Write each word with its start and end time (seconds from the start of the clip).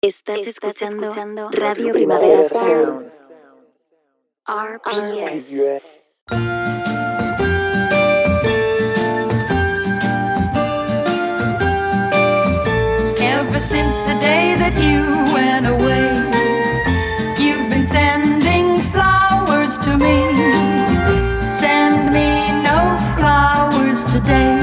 Estás, 0.00 0.38
escuchando, 0.46 1.50
Radio 1.50 1.92
Primavera 1.92 2.44
Sound. 2.44 3.10
RPS. 4.46 6.24
Ever 13.18 13.60
since 13.60 13.98
the 14.06 14.14
day 14.20 14.54
that 14.54 14.74
you 14.78 15.02
went 15.34 15.66
away, 15.66 16.06
you've 17.36 17.68
been 17.68 17.84
sending 17.84 18.80
flowers 18.92 19.78
to 19.78 19.98
me. 19.98 20.22
Send 21.50 22.12
me 22.12 22.62
no 22.62 22.98
flowers 23.16 24.04
today. 24.04 24.57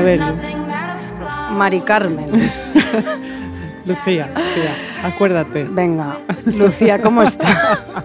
Flower 0.00 0.20
Mari 1.52 1.80
Carmen. 1.80 2.24
Lucía, 3.86 4.30
Lucía, 4.34 4.72
acuérdate. 5.04 5.64
Venga, 5.64 6.18
Lucía, 6.46 7.00
¿cómo 7.02 7.22
está? 7.22 7.80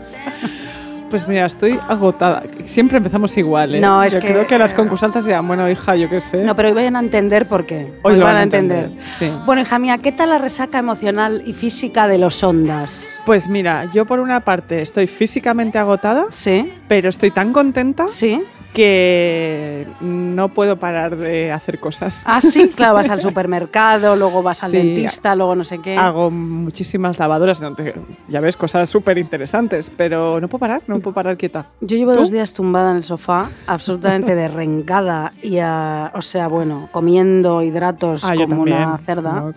Pues 1.09 1.27
mira, 1.27 1.47
estoy 1.47 1.79
agotada. 1.87 2.43
Siempre 2.65 2.97
empezamos 2.97 3.35
igual, 3.35 3.73
¿eh? 3.73 3.79
No, 3.81 4.03
es 4.03 4.13
Yo 4.13 4.19
que- 4.19 4.27
creo 4.27 4.45
que 4.45 4.59
las 4.59 4.75
concursantes 4.75 5.25
dirán, 5.25 5.47
bueno, 5.47 5.67
hija, 5.67 5.95
yo 5.95 6.07
qué 6.07 6.21
sé. 6.21 6.43
No, 6.43 6.55
pero 6.55 6.67
hoy 6.67 6.75
vayan 6.75 6.95
a 6.95 6.99
entender 6.99 7.47
por 7.47 7.65
qué. 7.65 7.89
Hoy 8.03 8.15
lo 8.15 8.25
van 8.25 8.35
a 8.35 8.43
entender, 8.43 8.91
sí. 9.17 9.27
Bueno, 9.43 9.63
hija 9.63 9.79
mía, 9.79 9.97
¿qué 9.97 10.11
tal 10.11 10.29
la 10.29 10.37
resaca 10.37 10.77
emocional 10.77 11.41
y 11.47 11.53
física 11.53 12.07
de 12.07 12.19
los 12.19 12.43
ondas? 12.43 13.17
Pues 13.25 13.47
mira, 13.49 13.85
yo 13.91 14.05
por 14.05 14.19
una 14.19 14.41
parte 14.41 14.83
estoy 14.83 15.07
físicamente 15.07 15.79
agotada, 15.79 16.27
¿Sí? 16.29 16.71
pero 16.87 17.09
estoy 17.09 17.31
tan 17.31 17.53
contenta 17.53 18.07
¿Sí? 18.07 18.43
Que 18.73 19.87
no 20.01 20.49
puedo 20.49 20.77
parar 20.77 21.17
de 21.17 21.51
hacer 21.51 21.79
cosas. 21.79 22.23
Ah, 22.25 22.41
sí, 22.41 22.69
claro, 22.75 22.95
vas 22.95 23.09
al 23.09 23.21
supermercado, 23.21 24.15
luego 24.15 24.41
vas 24.43 24.63
al 24.63 24.71
Sí. 24.71 24.77
dentista, 24.77 25.35
luego 25.35 25.55
no 25.55 25.63
sé 25.63 25.79
qué. 25.79 25.97
Hago 25.97 26.29
muchísimas 26.31 27.17
lavadoras, 27.19 27.61
ya 28.27 28.39
ves, 28.41 28.55
cosas 28.57 28.89
súper 28.89 29.17
interesantes, 29.17 29.91
pero 29.95 30.39
no 30.39 30.47
puedo 30.47 30.59
parar, 30.59 30.81
no 30.87 30.99
puedo 30.99 31.13
parar 31.13 31.37
quieta. 31.37 31.67
Yo 31.81 31.97
llevo 31.97 32.13
¿Tú? 32.13 32.19
dos 32.19 32.31
días 32.31 32.53
tumbada 32.53 32.91
en 32.91 32.97
el 32.97 33.03
sofá, 33.03 33.49
absolutamente 33.67 34.35
derrengada 34.35 35.31
y, 35.41 35.57
ah, 35.59 36.11
o 36.13 36.21
sea, 36.21 36.47
bueno, 36.47 36.89
comiendo 36.91 37.61
hidratos 37.61 38.23
Ah, 38.23 38.33
como 38.35 38.61
una 38.61 38.97
cerda. 38.99 39.31
No, 39.33 39.51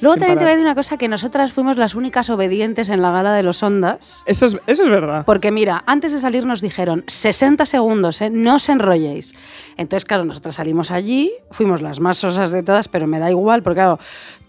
Luego 0.00 0.16
también 0.16 0.18
te 0.18 0.24
voy 0.26 0.32
a 0.32 0.36
parar. 0.36 0.48
decir 0.50 0.64
una 0.64 0.74
cosa, 0.74 0.96
que 0.96 1.08
nosotras 1.08 1.52
fuimos 1.52 1.76
las 1.76 1.94
únicas 1.94 2.28
obedientes 2.30 2.88
en 2.88 3.02
la 3.02 3.10
gala 3.10 3.32
de 3.34 3.42
los 3.42 3.62
ondas. 3.62 4.22
Eso 4.26 4.46
es, 4.46 4.56
eso 4.66 4.82
es 4.84 4.88
verdad. 4.90 5.24
Porque 5.24 5.50
mira, 5.50 5.82
antes 5.86 6.12
de 6.12 6.20
salir 6.20 6.44
nos 6.46 6.60
dijeron 6.60 7.04
60 7.06 7.66
segundos, 7.66 8.20
¿eh? 8.20 8.30
No 8.32 8.56
os 8.56 8.68
enrolléis. 8.68 9.34
Entonces, 9.76 10.04
claro, 10.04 10.24
nosotras 10.24 10.56
salimos 10.56 10.90
allí, 10.90 11.32
fuimos 11.50 11.82
las 11.82 12.00
más 12.00 12.18
sosas 12.18 12.50
de 12.50 12.62
todas, 12.62 12.88
pero 12.88 13.06
me 13.06 13.18
da 13.18 13.30
igual, 13.30 13.62
porque 13.62 13.76
claro, 13.76 13.98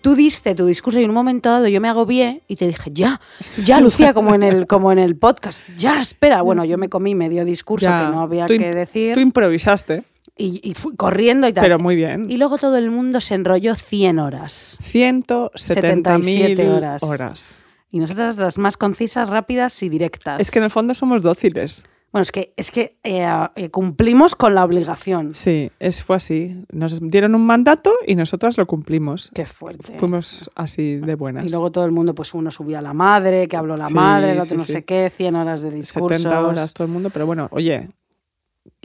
tú 0.01 0.15
diste 0.15 0.55
tu 0.55 0.65
discurso 0.65 0.99
y 0.99 1.03
en 1.03 1.09
un 1.09 1.15
momento 1.15 1.49
dado 1.49 1.67
yo 1.67 1.79
me 1.81 1.89
agobié 1.89 2.41
y 2.47 2.55
te 2.55 2.67
dije, 2.67 2.89
ya, 2.93 3.21
ya, 3.63 3.79
Lucía, 3.79 4.13
como 4.13 4.33
en 4.35 4.43
el, 4.43 4.67
como 4.67 4.91
en 4.91 4.99
el 4.99 5.15
podcast, 5.15 5.61
ya, 5.77 6.01
espera. 6.01 6.41
Bueno, 6.41 6.65
yo 6.65 6.77
me 6.77 6.89
comí 6.89 7.15
medio 7.15 7.45
discurso 7.45 7.85
Ya, 7.85 8.05
que 8.05 8.11
no 8.11 8.21
había 8.21 8.45
que 8.45 8.71
decir 8.71 9.13
Tú 9.13 9.19
improvisaste, 9.19 10.03
y, 10.37 10.59
y 10.67 10.73
fui 10.73 10.95
corriendo 10.95 11.47
y 11.47 11.53
tal. 11.53 11.63
pero 11.63 11.79
muy 11.79 11.95
bien. 11.95 12.29
Y 12.29 12.37
luego 12.37 12.57
todo 12.57 12.77
el 12.77 12.89
mundo 12.89 13.21
se 13.21 13.35
enrolló 13.35 13.75
100 13.75 14.19
horas. 14.19 14.77
170.000 14.81 16.75
horas. 16.75 17.03
horas. 17.03 17.65
Y 17.91 17.99
nosotras 17.99 18.37
las 18.37 18.57
más 18.57 18.75
concisas, 18.75 19.29
rápidas 19.29 19.83
y 19.83 19.89
directas. 19.89 20.39
Es 20.39 20.49
que 20.49 20.57
en 20.59 20.65
el 20.65 20.71
fondo 20.71 20.95
somos 20.95 21.21
dóciles. 21.21 21.85
Bueno, 22.13 22.21
es 22.21 22.31
que, 22.31 22.53
es 22.55 22.69
que 22.69 22.99
eh, 23.03 23.27
eh, 23.55 23.69
cumplimos 23.71 24.35
con 24.35 24.53
la 24.53 24.63
obligación. 24.63 25.33
Sí, 25.33 25.71
es, 25.79 26.03
fue 26.03 26.15
así. 26.17 26.63
Nos 26.71 26.99
dieron 27.01 27.33
un 27.33 27.43
mandato 27.43 27.91
y 28.05 28.13
nosotras 28.13 28.55
lo 28.55 28.67
cumplimos. 28.67 29.31
Qué 29.33 29.47
fuerte. 29.47 29.97
Fuimos 29.97 30.49
así 30.53 30.97
de 30.97 31.15
buenas. 31.15 31.43
Y 31.43 31.49
luego 31.49 31.71
todo 31.71 31.85
el 31.85 31.91
mundo, 31.91 32.13
pues 32.13 32.35
uno 32.35 32.51
subía 32.51 32.77
a 32.79 32.81
la 32.83 32.93
madre, 32.93 33.47
que 33.47 33.57
habló 33.57 33.75
la 33.75 33.87
Sí, 33.87 33.95
madre, 33.95 34.33
el 34.33 34.37
otro 34.39 34.51
sí, 34.51 34.55
no 34.57 34.63
sí. 34.63 34.73
sé 34.73 34.85
qué, 34.85 35.11
100 35.17 35.35
horas 35.35 35.61
de 35.63 35.71
discursos. 35.71 36.21
70 36.21 36.47
horas 36.47 36.73
todo 36.75 36.85
el 36.85 36.93
mundo, 36.93 37.09
pero 37.09 37.25
bueno, 37.25 37.47
oye, 37.51 37.89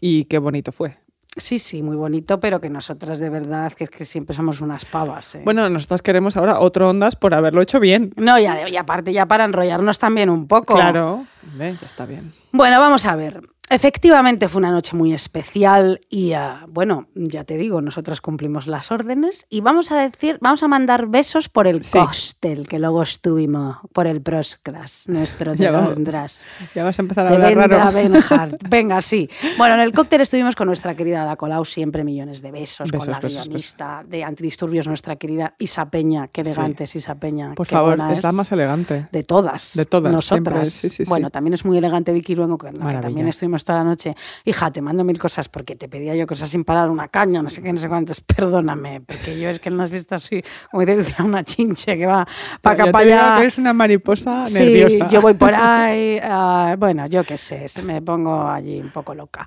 y 0.01 0.25
qué 0.25 0.39
bonito 0.39 0.73
fue. 0.73 0.97
Sí, 1.39 1.59
sí, 1.59 1.83
muy 1.83 1.97
bonito, 1.97 2.41
pero 2.41 2.61
que 2.61 2.69
nosotras 2.69 3.19
de 3.19 3.31
verdad, 3.31 3.73
que 3.73 3.85
es 3.85 3.91
que 3.91 4.05
siempre 4.05 4.35
somos 4.35 4.61
unas 4.61 4.85
pavas. 4.85 5.37
¿eh? 5.37 5.43
Bueno, 5.45 5.69
nosotras 5.69 6.03
queremos 6.03 6.37
ahora 6.37 6.59
otro 6.61 6.89
Ondas 6.89 7.17
por 7.17 7.35
haberlo 7.35 7.63
hecho 7.63 7.81
bien. 7.81 8.13
No, 8.17 8.39
y, 8.39 8.43
y 8.45 8.77
aparte 8.77 9.13
ya 9.13 9.27
para 9.27 9.45
enrollarnos 9.45 9.99
también 9.99 10.31
un 10.31 10.47
poco. 10.47 10.75
Claro, 10.75 11.25
ya 11.59 11.69
está 11.87 12.07
bien. 12.07 12.33
Bueno, 12.53 12.81
vamos 12.81 13.07
a 13.07 13.17
ver. 13.17 13.41
Efectivamente 13.71 14.49
fue 14.49 14.61
una 14.61 14.71
noche 14.71 14.97
muy 14.97 15.13
especial 15.13 16.01
y 16.09 16.33
ah, 16.33 16.65
bueno, 16.69 17.07
ya 17.15 17.45
te 17.45 17.57
digo, 17.57 17.81
nosotras 17.81 18.21
cumplimos 18.21 18.67
las 18.67 18.91
órdenes 18.91 19.47
y 19.51 19.61
vamos 19.61 19.93
a 19.93 20.01
decir, 20.01 20.39
vamos 20.41 20.63
a 20.63 20.69
mandar 20.69 21.07
besos 21.07 21.49
por 21.49 21.67
el 21.67 21.83
Sí. 21.85 21.99
cóctel 21.99 22.67
que 22.69 22.79
luego 22.79 23.03
estuvimos, 23.03 23.77
por 23.93 24.07
el 24.07 24.23
Prosclas, 24.23 25.05
nuestro 25.09 25.53
de 25.53 25.59
Ya 25.59 25.71
vamos. 25.71 26.45
Ya 26.75 26.85
vas 26.85 26.99
a 26.99 27.03
empezar 27.03 27.27
a 27.27 27.31
hablar 27.31 27.55
Vendra 27.55 27.91
raro. 28.37 28.57
Venga, 28.69 29.01
sí. 29.01 29.29
Bueno, 29.59 29.75
en 29.75 29.81
el 29.81 29.93
cóctel 29.93 30.21
estuvimos 30.23 30.55
con 30.57 30.67
nuestra 30.67 30.95
querida 30.95 31.23
Ada 31.23 31.37
Colau, 31.37 31.65
siempre 31.65 32.05
millones 32.05 32.41
de 32.43 32.51
besos, 32.51 32.91
Besos, 32.91 33.05
con 33.07 33.13
la 33.13 33.21
besos, 33.21 33.45
guionista 33.47 34.03
de 34.07 34.25
Antidisturbios, 34.25 34.87
nuestra 34.89 35.17
querida 35.17 35.55
Isa 35.59 35.91
Peña. 35.91 36.29
Qué 36.29 36.43
Sí. 36.45 36.51
elegante 36.51 36.85
es 36.85 36.97
Isa 36.97 37.15
Peña. 37.17 37.55
Por 37.55 37.67
qué 37.67 37.75
favor, 37.75 37.99
es 38.11 38.23
la 38.23 38.33
más 38.33 38.51
elegante. 38.53 39.09
De 39.13 39.23
todas. 39.25 39.73
De 39.75 39.85
todas, 39.85 40.13
Nosotras. 40.13 40.69
sí, 40.71 40.89
sí, 40.91 41.05
sí. 41.05 41.09
Bueno, 41.11 41.31
también 41.31 41.55
es 41.55 41.65
muy 41.65 41.77
elegante 41.79 42.13
Vicky 42.13 42.35
Luengo, 42.35 42.59
con 42.59 42.79
la 42.79 42.91
que 42.95 42.99
también 43.01 43.29
estuvimos 43.29 43.58
toda 43.65 43.79
la 43.81 43.85
noche. 43.85 44.15
Hija, 44.45 44.71
te 44.71 44.81
mando 44.83 45.05
mil 45.05 45.19
cosas 45.19 45.49
porque 45.49 45.77
te 45.77 45.89
pedía 45.89 46.15
yo 46.15 46.27
cosas 46.27 46.49
sin 46.49 46.65
parar, 46.65 46.91
una 46.91 47.09
caña, 47.09 47.43
no 47.43 47.51
sé 47.51 47.63
qué, 47.63 47.73
no 47.73 47.79
sé 47.79 47.89
cuántos. 47.89 48.21
Perdóname, 48.37 49.01
porque 49.01 49.39
yo 49.41 49.49
es 49.51 49.61
que 49.61 49.71
no 49.71 49.83
has 49.83 49.91
visto 49.91 50.15
así, 50.15 50.43
como 50.71 50.85
Lucía, 50.85 51.25
una 51.25 51.45
chinche 51.45 51.97
que 51.99 52.07
va 52.07 52.27
para 52.63 52.75
acá, 52.75 52.85
te 52.85 52.93
para 52.93 53.05
allá. 53.05 53.41
eres 53.41 53.59
una 53.59 53.73
mariposa 53.73 54.47
Sí, 54.47 54.59
nerviosa. 54.61 55.09
yo 55.09 55.21
voy 55.21 55.35
por 55.35 55.53
ahí, 55.55 56.19
ah, 56.23 56.75
bueno, 56.79 57.07
yo 57.07 57.25
qué 57.25 57.37
sé, 57.39 57.69
se 57.69 57.83
me 57.83 58.01
pongo 58.03 58.49
allí 58.49 58.81
un 58.81 58.91
poco 58.91 59.15
loca. 59.15 59.47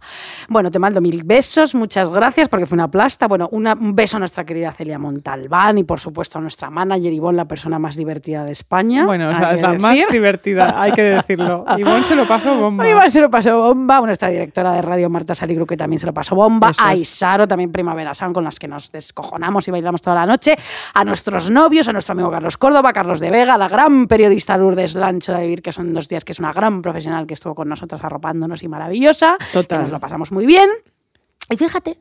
Bueno, 0.50 0.70
te 0.72 0.80
mando 0.80 1.02
mil 1.02 1.24
besos, 1.24 1.74
muchas 1.76 2.10
gracias 2.10 2.50
porque 2.50 2.66
fue 2.66 2.76
una 2.76 2.90
plasta. 2.90 3.28
Bueno, 3.28 3.48
una- 3.52 3.74
un 3.74 3.96
beso 3.96 4.18
a 4.18 4.20
nuestra 4.20 4.44
querida 4.46 4.72
Celia 4.74 5.00
Montalbán 5.00 5.78
y 5.78 5.84
por 5.84 6.00
supuesto 6.00 6.38
a 6.38 6.42
nuestra 6.42 6.70
manager 6.70 7.12
Ivonne, 7.14 7.38
la 7.38 7.46
persona 7.46 7.80
más 7.80 7.96
divertida 7.96 8.44
de 8.44 8.52
España. 8.52 9.06
Bueno, 9.06 9.30
o 9.30 9.36
sea, 9.36 9.54
es 9.54 9.62
la 9.62 9.74
más 9.74 9.98
divertida, 10.12 10.82
hay 10.82 10.92
que 10.92 11.02
decirlo. 11.04 11.66
Ivonne 11.78 12.04
se 12.04 12.16
lo 12.16 12.28
pasó 12.28 12.56
bomba. 12.58 12.88
Iván 12.88 13.10
se 13.10 13.22
lo 13.22 13.30
pasó 13.30 13.62
bomba, 13.62 14.00
nuestra 14.06 14.30
directora 14.30 14.74
de 14.74 14.82
radio 14.82 15.10
Marta 15.10 15.36
Saligru 15.36 15.66
que 15.66 15.78
también 15.78 16.00
se 16.00 16.06
lo 16.06 16.14
pasó 16.14 16.36
bomba, 16.36 16.70
Eso 16.70 16.84
a. 16.84 16.94
Isaro 16.96 17.48
también 17.48 17.72
Primavera 17.72 18.14
Sound 18.14 18.34
con 18.34 18.44
las 18.44 18.60
que 18.60 18.68
nos 18.68 18.92
descojonamos 18.92 19.68
y 19.68 19.72
bailamos 19.72 20.02
toda 20.02 20.16
la 20.16 20.26
noche, 20.26 20.56
a 20.94 21.04
nuestros 21.06 21.50
novios, 21.50 21.88
a 21.88 21.94
nuestro 21.94 22.14
amigo 22.14 22.32
Carlos 22.32 22.58
Córdoba, 22.58 22.94
Carlos 22.94 23.20
de 23.20 23.32
Vega, 23.32 23.56
a 23.56 23.58
la 23.58 23.68
gran 23.68 24.08
periodista 24.08 24.58
Lourdes 24.58 24.96
Lancho 24.96 25.34
de 25.34 25.42
Vivir, 25.42 25.62
que 25.62 25.72
son 25.72 25.94
dos 25.94 26.08
días, 26.08 26.24
que 26.24 26.32
es 26.32 26.40
una 26.40 26.54
gran 26.54 26.82
profesional 26.82 27.28
que 27.28 27.34
estuvo 27.34 27.56
con 27.56 27.70
nosotras 27.70 28.04
arropándonos 28.04 28.64
y 28.64 28.68
maravillosa, 28.68 29.38
Total. 29.54 29.80
que 29.80 29.84
nos 29.84 29.92
lo 29.92 30.00
pasamos 30.00 30.32
muy 30.32 30.46
bien. 30.46 30.70
Y 31.50 31.58
fíjate 31.58 31.98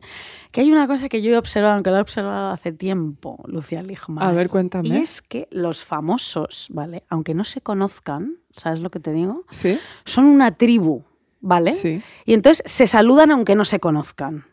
que 0.52 0.60
hay 0.60 0.70
una 0.70 0.86
cosa 0.86 1.08
que 1.08 1.22
yo 1.22 1.32
he 1.32 1.36
observado, 1.36 1.74
aunque 1.74 1.90
lo 1.90 1.96
he 1.96 2.00
observado 2.00 2.52
hace 2.52 2.70
tiempo, 2.70 3.42
Lucía 3.46 3.82
Ligma. 3.82 4.26
A 4.28 4.32
ver, 4.32 4.48
cuéntame. 4.48 4.88
Y 4.88 4.96
es 4.96 5.22
que 5.22 5.48
los 5.50 5.82
famosos, 5.82 6.68
¿vale? 6.70 7.02
Aunque 7.08 7.34
no 7.34 7.44
se 7.44 7.60
conozcan, 7.60 8.36
¿sabes 8.56 8.78
lo 8.78 8.90
que 8.90 9.00
te 9.00 9.12
digo? 9.12 9.44
Sí, 9.50 9.78
son 10.04 10.26
una 10.26 10.52
tribu, 10.52 11.02
¿vale? 11.40 11.72
sí. 11.72 12.02
Y 12.24 12.34
entonces 12.34 12.62
se 12.66 12.86
saludan 12.86 13.30
aunque 13.30 13.54
no 13.56 13.64
se 13.64 13.80
conozcan. 13.80 14.44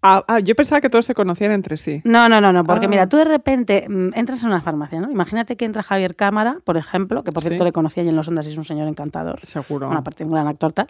Ah, 0.00 0.22
ah, 0.28 0.38
yo 0.38 0.54
pensaba 0.54 0.80
que 0.80 0.88
todos 0.88 1.04
se 1.06 1.12
conocían 1.12 1.50
entre 1.50 1.76
sí. 1.76 2.02
No, 2.04 2.28
no, 2.28 2.40
no, 2.40 2.52
no, 2.52 2.62
porque 2.62 2.86
Ah. 2.86 2.88
mira, 2.88 3.08
tú 3.08 3.16
de 3.16 3.24
repente 3.24 3.84
mm, 3.88 4.10
entras 4.14 4.40
en 4.42 4.46
una 4.50 4.60
farmacia, 4.60 5.00
¿no? 5.00 5.10
Imagínate 5.10 5.56
que 5.56 5.64
entra 5.64 5.82
Javier 5.82 6.14
Cámara, 6.14 6.58
por 6.62 6.76
ejemplo, 6.76 7.24
que 7.24 7.32
por 7.32 7.42
Sí. 7.42 7.48
cierto 7.48 7.64
le 7.64 7.72
conocí 7.72 7.98
allí 7.98 8.08
en 8.10 8.14
Los 8.14 8.28
Ondas 8.28 8.46
y 8.46 8.50
es 8.52 8.56
un 8.56 8.64
señor 8.64 8.86
encantador. 8.86 9.40
Seguro. 9.42 9.86
Bueno, 9.88 9.98
aparte 9.98 10.22
un 10.22 10.30
gran 10.30 10.46
actor 10.46 10.72
tal. 10.72 10.86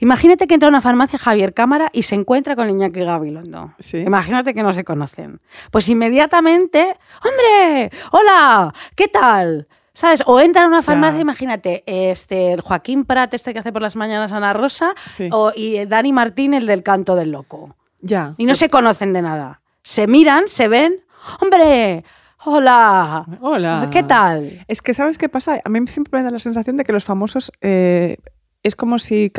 Imagínate 0.00 0.46
que 0.46 0.52
entra 0.52 0.66
a 0.66 0.68
una 0.68 0.82
farmacia 0.82 1.18
Javier 1.18 1.54
Cámara 1.54 1.88
y 1.94 2.02
se 2.02 2.16
encuentra 2.16 2.54
con 2.54 2.68
Iñaki 2.68 3.00
Gabilondo. 3.00 3.72
Sí. 3.78 3.96
Imagínate 3.96 4.52
que 4.52 4.62
no 4.62 4.74
se 4.74 4.84
conocen. 4.84 5.40
Pues 5.70 5.88
inmediatamente, 5.88 6.98
¡hombre! 7.24 7.90
¡Hola! 8.12 8.74
¿Qué 8.94 9.08
tal? 9.08 9.68
¿Sabes? 9.92 10.22
O 10.26 10.40
entra 10.40 10.64
a 10.64 10.68
una 10.68 10.82
farmacia, 10.82 11.16
Ya. 11.16 11.22
imagínate, 11.22 11.82
este, 11.86 12.52
el 12.52 12.60
Joaquín 12.60 13.04
Prat, 13.04 13.34
este 13.34 13.52
que 13.52 13.58
hace 13.58 13.72
por 13.72 13.82
las 13.82 13.96
mañanas 13.96 14.32
Ana 14.32 14.52
Rosa, 14.52 14.94
Sí. 15.08 15.28
o, 15.32 15.52
y 15.54 15.84
Dani 15.86 16.12
Martín, 16.12 16.54
el 16.54 16.66
del 16.66 16.82
canto 16.82 17.16
del 17.16 17.30
loco. 17.32 17.76
Ya. 18.00 18.34
Y 18.38 18.46
no 18.46 18.54
se 18.54 18.70
conocen 18.70 19.12
de 19.12 19.22
nada. 19.22 19.60
Se 19.82 20.06
miran, 20.06 20.44
se 20.46 20.68
ven, 20.68 21.00
¡hombre! 21.40 22.04
¡Hola! 22.44 23.26
Hola. 23.40 23.88
¿Qué 23.90 24.02
tal? 24.02 24.64
Es 24.66 24.80
que, 24.80 24.94
¿sabes 24.94 25.18
qué 25.18 25.28
pasa? 25.28 25.60
A 25.64 25.68
mí 25.68 25.80
siempre 25.88 26.18
me 26.18 26.24
da 26.24 26.30
la 26.30 26.38
sensación 26.38 26.76
de 26.76 26.84
que 26.84 26.92
los 26.92 27.04
famosos 27.04 27.52
eh, 27.60 28.16
es 28.62 28.74
como 28.76 28.98
si 28.98 29.30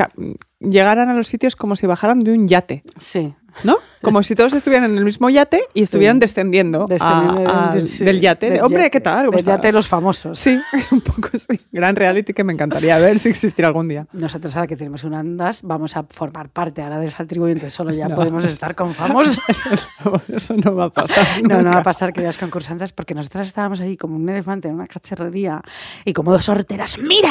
llegaran 0.60 1.08
a 1.08 1.14
los 1.14 1.26
sitios 1.28 1.56
como 1.56 1.74
si 1.74 1.86
bajaran 1.88 2.20
de 2.20 2.32
un 2.32 2.46
yate. 2.46 2.84
Sí, 3.00 3.34
¿no? 3.64 3.78
Como 4.02 4.24
si 4.24 4.34
todos 4.34 4.52
estuvieran 4.52 4.90
en 4.90 4.98
el 4.98 5.04
mismo 5.04 5.30
yate 5.30 5.62
y 5.74 5.82
estuvieran 5.84 6.18
descendiendo, 6.18 6.84
a- 6.84 6.86
Descendiendo 6.88 7.48
a- 7.52 7.70
de- 7.72 7.86
sí, 7.86 8.04
del 8.04 8.20
yate. 8.20 8.50
del 8.50 8.60
Hombre, 8.62 8.78
yate, 8.80 8.90
¿qué 8.90 9.00
tal? 9.00 9.26
¿Cómo 9.26 9.36
Del 9.36 9.46
yate 9.46 9.68
de 9.68 9.72
los 9.72 9.86
famosos. 9.86 10.40
Sí, 10.40 10.58
un 10.90 11.00
poco 11.00 11.28
sí. 11.38 11.60
Gran 11.70 11.94
reality 11.94 12.32
que 12.32 12.42
me 12.42 12.52
encantaría 12.52 12.98
ver 12.98 13.20
si 13.20 13.28
existiera 13.28 13.68
algún 13.68 13.86
día. 13.88 14.06
Nosotros 14.12 14.56
ahora 14.56 14.66
que 14.66 14.76
tenemos 14.76 15.04
un 15.04 15.14
andas 15.14 15.60
vamos 15.62 15.96
a 15.96 16.02
formar 16.02 16.48
parte 16.48 16.82
ahora 16.82 16.98
de 16.98 17.06
esa 17.06 17.24
tribu 17.26 17.46
y 17.46 17.52
entonces 17.52 17.74
solo 17.74 17.92
ya 17.92 18.08
No. 18.08 18.16
podemos 18.16 18.44
estar 18.44 18.74
con 18.74 18.92
famosos. 18.94 19.38
Eso 19.48 19.68
no, 20.04 20.20
eso 20.36 20.54
no 20.56 20.74
va 20.74 20.86
a 20.86 20.90
pasar. 20.90 21.24
No, 21.44 21.62
no 21.62 21.70
va 21.70 21.78
a 21.78 21.82
pasar, 21.84 22.12
queridas 22.12 22.38
concursantes, 22.38 22.92
porque 22.92 23.14
nosotras 23.14 23.46
estábamos 23.46 23.78
ahí 23.80 23.96
como 23.96 24.16
un 24.16 24.28
elefante 24.28 24.66
en 24.66 24.74
una 24.74 24.88
cacharrería 24.88 25.62
y 26.04 26.12
como 26.12 26.32
dos 26.32 26.48
horteras. 26.48 26.98
¡Mira! 26.98 27.30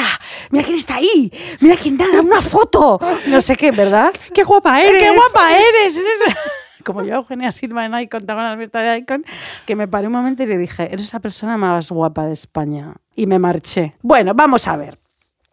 ¡Mira 0.50 0.64
quién 0.64 0.76
está 0.76 0.96
ahí! 0.96 1.30
¡Mira 1.60 1.76
quién 1.76 1.98
nada! 1.98 2.22
¡Una 2.22 2.40
foto! 2.40 2.98
No 3.26 3.40
sé 3.42 3.56
qué, 3.56 3.70
¿verdad? 3.72 4.10
¡Qué 4.32 4.42
guapa 4.42 4.80
¡Eh, 4.82 4.88
eres! 4.88 5.02
¡Qué 5.02 5.10
guapa 5.10 5.52
eres! 5.58 5.96
Eres- 5.98 6.11
Como 6.84 7.04
yo, 7.04 7.14
Eugenia 7.14 7.52
Silva 7.52 7.84
en 7.86 7.96
Icon, 7.96 8.26
tengo 8.26 8.40
la 8.40 8.52
abierta 8.52 8.80
de 8.80 8.98
Icon, 8.98 9.24
que 9.66 9.76
me 9.76 9.86
paré 9.86 10.08
un 10.08 10.12
momento 10.14 10.42
y 10.42 10.46
le 10.46 10.58
dije, 10.58 10.92
eres 10.92 11.12
la 11.12 11.20
persona 11.20 11.56
más 11.56 11.90
guapa 11.90 12.26
de 12.26 12.32
España. 12.32 12.94
Y 13.14 13.26
me 13.26 13.38
marché. 13.38 13.94
Bueno, 14.02 14.34
vamos 14.34 14.66
a 14.66 14.76
ver. 14.76 14.98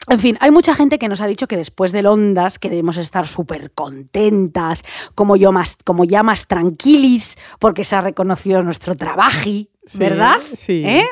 En 0.08 0.18
fin, 0.18 0.38
hay 0.42 0.50
mucha 0.50 0.74
gente 0.74 0.98
que 0.98 1.08
nos 1.08 1.22
ha 1.22 1.28
dicho 1.28 1.48
que 1.48 1.56
después 1.58 1.92
del 1.92 2.08
Ondas 2.08 2.58
que 2.58 2.70
debemos 2.70 2.98
estar 2.98 3.28
súper 3.28 3.72
contentas, 3.72 4.84
como, 5.14 5.36
yo 5.36 5.52
más, 5.52 5.78
como 5.86 6.04
ya 6.04 6.24
más 6.24 6.48
tranquilis, 6.48 7.38
porque 7.60 7.84
se 7.84 7.96
ha 7.96 8.02
reconocido 8.02 8.64
nuestro 8.64 8.96
trabajo, 8.96 9.44
Sí, 9.44 9.98
¿verdad? 9.98 10.38
sí. 10.54 10.84
¿Eh? 10.86 11.06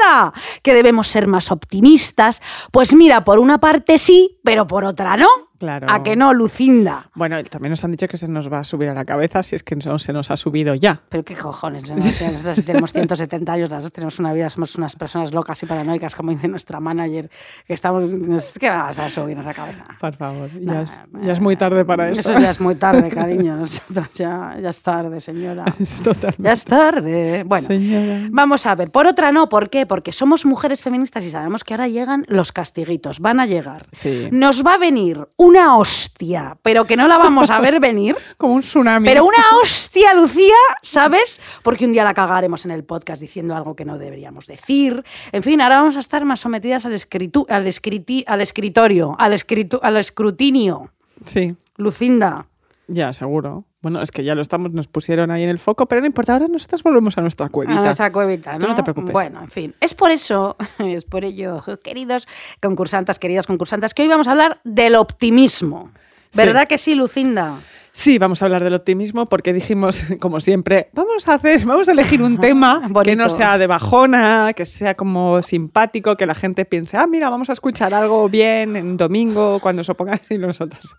¡Anda! 0.00 0.32
Que 0.62 0.74
debemos 0.74 1.06
ser 1.08 1.26
más 1.26 1.50
optimistas. 1.50 2.42
Pues 2.70 2.94
mira, 2.94 3.24
por 3.24 3.38
una 3.38 3.58
parte 3.58 3.98
sí, 3.98 4.38
pero 4.42 4.66
por 4.66 4.84
otra 4.84 5.16
no. 5.16 5.28
Claro. 5.62 5.86
¿A 5.88 6.02
que 6.02 6.16
no, 6.16 6.34
Lucinda? 6.34 7.08
Bueno, 7.14 7.40
también 7.44 7.70
nos 7.70 7.84
han 7.84 7.92
dicho 7.92 8.08
que 8.08 8.16
se 8.16 8.26
nos 8.26 8.52
va 8.52 8.58
a 8.58 8.64
subir 8.64 8.88
a 8.88 8.94
la 8.94 9.04
cabeza 9.04 9.44
si 9.44 9.54
es 9.54 9.62
que 9.62 9.76
no 9.76 9.96
se 10.00 10.12
nos 10.12 10.28
ha 10.32 10.36
subido 10.36 10.74
ya. 10.74 11.00
Pero 11.08 11.22
qué 11.24 11.36
cojones, 11.36 11.88
¿no? 11.88 11.94
Nosotras 11.94 12.64
tenemos 12.64 12.92
170 12.92 13.52
años, 13.52 13.70
dos 13.70 13.92
tenemos 13.92 14.18
una 14.18 14.32
vida, 14.32 14.50
somos 14.50 14.74
unas 14.74 14.96
personas 14.96 15.32
locas 15.32 15.62
y 15.62 15.66
paranoicas, 15.66 16.16
como 16.16 16.32
dice 16.32 16.48
nuestra 16.48 16.80
manager, 16.80 17.30
que 17.64 17.74
estamos, 17.74 18.10
¿qué 18.58 18.68
vas 18.70 18.98
a 18.98 19.08
subirnos 19.08 19.44
la 19.46 19.54
cabeza? 19.54 19.84
Por 20.00 20.16
favor, 20.16 20.50
ya, 20.50 20.72
Nah, 20.72 20.82
es, 20.82 21.00
ya 21.22 21.32
es 21.32 21.40
muy 21.40 21.54
tarde 21.54 21.84
para 21.84 22.10
eso. 22.10 22.32
Eso 22.32 22.40
ya 22.40 22.50
es 22.50 22.60
muy 22.60 22.74
tarde, 22.74 23.08
cariño, 23.08 23.54
nosotros 23.54 24.12
ya, 24.14 24.56
ya 24.60 24.70
es 24.70 24.82
tarde, 24.82 25.20
señora. 25.20 25.64
Es. 25.78 26.02
Ya 26.38 26.52
es 26.52 26.64
tarde. 26.64 27.44
Bueno, 27.44 27.68
Señora. 27.68 28.26
vamos 28.32 28.66
a 28.66 28.74
ver. 28.74 28.90
Por 28.90 29.06
otra 29.06 29.30
no, 29.30 29.48
¿por 29.48 29.70
qué? 29.70 29.86
Porque 29.86 30.10
somos 30.10 30.44
mujeres 30.44 30.82
feministas 30.82 31.22
y 31.24 31.30
sabemos 31.30 31.62
que 31.62 31.74
ahora 31.74 31.86
llegan 31.86 32.24
los 32.26 32.50
castiguitos, 32.50 33.20
van 33.20 33.38
a 33.38 33.46
llegar. 33.46 33.86
Sí. 33.92 34.28
Nos 34.32 34.66
va 34.66 34.74
a 34.74 34.78
venir 34.78 35.28
una 35.52 35.76
hostia, 35.76 36.56
pero 36.62 36.84
que 36.86 36.96
no 36.96 37.06
la 37.08 37.18
vamos 37.18 37.50
a 37.50 37.60
ver 37.60 37.78
venir. 37.78 38.16
Como 38.38 38.54
un 38.54 38.60
tsunami. 38.62 39.06
Pero 39.06 39.24
una 39.24 39.58
hostia, 39.62 40.14
Lucía, 40.14 40.54
¿sabes? 40.82 41.40
Porque 41.62 41.84
un 41.84 41.92
día 41.92 42.04
la 42.04 42.14
cagaremos 42.14 42.64
en 42.64 42.70
el 42.70 42.84
podcast 42.84 43.20
diciendo 43.20 43.54
algo 43.54 43.76
que 43.76 43.84
no 43.84 43.98
deberíamos 43.98 44.46
decir. 44.46 45.04
En 45.30 45.42
fin, 45.42 45.60
ahora 45.60 45.78
vamos 45.80 45.96
a 45.96 46.00
estar 46.00 46.24
más 46.24 46.40
sometidas 46.40 46.86
al, 46.86 46.94
escritu- 46.94 47.46
al, 47.50 47.66
escriti- 47.66 48.24
al 48.26 48.40
escritorio, 48.40 49.14
al, 49.18 49.32
escritu- 49.34 49.78
al 49.82 49.96
escrutinio. 49.98 50.90
Sí, 51.26 51.54
Lucinda. 51.76 52.46
ya, 52.88 53.12
seguro. 53.12 53.64
Bueno, 53.82 54.00
es 54.00 54.12
que 54.12 54.22
ya 54.22 54.36
lo 54.36 54.42
estamos, 54.42 54.72
nos 54.72 54.86
pusieron 54.86 55.32
ahí 55.32 55.42
en 55.42 55.48
el 55.48 55.58
foco, 55.58 55.86
pero 55.86 56.00
no 56.00 56.06
importa, 56.06 56.34
ahora 56.34 56.46
nosotros 56.46 56.84
volvemos 56.84 57.18
a 57.18 57.20
nuestra 57.20 57.48
cuevita. 57.48 57.80
A 57.80 57.84
nuestra 57.84 58.12
cuevita, 58.12 58.52
Tú 58.52 58.60
¿no? 58.60 58.68
no 58.68 58.74
te 58.76 58.82
preocupes. 58.84 59.12
Bueno, 59.12 59.40
en 59.42 59.48
fin. 59.48 59.74
Es 59.80 59.92
por 59.92 60.12
eso, 60.12 60.56
es 60.78 61.04
por 61.04 61.24
ello, 61.24 61.62
queridos 61.82 62.28
concursantes, 62.60 63.18
queridas 63.18 63.48
concursantes, 63.48 63.92
que 63.92 64.02
hoy 64.02 64.08
vamos 64.08 64.28
a 64.28 64.30
hablar 64.30 64.60
del 64.62 64.94
optimismo. 64.94 65.90
Sí. 66.30 66.38
¿Verdad 66.38 66.68
que 66.68 66.78
sí, 66.78 66.94
Lucinda? 66.94 67.58
Sí, 67.94 68.16
vamos 68.18 68.40
a 68.40 68.46
hablar 68.46 68.64
del 68.64 68.72
optimismo 68.72 69.26
porque 69.26 69.52
dijimos, 69.52 70.04
como 70.20 70.40
siempre, 70.40 70.88
vamos 70.94 71.28
a 71.28 71.34
hacer, 71.34 71.64
vamos 71.66 71.88
a 71.88 71.92
elegir 71.92 72.22
un 72.22 72.38
tema 72.38 72.90
que 73.04 73.14
no 73.14 73.28
sea 73.28 73.58
de 73.58 73.66
bajona, 73.66 74.52
que 74.54 74.64
sea 74.64 74.94
como 74.94 75.42
simpático, 75.42 76.16
que 76.16 76.24
la 76.24 76.34
gente 76.34 76.64
piense, 76.64 76.96
ah, 76.96 77.06
mira, 77.06 77.28
vamos 77.28 77.50
a 77.50 77.52
escuchar 77.52 77.92
algo 77.92 78.28
bien 78.28 78.76
en 78.76 78.96
domingo 78.96 79.60
cuando 79.60 79.84
se 79.84 79.94
ponga 79.94 80.14
así 80.14 80.38
nosotros. 80.38 80.96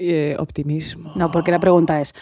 Eh, 0.00 0.34
optimismo. 0.40 1.12
No, 1.14 1.30
porque 1.30 1.52
la 1.52 1.60
pregunta 1.60 2.00
es, 2.00 2.12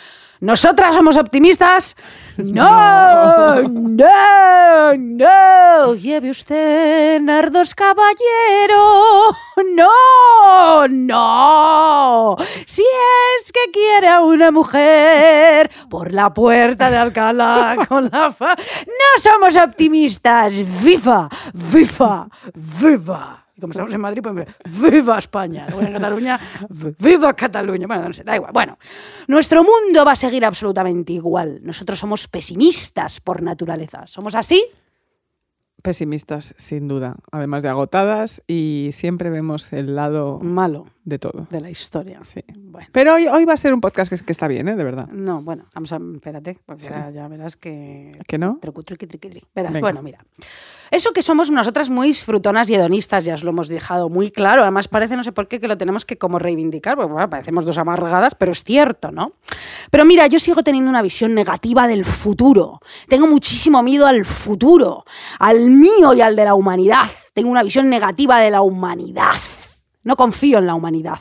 ¿nosotras 0.40 0.94
somos 0.94 1.16
optimistas? 1.16 1.96
No, 2.36 3.62
no, 3.62 4.94
no. 4.94 5.94
Lleve 5.94 6.28
usted 6.28 7.18
nardos 7.22 7.74
caballero. 7.74 9.34
No, 9.74 10.86
no. 10.86 12.36
Si 12.66 12.82
es 12.82 13.52
que 13.52 13.70
quiere 13.72 14.08
a 14.08 14.20
una 14.20 14.50
mujer 14.50 15.70
por 15.88 16.12
la 16.12 16.34
puerta 16.34 16.90
de 16.90 16.98
Alcalá 16.98 17.76
con 17.88 18.10
la 18.12 18.32
fa... 18.32 18.54
No 18.54 19.22
somos 19.22 19.56
optimistas. 19.56 20.52
¡Viva! 20.82 21.26
¡Viva! 21.54 22.28
¡Viva! 22.54 23.41
Como 23.62 23.70
estamos 23.70 23.94
en 23.94 24.00
Madrid, 24.00 24.22
pues 24.22 24.48
¡Viva 24.90 25.18
España! 25.18 25.66
Luego 25.68 25.86
en 25.86 25.92
Cataluña, 25.92 26.40
¡Viva 26.98 27.32
Cataluña! 27.32 27.86
Bueno, 27.86 28.08
no 28.08 28.12
sé, 28.12 28.24
da 28.24 28.34
igual. 28.34 28.50
Bueno, 28.52 28.76
nuestro 29.28 29.62
mundo 29.62 30.04
va 30.04 30.12
a 30.12 30.16
seguir 30.16 30.44
absolutamente 30.44 31.12
igual. 31.12 31.60
Nosotros 31.62 31.96
somos 31.96 32.26
pesimistas 32.26 33.20
por 33.20 33.40
naturaleza. 33.40 34.04
¿Somos 34.08 34.34
así? 34.34 34.60
Pesimistas, 35.80 36.56
sin 36.58 36.88
duda, 36.88 37.14
además 37.30 37.62
de 37.62 37.68
agotadas 37.68 38.42
y 38.48 38.88
siempre 38.90 39.30
vemos 39.30 39.72
el 39.72 39.94
lado 39.94 40.40
Malo 40.40 40.86
de 41.04 41.18
todo. 41.18 41.46
de 41.50 41.60
la 41.60 41.70
historia. 41.70 42.20
Sí. 42.22 42.44
Bueno. 42.56 42.88
Pero 42.92 43.14
hoy, 43.14 43.26
hoy 43.26 43.44
va 43.44 43.54
a 43.54 43.56
ser 43.56 43.74
un 43.74 43.80
podcast 43.80 44.12
que, 44.12 44.24
que 44.24 44.32
está 44.32 44.46
bien, 44.48 44.68
¿eh? 44.68 44.76
De 44.76 44.84
verdad. 44.84 45.08
No, 45.08 45.42
bueno, 45.42 45.64
vamos 45.74 45.92
a, 45.92 45.98
espérate, 46.14 46.58
porque 46.64 46.82
Sí. 46.84 46.92
ya 47.14 47.26
verás 47.28 47.56
que... 47.56 48.12
¿Que 48.26 48.38
no? 48.38 48.58
Trucu, 48.60 48.82
truqui, 48.82 49.06
truqui, 49.06 49.28
tri. 49.28 49.42
Verás, 49.54 49.80
bueno, 49.80 50.02
mira. 50.02 50.24
Eso 50.90 51.12
que 51.12 51.22
somos 51.22 51.50
nosotras 51.50 51.88
muy 51.88 52.06
disfrutonas 52.08 52.68
y 52.68 52.74
hedonistas, 52.74 53.24
ya 53.24 53.32
os 53.34 53.42
lo 53.44 53.50
hemos 53.50 53.68
dejado 53.68 54.10
muy 54.10 54.30
claro. 54.30 54.62
Además, 54.62 54.88
parece, 54.88 55.16
no 55.16 55.24
sé 55.24 55.32
por 55.32 55.48
qué, 55.48 55.58
que 55.58 55.66
lo 55.66 55.78
tenemos 55.78 56.04
que 56.04 56.18
como 56.18 56.38
reivindicar, 56.38 56.96
porque 56.96 57.12
bueno, 57.12 57.30
parecemos 57.30 57.64
dos 57.64 57.78
amargadas, 57.78 58.34
pero 58.34 58.52
es 58.52 58.62
cierto, 58.62 59.10
¿no? 59.10 59.32
Pero 59.90 60.04
mira, 60.04 60.26
yo 60.26 60.38
sigo 60.38 60.62
teniendo 60.62 60.90
una 60.90 61.00
visión 61.02 61.34
negativa 61.34 61.88
del 61.88 62.04
futuro. 62.04 62.80
Tengo 63.08 63.26
muchísimo 63.26 63.82
miedo 63.82 64.06
al 64.06 64.24
futuro, 64.26 65.04
al 65.38 65.70
mío 65.70 66.12
y 66.14 66.20
al 66.20 66.36
de 66.36 66.44
la 66.44 66.54
humanidad. 66.54 67.06
Tengo 67.32 67.50
una 67.50 67.62
visión 67.62 67.88
negativa 67.88 68.38
de 68.38 68.50
la 68.50 68.60
humanidad. 68.60 69.32
No 70.02 70.16
confío 70.16 70.58
en 70.58 70.66
la 70.66 70.74
humanidad, 70.74 71.18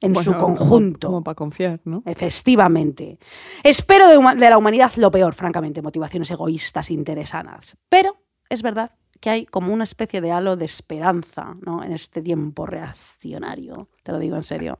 en 0.00 0.14
su 0.16 0.34
conjunto. 0.36 1.08
Como, 1.08 1.22
para 1.22 1.34
confiar, 1.34 1.80
¿no? 1.84 2.02
Efectivamente. 2.04 3.18
Espero 3.62 4.08
de 4.08 4.50
la 4.50 4.58
humanidad 4.58 4.92
lo 4.96 5.10
peor, 5.10 5.34
francamente, 5.34 5.82
motivaciones 5.82 6.30
egoístas, 6.30 6.90
interesadas. 6.90 7.76
Pero 7.88 8.16
es 8.48 8.62
verdad 8.62 8.92
que 9.20 9.30
hay 9.30 9.46
como 9.46 9.72
una 9.72 9.84
especie 9.84 10.20
de 10.20 10.32
halo 10.32 10.56
de 10.56 10.64
esperanza 10.64 11.54
¿no? 11.64 11.82
en 11.82 11.92
este 11.92 12.22
tiempo 12.22 12.66
reaccionario, 12.66 13.88
te 14.02 14.12
lo 14.12 14.18
digo 14.18 14.36
en 14.36 14.42
serio. 14.42 14.78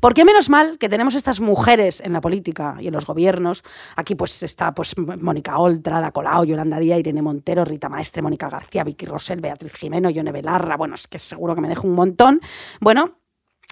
Porque 0.00 0.24
menos 0.24 0.48
mal 0.48 0.78
que 0.78 0.88
tenemos 0.88 1.14
estas 1.14 1.40
mujeres 1.40 2.00
en 2.00 2.12
la 2.12 2.20
política 2.20 2.76
y 2.80 2.88
en 2.88 2.94
los 2.94 3.06
gobiernos. 3.06 3.62
Aquí 3.96 4.14
pues 4.14 4.42
está 4.42 4.72
pues 4.74 4.96
Mónica 4.96 5.58
Oltra, 5.58 5.98
Ada 5.98 6.12
Colau, 6.12 6.44
Yolanda 6.44 6.78
Díaz, 6.78 6.98
Irene 6.98 7.22
Montero, 7.22 7.64
Rita 7.64 7.88
Maestre, 7.88 8.22
Mónica 8.22 8.48
García, 8.48 8.84
Vicky 8.84 9.06
Rosell, 9.06 9.40
Beatriz 9.40 9.72
Jimeno, 9.74 10.10
Yone 10.10 10.32
Belarra. 10.32 10.76
Bueno, 10.76 10.94
es 10.94 11.08
que 11.08 11.18
seguro 11.18 11.54
que 11.54 11.60
me 11.60 11.68
dejo 11.68 11.86
un 11.86 11.94
montón. 11.94 12.40
Bueno, 12.80 13.19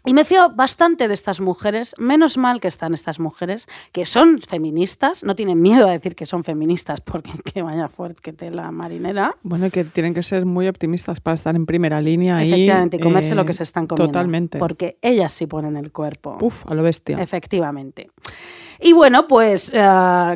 y 0.05 0.15
me 0.15 0.25
fío 0.25 0.51
bastante 0.55 1.09
de 1.09 1.15
estas 1.15 1.41
mujeres, 1.41 1.95
menos 1.99 2.37
mal 2.37 2.61
que 2.61 2.69
están 2.69 2.95
estas 2.95 3.19
mujeres, 3.19 3.67
que 3.93 4.07
son 4.07 4.41
feministas, 4.41 5.25
no 5.25 5.35
tienen 5.35 5.61
miedo 5.61 5.89
a 5.89 5.93
decir 5.93 6.15
que 6.15 6.25
son 6.25 6.45
feministas, 6.45 7.01
porque 7.01 7.31
que 7.45 7.63
vaya 7.63 7.89
fuerte 7.89 8.21
que 8.23 8.33
tela 8.33 8.71
marinera. 8.71 9.37
Bueno, 9.43 9.71
que 9.71 9.85
tienen 9.85 10.15
que 10.15 10.23
ser 10.23 10.47
muy 10.47 10.69
optimistas 10.69 11.21
para 11.21 11.35
estar 11.35 11.57
en 11.57 11.67
primera 11.67 12.01
línea. 12.01 12.43
Efectivamente, 12.43 12.97
y 12.97 13.01
comerse 13.01 13.33
eh, 13.33 13.37
lo 13.37 13.45
que 13.45 13.53
se 13.53 13.65
están 13.65 13.87
comiendo. 13.87 14.13
Totalmente. 14.13 14.59
Porque 14.59 14.99
ellas 15.03 15.33
sí 15.33 15.47
ponen 15.47 15.77
el 15.77 15.93
cuerpo. 15.93 16.39
Uf, 16.41 16.65
a 16.71 16.75
lo 16.75 16.83
bestia. 16.83 17.21
Efectivamente. 17.21 18.11
Y 18.81 18.93
bueno, 18.93 19.27
pues 19.27 19.71
eh, 19.75 19.79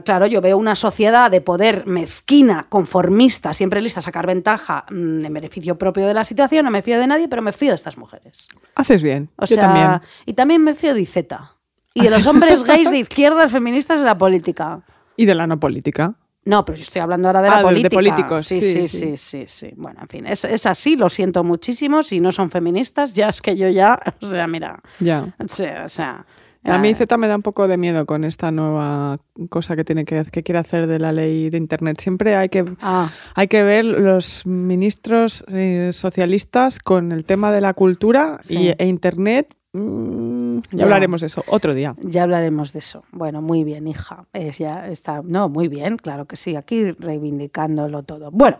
claro, 0.04 0.26
yo 0.26 0.40
veo 0.40 0.58
una 0.58 0.75
sociedad 0.75 1.30
de 1.30 1.40
poder 1.40 1.87
mezquina, 1.87 2.64
conformista, 2.68 3.54
siempre 3.54 3.80
lista 3.80 4.00
a 4.00 4.02
sacar 4.02 4.26
ventaja 4.26 4.84
mm, 4.90 5.25
en 5.25 5.32
beneficio 5.32 5.78
propio 5.78 6.06
de 6.06 6.14
la 6.14 6.25
situación. 6.25 6.64
No 6.64 6.70
me 6.70 6.82
fío 6.82 6.99
de 6.99 7.06
nadie, 7.06 7.28
pero 7.28 7.42
me 7.42 7.52
fío 7.52 7.68
de 7.70 7.76
estas 7.76 7.96
mujeres. 7.96 8.49
Haces 8.75 9.02
bien. 9.02 9.30
O 9.37 9.46
Yo 9.46 9.54
sea, 9.54 9.64
también. 9.66 10.00
y 10.26 10.32
también 10.32 10.62
me 10.64 10.75
fío 10.75 10.94
de 10.94 11.00
Izeta. 11.02 11.52
Y 11.94 12.00
¿Ah, 12.00 12.04
de 12.04 12.11
los 12.11 12.22
sí? 12.22 12.28
hombres 12.28 12.62
gays 12.64 12.90
de 12.90 12.99
izquierdas 13.00 13.50
feministas 13.52 14.00
de 14.00 14.06
la 14.06 14.18
política. 14.18 14.80
Y 15.16 15.26
de 15.26 15.34
la 15.34 15.46
no 15.46 15.61
política. 15.61 16.14
No, 16.44 16.64
pero 16.64 16.76
yo 16.76 16.82
estoy 16.82 17.00
hablando 17.00 17.28
ahora 17.28 17.42
de 17.42 17.49
Ah, 17.49 17.50
la 17.50 17.56
de- 17.58 17.62
de 17.62 17.90
política. 17.90 17.94
políticos, 17.96 18.46
Sí, 18.46 18.61
sí, 18.61 18.82
sí, 18.82 18.88
sí. 18.88 18.99
sí, 18.99 19.16
sí, 19.16 19.44
sí. 19.46 19.72
Bueno, 19.76 20.00
en 20.02 20.08
fin, 20.08 20.26
es, 20.26 20.44
es 20.44 20.66
así, 20.66 20.96
lo 20.96 21.08
siento 21.08 21.44
muchísimo. 21.44 22.02
Si 22.02 22.18
no 22.18 22.32
son 22.32 22.50
feministas, 22.50 23.14
ya 23.14 23.28
es 23.28 23.40
que 23.40 23.54
yo 23.56 23.68
ya, 23.68 24.00
o 24.20 24.26
sea, 24.26 24.49
mira, 24.49 24.80
Ya. 24.99 25.32
o 25.38 25.46
sea, 25.46 25.84
o 25.84 25.88
sea, 25.88 26.26
A 26.64 26.78
mí 26.78 26.95
Z 26.95 27.16
me 27.16 27.26
da 27.28 27.35
un 27.37 27.42
poco 27.42 27.66
de 27.66 27.76
miedo 27.76 28.07
con 28.07 28.23
esta 28.25 28.50
nueva 28.52 29.19
cosa 29.50 29.75
que 29.75 29.85
tiene 29.85 30.04
que, 30.04 30.25
que 30.31 30.42
quiere 30.45 30.59
hacer 30.61 30.87
de 30.87 30.99
la 31.00 31.11
ley 31.12 31.50
de 31.50 31.59
internet. 31.59 32.00
Siempre 32.00 32.37
hay 32.37 32.49
que 32.50 32.64
ah, 32.81 33.11
hay 33.35 33.49
que 33.49 33.62
ver 33.64 33.85
los 33.85 34.47
ministros 34.47 35.45
eh, 35.52 35.90
socialistas 35.92 36.78
con 36.78 37.11
el 37.12 37.25
tema 37.25 37.50
de 37.50 37.61
la 37.61 37.75
cultura 37.75 38.38
Sí. 38.42 38.59
y, 38.59 38.75
e 38.78 38.87
internet. 38.87 39.52
mm, 39.73 40.59
ya, 40.71 40.78
Ya. 40.78 40.85
hablaremos 40.85 41.21
de 41.23 41.26
eso 41.28 41.42
otro 41.49 41.75
día. 41.75 41.97
Ya 42.02 42.23
hablaremos 42.25 42.73
de 42.73 42.78
eso. 42.78 43.02
Bueno, 43.11 43.42
muy 43.42 43.64
bien, 43.64 43.87
hija. 43.88 44.26
Es 44.33 44.59
ya 44.59 44.87
está. 44.88 45.23
No, 45.25 45.49
muy 45.49 45.66
bien, 45.69 45.97
claro 45.97 46.26
que 46.26 46.37
sí. 46.37 46.54
Aquí 46.57 46.92
reivindicándolo 46.92 48.02
todo. 48.04 48.31
Bueno, 48.31 48.59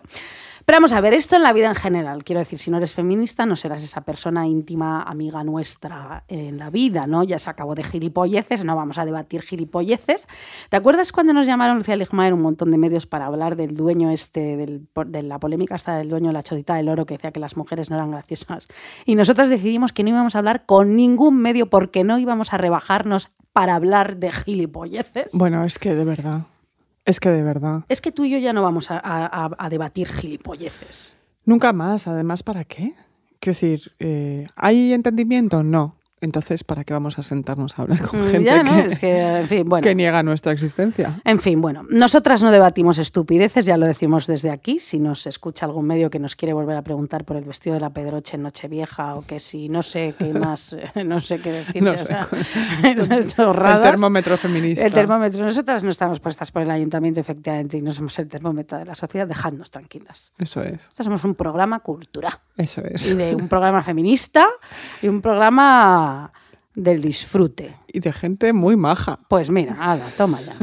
pero 0.73 0.81
vamos 0.81 0.93
a 0.95 1.02
ver, 1.02 1.12
esto 1.12 1.37
en 1.37 1.43
la 1.43 1.52
vida 1.52 1.69
en 1.69 1.75
general. 1.75 2.25
Quiero 2.25 2.38
decir, 2.38 2.59
si 2.59 2.71
no 2.71 2.79
eres 2.79 2.93
feminista, 2.95 3.45
no 3.45 3.57
serás 3.57 3.83
esa 3.83 4.00
persona 4.00 4.47
íntima, 4.47 5.02
amiga 5.02 5.45
nuestra 5.45 6.25
en 6.29 6.57
la 6.57 6.71
vida, 6.71 7.07
¿no? 7.07 7.23
Ya 7.25 7.38
se 7.38 7.50
acabó 7.50 7.75
de 7.75 7.85
gilipolleces, 7.85 8.64
no 8.64 8.75
vamos 8.75 8.97
a 8.97 9.05
debatir 9.05 9.43
gilipolleces. 9.43 10.26
¿Te 10.71 10.76
acuerdas 10.79 11.12
cuando 11.12 11.35
nos 11.35 11.45
llamaron 11.45 11.76
Lucía 11.76 11.95
Ligmaer 11.95 12.33
un 12.33 12.41
montón 12.41 12.71
de 12.71 12.79
medios 12.79 13.05
para 13.05 13.26
hablar 13.26 13.55
del 13.57 13.76
dueño 13.76 14.11
este, 14.12 14.57
del- 14.57 14.88
de 15.09 15.23
la 15.23 15.38
polémica 15.38 15.75
hasta 15.75 15.99
del 15.99 16.09
dueño 16.09 16.29
de 16.29 16.33
la 16.33 16.43
chodita 16.43 16.75
del 16.76 16.88
oro 16.88 17.05
que 17.05 17.17
decía 17.19 17.33
que 17.33 17.41
las 17.41 17.59
mujeres 17.59 17.91
no 17.91 17.97
eran 17.97 18.11
graciosas? 18.11 18.67
Y 19.05 19.14
nosotras 19.14 19.50
decidimos 19.50 19.93
que 19.93 20.02
no 20.05 20.09
íbamos 20.09 20.37
a 20.37 20.38
hablar 20.38 20.64
con 20.64 20.97
ningún 20.97 21.37
medio 21.37 21.69
porque 21.69 22.02
no 22.02 22.19
íbamos 22.19 22.55
a 22.55 22.57
rebajarnos 22.57 23.29
para 23.52 23.75
hablar 23.75 24.17
de 24.17 24.33
gilipolleces. 24.33 25.33
Bueno, 25.35 25.64
es 25.67 25.79
que 25.79 25.95
de 25.95 26.05
verdad. 26.07 26.47
Es 27.04 27.18
que 27.21 27.30
de 27.30 27.42
verdad. 27.42 27.85
Es 27.88 28.00
que 28.00 28.12
tú 28.12 28.25
y 28.25 28.30
yo 28.30 28.38
ya 28.38 28.52
no 28.52 28.62
vamos 28.62 28.90
a, 28.90 28.99
a- 29.02 29.50
a- 29.59 29.68
debatir 29.68 30.09
gilipolleces. 30.09 31.16
Nunca 31.44 31.73
más. 31.73 32.06
Además, 32.06 32.42
¿para 32.42 32.64
qué? 32.64 32.94
Quiero 33.40 33.54
decir, 33.56 33.92
eh, 33.99 34.47
¿hay 34.54 34.92
entendimiento? 34.92 35.62
No. 35.64 35.97
Entonces, 36.23 36.64
¿para 36.64 36.85
qué 36.85 36.95
vamos 36.95 37.19
a 37.19 37.23
sentarnos 37.23 37.79
a 37.79 37.83
hablar 37.83 38.00
con 38.02 38.21
Mm, 38.23 38.31
gente 38.31 38.45
ya, 38.45 38.62
¿no? 38.62 38.73
que, 38.75 38.87
Es 38.87 38.99
que, 38.99 39.21
en 39.41 39.49
fin, 39.49 39.64
bueno. 39.69 39.83
que 39.83 39.95
niega 39.95 40.23
nuestra 40.23 40.52
existencia? 40.52 41.21
En 41.25 41.41
fin, 41.41 41.61
bueno, 41.61 41.85
nosotras 41.91 42.43
no 42.43 42.50
debatimos 42.50 42.99
estupideces, 42.99 43.67
ya 43.67 43.76
lo 43.76 43.87
decimos 43.87 44.26
desde 44.26 44.50
aquí. 44.50 44.79
Si 44.79 44.99
nos 45.00 45.26
escucha 45.26 45.67
algún 45.67 45.87
medio 45.87 46.09
que 46.11 46.19
nos 46.19 46.37
quiere 46.37 46.52
volver 46.55 46.76
a 46.76 46.83
preguntar 46.83 47.25
por 47.25 47.37
el 47.37 47.45
vestido 47.45 47.75
de 47.75 47.81
la 47.81 47.91
Pedroche 47.91 48.37
en 48.37 48.45
Nochevieja 48.45 49.17
o 49.17 49.26
que 49.26 49.41
si 49.41 49.69
no 49.69 49.83
sé 49.83 50.14
qué 50.19 50.33
más, 50.33 50.73
eh, 50.73 51.05
no 51.05 51.21
sé 51.21 51.41
qué 51.41 51.50
decirte. 51.52 51.81
No 51.83 51.93
o 51.93 52.05
sea, 52.05 52.29
El 52.85 53.83
termómetro 53.83 54.37
feminista. 54.37 54.87
El 54.87 54.93
termómetro. 54.93 55.45
Nosotras 55.45 55.83
no 55.83 55.91
estamos 55.91 56.21
puestas 56.21 56.50
por 56.52 56.62
el 56.62 56.71
ayuntamiento, 56.71 57.21
efectivamente, 57.21 57.76
y 57.76 57.83
no 57.83 57.93
somos 57.93 58.19
el 58.19 58.29
termómetro 58.29 58.79
de 58.79 58.85
la 58.85 58.95
sociedad. 58.95 59.26
Dejadnos 59.26 59.71
tranquilas. 59.71 60.33
Eso 60.38 60.62
es. 60.62 60.91
Somos 60.97 61.25
un 61.25 61.35
programa 61.35 61.81
cultural. 61.81 62.35
Eso 62.57 62.81
Y 62.88 62.95
es. 62.95 63.17
de 63.17 63.35
un 63.35 63.49
programa 63.49 63.83
feminista 63.83 64.47
y 65.00 65.09
un 65.09 65.21
programa 65.21 66.12
del 66.75 67.02
disfrute. 67.02 67.76
Y 67.87 68.00
de 68.00 68.12
gente 68.12 68.52
muy 68.52 68.76
maja. 68.76 69.19
Pues 69.28 69.50
mira, 69.50 69.76
hala, 69.78 70.07
toma 70.16 70.40
ya. 70.40 70.54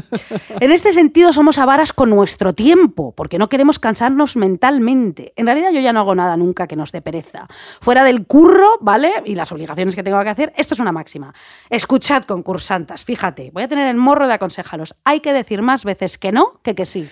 En 0.60 0.72
este 0.72 0.92
sentido 0.92 1.32
somos 1.34 1.60
avaras 1.60 1.94
con 1.94 2.10
nuestro 2.10 2.54
tiempo, 2.54 3.14
porque 3.16 3.38
no 3.38 3.50
queremos 3.50 3.78
cansarnos 3.78 4.36
mentalmente. 4.36 5.34
En 5.36 5.46
realidad 5.46 5.70
yo 5.72 5.80
ya 5.80 5.94
no 5.94 6.00
hago 6.00 6.16
nada 6.16 6.36
nunca 6.36 6.68
que 6.68 6.76
nos 6.76 6.92
dé 6.92 7.02
pereza. 7.02 7.48
Fuera 7.82 8.04
del 8.04 8.26
curro, 8.26 8.78
¿vale? 8.82 9.22
Y 9.26 9.36
las 9.36 9.52
obligaciones 9.52 9.96
que 9.96 10.04
tengo 10.04 10.20
que 10.22 10.30
hacer, 10.30 10.54
esto 10.58 10.74
es 10.74 10.80
una 10.80 10.92
máxima. 10.92 11.34
Escuchad, 11.70 12.24
concursantas, 12.24 13.06
fíjate, 13.06 13.52
voy 13.54 13.64
a 13.64 13.68
tener 13.68 13.88
el 13.88 13.98
morro 13.98 14.28
de 14.28 14.34
aconsejaros. 14.34 14.96
Hay 15.04 15.20
que 15.20 15.34
decir 15.34 15.62
más 15.62 15.86
veces 15.86 16.18
que 16.18 16.32
no 16.32 16.60
que 16.64 16.74
que 16.74 16.88
sí. 16.88 17.08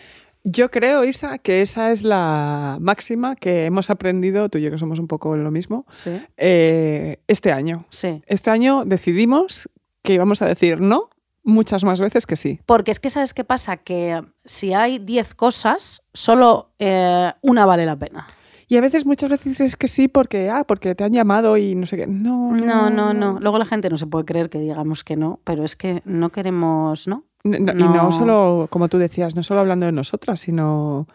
Yo 0.50 0.72
creo, 0.72 1.04
Isa, 1.04 1.40
que 1.40 1.62
esa 1.62 1.92
es 1.92 2.04
la 2.04 2.78
máxima 2.80 3.36
que 3.36 3.66
hemos 3.66 3.90
aprendido, 3.90 4.48
tú 4.48 4.60
y 4.60 4.62
yo 4.62 4.72
que 4.72 4.78
somos 4.78 4.98
un 4.98 5.08
poco 5.08 5.36
lo 5.36 5.52
mismo, 5.52 5.86
Sí. 5.92 6.22
eh, 6.38 7.18
este 7.28 7.52
año. 7.52 7.86
Sí. 7.90 8.22
Este 8.28 8.50
año 8.50 8.86
decidimos 8.86 9.70
que 10.04 10.14
íbamos 10.14 10.42
a 10.42 10.46
decir 10.46 10.80
no 10.80 11.10
muchas 11.44 11.84
más 11.84 12.00
veces 12.00 12.26
que 12.26 12.38
sí. 12.38 12.62
Porque 12.66 12.92
es 12.92 13.02
que, 13.02 13.10
¿sabes 13.10 13.34
qué 13.34 13.44
pasa? 13.44 13.76
Que 13.76 14.24
si 14.46 14.74
hay 14.74 15.00
10 15.00 15.36
cosas, 15.36 16.02
solo 16.14 16.72
eh, 16.80 17.34
una 17.42 17.66
vale 17.66 17.86
la 17.86 17.98
pena. 17.98 18.28
Y 18.70 18.78
a 18.78 18.82
veces, 18.82 19.06
muchas 19.06 19.30
veces 19.30 19.46
dices 19.54 19.76
que 19.76 19.88
sí 19.90 20.08
porque, 20.08 20.50
ah, 20.50 20.64
porque 20.66 20.94
te 20.96 21.04
han 21.06 21.12
llamado 21.14 21.58
y 21.58 21.76
no 21.76 21.86
sé 21.86 21.96
qué. 21.98 22.08
No, 22.08 22.52
No, 22.54 22.90
no, 22.90 23.14
no. 23.14 23.38
Luego 23.42 23.58
la 23.60 23.66
gente 23.66 23.90
no 23.90 23.98
se 23.98 24.08
puede 24.08 24.24
creer 24.24 24.50
que 24.50 24.60
digamos 24.60 25.04
que 25.04 25.16
no, 25.18 25.40
pero 25.44 25.64
es 25.66 25.76
que 25.76 26.02
no 26.06 26.30
queremos, 26.32 27.08
¿no? 27.08 27.24
No, 27.44 27.58
no, 27.60 27.72
Y 27.74 27.88
No. 27.88 28.04
no 28.04 28.12
solo, 28.12 28.68
como 28.70 28.88
tú 28.90 28.98
decías, 28.98 29.36
no 29.36 29.44
solo 29.44 29.60
hablando 29.62 29.86
de 29.86 29.92
nosotras, 29.92 30.40
sino... 30.40 31.08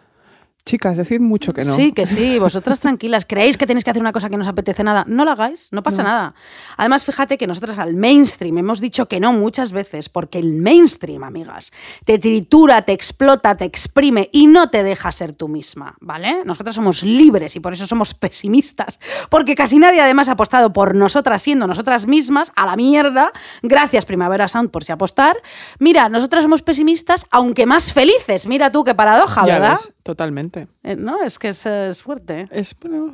Chicas, 0.65 0.97
decid 0.97 1.21
mucho 1.21 1.53
que 1.53 1.65
no. 1.65 1.75
Sí, 1.75 1.91
que 1.91 2.07
sí, 2.07 2.39
vosotras 2.39 2.79
tranquilas. 2.79 3.27
¿Creéis 3.27 3.57
que 3.59 3.67
tenéis 3.67 3.83
que 3.83 3.91
hacer 3.91 4.01
una 4.01 4.13
cosa 4.13 4.29
que 4.29 4.37
no 4.37 4.43
os 4.43 4.49
apetece 4.49 4.85
nada? 4.85 5.05
No 5.09 5.25
la 5.25 5.33
hagáis, 5.33 5.69
no 5.73 5.83
pasa 5.83 6.05
No. 6.05 6.09
nada. 6.09 6.35
Además, 6.77 7.05
fíjate 7.05 7.37
que 7.37 7.49
nosotras 7.49 7.81
al 7.81 7.97
mainstream 7.97 8.59
hemos 8.59 8.81
dicho 8.81 9.07
que 9.09 9.19
no 9.19 9.33
muchas 9.33 9.73
veces, 9.73 10.09
porque 10.09 10.39
el 10.39 10.53
mainstream, 10.55 11.25
amigas, 11.25 11.73
te 12.05 12.19
tritura, 12.21 12.83
te 12.83 12.93
explota, 12.93 13.57
te 13.57 13.65
exprime 13.65 14.29
y 14.33 14.47
no 14.47 14.71
te 14.71 14.85
deja 14.85 15.11
ser 15.11 15.35
tú 15.35 15.49
misma, 15.49 15.97
¿vale? 16.01 16.43
Nosotras 16.45 16.77
somos 16.77 17.03
libres 17.03 17.57
y 17.57 17.61
por 17.61 17.73
eso 17.73 17.89
somos 17.89 18.15
pesimistas, 18.15 19.01
porque 19.31 19.57
casi 19.57 19.79
nadie 19.81 20.01
además 20.01 20.29
ha 20.29 20.33
apostado 20.33 20.73
por 20.73 20.95
nosotras 20.95 21.43
siendo 21.43 21.67
nosotras 21.67 22.07
mismas 22.07 22.53
a 22.55 22.67
la 22.67 22.77
mierda. 22.77 23.33
Gracias 23.63 24.05
Primavera 24.07 24.47
Sound 24.47 24.71
por 24.71 24.85
si 24.85 24.93
apostar. 24.93 25.37
Mira, 25.81 26.09
nosotras 26.09 26.45
somos 26.45 26.63
pesimistas, 26.63 27.27
aunque 27.33 27.67
más 27.67 27.93
felices. 27.93 28.47
Mira 28.47 28.71
tú 28.71 28.85
qué 28.85 28.95
paradoja, 28.95 29.45
Ya 29.45 29.55
¿verdad? 29.55 29.71
ves, 29.71 29.93
totalmente. 30.05 30.52
Eh, 30.83 30.97
No, 30.97 31.23
es 31.23 31.39
que 31.39 31.49
es, 31.49 31.67
es 31.67 32.03
fuerte. 32.03 32.47
Es, 32.51 32.77
bueno, 32.81 33.13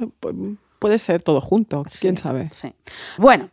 puede 0.79 0.99
ser 1.01 1.21
todo 1.23 1.41
junto, 1.41 1.85
quién 2.01 2.17
sabe. 2.17 2.51
Sí. 2.53 2.73
Bueno, 3.17 3.49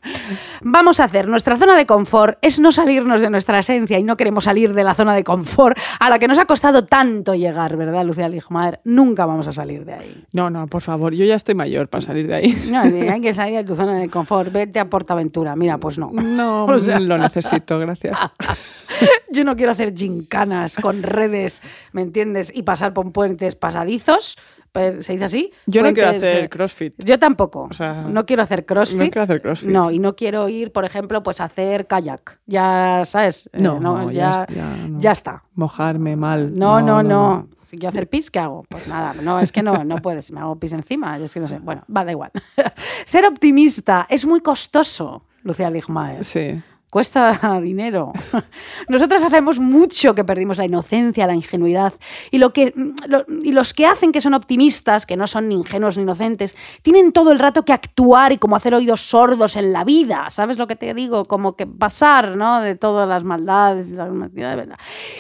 vamos 0.62 1.00
a 1.00 1.06
hacer. 1.06 1.28
Nuestra 1.28 1.58
zona 1.58 1.76
de 1.76 1.88
confort 1.88 2.38
es 2.44 2.60
no 2.60 2.72
salirnos 2.72 3.20
de 3.20 3.32
nuestra 3.32 3.58
esencia 3.58 3.98
y 3.98 4.04
no 4.04 4.16
queremos 4.16 4.44
salir 4.44 4.74
de 4.76 4.84
la 4.84 4.94
zona 4.94 5.16
de 5.16 5.24
confort 5.24 5.76
a 6.00 6.10
la 6.12 6.20
que 6.20 6.28
nos 6.28 6.38
ha 6.38 6.46
costado 6.46 6.86
tanto 6.86 7.34
llegar, 7.34 7.78
¿verdad, 7.78 8.06
Lucía 8.06 8.30
Ligmaer? 8.30 8.80
Nunca 8.84 9.26
vamos 9.26 9.48
a 9.48 9.52
salir 9.52 9.86
de 9.86 9.94
ahí. 9.94 10.24
No, 10.34 10.52
no, 10.52 10.68
por 10.68 10.84
favor, 10.84 11.16
yo 11.16 11.26
ya 11.26 11.34
estoy 11.34 11.56
mayor 11.56 11.88
para 11.88 12.02
salir 12.02 12.28
de 12.28 12.36
ahí. 12.36 12.64
No, 12.72 12.82
hay 12.82 13.22
que 13.22 13.34
salir 13.34 13.56
de 13.58 13.64
tu 13.64 13.76
zona 13.76 13.96
de 13.98 14.08
confort. 14.08 14.52
Vete 14.52 14.80
a 14.80 14.88
Portaventura. 14.88 15.56
Mira, 15.56 15.80
pues 15.80 15.98
no. 15.98 16.12
No, 16.12 16.66
O 16.70 16.78
sea- 16.78 17.00
lo 17.00 17.18
necesito, 17.18 17.80
gracias. 17.80 18.20
Yo 19.32 19.44
no 19.44 19.56
quiero 19.56 19.72
hacer 19.72 19.94
gincanas 19.96 20.76
con 20.82 21.04
redes, 21.04 21.62
¿me 21.92 22.02
entiendes? 22.02 22.52
Y 22.54 22.64
pasar 22.64 22.94
por 22.94 23.12
puentes 23.12 23.56
pasadizos. 23.56 24.38
Pe- 24.72 25.02
¿Se 25.04 25.14
dice 25.14 25.24
así? 25.26 25.52
Yo 25.68 25.82
no 25.84 25.94
quiero 25.94 26.10
Puentes, 26.10 26.30
hacer 26.30 26.44
eh, 26.44 26.50
crossfit. 26.50 26.94
Yo 27.04 27.18
tampoco. 27.18 27.68
O 27.70 27.74
sea, 27.74 28.06
no 28.10 28.26
quiero 28.26 28.44
hacer 28.44 28.66
crossfit. 28.66 28.98
no 29.00 29.04
quiero 29.06 29.22
hacer 29.22 29.42
crossfit. 29.42 29.70
No, 29.70 29.90
y 29.90 30.00
no 30.00 30.16
quiero 30.18 30.50
ir, 30.50 30.74
por 30.74 30.84
ejemplo, 30.84 31.24
pues 31.24 31.40
a 31.40 31.46
hacer 31.46 31.88
kayak. 31.88 32.40
Ya 32.46 33.04
sabes. 33.06 33.50
Eh, 33.54 33.62
No, 33.62 34.12
ya, 34.12 34.46
ya, 34.50 34.56
ya 34.56 34.76
no. 34.88 35.00
ya 35.00 35.12
está. 35.14 35.44
Mojarme 35.54 36.18
mal. 36.18 36.54
No, 36.58 36.82
no, 36.82 37.02
no. 37.04 37.48
Si 37.64 37.78
quiero 37.78 37.90
hacer 37.90 38.10
pis, 38.10 38.30
¿qué 38.30 38.40
hago? 38.40 38.66
Pues 38.70 38.86
nada, 38.88 39.14
no, 39.22 39.40
es 39.40 39.52
que 39.54 39.64
no, 39.64 39.84
no 39.86 39.98
puedes. 39.98 40.30
Me 40.32 40.40
hago 40.42 40.60
pis 40.60 40.74
encima, 40.74 41.18
es 41.18 41.34
que 41.34 41.40
no 41.40 41.48
sé. 41.48 41.58
Bueno, 41.60 41.84
va, 41.96 42.04
da 42.06 42.12
igual. 42.12 42.32
Ser 43.06 43.26
optimista 43.26 44.06
es 44.10 44.26
muy 44.26 44.42
costoso, 44.42 45.24
Lucía 45.44 45.70
Ligmaer. 45.70 46.24
Sí. 46.26 46.62
Cuesta 46.96 47.60
dinero. 47.62 48.14
Nosotras 48.88 49.22
hacemos 49.22 49.60
mucho 49.60 50.16
que 50.16 50.24
perdimos 50.24 50.58
la 50.58 50.64
inocencia, 50.64 51.28
la 51.28 51.36
ingenuidad. 51.36 51.92
Y, 52.32 52.38
lo 52.38 52.54
que, 52.54 52.74
lo- 53.06 53.26
y 53.44 53.52
los 53.52 53.74
que 53.74 53.86
hacen 53.86 54.14
que 54.14 54.22
son 54.22 54.34
optimistas, 54.34 55.06
que 55.06 55.18
no 55.18 55.28
son 55.28 55.50
ni 55.50 55.56
ingenuos 55.56 55.98
ni 55.98 56.04
inocentes, 56.04 56.56
tienen 56.84 57.12
todo 57.12 57.34
el 57.34 57.40
rato 57.40 57.66
que 57.66 57.74
actuar 57.74 58.32
y 58.32 58.38
como 58.38 58.56
hacer 58.56 58.74
oídos 58.74 59.02
sordos 59.02 59.58
en 59.58 59.74
la 59.74 59.84
vida. 59.84 60.30
¿Sabes 60.30 60.58
lo 60.58 60.68
que 60.68 60.78
te 60.78 60.94
digo? 60.94 61.26
Como 61.26 61.58
que 61.58 61.68
pasar 61.68 62.38
¿no? 62.38 62.62
de 62.62 62.76
todas 62.76 63.10
las 63.10 63.26
maldades. 63.26 63.90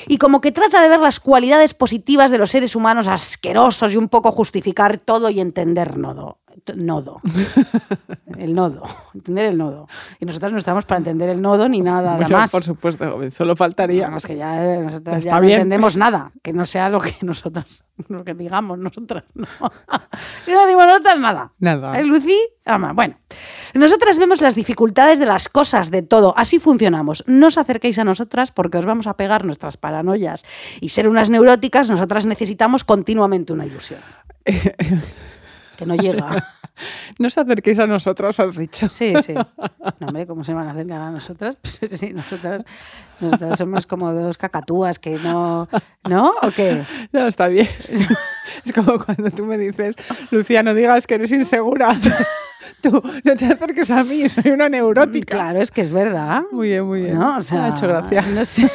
Y 0.08 0.18
como 0.18 0.40
que 0.40 0.54
trata 0.54 0.82
de 0.82 0.88
ver 0.88 1.02
las 1.02 1.20
cualidades 1.20 1.74
positivas 1.74 2.32
de 2.32 2.38
los 2.38 2.52
seres 2.52 2.78
humanos 2.78 3.10
asquerosos 3.10 3.94
y 3.94 3.98
un 3.98 4.08
poco 4.08 4.32
justificar 4.32 4.98
todo 4.98 5.30
y 5.30 5.42
entender 5.42 5.98
nodo. 5.98 6.38
Nodo. 6.74 7.22
El 8.38 8.56
nodo. 8.56 8.84
Entender 9.14 9.46
el 9.46 9.58
nodo. 9.58 9.88
Y 10.20 10.26
nosotros 10.26 10.52
no 10.52 10.58
estamos 10.58 10.86
para 10.86 10.98
entender 10.98 11.30
el 11.30 11.42
nodo 11.42 11.70
ni 11.70 11.80
nada 11.80 12.18
más. 12.18 12.52
por 12.52 12.64
supuesto, 12.64 13.06
joven, 13.06 13.32
solo 13.32 13.56
faltaría. 13.56 14.08
Vamos, 14.08 14.26
que 14.26 14.36
ya 14.36 14.62
eh, 14.62 14.80
nosotras 14.80 15.24
ya 15.24 15.40
no 15.40 15.48
entendemos 15.48 15.96
nada, 15.96 16.32
que 16.44 16.52
no 16.52 16.66
sea 16.66 16.90
lo 16.90 17.00
que 17.00 17.16
nosotras, 17.22 17.86
lo 18.10 18.26
que 18.26 18.34
digamos 18.34 18.78
nosotras. 18.78 19.24
No. 19.34 19.48
Si 20.44 20.52
no 20.52 20.66
decimos 20.66 20.86
nosotras, 20.86 21.20
nada. 21.20 21.54
Nada. 21.60 21.98
¿Eh, 21.98 22.04
Lucy? 22.04 22.38
Ama, 22.66 22.94
bueno, 22.94 23.16
nosotras 23.74 24.18
vemos 24.18 24.42
las 24.42 24.56
dificultades 24.56 25.20
de 25.20 25.28
las 25.28 25.48
cosas, 25.48 25.92
de 25.92 26.02
todo. 26.02 26.34
Así 26.36 26.60
funcionamos. 26.60 27.24
No 27.28 27.48
os 27.48 27.58
acerquéis 27.58 28.00
a 28.00 28.04
nosotras 28.04 28.52
porque 28.52 28.80
os 28.80 28.86
vamos 28.86 29.08
a 29.08 29.16
pegar 29.16 29.46
nuestras 29.46 29.78
paranoias. 29.78 30.44
Y 30.82 30.90
ser 30.90 31.08
unas 31.08 31.30
neuróticas, 31.30 31.90
nosotras 31.90 32.26
necesitamos 32.26 32.84
continuamente 32.84 33.54
una 33.54 33.66
ilusión. 33.66 34.02
Que 35.78 35.86
no 35.86 35.96
llega. 35.96 36.52
No 37.20 37.28
os 37.28 37.38
acerquéis 37.38 37.80
a 37.80 37.88
nosotros, 37.88 38.38
has 38.38 38.58
dicho. 38.58 38.90
Sí, 38.90 39.14
sí. 39.26 39.34
No, 39.34 40.08
hombre, 40.08 40.28
¿cómo 40.28 40.44
se 40.44 40.54
van 40.54 40.68
a 40.68 40.72
acercar 40.72 41.02
a 41.02 41.10
nosotras? 41.10 41.58
Pues 41.80 41.98
sí, 41.98 42.12
nosotras, 42.14 42.64
nosotras 43.22 43.58
somos 43.58 43.88
como 43.88 44.12
dos 44.12 44.38
cacatúas 44.38 45.00
que 45.00 45.18
no... 45.18 45.70
¿No? 46.04 46.34
¿O 46.42 46.52
qué? 46.52 46.84
No, 47.14 47.28
está 47.28 47.48
bien. 47.48 47.70
Es 48.66 48.74
como 48.74 49.00
cuando 49.00 49.32
tú 49.32 49.46
me 49.46 49.58
dices, 49.58 49.96
Lucía, 50.32 50.64
no 50.64 50.74
digas 50.74 51.08
que 51.08 51.16
eres 51.16 51.32
insegura. 51.32 51.98
Tú, 52.82 53.02
no 53.24 53.36
te 53.36 53.46
acerques 53.46 53.90
a 53.90 54.04
mí, 54.04 54.30
soy 54.30 54.52
una 54.52 54.70
neurótica. 54.70 55.38
Claro, 55.38 55.62
es 55.62 55.72
que 55.72 55.82
es 55.82 55.94
verdad. 55.94 56.44
Muy 56.52 56.68
bien, 56.68 56.86
muy 56.86 57.02
bien. 57.02 57.18
¿No? 57.18 57.38
O 57.38 57.42
sea, 57.42 57.60
me 57.60 57.64
ha 57.66 57.70
hecho 57.70 57.88
gracia. 57.88 58.22
no 58.22 58.46
sé. 58.46 58.70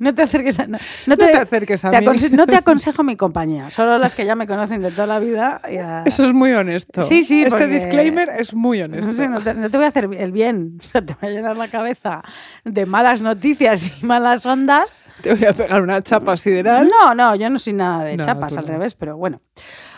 No 0.00 0.12
te 0.14 0.22
acerques 0.22 0.58
a, 0.58 0.66
no, 0.66 0.78
No 1.06 1.16
te 1.16 1.30
acerques 1.30 1.84
a 1.84 1.90
te 1.92 2.00
mí. 2.00 2.06
aconse- 2.06 2.30
no 2.30 2.44
te 2.46 2.56
aconsejo 2.56 3.04
mi 3.04 3.16
compañía, 3.16 3.70
solo 3.70 3.98
las 3.98 4.14
que 4.16 4.24
ya 4.26 4.34
me 4.34 4.46
conocen 4.48 4.82
de 4.82 4.90
toda 4.90 5.06
la 5.06 5.20
vida. 5.20 5.60
ya- 5.70 6.02
Eso 6.04 6.24
es 6.24 6.32
muy 6.32 6.52
honesto. 6.52 7.02
Sí, 7.02 7.22
sí, 7.22 7.44
Este 7.44 7.50
porque- 7.50 7.66
disclaimer 7.68 8.30
es 8.36 8.52
muy 8.52 8.82
honesto. 8.82 9.12
No, 9.28 9.40
te, 9.40 9.54
no 9.54 9.70
te 9.70 9.76
voy 9.76 9.86
a 9.86 9.90
hacer 9.90 10.08
el 10.12 10.32
bien, 10.32 10.78
o 10.80 10.82
sea, 10.82 11.02
te 11.02 11.14
voy 11.20 11.30
a 11.30 11.32
llenar 11.32 11.56
la 11.56 11.68
cabeza 11.68 12.22
de 12.64 12.84
malas 12.84 13.22
noticias 13.22 13.92
y 14.02 14.04
malas 14.04 14.44
ondas. 14.44 15.04
Te 15.22 15.34
voy 15.34 15.44
a 15.44 15.52
pegar 15.52 15.80
una 15.82 16.02
chapa 16.02 16.36
sideral. 16.36 16.88
No, 16.88 17.14
no, 17.14 17.36
yo 17.36 17.48
no 17.48 17.58
soy 17.60 17.74
nada 17.74 18.02
de 18.04 18.16
chapas, 18.18 18.56
al 18.56 18.66
revés, 18.66 18.94
pero 18.94 19.16
bueno. 19.16 19.40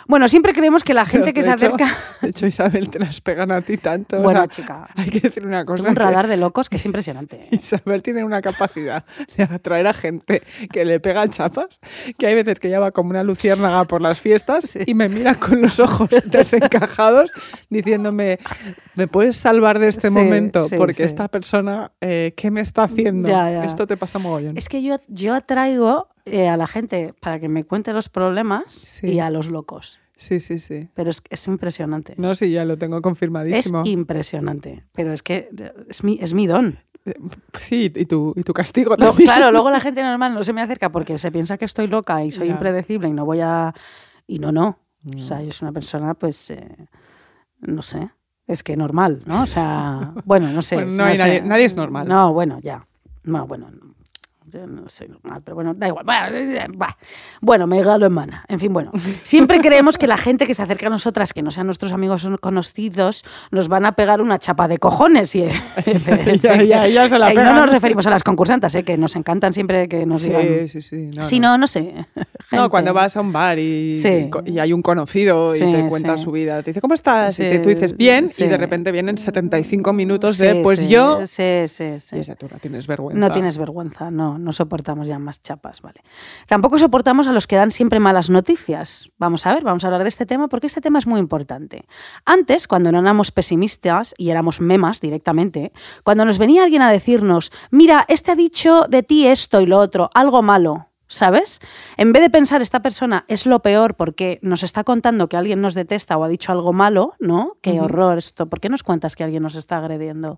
Bueno, 0.07 0.27
siempre 0.29 0.53
creemos 0.53 0.83
que 0.83 0.93
la 0.93 1.05
gente 1.05 1.33
que 1.33 1.43
se 1.43 1.49
hecho- 1.51 1.65
acerca... 1.67 1.97
De 2.21 2.29
hecho, 2.29 2.47
Isabel, 2.47 2.89
te 2.89 2.99
las 2.99 3.21
pegan 3.21 3.51
a 3.51 3.61
ti 3.61 3.77
tanto. 3.77 4.17
o 4.19 4.21
Bueno, 4.23 4.39
sea, 4.41 4.47
chica, 4.47 4.87
Hay 4.95 5.09
que 5.09 5.19
decir 5.19 5.45
una 5.45 5.65
cosa. 5.65 5.89
un 5.89 5.95
que 5.95 5.99
radar 6.01 6.27
de 6.27 6.37
locos 6.37 6.69
que 6.69 6.77
es 6.77 6.85
impresionante. 6.85 7.47
Isabel 7.51 8.01
tiene 8.03 8.23
una 8.23 8.41
capacidad 8.41 9.03
de 9.35 9.43
atraer 9.43 9.87
a 9.87 9.93
gente 9.93 10.43
que 10.71 10.85
le 10.85 10.99
pega 10.99 11.27
chapas, 11.29 11.79
que 12.17 12.27
hay 12.27 12.35
veces 12.35 12.59
que 12.59 12.67
ella 12.69 12.79
va 12.79 12.91
como 12.91 13.09
una 13.09 13.23
luciérnaga 13.23 13.85
por 13.85 14.01
las 14.01 14.19
fiestas 14.19 14.77
y 14.85 14.93
me 14.93 15.09
mira 15.09 15.35
con 15.35 15.61
los 15.61 15.79
ojos 15.79 16.09
desencajados 16.25 17.31
diciéndome, 17.69 18.39
¿me 18.95 19.07
puedes 19.07 19.37
salvar 19.37 19.79
de 19.79 19.89
este 19.89 20.09
Sí, 20.09 20.13
momento? 20.15 20.67
sí, 20.69 20.75
Porque 20.77 20.93
sí. 20.93 21.03
esta 21.03 21.27
persona, 21.27 21.91
eh, 22.01 22.33
¿qué 22.37 22.49
me 22.51 22.61
está 22.61 22.83
haciendo? 22.83 23.27
Ya, 23.29 23.51
ya. 23.51 23.63
Esto 23.65 23.85
te 23.87 23.97
pasa 23.97 24.19
mogollón. 24.19 24.57
Es 24.57 24.69
que 24.69 24.81
yo, 24.81 24.97
yo 25.07 25.33
atraigo 25.35 26.07
eh, 26.31 26.47
a 26.49 26.57
la 26.57 26.67
gente 26.67 27.13
para 27.19 27.39
que 27.39 27.47
me 27.49 27.63
cuente 27.63 27.93
los 27.93 28.09
problemas 28.09 28.73
Sí. 28.73 29.07
y 29.13 29.19
a 29.19 29.29
los 29.29 29.47
locos. 29.47 29.99
Sí, 30.15 30.39
sí, 30.39 30.57
sí. 30.59 30.89
Pero 30.95 31.09
es, 31.11 31.21
es 31.29 31.47
impresionante. 31.47 32.15
No, 32.17 32.33
sí, 32.33 32.49
ya 32.51 32.65
lo 32.65 32.77
tengo 32.77 32.97
es 32.97 33.01
confirmadísimo. 33.03 33.83
impresionante. 33.85 34.83
Pero 34.93 35.13
es 35.13 35.21
que 35.21 35.49
es 35.89 36.03
mi, 36.03 36.17
es 36.21 36.33
mi 36.33 36.47
don. 36.47 36.79
Sí, 37.57 37.91
y 37.95 38.05
tu, 38.05 38.33
y 38.35 38.43
tu 38.43 38.51
castigo 38.53 38.95
Luego- 38.97 39.13
también. 39.13 39.27
claro, 39.27 39.51
luego 39.51 39.69
la 39.69 39.79
gente 39.79 40.01
normal 40.03 40.33
no 40.33 40.43
se 40.43 40.53
me 40.53 40.61
acerca 40.61 40.91
porque 40.91 41.17
se 41.17 41.31
piensa 41.31 41.57
que 41.57 41.65
estoy 41.65 41.87
loca 41.87 42.23
y 42.25 42.31
soy 42.31 42.49
impredecible 42.49 43.07
y 43.07 43.13
no 43.13 43.25
voy 43.25 43.39
a... 43.41 43.73
Y 44.25 44.39
no, 44.39 44.51
no. 44.51 44.79
O 45.15 45.19
sea, 45.19 45.41
yo 45.41 45.51
soy 45.51 45.67
una 45.67 45.73
persona, 45.73 46.15
pues, 46.15 46.49
eh, 46.49 46.67
no 47.61 47.81
sé, 47.81 48.09
es 48.45 48.61
que 48.63 48.75
normal, 48.75 49.21
¿no? 49.25 49.43
O 49.43 49.47
sea, 49.47 50.13
bueno, 50.25 50.49
no 50.51 50.61
sé. 50.61 50.75
Bueno, 50.75 50.91
no 50.91 51.03
hay 51.05 51.15
sé. 51.15 51.23
nadie- 51.23 51.41
nadie 51.43 51.63
es 51.65 51.75
normal. 51.77 52.07
No, 52.09 52.33
bueno, 52.33 52.59
ya. 52.61 52.85
No, 53.23 53.47
bueno, 53.47 53.69
no, 53.71 53.93
yo 54.49 54.65
no 54.65 54.87
soy 54.87 55.09
normal, 55.09 55.41
pero 55.43 55.55
bueno, 55.55 55.73
da 55.73 55.87
igual. 55.87 56.05
Bueno, 56.05 56.37
eh, 56.37 56.67
bah. 56.75 56.97
Bueno, 57.41 57.67
me 57.67 57.83
galo 57.83 58.05
en 58.05 58.13
mana. 58.13 58.45
En 58.47 58.59
fin, 58.59 58.71
bueno. 58.71 58.91
Siempre 59.23 59.59
creemos 59.59 59.97
que 59.97 60.07
la 60.07 60.17
gente 60.17 60.45
que 60.47 60.53
se 60.53 60.61
acerca 60.61 60.87
a 60.87 60.89
nosotras, 60.89 61.33
que 61.33 61.41
no 61.41 61.51
sean 61.51 61.65
nuestros 61.65 61.91
amigos 61.91 62.27
conocidos, 62.39 63.23
nos 63.51 63.67
van 63.67 63.85
a 63.85 63.91
pegar 63.93 64.21
una 64.21 64.39
chapa 64.39 64.67
de 64.67 64.77
cojones. 64.77 65.35
Y, 65.35 65.43
Ya, 66.41 66.61
ya, 66.63 66.87
ya 66.87 67.09
se 67.09 67.19
la 67.19 67.33
y 67.33 67.35
no 67.35 67.53
nos 67.53 67.71
referimos 67.71 68.07
a 68.07 68.09
las 68.09 68.23
concursantes, 68.23 68.73
¿eh? 68.75 68.83
que 68.83 68.97
nos 68.97 69.15
encantan 69.15 69.53
siempre 69.53 69.87
que 69.87 70.05
nos 70.05 70.23
digan. 70.23 70.41
Sí, 70.41 70.67
sí, 70.67 70.81
sí. 70.81 71.11
No, 71.15 71.23
si 71.23 71.39
no. 71.39 71.49
no, 71.51 71.57
no 71.59 71.67
sé. 71.67 72.05
No, 72.51 72.69
cuando 72.69 72.93
vas 72.93 73.17
a 73.17 73.21
un 73.21 73.33
bar 73.33 73.59
y, 73.59 73.95
Sí. 73.95 74.29
y 74.45 74.59
hay 74.59 74.71
un 74.71 74.81
conocido 74.81 75.53
y 75.55 75.59
Sí, 75.59 75.71
te 75.71 75.87
cuenta 75.87 76.17
sí. 76.17 76.23
su 76.23 76.31
vida, 76.31 76.61
te 76.63 76.71
dice, 76.71 76.81
¿cómo 76.81 76.93
estás? 76.93 77.35
Sí, 77.35 77.43
y 77.43 77.49
te, 77.49 77.59
tú 77.59 77.69
dices, 77.69 77.95
bien, 77.97 78.29
sí. 78.29 78.45
y 78.45 78.47
de 78.47 78.57
repente 78.57 78.91
vienen 78.91 79.17
75 79.17 79.91
minutos 79.93 80.37
de, 80.37 80.53
Sí, 80.53 80.59
pues 80.63 80.79
sí, 80.79 80.87
yo... 80.87 81.27
Sí, 81.27 81.65
sí, 81.67 81.99
sí. 81.99 82.15
Y 82.15 82.19
esa 82.19 82.35
tú 82.35 82.47
no 82.49 82.57
tienes 82.59 82.87
vergüenza. 82.87 83.19
No 83.19 83.33
tienes 83.33 83.57
vergüenza, 83.57 84.11
no, 84.11 84.36
no 84.37 84.53
soportamos 84.53 85.07
ya 85.07 85.19
más 85.19 85.41
chapas, 85.41 85.81
¿vale? 85.81 86.01
Tampoco 86.47 86.77
soportamos 86.77 87.27
a 87.27 87.31
los 87.31 87.47
que 87.47 87.55
dan 87.55 87.71
siempre 87.71 87.99
malas 87.99 88.29
noticias. 88.29 89.09
Vamos 89.17 89.45
a 89.45 89.53
ver, 89.53 89.63
vamos 89.63 89.83
a 89.83 89.87
hablar 89.87 90.03
de 90.03 90.09
este 90.09 90.25
tema 90.25 90.47
porque 90.47 90.67
este 90.67 90.81
tema 90.81 90.99
es 90.99 91.07
muy 91.07 91.19
importante. 91.19 91.85
Antes, 92.25 92.67
cuando 92.67 92.91
no 92.91 92.99
éramos 92.99 93.31
pesimistas 93.31 94.13
y 94.17 94.29
éramos 94.29 94.61
memas 94.61 95.01
directamente, 95.01 95.71
cuando 96.03 96.25
nos 96.25 96.37
venía 96.37 96.63
alguien 96.63 96.81
a 96.81 96.91
decirnos, 96.91 97.51
mira, 97.71 98.05
este 98.07 98.31
ha 98.31 98.35
dicho 98.35 98.85
de 98.89 99.03
ti 99.03 99.27
esto 99.27 99.61
y 99.61 99.65
lo 99.65 99.79
otro, 99.79 100.09
algo 100.13 100.41
malo. 100.41 100.87
¿Sabes? 101.09 101.61
En 101.95 102.11
vez 102.11 102.21
de 102.21 102.29
pensar 102.29 102.61
esta 102.61 102.81
persona 102.81 103.23
es 103.29 103.45
lo 103.45 103.61
peor 103.61 103.95
porque 103.95 104.39
nos 104.41 104.61
está 104.63 104.83
contando 104.83 105.29
que 105.29 105.37
alguien 105.37 105.61
nos 105.61 105.73
detesta 105.73 106.17
o 106.17 106.23
ha 106.25 106.27
dicho 106.27 106.51
algo 106.51 106.73
malo, 106.73 107.13
¿no? 107.17 107.53
Qué 107.61 107.79
horror 107.79 108.17
esto. 108.17 108.47
¿Por 108.47 108.59
qué 108.59 108.67
nos 108.67 108.83
cuentas 108.83 109.15
que 109.15 109.23
alguien 109.23 109.41
nos 109.41 109.55
está 109.55 109.77
agrediendo? 109.77 110.37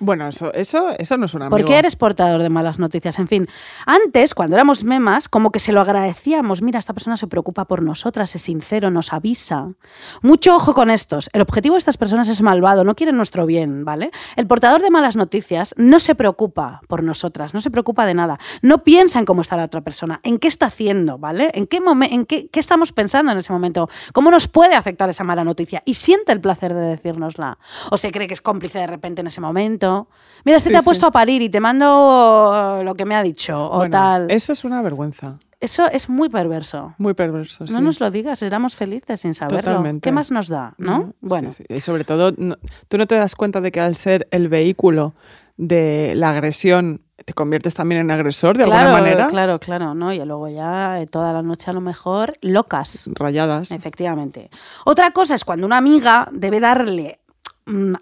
Bueno, 0.00 0.26
eso, 0.28 0.52
eso, 0.54 0.90
eso 0.98 1.16
no 1.18 1.26
es 1.26 1.34
un 1.34 1.42
amigo. 1.42 1.56
¿Por 1.58 1.66
qué 1.66 1.78
eres 1.78 1.94
portador 1.94 2.42
de 2.42 2.48
malas 2.48 2.78
noticias? 2.78 3.18
En 3.18 3.28
fin, 3.28 3.46
antes, 3.84 4.34
cuando 4.34 4.56
éramos 4.56 4.82
memas, 4.82 5.28
como 5.28 5.52
que 5.52 5.60
se 5.60 5.72
lo 5.72 5.80
agradecíamos. 5.82 6.62
Mira, 6.62 6.78
esta 6.78 6.94
persona 6.94 7.18
se 7.18 7.26
preocupa 7.26 7.66
por 7.66 7.82
nosotras, 7.82 8.34
es 8.34 8.40
sincero, 8.42 8.90
nos 8.90 9.12
avisa. 9.12 9.68
Mucho 10.22 10.56
ojo 10.56 10.72
con 10.72 10.90
estos. 10.90 11.28
El 11.34 11.42
objetivo 11.42 11.74
de 11.74 11.80
estas 11.80 11.98
personas 11.98 12.28
es 12.28 12.40
malvado, 12.40 12.82
no 12.82 12.94
quieren 12.94 13.18
nuestro 13.18 13.44
bien, 13.44 13.84
¿vale? 13.84 14.10
El 14.36 14.46
portador 14.46 14.80
de 14.80 14.90
malas 14.90 15.16
noticias 15.16 15.74
no 15.76 16.00
se 16.00 16.14
preocupa 16.14 16.80
por 16.88 17.02
nosotras, 17.02 17.52
no 17.52 17.60
se 17.60 17.70
preocupa 17.70 18.06
de 18.06 18.14
nada. 18.14 18.38
No 18.62 18.78
piensa 18.84 19.18
en 19.18 19.26
cómo 19.26 19.42
está 19.42 19.58
la 19.58 19.64
otra 19.64 19.82
persona, 19.82 20.20
en 20.22 20.38
qué 20.38 20.48
está 20.48 20.66
haciendo, 20.66 21.18
¿vale? 21.18 21.50
En 21.52 21.66
qué, 21.66 21.80
momen- 21.80 22.12
en 22.12 22.24
qué, 22.24 22.48
qué 22.48 22.58
estamos 22.60 22.92
pensando 22.92 23.32
en 23.32 23.38
ese 23.38 23.52
momento, 23.52 23.90
cómo 24.14 24.30
nos 24.30 24.48
puede 24.48 24.76
afectar 24.76 25.10
esa 25.10 25.24
mala 25.24 25.44
noticia 25.44 25.82
y 25.84 25.92
siente 25.94 26.32
el 26.32 26.40
placer 26.40 26.72
de 26.72 26.80
decírnosla. 26.80 27.58
O 27.90 27.98
se 27.98 28.10
cree 28.12 28.26
que 28.26 28.34
es 28.34 28.40
cómplice 28.40 28.78
de 28.78 28.86
repente 28.86 29.20
en 29.20 29.26
ese 29.26 29.40
momento. 29.42 29.89
Mira, 30.44 30.58
Sí, 30.60 30.70
te 30.70 30.76
ha 30.76 30.80
sí. 30.80 30.84
puesto 30.86 31.06
a 31.06 31.10
parir 31.10 31.42
y 31.42 31.48
te 31.50 31.60
mando 31.60 32.78
eh, 32.80 32.84
lo 32.84 32.94
que 32.94 33.04
me 33.04 33.14
ha 33.14 33.22
dicho 33.22 33.62
o 33.70 33.76
Bueno, 33.78 33.90
tal. 33.92 34.30
Eso 34.30 34.52
es 34.52 34.64
una 34.64 34.80
vergüenza. 34.82 35.38
Eso 35.60 35.86
es 35.90 36.08
muy 36.08 36.30
perverso. 36.30 36.94
Muy 36.96 37.12
perverso, 37.12 37.66
sí. 37.66 37.72
No 37.74 37.82
nos 37.82 38.00
lo 38.00 38.10
digas, 38.10 38.40
éramos 38.42 38.74
felices 38.76 39.20
sin 39.20 39.34
saberlo. 39.34 39.60
Totalmente. 39.60 40.00
¿Qué 40.08 40.12
más 40.12 40.30
nos 40.30 40.48
da? 40.48 40.72
¿no? 40.78 40.98
Ujú, 41.00 41.14
Bueno, 41.20 41.52
sí. 41.52 41.64
Y 41.68 41.80
sobre 41.80 42.04
todo, 42.04 42.32
no- 42.38 42.56
tú 42.88 42.96
no 42.96 43.06
te 43.06 43.16
das 43.16 43.34
cuenta 43.34 43.60
de 43.60 43.70
que 43.70 43.80
al 43.80 43.94
ser 43.96 44.26
el 44.30 44.48
vehículo 44.48 45.12
de 45.58 46.14
la 46.16 46.30
agresión, 46.30 47.02
te 47.26 47.34
conviertes 47.34 47.74
también 47.74 48.00
en 48.00 48.10
agresor 48.10 48.56
de 48.56 48.64
claro, 48.64 48.88
alguna 48.88 49.02
manera. 49.02 49.26
claro, 49.26 49.60
claro, 49.60 49.94
¿no? 49.94 50.10
Y 50.14 50.24
luego 50.24 50.48
ya 50.48 51.02
eh, 51.02 51.06
toda 51.06 51.34
la 51.34 51.42
noche 51.42 51.68
a 51.70 51.74
lo 51.74 51.82
mejor 51.82 52.32
locas. 52.40 53.10
Rayadas. 53.12 53.70
Efectivamente. 53.70 54.48
Otra 54.86 55.10
cosa 55.10 55.34
es 55.34 55.44
cuando 55.44 55.66
una 55.66 55.76
amiga 55.76 56.26
debe 56.32 56.60
darle 56.60 57.20
mm, 57.26 57.29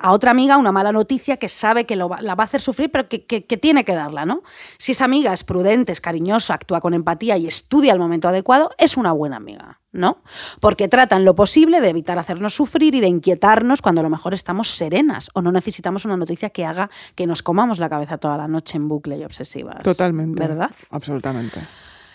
a 0.01 0.13
otra 0.13 0.31
amiga 0.31 0.57
una 0.57 0.73
mala 0.73 0.93
noticia 0.93 1.37
que 1.37 1.49
sabe 1.49 1.85
que 1.85 1.95
lo 1.97 2.09
va- 2.09 2.23
la 2.23 2.35
va 2.35 2.45
a 2.45 2.47
hacer 2.47 2.61
sufrir, 2.63 2.91
pero 2.91 3.09
que, 3.09 3.27
que- 3.27 3.45
que 3.45 3.57
tiene 3.57 3.85
que 3.85 3.95
darla, 3.95 4.25
¿no? 4.25 4.43
Si 4.79 4.93
esa 4.93 5.05
amiga 5.05 5.33
es 5.35 5.45
prudente, 5.45 5.93
es 5.93 6.01
cariñosa, 6.01 6.55
actúa 6.55 6.81
con 6.81 6.95
empatía 6.95 7.37
y 7.37 7.47
estudia 7.47 7.93
el 7.93 7.99
momento 7.99 8.29
adecuado, 8.29 8.71
es 8.79 8.97
una 8.97 9.13
buena 9.13 9.37
amiga, 9.37 9.81
¿no? 9.93 10.23
Porque 10.61 10.89
trata 10.89 11.17
en 11.17 11.25
lo 11.25 11.35
posible 11.35 11.81
de 11.81 11.89
evitar 11.91 12.19
hacernos 12.19 12.55
sufrir 12.55 12.95
y 12.95 13.01
de 13.01 13.09
inquietarnos 13.09 13.83
cuando 13.83 14.01
a 14.01 14.05
lo 14.05 14.11
mejor 14.11 14.33
estamos 14.33 14.71
serenas 14.71 15.31
o 15.35 15.43
no 15.43 15.53
necesitamos 15.53 16.05
una 16.07 16.17
noticia 16.17 16.49
que 16.51 16.65
haga 16.65 16.89
que 17.15 17.27
nos 17.27 17.43
comamos 17.43 17.79
la 17.79 17.89
cabeza 17.91 18.17
toda 18.19 18.37
la 18.39 18.49
noche 18.49 18.79
en 18.79 18.89
bucle 18.89 19.19
y 19.19 19.25
obsesivas. 19.25 19.83
Totalmente. 19.83 20.41
¿Verdad? 20.47 20.71
Absolutamente. 20.91 21.61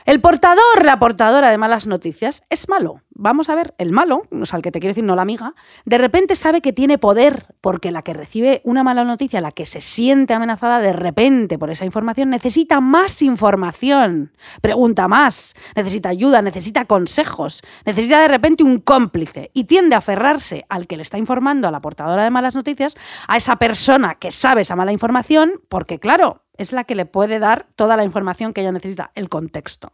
El 0.05 0.19
portador, 0.19 0.83
la 0.83 0.99
portadora 0.99 1.49
de 1.49 1.57
malas 1.57 1.87
noticias, 1.87 2.43
es 2.49 2.67
malo. 2.67 3.01
Vamos 3.15 3.49
a 3.49 3.55
ver, 3.55 3.73
el 3.77 3.91
malo, 3.91 4.23
o 4.31 4.45
sea, 4.45 4.57
el 4.57 4.63
que 4.63 4.71
te 4.71 4.79
quiere 4.79 4.91
decir 4.91 5.03
no 5.03 5.15
la 5.15 5.21
amiga, 5.21 5.53
de 5.85 5.97
repente 5.97 6.35
sabe 6.35 6.61
que 6.61 6.73
tiene 6.73 6.97
poder, 6.97 7.55
porque 7.61 7.91
la 7.91 8.01
que 8.01 8.13
recibe 8.13 8.61
una 8.65 8.83
mala 8.83 9.05
noticia, 9.05 9.39
la 9.39 9.51
que 9.51 9.65
se 9.65 9.79
siente 9.81 10.33
amenazada 10.33 10.79
de 10.79 10.91
repente 10.91 11.57
por 11.57 11.69
esa 11.69 11.85
información, 11.85 12.29
necesita 12.31 12.81
más 12.81 13.21
información, 13.21 14.33
pregunta 14.61 15.07
más, 15.07 15.55
necesita 15.75 16.09
ayuda, 16.09 16.41
necesita 16.41 16.85
consejos, 16.85 17.61
necesita 17.85 18.19
de 18.19 18.27
repente 18.27 18.63
un 18.63 18.79
cómplice 18.79 19.51
y 19.53 19.65
tiende 19.65 19.95
a 19.95 19.99
aferrarse 19.99 20.65
al 20.67 20.87
que 20.87 20.97
le 20.97 21.03
está 21.03 21.17
informando 21.17 21.67
a 21.67 21.71
la 21.71 21.81
portadora 21.81 22.25
de 22.25 22.29
malas 22.29 22.55
noticias, 22.55 22.95
a 23.27 23.37
esa 23.37 23.57
persona 23.57 24.15
que 24.15 24.31
sabe 24.31 24.61
esa 24.61 24.75
mala 24.75 24.91
información, 24.91 25.61
porque 25.69 25.99
claro, 25.99 26.42
es 26.57 26.71
la 26.71 26.83
que 26.83 26.95
le 26.95 27.05
puede 27.05 27.39
dar 27.39 27.67
toda 27.75 27.97
la 27.97 28.03
información 28.03 28.53
que 28.53 28.61
ella 28.61 28.71
necesita, 28.71 29.11
el 29.15 29.29
contexto. 29.29 29.91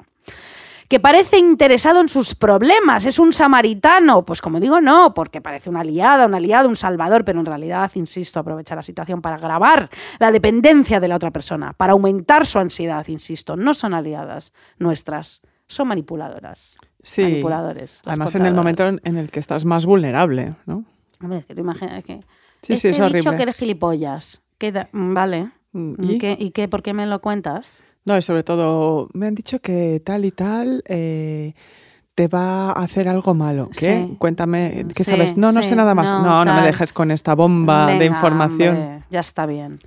Que 0.87 0.99
parece 0.99 1.37
interesado 1.37 2.01
en 2.01 2.09
sus 2.09 2.33
problemas, 2.33 3.05
es 3.05 3.19
un 3.19 3.31
samaritano. 3.31 4.25
Pues 4.25 4.41
como 4.41 4.59
digo, 4.59 4.81
no, 4.81 5.13
porque 5.13 5.39
parece 5.39 5.69
una 5.69 5.81
aliada, 5.81 6.25
un 6.25 6.33
aliado, 6.33 6.67
un 6.67 6.75
salvador, 6.75 7.23
pero 7.23 7.39
en 7.39 7.45
realidad, 7.45 7.91
insisto, 7.93 8.39
aprovecha 8.39 8.75
la 8.75 8.81
situación 8.81 9.21
para 9.21 9.35
agravar 9.35 9.91
la 10.17 10.31
dependencia 10.31 10.99
de 10.99 11.07
la 11.07 11.15
otra 11.15 11.29
persona, 11.29 11.73
para 11.73 11.93
aumentar 11.93 12.47
su 12.47 12.57
ansiedad, 12.57 13.07
insisto. 13.07 13.55
No 13.55 13.75
son 13.75 13.93
aliadas 13.93 14.51
nuestras, 14.79 15.41
son 15.67 15.89
manipuladoras. 15.89 16.79
Sí. 17.03 17.21
Manipuladores. 17.21 18.01
Además, 18.05 18.33
en 18.33 18.47
el 18.47 18.55
momento 18.55 18.87
en, 18.87 19.17
el 19.17 19.29
que 19.29 19.39
estás 19.39 19.65
más 19.65 19.85
vulnerable, 19.85 20.55
¿no? 20.65 20.85
Hombre, 21.21 21.43
que 21.47 21.53
te 21.53 21.61
imaginas 21.61 22.03
que. 22.03 22.21
Sí, 22.63 22.73
es 22.73 22.81
sí, 22.81 22.87
es 22.87 22.97
he 22.99 23.03
dicho 23.03 23.05
horrible. 23.05 23.35
que 23.37 23.43
eres 23.43 23.55
gilipollas. 23.55 24.41
¿Qué 24.57 24.71
da- 24.71 24.89
mm, 24.91 25.13
Vale. 25.13 25.51
Mm, 25.71 25.93
¿Y, 26.03 26.12
¿Y? 26.13 26.17
qué, 26.19 26.38
¿Y 26.39 26.51
qué? 26.51 26.67
¿Por 26.67 26.82
qué 26.82 26.93
me 26.93 27.05
lo 27.05 27.21
cuentas? 27.21 27.84
No, 28.05 28.17
y 28.17 28.21
sobre 28.21 28.43
todo, 28.43 29.10
me 29.13 29.27
han 29.27 29.36
dicho 29.36 29.60
que 29.60 30.01
tal 30.03 30.25
y 30.25 30.32
tal 30.32 30.84
eh, 30.88 31.53
te 32.15 32.27
va 32.27 32.71
a 32.71 32.84
hacer 32.84 33.08
algo 33.08 33.34
malo. 33.34 33.69
¿Qué? 33.69 34.08
Sí. 34.10 34.15
Cuéntame, 34.17 34.86
¿qué 34.95 35.03
Sí, 35.03 35.12
sabes? 35.12 35.38
No, 35.38 35.51
no 35.51 35.62
sé 35.62 35.75
nada 35.75 35.93
más. 35.93 36.05
No, 36.12 36.23
No, 36.23 36.45
no, 36.45 36.53
me 36.55 36.62
dejes 36.63 36.91
con 36.91 37.12
esta 37.12 37.36
bomba 37.36 37.88
de 37.88 38.05
información. 38.05 38.75
hombre, 38.75 39.03
ya 39.10 39.19
está 39.19 39.45
bien. 39.45 39.79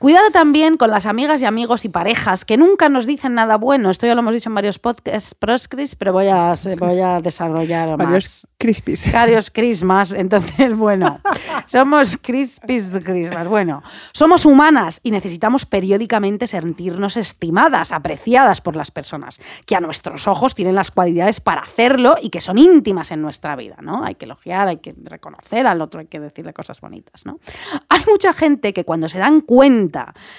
Cuidado 0.00 0.30
también 0.30 0.78
con 0.78 0.90
las 0.90 1.04
amigas 1.04 1.42
y 1.42 1.44
amigos 1.44 1.84
y 1.84 1.90
parejas 1.90 2.46
que 2.46 2.56
nunca 2.56 2.88
nos 2.88 3.04
dicen 3.04 3.34
nada 3.34 3.58
bueno. 3.58 3.90
Esto 3.90 4.06
ya 4.06 4.14
lo 4.14 4.20
hemos 4.20 4.32
dicho 4.32 4.48
en 4.48 4.54
varios 4.54 4.78
podcasts 4.78 5.34
proscris, 5.34 5.94
pero 5.94 6.14
voy 6.14 6.26
a, 6.26 6.54
voy 6.78 7.00
a 7.00 7.20
desarrollar 7.20 7.90
Varios 7.98 8.24
más. 8.24 8.46
crispies. 8.56 9.12
Varios 9.12 9.50
Christmas. 9.50 10.12
Entonces, 10.12 10.74
bueno, 10.74 11.20
somos 11.66 12.16
crispies 12.16 12.90
de 12.90 13.00
Christmas. 13.00 13.46
Bueno, 13.46 13.82
somos 14.14 14.46
humanas 14.46 15.00
y 15.02 15.10
necesitamos 15.10 15.66
periódicamente 15.66 16.46
sentirnos 16.46 17.18
estimadas, 17.18 17.92
apreciadas 17.92 18.62
por 18.62 18.76
las 18.76 18.90
personas, 18.90 19.38
que 19.66 19.76
a 19.76 19.80
nuestros 19.80 20.26
ojos 20.26 20.54
tienen 20.54 20.76
las 20.76 20.90
cualidades 20.90 21.40
para 21.42 21.60
hacerlo 21.60 22.14
y 22.22 22.30
que 22.30 22.40
son 22.40 22.56
íntimas 22.56 23.10
en 23.10 23.20
nuestra 23.20 23.54
vida, 23.54 23.76
¿no? 23.82 24.02
Hay 24.02 24.14
que 24.14 24.24
elogiar, 24.24 24.66
hay 24.68 24.78
que 24.78 24.94
reconocer 25.04 25.66
al 25.66 25.82
otro, 25.82 26.00
hay 26.00 26.06
que 26.06 26.20
decirle 26.20 26.54
cosas 26.54 26.80
bonitas, 26.80 27.26
¿no? 27.26 27.38
Hay 27.90 28.00
mucha 28.10 28.32
gente 28.32 28.72
que 28.72 28.86
cuando 28.86 29.06
se 29.06 29.18
dan 29.18 29.42
cuenta 29.42 29.89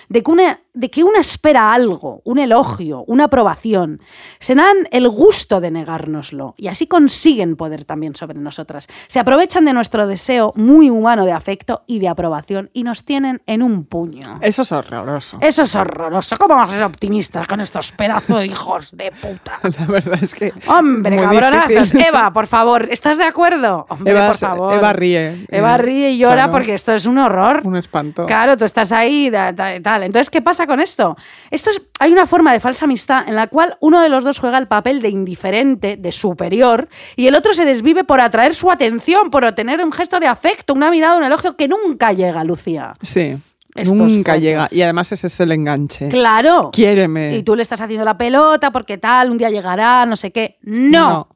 de 0.09 0.23
que 0.23 0.31
una, 0.31 0.59
de 0.73 0.89
que 0.89 1.03
una 1.03 1.19
espera 1.19 1.73
algo, 1.73 2.21
un 2.25 2.39
elogio, 2.39 3.03
una 3.07 3.25
aprobación, 3.25 4.01
se 4.39 4.55
dan 4.55 4.87
el 4.91 5.09
gusto 5.09 5.59
de 5.61 5.71
negárnoslo 5.71 6.55
y 6.57 6.67
así 6.67 6.87
consiguen 6.87 7.55
poder 7.55 7.85
también 7.85 8.15
sobre 8.15 8.39
nosotras. 8.39 8.87
Se 9.07 9.19
aprovechan 9.19 9.65
de 9.65 9.73
nuestro 9.73 10.07
deseo 10.07 10.53
muy 10.55 10.89
humano 10.89 11.25
de 11.25 11.31
afecto 11.33 11.83
y 11.87 11.99
de 11.99 12.07
aprobación 12.07 12.69
y 12.73 12.83
nos 12.83 13.03
tienen 13.05 13.41
en 13.45 13.61
un 13.63 13.85
puño. 13.85 14.39
Eso 14.41 14.61
es 14.61 14.71
horroroso. 14.71 15.37
Eso 15.41 15.63
es 15.63 15.75
horroroso. 15.75 16.35
¿Cómo 16.37 16.55
vamos 16.55 16.71
a 16.71 16.75
ser 16.75 16.83
optimistas 16.83 17.47
con 17.47 17.59
estos 17.61 17.91
pedazos 17.91 18.39
de 18.39 18.45
hijos 18.47 18.91
de 18.95 19.11
puta? 19.11 19.59
La 19.79 19.85
verdad 19.85 20.19
es 20.21 20.33
que. 20.33 20.53
Hombre, 20.67 21.17
cabronazos. 21.17 21.69
difícil. 21.69 22.01
Eva, 22.01 22.31
por 22.33 22.47
favor, 22.47 22.87
¿estás 22.91 23.17
de 23.17 23.25
acuerdo? 23.25 23.85
Hombre, 23.89 24.11
Eva 24.11 24.27
por 24.27 24.37
favor. 24.37 24.73
Eva 24.73 24.93
ríe. 24.93 25.45
Eva 25.49 25.75
Eh, 25.75 25.77
ríe 25.77 26.11
y 26.11 26.17
llora 26.17 26.35
claro. 26.35 26.51
porque 26.51 26.73
esto 26.73 26.93
es 26.93 27.05
un 27.05 27.17
horror. 27.17 27.61
Un 27.63 27.75
espanto. 27.75 28.25
Claro, 28.25 28.57
tú 28.57 28.65
estás 28.65 28.91
ahí, 28.91 29.29
tal. 29.55 30.03
Entonces, 30.03 30.29
¿qué 30.29 30.41
pasa 30.41 30.67
con 30.67 30.79
esto? 30.79 31.15
Esto 31.49 31.69
es, 31.69 31.81
hay 31.99 32.11
una 32.11 32.27
forma 32.27 32.53
de 32.53 32.59
falsa 32.59 32.85
amistad 32.85 33.27
en 33.27 33.35
la 33.35 33.47
cual 33.47 33.77
uno 33.79 34.01
de 34.01 34.09
los 34.09 34.23
dos 34.23 34.39
juega 34.39 34.57
el 34.57 34.67
papel 34.67 35.01
de 35.01 35.09
indiferente, 35.09 35.97
de 35.97 36.11
superior, 36.11 36.87
y 37.15 37.27
el 37.27 37.35
otro 37.35 37.53
se 37.53 37.65
desvive 37.65 38.03
por 38.03 38.21
atraer 38.21 38.55
su 38.55 38.71
atención, 38.71 39.29
por 39.29 39.43
obtener 39.43 39.83
un 39.83 39.91
gesto 39.91 40.19
de 40.19 40.27
afecto, 40.27 40.73
una 40.73 40.91
mirada, 40.91 41.17
un 41.17 41.23
elogio 41.23 41.55
que 41.55 41.67
nunca 41.67 42.13
llega, 42.13 42.43
Lucía. 42.43 42.93
Sí. 43.01 43.37
Nunca 43.85 44.37
llega. 44.37 44.67
Y 44.71 44.81
además 44.81 45.11
ese 45.11 45.27
es 45.27 45.39
el 45.39 45.51
enganche. 45.51 46.09
Claro. 46.09 46.69
Quiéreme. 46.73 47.37
Y 47.37 47.43
tú 47.43 47.55
le 47.55 47.63
estás 47.63 47.79
haciendo 47.81 48.03
la 48.03 48.17
pelota 48.17 48.71
porque 48.71 48.97
tal, 48.97 49.31
un 49.31 49.37
día 49.37 49.49
llegará, 49.49 50.05
no 50.05 50.15
sé 50.15 50.31
qué. 50.31 50.57
No. 50.61 51.27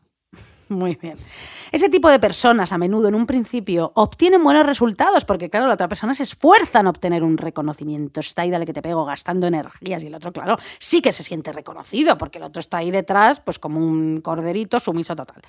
Muy 0.67 0.97
bien. 1.01 1.17
Ese 1.75 1.89
tipo 1.89 2.09
de 2.09 2.19
personas 2.19 2.71
a 2.71 2.77
menudo 2.77 3.09
en 3.09 3.15
un 3.15 3.25
principio 3.25 3.91
obtienen 3.95 4.41
buenos 4.41 4.65
resultados 4.65 5.25
porque, 5.25 5.49
claro, 5.49 5.67
la 5.67 5.73
otra 5.73 5.89
persona 5.89 6.13
se 6.13 6.23
esfuerza 6.23 6.79
en 6.79 6.87
obtener 6.87 7.21
un 7.21 7.37
reconocimiento. 7.37 8.21
Está 8.21 8.43
ahí, 8.43 8.49
dale 8.49 8.65
que 8.65 8.71
te 8.71 8.81
pego, 8.81 9.03
gastando 9.03 9.45
energías 9.45 10.01
y 10.01 10.07
el 10.07 10.15
otro, 10.15 10.31
claro, 10.31 10.55
sí 10.79 11.01
que 11.01 11.11
se 11.11 11.21
siente 11.21 11.51
reconocido 11.51 12.17
porque 12.17 12.37
el 12.37 12.45
otro 12.45 12.61
está 12.61 12.77
ahí 12.77 12.91
detrás, 12.91 13.41
pues 13.41 13.59
como 13.59 13.81
un 13.81 14.21
corderito 14.21 14.79
sumiso 14.79 15.17
total. 15.17 15.41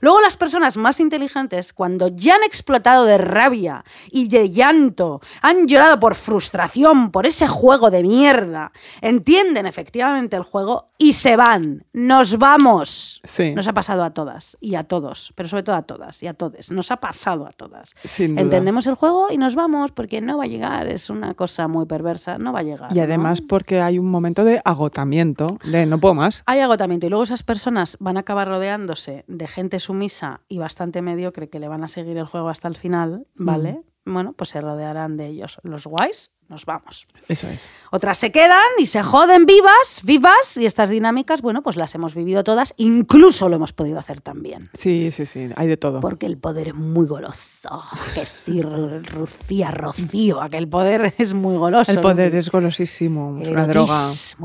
Luego 0.00 0.20
las 0.20 0.36
personas 0.36 0.76
más 0.76 1.00
inteligentes, 1.00 1.72
cuando 1.72 2.06
ya 2.06 2.36
han 2.36 2.44
explotado 2.44 3.04
de 3.04 3.18
rabia 3.18 3.84
y 4.08 4.28
de 4.28 4.50
llanto, 4.50 5.20
han 5.40 5.66
llorado 5.66 5.98
por 5.98 6.14
frustración, 6.14 7.10
por 7.10 7.26
ese 7.26 7.48
juego 7.48 7.90
de 7.90 8.04
mierda, 8.04 8.70
entienden 9.00 9.66
efectivamente 9.66 10.36
el 10.36 10.44
juego 10.44 10.92
y 10.96 11.14
se 11.14 11.34
van. 11.34 11.86
Nos 11.92 12.38
vamos. 12.38 13.20
Sí. 13.24 13.52
Nos 13.52 13.66
ha 13.66 13.72
pasado 13.72 14.04
a 14.04 14.10
todas 14.10 14.56
y 14.60 14.76
a 14.76 14.84
todos, 14.84 15.32
pero 15.34 15.48
sobre 15.48 15.64
todo 15.64 15.71
a 15.76 15.82
todas 15.82 16.22
y 16.22 16.26
a 16.26 16.34
todos. 16.34 16.70
Nos 16.70 16.90
ha 16.90 16.96
pasado 16.96 17.46
a 17.46 17.50
todas. 17.52 17.94
Sin 18.04 18.32
duda. 18.32 18.42
Entendemos 18.42 18.86
el 18.86 18.94
juego 18.94 19.28
y 19.30 19.38
nos 19.38 19.54
vamos 19.54 19.92
porque 19.92 20.20
no 20.20 20.38
va 20.38 20.44
a 20.44 20.46
llegar. 20.46 20.88
Es 20.88 21.10
una 21.10 21.34
cosa 21.34 21.68
muy 21.68 21.86
perversa. 21.86 22.38
No 22.38 22.52
va 22.52 22.60
a 22.60 22.62
llegar. 22.62 22.92
Y 22.92 22.96
¿no? 22.96 23.02
además 23.02 23.40
porque 23.40 23.80
hay 23.80 23.98
un 23.98 24.10
momento 24.10 24.44
de 24.44 24.60
agotamiento, 24.64 25.58
de 25.64 25.86
no 25.86 25.98
puedo 25.98 26.14
más. 26.14 26.42
hay 26.46 26.60
agotamiento 26.60 27.06
y 27.06 27.08
luego 27.10 27.24
esas 27.24 27.42
personas 27.42 27.96
van 28.00 28.16
a 28.16 28.20
acabar 28.20 28.48
rodeándose 28.48 29.24
de 29.26 29.48
gente 29.48 29.78
sumisa 29.78 30.40
y 30.48 30.58
bastante 30.58 31.02
mediocre 31.02 31.48
que 31.48 31.58
le 31.58 31.68
van 31.68 31.84
a 31.84 31.88
seguir 31.88 32.16
el 32.16 32.26
juego 32.26 32.48
hasta 32.48 32.68
el 32.68 32.76
final, 32.76 33.26
¿vale? 33.34 33.82
Bueno, 34.04 34.32
pues 34.32 34.50
se 34.50 34.60
rodearán 34.60 35.16
de 35.16 35.28
ellos. 35.28 35.60
Los 35.62 35.86
guays, 35.86 36.32
nos 36.52 36.64
vamos. 36.66 37.06
Eso 37.28 37.48
es. 37.48 37.70
Otras 37.90 38.18
se 38.18 38.30
quedan 38.30 38.60
y 38.78 38.86
se 38.86 39.02
joden 39.02 39.46
vivas, 39.46 40.02
vivas, 40.04 40.56
y 40.56 40.66
estas 40.66 40.90
dinámicas, 40.90 41.42
bueno, 41.42 41.62
pues 41.62 41.76
las 41.76 41.94
hemos 41.94 42.14
vivido 42.14 42.44
todas, 42.44 42.74
incluso 42.76 43.48
lo 43.48 43.56
hemos 43.56 43.72
podido 43.72 43.98
hacer 43.98 44.20
también. 44.20 44.70
Sí, 44.74 45.10
sí, 45.10 45.26
sí, 45.26 45.48
hay 45.56 45.66
de 45.66 45.76
todo. 45.76 46.00
Porque 46.00 46.26
el 46.26 46.38
poder 46.38 46.68
es 46.68 46.74
muy 46.74 47.06
goloso. 47.06 47.82
Que 48.14 48.24
sí, 48.26 48.60
Ru- 48.62 49.02
Lucía, 49.14 49.70
Rocío, 49.72 50.40
aquel 50.40 50.68
poder 50.68 51.14
es 51.18 51.34
muy 51.34 51.56
goloso. 51.56 51.90
El 51.90 52.00
poder 52.00 52.32
¿no? 52.34 52.38
es 52.38 52.50
golosísimo, 52.50 53.38
el 53.42 53.52
una 53.52 53.66
droga. 53.66 53.94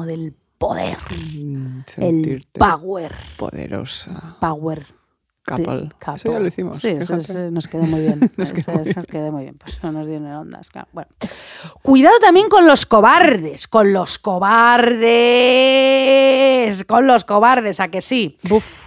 del 0.08 0.34
poder. 0.58 0.98
Mm, 1.16 1.80
El 1.98 2.48
power. 2.58 3.14
poderosa. 3.38 4.38
Power. 4.40 4.97
Couple. 5.48 5.90
Couple. 6.00 6.16
Eso 6.16 6.32
ya 6.34 6.40
lo 6.40 6.48
hicimos. 6.48 6.80
Sí, 6.82 6.90
eso, 6.90 7.16
nos 7.52 7.68
quedó 7.70 7.84
muy 7.84 8.02
bien. 8.02 8.20
Nos 8.38 8.52
Eso- 8.52 8.56
quedó 8.66 8.78
muy 8.84 8.94
nos 8.94 9.06
quedó 9.06 9.32
muy 9.32 9.44
bien. 9.44 9.58
Pues 9.58 9.82
no 9.82 9.92
nos 9.94 10.06
dieron 10.06 10.28
ondas. 10.28 10.68
claro. 10.70 10.90
Bueno. 10.92 11.10
Cuidado 11.82 12.20
también 12.20 12.50
con 12.50 12.68
los 12.68 12.86
cobardes. 12.86 13.68
Con 13.70 13.94
los 13.94 14.20
cobardes. 15.38 16.84
Con 16.86 17.08
los 17.08 17.24
cobardes, 17.24 17.80
a 17.80 17.88
que 17.88 18.02
sí. 18.02 18.38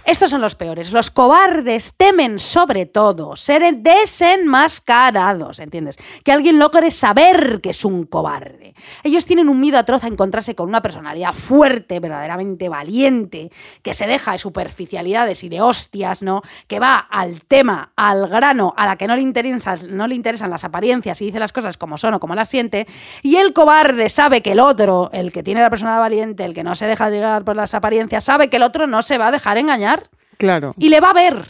Estos 0.05 0.29
son 0.29 0.41
los 0.41 0.53
peores. 0.55 0.91
Los 0.91 1.09
cobardes 1.09 1.95
temen 1.97 2.37
sobre 2.39 2.85
todo 2.85 3.35
ser 3.35 3.63
desenmascarados, 3.77 5.59
¿entiendes? 5.59 5.97
Que 6.23 6.31
alguien 6.31 6.59
logre 6.59 6.91
saber 6.91 7.59
que 7.61 7.71
es 7.71 7.83
un 7.85 8.05
cobarde. 8.05 8.75
Ellos 9.03 9.25
tienen 9.25 9.49
un 9.49 9.59
miedo 9.59 9.77
atroz 9.79 10.03
a 10.03 10.07
encontrarse 10.07 10.53
con 10.55 10.69
una 10.69 10.81
personalidad 10.81 11.33
fuerte, 11.33 11.99
verdaderamente 11.99 12.69
valiente, 12.69 13.51
que 13.81 13.93
se 13.93 14.05
deja 14.07 14.33
de 14.33 14.37
superficialidades 14.37 15.43
y 15.43 15.49
de 15.49 15.61
hostias, 15.61 16.21
¿no? 16.23 16.41
Que 16.67 16.79
va 16.79 16.97
al 16.97 17.43
tema, 17.43 17.91
al 17.95 18.27
grano, 18.27 18.73
a 18.77 18.85
la 18.85 18.95
que 18.95 19.07
no 19.07 19.15
le, 19.15 19.21
interesan, 19.21 19.79
no 19.95 20.07
le 20.07 20.15
interesan 20.15 20.49
las 20.49 20.63
apariencias 20.63 21.21
y 21.21 21.25
dice 21.25 21.39
las 21.39 21.51
cosas 21.53 21.77
como 21.77 21.97
son 21.97 22.13
o 22.15 22.19
como 22.19 22.35
las 22.35 22.49
siente. 22.49 22.87
Y 23.23 23.35
el 23.37 23.53
cobarde 23.53 24.09
sabe 24.09 24.41
que 24.41 24.51
el 24.53 24.59
otro, 24.59 25.09
el 25.13 25.31
que 25.31 25.43
tiene 25.43 25.61
la 25.61 25.69
personalidad 25.69 26.01
valiente, 26.01 26.45
el 26.45 26.53
que 26.53 26.63
no 26.63 26.75
se 26.75 26.85
deja 26.85 27.09
llegar 27.09 27.43
por 27.43 27.55
las 27.55 27.73
apariencias, 27.73 28.23
sabe 28.23 28.49
que 28.49 28.57
el 28.57 28.63
otro 28.63 28.87
no 28.87 29.01
se 29.01 29.17
va 29.17 29.27
a 29.27 29.31
dejar 29.31 29.57
engañar 29.57 30.09
Claro. 30.37 30.73
y 30.77 30.89
le 30.89 30.99
va 30.99 31.11
a 31.11 31.13
ver, 31.13 31.45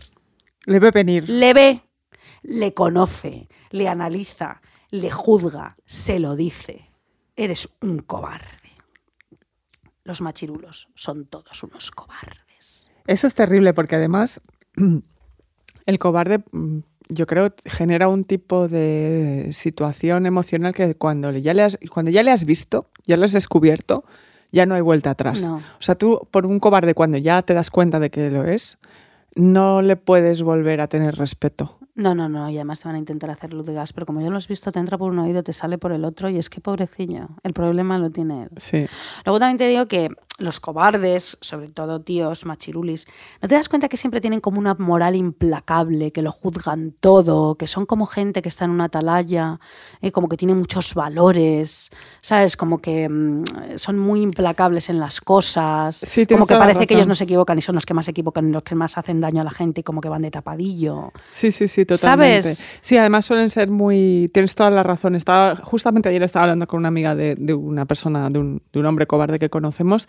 Le 0.66 0.80
ve 0.80 0.92
venir. 0.92 1.30
le 1.30 1.54
ve, 1.54 1.82
le 2.44 2.74
conoce, 2.74 3.48
le 3.70 3.88
analiza, 3.88 4.62
le 4.90 5.10
juzga, 5.12 5.78
se 5.86 6.20
lo 6.20 6.36
dice. 6.36 6.92
Eres 7.36 7.70
un 7.82 8.00
cobarde. 8.00 8.48
Los 10.04 10.22
machirulos 10.22 10.90
son 10.96 11.26
todos 11.26 11.64
unos 11.64 11.92
cobardes. 11.92 12.90
Eso 13.08 13.28
es 13.28 13.36
terrible 13.36 13.74
porque 13.74 13.96
además 13.96 14.42
el 15.86 16.00
cobarde, 16.00 16.44
mm, 16.52 16.80
yo 17.10 17.28
creo, 17.28 17.54
genera 17.66 18.08
un 18.08 18.24
tipo 18.24 18.68
de 18.68 19.50
situación 19.52 20.26
emocional 20.26 20.74
que 20.74 20.96
cuando 20.96 21.32
ya 21.32 21.54
le 21.54 21.64
has, 21.64 21.78
cuando 21.92 22.12
ya 22.12 22.24
le 22.24 22.32
has 22.32 22.46
visto, 22.46 22.88
ya 23.06 23.18
lo 23.18 23.26
has 23.26 23.34
descubierto, 23.34 24.06
ya 24.52 24.66
no 24.66 24.76
hay 24.76 24.82
vuelta 24.82 25.12
atrás. 25.12 25.48
No. 25.48 25.58
O 25.58 25.82
sea, 25.82 25.96
tú 25.96 26.28
por 26.32 26.46
un 26.46 26.60
cobarde 26.60 26.94
cuando 26.94 27.18
ya 27.18 27.42
te 27.42 27.54
das 27.54 27.70
cuenta 27.70 28.00
de 28.00 28.10
que 28.10 28.30
lo 28.30 28.46
es, 28.46 28.78
no 29.36 29.82
le 29.82 29.96
puedes 29.96 30.42
volver 30.42 30.82
a 30.82 30.88
tener 30.88 31.16
respeto. 31.16 31.78
No, 31.94 32.16
no, 32.16 32.30
no, 32.30 32.50
y 32.50 32.56
además 32.56 32.82
te 32.82 32.88
van 32.88 32.96
a 32.96 33.00
intentar 33.00 33.30
hacer 33.30 33.54
luz 33.54 33.66
de 33.66 33.74
gas, 33.74 33.92
pero 33.92 34.06
como 34.06 34.22
ya 34.22 34.30
lo 34.30 34.38
has 34.38 34.48
visto, 34.48 34.72
te 34.72 34.80
entra 34.80 34.98
por 34.98 35.12
un 35.12 35.20
oído, 35.20 35.44
te 35.44 35.52
sale 35.52 35.78
por 35.78 35.92
el 35.92 36.06
otro, 36.06 36.30
y 36.30 36.38
es 36.38 36.50
que 36.50 36.62
pobrecillo, 36.62 37.30
el 37.44 37.54
problema 37.54 37.98
lo 37.98 38.10
tiene 38.10 38.44
él. 38.44 38.50
Sí. 38.58 38.86
Luego 39.26 39.40
también 39.40 39.58
te 39.58 39.68
digo 39.68 39.88
que 39.88 40.08
los 40.42 40.60
cobardes, 40.60 41.38
sobre 41.42 41.70
todo 41.70 42.02
tíos, 42.02 42.46
machirulis, 42.46 43.08
¿no 43.42 43.48
te 43.48 43.56
das 43.56 43.70
cuenta 43.70 43.90
que 43.90 43.98
siempre 43.98 44.22
tienen 44.22 44.42
como 44.42 44.60
una 44.60 44.74
moral 44.76 45.16
implacable, 45.16 46.12
que 46.12 46.22
lo 46.22 46.32
juzgan 46.32 46.94
todo, 47.00 47.56
que 47.56 47.68
son 47.68 47.86
como 47.86 48.06
gente 48.06 48.42
que 48.42 48.50
está 48.50 48.66
en 48.66 48.72
una 48.72 48.86
atalaya, 48.86 49.60
eh, 50.02 50.12
como 50.12 50.30
que 50.30 50.38
tiene 50.38 50.54
muchos 50.54 50.94
valores, 50.94 51.90
¿sabes? 52.22 52.58
Como 52.58 52.80
que 52.80 53.08
mm, 53.08 53.44
son 53.78 54.00
muy 54.00 54.22
implacables 54.22 54.90
en 54.90 55.00
las 55.00 55.22
cosas, 55.22 56.02
Sí, 56.04 56.26
como 56.26 56.46
que 56.46 56.56
parece 56.56 56.88
que 56.88 56.94
ellos 56.94 57.08
no 57.08 57.16
se 57.16 57.24
equivocan 57.24 57.58
y 57.58 57.62
son 57.62 57.76
los 57.76 57.86
que 57.86 57.94
más 57.94 58.06
se 58.06 58.12
equivocan 58.12 58.50
y 58.50 58.52
los 58.52 58.64
que 58.64 58.76
más 58.76 58.98
hacen 58.98 59.22
daño 59.22 59.42
a 59.42 59.44
la 59.44 59.52
gente 59.52 59.82
y 59.82 59.84
como 59.84 60.02
que 60.02 60.10
van 60.10 60.22
de 60.22 60.32
tapadillo. 60.32 61.12
Sí, 61.30 61.52
sí, 61.52 61.68
sí, 61.68 61.86
totalmente. 61.86 62.42
¿Sabes? 62.42 62.68
Sí, 62.82 62.98
además 62.98 63.26
suelen 63.26 63.50
ser 63.50 63.70
muy... 63.70 64.30
Tienes 64.34 64.56
toda 64.56 64.70
la 64.70 64.84
razón. 64.84 65.16
Estaba, 65.16 65.56
justamente 65.56 66.10
ayer 66.10 66.24
estaba 66.24 66.44
hablando 66.44 66.68
con 66.68 66.80
una 66.80 66.88
amiga 66.88 67.16
de, 67.16 67.36
de 67.36 67.54
una 67.54 67.86
persona, 67.86 68.30
de 68.30 68.40
un, 68.40 68.62
de 68.72 68.80
un 68.80 68.86
hombre 68.86 69.08
cobarde 69.08 69.40
que 69.40 69.50
conocemos 69.50 70.08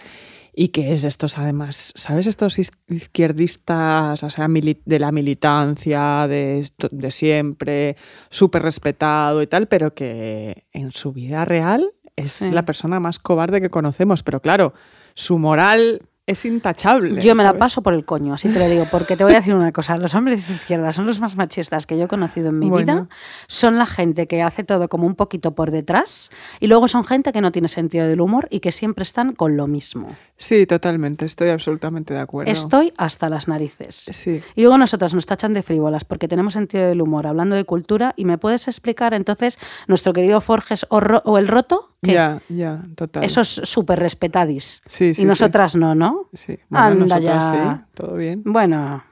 y 0.54 0.68
que 0.68 0.92
es 0.92 1.02
de 1.02 1.08
estos, 1.08 1.38
además, 1.38 1.92
¿sabes? 1.96 2.26
Estos 2.26 2.58
is- 2.58 2.72
izquierdistas, 2.88 4.22
o 4.22 4.30
sea, 4.30 4.48
de 4.48 4.98
la 4.98 5.12
militancia, 5.12 6.26
de, 6.28 6.66
siempre, 7.10 7.96
súper 8.30 8.62
respetado 8.62 9.42
y 9.42 9.46
tal, 9.46 9.66
pero 9.68 9.94
que 9.94 10.64
en 10.72 10.90
su 10.92 11.12
vida 11.12 11.44
real 11.44 11.92
es 12.16 12.32
Sí. 12.32 12.50
la 12.50 12.64
persona 12.64 13.00
más 13.00 13.18
cobarde 13.18 13.60
que 13.60 13.70
conocemos. 13.70 14.22
Pero 14.22 14.40
claro, 14.40 14.74
su 15.14 15.38
moral 15.38 16.02
es 16.26 16.44
intachable. 16.44 17.20
Yo 17.20 17.34
me 17.34 17.42
la 17.42 17.54
paso 17.58 17.82
por 17.82 17.94
el 17.94 18.04
coño, 18.04 18.34
así 18.34 18.48
te 18.48 18.58
lo 18.60 18.68
digo, 18.68 18.86
porque 18.90 19.16
te 19.16 19.24
voy 19.24 19.32
a 19.32 19.36
decir 19.38 19.54
una 19.54 19.72
cosa, 19.72 19.96
los 19.98 20.14
hombres 20.14 20.46
de 20.46 20.54
izquierda 20.54 20.92
son 20.92 21.04
los 21.04 21.18
más 21.18 21.34
machistas 21.36 21.84
que 21.84 21.98
yo 21.98 22.04
he 22.04 22.08
conocido 22.08 22.50
en 22.50 22.60
mi 22.60 22.68
Bueno. 22.70 22.84
vida, 22.94 23.08
son 23.48 23.76
la 23.76 23.86
gente 23.86 24.28
que 24.28 24.40
hace 24.40 24.62
todo 24.62 24.88
como 24.88 25.06
un 25.06 25.16
poquito 25.16 25.54
por 25.56 25.72
detrás 25.72 26.30
y 26.60 26.68
luego 26.68 26.86
son 26.86 27.04
gente 27.04 27.32
que 27.32 27.40
no 27.40 27.50
tiene 27.50 27.66
sentido 27.66 28.06
del 28.06 28.20
humor 28.20 28.46
y 28.50 28.60
que 28.60 28.70
siempre 28.70 29.02
están 29.02 29.32
con 29.34 29.56
lo 29.56 29.66
mismo. 29.66 30.08
Sí, 30.36 30.64
totalmente, 30.66 31.24
estoy 31.24 31.48
absolutamente 31.48 32.14
de 32.14 32.20
acuerdo. 32.20 32.52
Estoy 32.52 32.92
hasta 32.96 33.28
las 33.28 33.48
narices. 33.48 34.06
Sí. 34.12 34.40
Y 34.54 34.62
luego 34.62 34.78
nosotras 34.78 35.14
nos 35.14 35.26
tachan 35.26 35.54
de 35.54 35.62
frívolas 35.64 36.04
porque 36.04 36.28
tenemos 36.28 36.52
sentido 36.52 36.86
del 36.88 37.02
humor 37.02 37.26
hablando 37.26 37.56
de 37.56 37.64
cultura 37.64 38.14
y 38.16 38.24
me 38.26 38.38
puedes 38.38 38.68
explicar 38.68 39.12
entonces 39.14 39.58
nuestro 39.88 40.12
querido 40.12 40.40
Forges 40.40 40.86
o, 40.88 41.38
el 41.38 41.48
Roto, 41.48 41.90
que 42.02 42.12
Ya, 42.12 42.40
ya, 42.48 42.82
total. 42.96 43.24
eso 43.24 43.40
es 43.40 43.48
súper 43.64 43.98
respetadis 44.00 44.82
Sí, 44.86 45.14
sí, 45.14 45.22
y 45.22 45.24
nosotras 45.24 45.76
no, 45.76 45.94
¿no? 45.94 46.11
Sí, 46.32 46.58
bueno, 46.68 46.86
Anda 46.86 47.04
nosotras 47.18 47.52
ya. 47.52 47.76
sí, 47.78 47.84
todo 47.94 48.14
bien. 48.16 48.42
Bueno, 48.44 49.04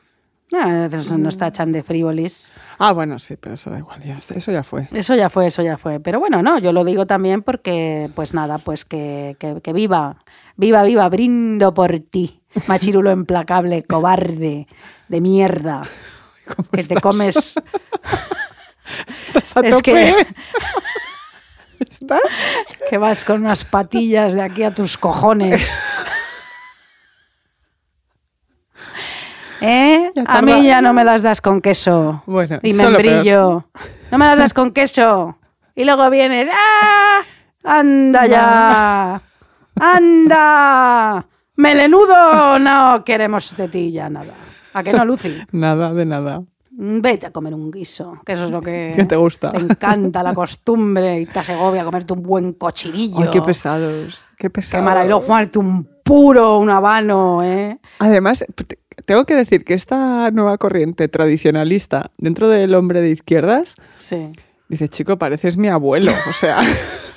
a 0.53 0.89
veces 0.89 1.13
nos 1.13 1.37
tachan 1.39 1.71
de 1.73 1.83
frívolis. 1.83 2.53
Ah, 2.79 2.93
bueno, 2.93 3.19
sí, 3.19 3.37
pero 3.37 3.55
eso 3.55 3.71
da 3.71 3.79
igual, 3.79 4.03
ya 4.03 4.17
está, 4.19 4.35
eso 4.35 4.51
ya 4.53 4.63
fue. 4.63 4.89
Eso 4.93 5.15
ya 5.15 5.29
fue, 5.31 5.47
eso 5.47 5.63
ya 5.63 5.77
fue. 5.77 6.01
Pero 6.01 6.19
bueno, 6.21 6.43
no, 6.43 6.59
yo 6.59 6.73
lo 6.73 6.85
digo 6.85 7.07
también 7.07 7.43
porque, 7.43 8.11
pues 8.15 8.35
nada, 8.35 8.59
pues 8.59 8.85
que, 8.85 9.37
que- 9.39 9.61
que 9.63 9.73
viva, 9.73 10.25
viva, 10.57 10.83
viva, 10.83 11.09
brindo 11.09 11.73
por 11.75 11.99
ti, 12.01 12.41
machirulo 12.67 13.13
implacable, 13.13 13.83
cobarde, 13.89 14.67
de 15.09 15.21
mierda, 15.21 15.83
¿Cómo 16.57 16.69
que 16.71 16.83
te 16.85 16.97
comes... 17.01 17.55
Estás 19.27 19.57
a 19.57 19.61
Es 19.61 19.71
tope. 19.77 19.83
que, 19.93 20.27
¿Estás? 21.91 22.21
que 22.91 22.99
vas 22.99 23.25
con 23.25 23.43
unas 23.43 23.65
patillas 23.65 24.35
de 24.35 24.43
aquí 24.43 24.65
a 24.65 24.75
tus 24.75 24.99
cojones. 24.99 25.79
¿Eh? 29.61 30.11
A 30.27 30.43
mí 30.43 30.65
ya 30.65 30.81
no 30.81 30.93
me 30.93 31.05
las 31.05 31.23
das 31.23 31.41
con 31.41 31.61
queso. 31.61 32.23
Bueno, 32.27 32.59
y 32.63 32.73
membrillo. 32.73 33.67
No 34.11 34.19
me 34.19 34.27
las 34.27 34.39
das 34.39 34.55
con 34.55 34.73
queso. 34.73 35.37
Y 35.75 35.85
luego 35.85 36.09
vienes. 36.11 36.49
¡Ah! 36.53 37.23
¡Anda 37.63 38.27
ya! 38.27 39.21
¡Anda! 39.77 41.27
¡Melenudo! 41.57 42.59
No 42.59 43.05
queremos 43.05 43.55
de 43.57 43.69
ti 43.69 43.93
ya 43.93 44.09
nada. 44.09 44.35
¿A 44.73 44.83
que 44.83 44.93
no, 44.93 45.05
Lucy? 45.05 45.37
Nada 45.53 45.93
de 45.93 46.07
nada. 46.07 46.43
Vete 46.73 47.27
a 47.27 47.31
comer 47.31 47.53
un 47.53 47.71
guiso, 47.71 48.21
que 48.25 48.33
eso 48.33 48.45
es 48.45 48.51
lo 48.51 48.63
que 48.63 48.93
¿Qué 48.97 49.05
te 49.05 49.17
gusta? 49.17 49.53
Te 49.53 49.59
encanta 49.59 50.23
la 50.23 50.33
costumbre 50.33 51.21
y 51.21 51.27
te 51.27 51.45
Segovia 51.45 51.85
comerte 51.85 52.15
un 52.15 52.23
buen 52.23 52.53
cochinillo. 52.55 53.21
Ay, 53.21 53.29
qué 53.31 53.43
pesados. 53.43 54.27
Qué 54.39 54.47
Qué 54.47 54.51
pesados. 54.51 55.05
Y 55.05 55.09
luego 55.09 55.21
fumarte 55.21 55.59
un 55.59 55.87
puro, 56.03 56.59
un 56.59 56.71
habano, 56.71 57.43
¿eh? 57.43 57.79
Además, 57.99 58.45
tengo 59.05 59.25
que 59.25 59.35
decir 59.35 59.65
que 59.65 59.75
esta 59.75 60.31
nueva 60.31 60.59
corriente 60.59 61.09
tradicionalista 61.09 62.11
dentro 62.19 62.49
del 62.49 62.75
hombre 62.75 63.01
de 63.01 63.11
izquierdas 63.11 63.75
Sí. 63.99 64.31
dice, 64.69 64.89
chico, 64.89 65.19
pareces 65.19 65.57
mi 65.57 65.69
abuelo. 65.69 66.13
O 66.29 66.33
sea, 66.33 66.61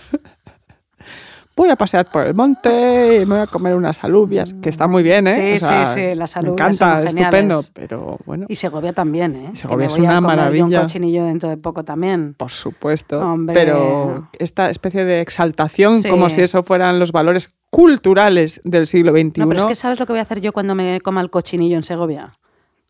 voy 1.56 1.70
a 1.70 1.76
pasear 1.76 2.10
por 2.12 2.26
el 2.26 2.34
monte 2.34 3.18
y 3.22 3.26
me 3.26 3.36
voy 3.36 3.40
a 3.44 3.48
comer 3.48 3.76
unas 3.76 4.04
alubias, 4.04 4.54
que 4.56 4.70
está 4.70 4.88
muy 4.88 5.04
bien, 5.04 5.28
¿eh? 5.28 5.36
Sí, 5.60 5.64
O 5.66 5.68
sea, 5.68 5.86
sí, 5.86 5.94
sí, 6.00 6.16
las 6.16 6.36
Me 6.36 6.40
alubias 6.40 6.68
encanta, 6.82 7.08
son 7.10 7.18
estupendo, 7.20 7.62
pero 7.74 8.18
bueno, 8.26 8.46
Y 8.50 8.56
Segovia 8.56 8.94
también, 8.94 9.36
¿eh? 9.36 9.50
Segovia 9.54 9.78
me 9.78 9.94
es 9.94 9.98
voy 9.98 10.06
a 10.06 10.10
una 10.10 10.22
comer 10.22 10.38
maravilla. 10.38 10.66
un 10.66 10.74
cochinillo 10.86 11.26
dentro 11.26 11.50
de 11.50 11.58
poco 11.58 11.84
también. 11.84 12.34
por 12.38 12.50
supuesto. 12.52 13.20
Hombre. 13.22 13.54
Pero 13.54 14.30
esta 14.40 14.70
especie 14.70 15.06
de 15.06 15.22
exaltación, 15.22 16.02
Sí. 16.02 16.10
como 16.10 16.30
si 16.30 16.42
eso 16.42 16.64
fueran 16.64 17.00
los 17.00 17.12
valores 17.12 17.54
culturales 17.70 18.62
del 18.64 18.88
siglo 18.88 19.12
XXI. 19.12 19.42
No, 19.42 19.48
pero 19.50 19.60
es 19.62 19.66
que 19.66 19.76
¿sabes 19.76 20.00
lo 20.00 20.06
que 20.06 20.14
voy 20.14 20.20
a 20.20 20.24
hacer 20.24 20.42
yo 20.42 20.54
cuando 20.54 20.74
me 20.76 21.00
coma 21.02 21.22
el 21.22 21.30
cochinillo 21.30 21.76
en 21.78 21.84
Segovia? 21.84 22.34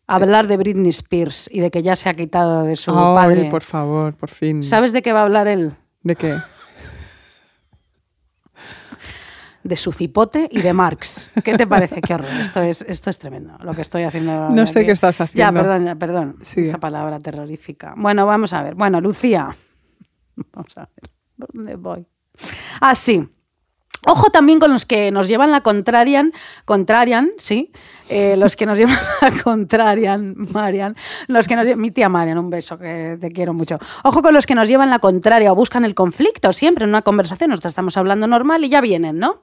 Hablar 0.06 0.46
de 0.48 0.56
Britney 0.58 0.90
Spears 0.90 1.48
y 1.50 1.60
de 1.60 1.70
que 1.70 1.82
ya 1.82 1.96
se 1.96 2.08
ha 2.10 2.14
quitado 2.14 2.64
de 2.64 2.76
su 2.76 2.90
Ay, 2.90 3.14
padre. 3.14 3.48
por 3.50 3.62
favor, 3.62 4.14
por 4.14 4.28
fin. 4.28 4.62
¿Sabes 4.62 4.92
de 4.92 5.00
qué 5.00 5.12
va 5.14 5.20
a 5.20 5.22
hablar 5.22 5.48
él? 5.48 5.72
¿De 6.02 6.14
qué? 6.14 6.34
De 9.64 9.76
su 9.76 9.92
cipote 9.92 10.48
y 10.52 10.60
de 10.60 10.72
Marx. 10.72 11.30
¿Qué 11.42 11.56
te 11.56 11.66
parece? 11.66 12.00
Qué 12.00 12.14
horror. 12.14 12.30
Esto 12.40 12.62
es, 12.62 12.82
esto 12.82 13.10
es 13.10 13.18
tremendo, 13.18 13.56
lo 13.62 13.74
que 13.74 13.80
estoy 13.82 14.04
haciendo. 14.04 14.50
No 14.50 14.66
sé 14.66 14.80
aquí. 14.80 14.86
qué 14.86 14.92
estás 14.92 15.18
Ya, 15.18 15.24
haciendo. 15.24 15.60
perdón, 15.60 15.84
ya, 15.86 15.94
perdón. 15.96 16.36
Sigue. 16.42 16.68
Esa 16.68 16.78
palabra 16.78 17.18
terrorífica. 17.18 17.94
Bueno, 17.96 18.26
vamos 18.26 18.52
a 18.52 18.62
ver. 18.62 18.74
Bueno, 18.76 19.00
Lucía. 19.00 19.48
Vamos 20.52 20.76
a 20.76 20.80
ver. 20.80 21.10
¿Por 21.38 21.48
dónde 21.52 21.76
voy? 21.76 22.06
Ah, 22.80 22.94
sí. 22.94 23.28
Ojo 24.06 24.28
también 24.30 24.58
con 24.60 24.70
los 24.72 24.84
que 24.84 25.10
nos 25.10 25.28
llevan 25.28 25.50
la 25.50 25.62
contrarian, 25.62 26.32
contrarian, 26.66 27.30
sí, 27.38 27.72
eh, 28.08 28.36
los 28.36 28.56
que 28.56 28.66
nos 28.66 28.78
llevan 28.78 28.98
la 29.22 29.30
contrarian, 29.42 30.34
Marian, 30.36 30.96
los 31.26 31.48
que 31.48 31.56
nos 31.56 31.76
mi 31.76 31.90
tía 31.90 32.08
Marian, 32.08 32.38
un 32.38 32.50
beso 32.50 32.78
que 32.78 33.16
te 33.20 33.30
quiero 33.30 33.54
mucho. 33.54 33.78
Ojo 34.02 34.22
con 34.22 34.34
los 34.34 34.46
que 34.46 34.54
nos 34.54 34.68
llevan 34.68 34.90
la 34.90 34.98
contraria 34.98 35.52
o 35.52 35.54
buscan 35.54 35.84
el 35.84 35.94
conflicto 35.94 36.52
siempre 36.52 36.84
en 36.84 36.90
una 36.90 37.02
conversación, 37.02 37.50
nosotros 37.50 37.72
estamos 37.72 37.96
hablando 37.96 38.26
normal 38.26 38.64
y 38.64 38.68
ya 38.68 38.80
vienen, 38.80 39.18
¿no? 39.18 39.42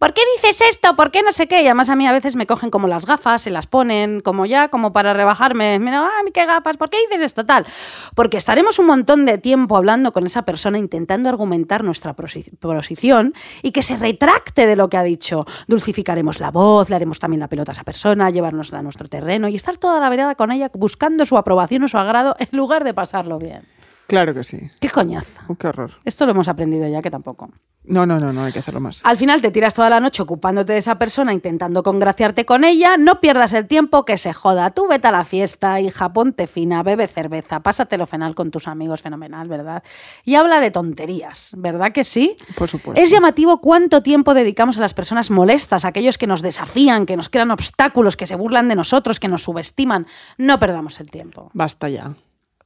¿Por 0.00 0.14
qué 0.14 0.22
dices 0.34 0.62
esto? 0.62 0.96
¿Por 0.96 1.10
qué 1.10 1.22
no 1.22 1.30
sé 1.30 1.46
qué? 1.46 1.60
Y 1.60 1.66
además 1.66 1.90
a 1.90 1.94
mí 1.94 2.06
a 2.06 2.12
veces 2.12 2.34
me 2.34 2.46
cogen 2.46 2.70
como 2.70 2.88
las 2.88 3.04
gafas, 3.04 3.42
se 3.42 3.50
las 3.50 3.66
ponen 3.66 4.22
como 4.22 4.46
ya, 4.46 4.68
como 4.68 4.94
para 4.94 5.12
rebajarme. 5.12 5.78
Mira, 5.78 6.06
ah, 6.06 6.22
qué 6.32 6.46
gafas, 6.46 6.78
¿por 6.78 6.88
qué 6.88 6.96
dices 7.06 7.20
esto 7.20 7.44
tal? 7.44 7.66
Porque 8.14 8.38
estaremos 8.38 8.78
un 8.78 8.86
montón 8.86 9.26
de 9.26 9.36
tiempo 9.36 9.76
hablando 9.76 10.14
con 10.14 10.24
esa 10.24 10.46
persona 10.46 10.78
intentando 10.78 11.28
argumentar 11.28 11.84
nuestra 11.84 12.14
posición 12.14 13.34
y 13.60 13.72
que 13.72 13.82
se 13.82 13.98
retracte 13.98 14.66
de 14.66 14.74
lo 14.74 14.88
que 14.88 14.96
ha 14.96 15.02
dicho. 15.02 15.44
Dulcificaremos 15.66 16.40
la 16.40 16.50
voz, 16.50 16.88
le 16.88 16.96
haremos 16.96 17.18
también 17.18 17.40
la 17.40 17.48
pelota 17.48 17.72
a 17.72 17.74
esa 17.74 17.84
persona, 17.84 17.99
llevárnosla 18.30 18.78
a 18.78 18.82
nuestro 18.82 19.08
terreno 19.08 19.48
y 19.48 19.56
estar 19.56 19.76
toda 19.78 20.00
la 20.00 20.08
vereda 20.08 20.34
con 20.34 20.52
ella 20.52 20.70
buscando 20.74 21.26
su 21.26 21.36
aprobación 21.36 21.84
o 21.84 21.88
su 21.88 21.98
agrado 21.98 22.36
en 22.38 22.56
lugar 22.56 22.84
de 22.84 22.94
pasarlo 22.94 23.38
bien. 23.38 23.62
Claro 24.10 24.34
que 24.34 24.42
sí. 24.42 24.58
¡Qué 24.80 24.90
coñazo! 24.90 25.40
Qué 25.56 25.68
horror. 25.68 25.92
Esto 26.04 26.26
lo 26.26 26.32
hemos 26.32 26.48
aprendido 26.48 26.88
ya 26.88 27.00
que 27.00 27.12
tampoco. 27.12 27.48
No, 27.84 28.06
no, 28.06 28.18
no, 28.18 28.32
no, 28.32 28.42
hay 28.42 28.52
que 28.52 28.58
hacerlo 28.58 28.80
más. 28.80 29.02
Al 29.04 29.16
final 29.16 29.40
te 29.40 29.52
tiras 29.52 29.72
toda 29.72 29.88
la 29.88 30.00
noche 30.00 30.20
ocupándote 30.20 30.72
de 30.72 30.80
esa 30.80 30.98
persona, 30.98 31.32
intentando 31.32 31.84
congraciarte 31.84 32.44
con 32.44 32.64
ella, 32.64 32.96
no 32.96 33.20
pierdas 33.20 33.52
el 33.52 33.68
tiempo 33.68 34.04
que 34.04 34.18
se 34.18 34.32
joda. 34.32 34.70
Tú 34.70 34.88
vete 34.88 35.06
a 35.06 35.12
la 35.12 35.24
fiesta, 35.24 35.80
hija, 35.80 36.12
ponte 36.12 36.48
fina, 36.48 36.82
bebe 36.82 37.06
cerveza, 37.06 37.60
pásatelo 37.60 38.04
fenal 38.04 38.34
con 38.34 38.50
tus 38.50 38.66
amigos, 38.66 39.00
fenomenal, 39.00 39.46
¿verdad? 39.46 39.84
Y 40.24 40.34
habla 40.34 40.60
de 40.60 40.72
tonterías, 40.72 41.54
¿verdad 41.56 41.92
que 41.92 42.02
sí? 42.02 42.34
Por 42.56 42.68
supuesto. 42.68 43.00
Es 43.00 43.10
llamativo 43.10 43.60
cuánto 43.60 44.02
tiempo 44.02 44.34
dedicamos 44.34 44.76
a 44.76 44.80
las 44.80 44.92
personas 44.92 45.30
molestas, 45.30 45.84
a 45.84 45.88
aquellos 45.88 46.18
que 46.18 46.26
nos 46.26 46.42
desafían, 46.42 47.06
que 47.06 47.16
nos 47.16 47.28
crean 47.28 47.52
obstáculos, 47.52 48.16
que 48.16 48.26
se 48.26 48.34
burlan 48.34 48.66
de 48.66 48.74
nosotros, 48.74 49.20
que 49.20 49.28
nos 49.28 49.44
subestiman. 49.44 50.08
No 50.36 50.58
perdamos 50.58 50.98
el 50.98 51.12
tiempo, 51.12 51.50
Basta 51.54 51.88
ya. 51.88 52.12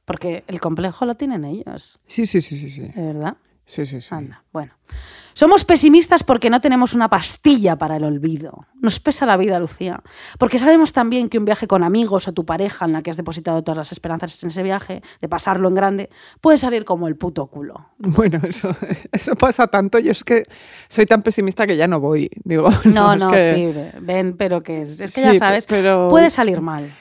Porque 0.05 0.43
el 0.47 0.59
complejo 0.59 1.05
lo 1.05 1.15
tienen 1.15 1.43
ellos, 1.45 1.99
Sí, 2.07 2.25
sí, 2.25 2.41
sí, 2.41 2.57
sí, 2.57 2.69
sí. 2.69 2.81
¿de 2.95 3.01
verdad? 3.13 3.37
Sí, 3.67 3.83
sí, 3.87 3.99
sí. 3.99 4.09
Anda, 4.13 4.43
bueno. 4.53 4.73
Somos 5.33 5.65
pesimistas 5.65 6.23
porque 6.23 6.51
no 6.51 6.61
tenemos 6.61 6.93
una 6.93 7.09
pastilla 7.09 7.75
para 7.77 7.97
el 7.97 8.03
olvido. 8.03 8.67
Nos 8.79 8.99
pesa 8.99 9.25
la 9.25 9.35
vida, 9.37 9.59
Lucía. 9.59 10.01
Porque 10.37 10.59
sabemos 10.59 10.93
también 10.93 11.27
que 11.29 11.39
un 11.39 11.45
viaje 11.45 11.65
con 11.67 11.83
amigos 11.83 12.27
o 12.27 12.31
tu 12.33 12.45
pareja 12.45 12.85
en 12.85 12.93
la 12.93 13.01
que 13.01 13.09
has 13.09 13.17
depositado 13.17 13.63
todas 13.63 13.75
las 13.75 13.91
esperanzas 13.91 14.41
en 14.43 14.49
ese 14.49 14.61
viaje, 14.61 15.01
de 15.19 15.27
pasarlo 15.27 15.67
en 15.67 15.73
grande, 15.75 16.09
puede 16.41 16.59
salir 16.59 16.85
como 16.85 17.07
el 17.07 17.15
puto 17.17 17.47
culo. 17.47 17.89
Bueno, 17.97 18.39
eso, 18.47 18.69
eso 19.11 19.35
pasa 19.35 19.65
tanto. 19.67 19.97
Yo 19.97 20.11
es 20.11 20.23
que 20.23 20.43
soy 20.87 21.07
tan 21.07 21.23
pesimista 21.23 21.65
que 21.65 21.75
ya 21.75 21.87
no 21.87 21.99
voy. 21.99 22.29
Digo, 22.43 22.69
No, 22.85 23.15
no, 23.15 23.31
que 23.31 23.55
sí, 23.55 23.65
ve- 23.65 23.91
ven, 23.99 24.37
pero 24.37 24.61
que 24.61 24.83
es, 24.83 25.01
es 25.01 25.11
que 25.13 25.21
Sí, 25.21 25.27
ya 25.27 25.33
sabes, 25.33 25.65
pero- 25.65 26.07
puede 26.07 26.29
salir 26.29 26.61
mal. 26.61 26.93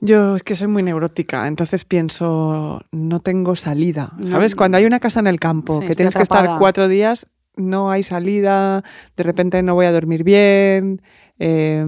Yo 0.00 0.36
es 0.36 0.42
que 0.42 0.54
soy 0.54 0.66
muy 0.66 0.82
neurótica, 0.82 1.46
entonces 1.46 1.84
pienso, 1.84 2.82
no 2.90 3.20
tengo 3.20 3.54
salida. 3.54 4.12
¿Sabes? 4.24 4.54
Cuando 4.54 4.78
hay 4.78 4.86
una 4.86 4.98
casa 4.98 5.20
en 5.20 5.26
el 5.26 5.38
campo, 5.38 5.80
Sí, 5.80 5.86
que 5.86 5.94
tienes 5.94 6.14
que 6.14 6.22
estar 6.22 6.56
cuatro 6.58 6.88
días, 6.88 7.26
no 7.56 7.90
hay 7.90 8.02
salida, 8.02 8.82
de 9.16 9.22
repente 9.22 9.62
no 9.62 9.74
voy 9.74 9.86
a 9.86 9.92
dormir 9.92 10.24
bien. 10.24 11.02
Eh, 11.42 11.82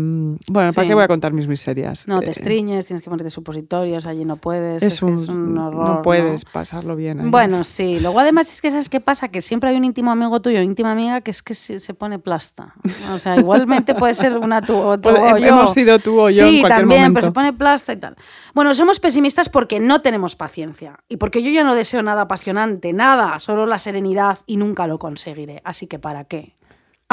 bueno, 0.48 0.72
¿para 0.72 0.88
qué 0.88 0.94
voy 0.94 1.04
a 1.04 1.08
contar 1.08 1.34
mis 1.34 1.46
miserias? 1.46 2.08
No, 2.08 2.20
te 2.20 2.28
Eh, 2.28 2.30
estriñes, 2.30 2.86
tienes 2.86 3.04
que 3.04 3.10
ponerte 3.10 3.28
supositorios, 3.28 4.06
allí 4.06 4.24
no 4.24 4.36
puedes. 4.38 4.82
es, 4.82 5.02
un, 5.02 5.16
es 5.16 5.28
un 5.28 5.58
horror. 5.58 5.86
no 5.88 5.94
¿no? 5.96 6.02
puedes 6.02 6.46
pasarlo 6.46 6.96
bien. 6.96 7.20
ahí. 7.20 7.28
Bueno, 7.28 7.62
sí. 7.62 8.00
Luego 8.00 8.18
además 8.20 8.50
es 8.50 8.62
que 8.62 8.70
sabes 8.70 8.88
qué 8.88 9.00
pasa, 9.00 9.28
que 9.28 9.42
siempre 9.42 9.68
hay 9.68 9.76
un 9.76 9.84
íntimo 9.84 10.10
amigo 10.10 10.40
tuyo, 10.40 10.62
íntima 10.62 10.92
amiga, 10.92 11.20
que 11.20 11.30
es 11.30 11.42
que 11.42 11.52
se, 11.54 11.80
se 11.80 11.92
pone 11.92 12.18
plasta. 12.18 12.72
O 13.12 13.18
sea, 13.18 13.36
igualmente 13.36 13.94
puede 13.94 14.14
ser 14.14 14.38
una 14.38 14.62
tú 14.62 14.74
o 14.74 14.98
tú 14.98 15.08
o 15.10 15.36
yo. 15.36 15.46
hemos 15.46 15.74
sido 15.74 15.98
tú 15.98 16.18
o 16.18 16.30
yo 16.30 16.46
en 16.46 16.50
Sí, 16.50 16.60
cualquier 16.62 16.80
también, 16.80 17.00
momento. 17.02 17.14
pero 17.20 17.26
se 17.26 17.32
pone 17.32 17.52
plasta 17.52 17.92
y 17.92 17.96
tal. 17.98 18.16
Bueno, 18.54 18.72
somos 18.72 19.00
pesimistas 19.00 19.50
porque 19.50 19.80
no 19.80 20.00
tenemos 20.00 20.34
paciencia 20.34 20.98
y 21.10 21.18
porque 21.18 21.42
yo 21.42 21.50
ya 21.50 21.62
no 21.62 21.74
deseo 21.74 22.02
nada 22.02 22.22
apasionante, 22.22 22.94
nada, 22.94 23.38
solo 23.38 23.66
la 23.66 23.76
serenidad 23.76 24.38
y 24.46 24.56
nunca 24.56 24.86
lo 24.86 24.98
conseguiré. 24.98 25.60
Así 25.64 25.86
que 25.86 25.98
¿para 25.98 26.24
qué? 26.24 26.56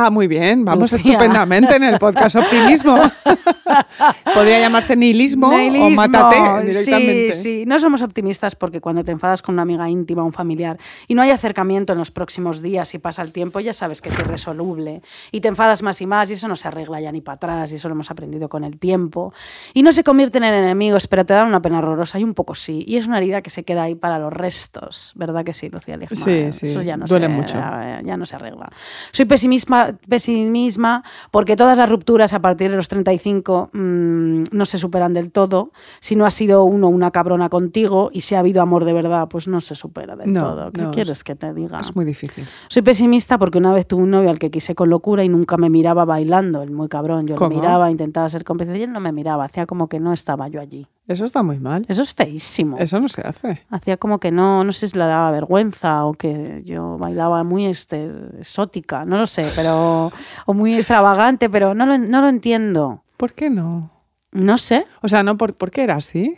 Ah, 0.02 0.10
muy 0.10 0.28
bien, 0.30 0.64
vamos 0.64 0.94
Lucía. 0.94 1.12
estupendamente 1.12 1.76
en 1.76 1.84
el 1.84 2.00
podcast 2.00 2.38
Optimismo. 2.38 2.96
Podría 4.34 4.60
llamarse 4.60 4.96
nihilismo, 4.96 5.48
o 5.48 5.52
Nihilismo, 5.52 5.90
mátate 5.90 6.68
directamente. 6.68 7.34
Sí, 7.34 7.42
sí. 7.42 7.64
No 7.68 7.80
somos 7.80 8.02
optimistas 8.02 8.56
porque 8.56 8.80
cuando 8.80 9.04
te 9.04 9.12
enfadas 9.12 9.42
con 9.42 9.56
una 9.56 9.64
amiga 9.64 9.90
íntima 9.90 10.24
o 10.24 10.26
un 10.26 10.32
familiar 10.32 10.78
y 11.08 11.16
no 11.16 11.22
hay 11.22 11.32
acercamiento 11.32 11.92
en 11.94 12.00
los 12.00 12.12
próximos 12.12 12.62
días 12.62 12.94
y 12.94 13.00
pasa 13.00 13.22
el 13.22 13.34
tiempo, 13.34 13.60
ya 13.60 13.74
sabes 13.74 14.02
que 14.02 14.08
es 14.10 14.18
irresoluble. 14.18 15.02
Y 15.34 15.42
te 15.42 15.50
enfadas 15.50 15.84
más 15.84 16.00
y 16.02 16.06
más 16.06 16.30
y 16.30 16.34
eso 16.34 16.48
no 16.48 16.56
se 16.56 16.68
arregla 16.68 17.02
ya 17.02 17.12
ni 17.12 17.20
para 17.22 17.36
atrás 17.36 17.72
y 17.72 17.76
eso 17.76 17.90
lo 17.90 17.96
hemos 17.96 18.10
aprendido 18.10 18.48
con 18.48 18.64
el 18.64 18.80
tiempo. 18.80 19.34
Y 19.74 19.84
no 19.84 19.92
se 19.92 20.04
convierten 20.06 20.44
en 20.46 20.54
enemigos, 20.54 21.08
pero 21.08 21.26
te 21.26 21.34
dan 21.34 21.48
una 21.48 21.62
pena 21.62 21.80
horrorosa 21.80 22.20
y 22.20 22.24
un 22.24 22.34
poco 22.34 22.56
sí. 22.56 22.84
Y 22.88 22.96
es 22.98 23.06
una 23.08 23.18
herida 23.18 23.42
que 23.42 23.50
se 23.50 23.64
queda 23.64 23.84
ahí 23.84 23.96
para 23.96 24.18
los 24.18 24.32
restos, 24.32 25.12
¿verdad 25.16 25.44
que 25.44 25.54
sí, 25.54 25.70
Lucía 25.70 25.98
Ligma? 25.98 26.16
Sí, 26.16 26.54
sí, 26.54 26.68
Eso 26.68 26.82
ya 26.84 26.96
no 26.96 27.06
duele 27.06 27.28
se, 27.28 27.34
mucho. 27.34 27.56
ya 27.56 28.18
no 28.18 28.26
se 28.26 28.36
arregla. 28.36 28.70
Soy 29.12 29.26
pesimista, 29.26 29.89
pesimista 29.94 31.04
porque 31.32 31.56
todas 31.56 31.78
las 31.78 31.90
rupturas 31.90 32.34
a 32.34 32.40
partir 32.42 32.70
de 32.72 32.76
los 32.78 32.88
35 32.88 33.70
mm, 33.74 34.44
no 34.52 34.66
se 34.66 34.78
superan 34.78 35.14
del 35.14 35.32
todo. 35.32 35.72
Si 36.00 36.16
no 36.16 36.26
ha 36.26 36.30
sido 36.32 36.64
uno 36.64 36.88
una 36.90 37.12
cabrona 37.12 37.50
contigo 37.50 38.10
y 38.14 38.22
si 38.22 38.36
ha 38.36 38.40
habido 38.40 38.62
amor 38.62 38.86
de 38.86 38.94
verdad, 38.94 39.28
pues 39.30 39.48
no 39.48 39.62
se 39.62 39.76
supera 39.76 40.16
del 40.16 40.34
No, 40.34 40.42
todo. 40.42 40.72
¿Qué 40.72 40.82
no, 40.84 40.92
quieres 40.92 41.14
es- 41.14 41.24
que 41.24 41.36
te 41.36 41.54
diga? 41.54 41.80
Es 41.80 41.96
muy 41.96 42.06
difícil. 42.06 42.46
Soy 42.70 42.82
pesimista 42.82 43.38
porque 43.38 43.58
una 43.58 43.74
vez 43.74 43.88
tuve 43.88 44.04
un 44.04 44.12
novio 44.12 44.30
al 44.30 44.40
que 44.40 44.52
quise 44.52 44.76
con 44.76 44.90
locura 44.90 45.24
y 45.24 45.30
nunca 45.30 45.58
me 45.58 45.70
miraba 45.70 46.06
bailando, 46.06 46.62
el 46.62 46.72
muy 46.72 46.88
cabrón. 46.88 47.28
Yo 47.28 47.36
¿Cómo? 47.36 47.50
le 47.50 47.56
miraba, 47.58 47.92
intentaba 47.92 48.30
ser 48.30 48.44
cómplice 48.44 48.78
y 48.78 48.84
él 48.84 48.92
no 48.92 49.00
me 49.00 49.12
miraba, 49.12 49.46
hacía 49.46 49.66
como 49.66 49.88
que 49.90 50.00
no 50.00 50.14
estaba 50.14 50.48
yo 50.48 50.62
allí. 50.62 50.88
Eso 51.10 51.26
está 51.26 51.42
muy 51.42 51.58
mal. 51.58 51.86
Eso 51.88 52.04
es 52.04 52.14
feísimo. 52.14 52.78
Eso 52.78 53.00
no 53.00 53.10
se 53.10 53.22
hace. 53.22 53.64
Hacía 53.72 53.98
como 53.98 54.20
que 54.20 54.32
no, 54.32 54.64
no 54.64 54.72
sé 54.72 54.88
si 54.88 54.96
le 54.96 55.06
daba 55.06 55.32
vergüenza 55.32 56.06
o 56.06 56.14
que 56.14 56.62
yo 56.66 57.00
bailaba 57.00 57.44
muy 57.44 57.66
este, 57.66 58.12
exótica, 58.40 59.06
no 59.06 59.18
lo 59.18 59.26
sé, 59.26 59.52
pero 59.56 60.12
o 60.46 60.54
muy 60.54 60.76
extravagante, 60.76 61.50
pero 61.50 61.74
no 61.74 61.88
lo, 61.88 61.98
no 61.98 62.22
lo 62.22 62.28
entiendo. 62.30 63.04
¿Por 63.18 63.34
qué 63.34 63.50
no? 63.50 63.90
No 64.32 64.60
sé, 64.60 64.86
O 65.02 65.10
sea, 65.10 65.24
no, 65.24 65.36
¿por, 65.36 65.56
¿por 65.56 65.72
qué 65.72 65.82
era 65.82 65.96
así? 65.96 66.38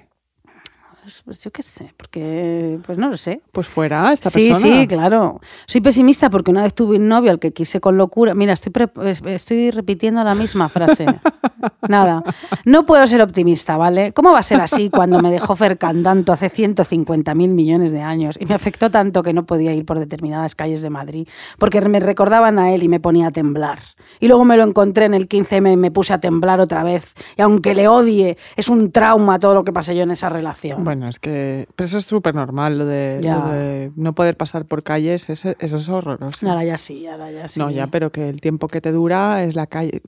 Pues, 1.26 1.44
yo 1.44 1.52
qué 1.52 1.62
sé, 1.64 1.94
porque 1.98 2.80
pues 2.86 2.98
no 2.98 3.10
lo 3.10 3.18
sé. 3.18 3.42
Pues 3.52 3.68
fuera 3.68 4.12
esta 4.12 4.30
Sí, 4.30 4.50
persona. 4.50 4.82
sí, 4.82 4.88
claro. 4.88 5.40
Soy 5.66 5.82
pesimista 5.82 6.30
porque 6.30 6.52
una 6.52 6.64
vez 6.64 6.74
tuve 6.74 6.98
un 6.98 7.08
novio 7.08 7.32
al 7.32 7.40
que 7.40 7.52
quise 7.54 7.80
con 7.82 7.98
locura. 7.98 8.34
Mira, 8.34 8.54
estoy, 8.54 8.72
pre- 8.72 8.90
estoy 9.26 9.72
repitiendo 9.72 10.24
la 10.24 10.36
misma 10.36 10.70
frase. 10.70 11.06
Nada. 11.88 12.24
No 12.66 12.86
puedo 12.86 13.06
ser 13.08 13.22
optimista, 13.22 13.78
¿vale? 13.78 14.14
¿Cómo 14.14 14.32
va 14.32 14.40
a 14.40 14.44
ser 14.44 14.62
así 14.62 14.90
cuando 14.90 15.20
me 15.22 15.32
dejó 15.32 15.56
Fer 15.56 15.78
Candanto 15.78 16.34
hace 16.34 16.50
150 16.50 17.34
mil 17.36 17.52
millones 17.54 17.92
de 17.92 18.02
años 18.02 18.38
y 18.40 18.46
me 18.46 18.56
afectó 18.56 18.90
tanto 18.92 19.24
que 19.24 19.34
no 19.34 19.46
podía 19.46 19.74
ir 19.74 19.86
por 19.86 20.00
determinadas 20.00 20.56
calles 20.56 20.82
de 20.82 20.90
Madrid 20.90 21.28
porque 21.58 21.82
me 21.82 22.00
recordaban 22.00 22.60
a 22.60 22.72
él 22.74 22.84
y 22.84 22.88
me 22.88 23.00
ponía 23.00 23.28
a 23.28 23.32
temblar? 23.32 23.80
Y 24.20 24.28
luego 24.28 24.46
me 24.46 24.58
lo 24.58 24.64
encontré 24.64 25.06
en 25.06 25.14
el 25.14 25.28
15M 25.28 25.74
y 25.74 25.78
me 25.78 25.92
puse 25.92 26.14
a 26.14 26.20
temblar 26.20 26.60
otra 26.60 26.84
vez. 26.84 27.14
Y 27.38 27.42
aunque 27.42 27.74
le 27.76 27.88
odie, 27.88 28.38
es 28.56 28.68
un 28.70 28.92
trauma 28.92 29.40
todo 29.40 29.54
lo 29.54 29.64
que 29.64 29.72
pasé 29.74 29.96
yo 29.96 30.04
en 30.04 30.12
esa 30.12 30.30
relación. 30.30 30.84
Bueno, 30.84 30.90
es 31.10 31.19
que. 31.19 31.67
Pero 31.75 31.86
eso 31.86 31.97
es 31.97 32.06
súper 32.06 32.36
normal, 32.36 32.77
lo 32.77 32.86
de, 32.86 33.19
Ya. 33.21 33.38
lo 33.38 33.49
de 33.51 33.91
no 33.95 34.13
poder 34.13 34.38
pasar 34.38 34.65
por 34.65 34.84
calles, 34.84 35.30
eso 35.30 35.54
es 35.60 35.89
horroroso. 35.89 36.47
Ahora 36.47 36.63
ya 36.63 36.77
sí, 36.77 37.08
ahora 37.08 37.32
ya 37.32 37.47
sí. 37.47 37.60
No, 37.60 37.69
ya, 37.69 37.88
pero 37.88 38.12
que 38.12 38.30
el 38.30 38.41
tiempo 38.41 38.67
que 38.67 38.82
te 38.82 38.91
dura 38.91 39.43
es 39.43 39.56
la 39.56 39.67
calle. 39.67 40.01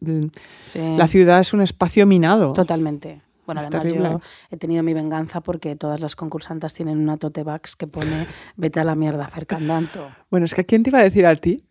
Sí. 0.64 0.80
La 0.98 1.08
ciudad 1.08 1.40
es 1.40 1.54
un 1.54 1.62
espacio 1.62 2.06
minado. 2.06 2.54
Totalmente. 2.54 3.22
Bueno, 3.46 3.60
Es 3.60 3.68
además 3.68 3.84
terrible. 3.84 4.10
yo 4.10 4.20
he 4.52 4.58
tenido 4.58 4.84
mi 4.84 4.94
venganza 4.94 5.42
porque 5.42 5.76
todas 5.76 6.00
las 6.00 6.16
concursantes 6.16 6.74
tienen 6.74 6.98
una 7.00 7.18
tote 7.18 7.44
bags 7.44 7.76
que 7.76 7.88
pone 7.88 8.26
vete 8.56 8.80
a 8.80 8.86
la 8.86 8.96
mierda, 8.96 9.28
Fer 9.28 9.46
Candanto. 9.46 10.08
Bueno, 10.32 10.46
es 10.46 10.56
que 10.56 10.66
¿quién 10.66 10.82
te 10.84 10.90
iba 10.92 11.00
a 11.00 11.04
decir 11.04 11.26
a 11.26 11.36
ti 11.36 11.62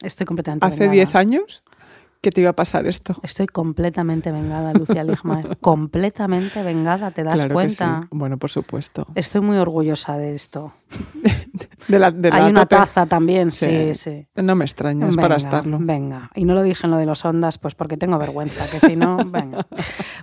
Estoy 0.00 0.26
completamente 0.26 0.64
hace 0.64 0.78
vengada. 0.78 0.94
10 0.94 1.14
años 1.16 1.64
que 2.20 2.30
te 2.30 2.40
iba 2.40 2.50
a 2.50 2.56
pasar 2.56 2.86
esto? 2.86 3.16
Estoy 3.22 3.46
completamente 3.46 4.32
vengada, 4.32 4.72
Lucia 4.72 5.04
Ligma. 5.04 5.42
completamente 5.60 6.62
vengada, 6.62 7.10
¿te 7.10 7.24
das 7.24 7.36
claro 7.36 7.54
cuenta? 7.54 8.00
que 8.00 8.02
sí. 8.02 8.08
Bueno, 8.12 8.38
por 8.38 8.50
supuesto. 8.50 9.06
Estoy 9.14 9.40
muy 9.40 9.56
orgullosa 9.58 10.16
de 10.16 10.34
esto. 10.34 10.72
De 11.88 11.98
la, 11.98 12.10
de 12.10 12.28
la 12.28 12.36
Hay 12.36 12.50
una 12.50 12.66
taza 12.66 13.06
también, 13.06 13.50
sí, 13.50 13.94
sí. 13.94 14.26
No 14.34 14.54
me 14.54 14.66
extraña, 14.66 15.08
es 15.08 15.16
para 15.16 15.36
estarlo. 15.36 15.78
Venga, 15.80 16.30
y 16.34 16.44
no 16.44 16.52
lo 16.52 16.62
dije 16.62 16.86
en 16.86 16.90
lo 16.90 16.98
de 16.98 17.06
los 17.06 17.24
ondas, 17.24 17.56
pues 17.56 17.74
porque 17.74 17.96
tengo 17.96 18.18
vergüenza, 18.18 18.68
que 18.70 18.78
si 18.78 18.94
no, 18.94 19.16
venga. 19.26 19.66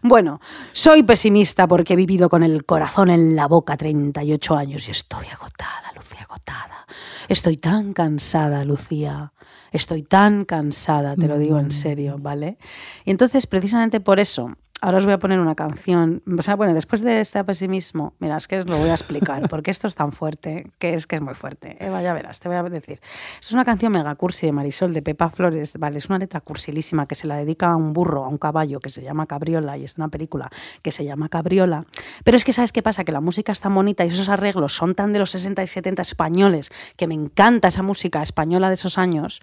Bueno, 0.04 0.40
soy 0.74 1.02
pesimista 1.02 1.68
porque 1.68 1.94
he 1.94 1.96
vivido 1.96 2.30
con 2.30 2.44
el 2.44 2.66
corazón 2.66 3.10
en 3.10 3.36
la 3.36 3.48
boca 3.48 3.78
38 3.78 4.56
años 4.56 4.88
y 4.88 4.92
estoy 4.92 5.26
agotada, 5.28 5.92
Lucía, 5.96 6.22
agotada. 6.22 6.86
Estoy 7.28 7.58
tan 7.58 7.94
cansada, 7.94 8.64
Lucía. 8.64 9.34
Estoy 9.76 10.04
tan 10.04 10.46
cansada, 10.46 11.16
te 11.18 11.28
lo 11.28 11.38
digo 11.38 11.60
en 11.60 11.70
serio, 11.70 12.18
¿vale? 12.18 12.58
Y 13.04 13.12
entonces, 13.12 13.46
precisamente 13.46 14.00
por 14.00 14.22
eso, 14.22 14.56
ahora 14.82 14.98
os 15.00 15.06
voy 15.06 15.14
a 15.14 15.20
poner 15.20 15.40
una 15.40 15.56
canción. 15.56 16.22
O 16.38 16.42
sea, 16.44 16.56
bueno, 16.56 16.74
después 16.74 17.02
de 17.02 17.22
este 17.22 17.44
pesimismo, 17.44 18.14
mira, 18.20 18.38
es 18.38 18.48
que 18.48 18.60
os 18.60 18.68
lo 18.68 18.78
voy 18.78 18.90
a 18.90 18.94
explicar, 18.94 19.42
porque 19.50 19.72
esto 19.72 19.88
es 19.88 19.96
tan 19.96 20.12
fuerte, 20.12 20.72
que 20.80 20.94
es 20.94 21.08
que 21.08 21.16
es 21.16 21.22
muy 21.22 21.34
fuerte. 21.34 21.78
Eva, 21.80 22.02
ya 22.02 22.14
verás, 22.14 22.40
te 22.40 22.48
voy 22.50 22.58
a 22.58 22.64
decir. 22.64 23.00
Esto 23.36 23.48
es 23.48 23.52
una 23.54 23.66
canción 23.66 23.92
mega 23.92 24.14
cursi 24.16 24.46
de 24.46 24.52
Marisol, 24.52 24.94
de 24.94 25.02
Pepa 25.02 25.30
Flores, 25.30 25.74
¿vale? 25.80 25.98
Es 25.98 26.08
una 26.08 26.20
letra 26.20 26.42
cursilísima 26.42 27.08
que 27.08 27.16
se 27.16 27.26
la 27.28 27.36
dedica 27.38 27.72
a 27.72 27.76
un 27.76 27.94
burro, 27.94 28.26
a 28.26 28.28
un 28.28 28.38
caballo, 28.38 28.80
que 28.80 28.90
se 28.90 29.02
llama 29.02 29.26
Cabriola, 29.26 29.78
y 29.78 29.84
es 29.86 29.98
una 29.98 30.10
película 30.10 30.50
que 30.82 30.92
se 30.92 31.04
llama 31.06 31.30
Cabriola. 31.30 31.86
Pero 32.24 32.38
es 32.38 32.44
que, 32.44 32.54
¿sabes 32.54 32.72
qué 32.72 32.84
pasa? 32.84 33.04
Que 33.04 33.12
la 33.12 33.22
música 33.22 33.52
es 33.52 33.62
tan 33.62 33.74
bonita 33.74 34.04
y 34.06 34.10
esos 34.10 34.30
arreglos 34.30 34.76
son 34.76 34.94
tan 34.96 35.14
de 35.14 35.20
los 35.20 35.32
60 35.32 35.64
y 35.64 35.68
70 35.68 36.02
españoles, 36.02 36.70
que 36.98 37.08
me 37.08 37.14
encanta 37.16 37.70
esa 37.70 37.82
música 37.82 38.22
española 38.22 38.68
de 38.68 38.74
esos 38.76 38.98
años, 38.98 39.42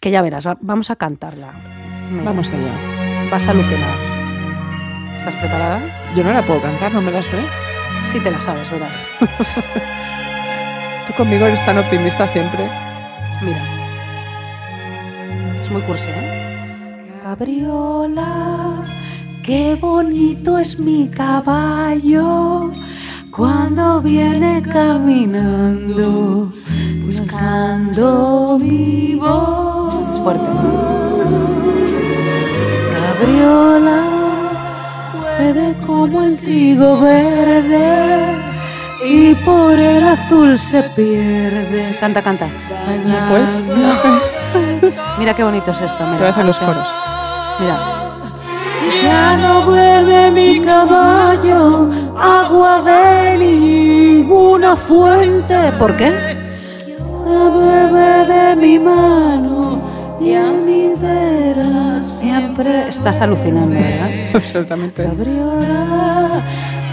que 0.00 0.10
ya 0.10 0.22
verás, 0.22 0.46
va- 0.46 0.58
vamos 0.60 0.90
a 0.90 0.96
cantarla. 0.96 1.52
Mira, 2.10 2.24
Vamos 2.24 2.50
allá. 2.52 2.72
Vas 3.30 3.46
a 3.46 3.50
alucinar. 3.50 4.15
¿Estás 5.26 5.40
preparada? 5.40 5.82
Yo 6.14 6.22
no 6.22 6.32
la 6.32 6.46
puedo 6.46 6.62
cantar, 6.62 6.94
no 6.94 7.02
me 7.02 7.10
la 7.10 7.20
sé. 7.20 7.44
Sí 8.04 8.20
te 8.20 8.30
la 8.30 8.40
sabes, 8.40 8.70
verás. 8.70 9.04
Tú 11.08 11.12
conmigo 11.14 11.46
eres 11.46 11.66
tan 11.66 11.78
optimista 11.78 12.28
siempre. 12.28 12.70
Mira. 13.42 13.60
Es 15.60 15.68
muy 15.68 15.82
cursi, 15.82 16.10
¿eh? 16.10 17.10
Cabriola, 17.24 18.84
qué 19.42 19.74
bonito 19.74 20.58
es 20.58 20.78
mi 20.78 21.08
caballo 21.08 22.70
cuando 23.32 24.00
viene 24.00 24.62
caminando 24.62 26.52
buscando 27.04 28.60
mi 28.60 29.16
voz. 29.16 30.08
Es 30.12 30.20
fuerte. 30.20 30.46
Cabriola, 32.94 34.05
mueve 35.52 35.74
como 35.86 36.22
el 36.22 36.38
trigo 36.38 37.00
verde 37.00 38.34
y 39.04 39.34
por 39.36 39.78
el 39.78 40.02
azul 40.04 40.58
se 40.58 40.82
pierde. 40.82 41.96
Canta, 42.00 42.20
canta. 42.22 42.48
No 43.04 43.28
puedo, 43.28 43.76
no 43.76 43.94
sé. 43.96 44.08
Mira 45.18 45.34
qué 45.34 45.44
bonito 45.44 45.70
es 45.70 45.80
esto. 45.80 46.02
Mira, 46.04 46.16
Te 46.16 46.22
voy 46.22 46.26
a 46.26 46.30
hacer 46.30 46.44
los 46.44 46.58
coros. 46.58 46.88
Mira. 47.60 47.78
Ya 49.02 49.36
no 49.36 49.62
vuelve 49.62 50.30
mi 50.30 50.60
caballo, 50.60 51.90
agua 52.18 52.82
de 52.82 53.38
ninguna 53.38 54.76
fuente. 54.76 55.72
¿Por 55.78 55.96
qué? 55.96 56.10
Bebe 57.24 58.24
de 58.26 58.56
mi 58.56 58.78
mano 58.78 59.95
y 60.20 60.34
a 60.34 60.50
mi 60.52 60.94
vera 60.96 62.00
siempre. 62.02 62.88
Estás 62.88 63.20
alucinando, 63.20 63.74
¿verdad? 63.74 64.10
Absolutamente. 64.34 65.04
Cabriola, 65.04 66.42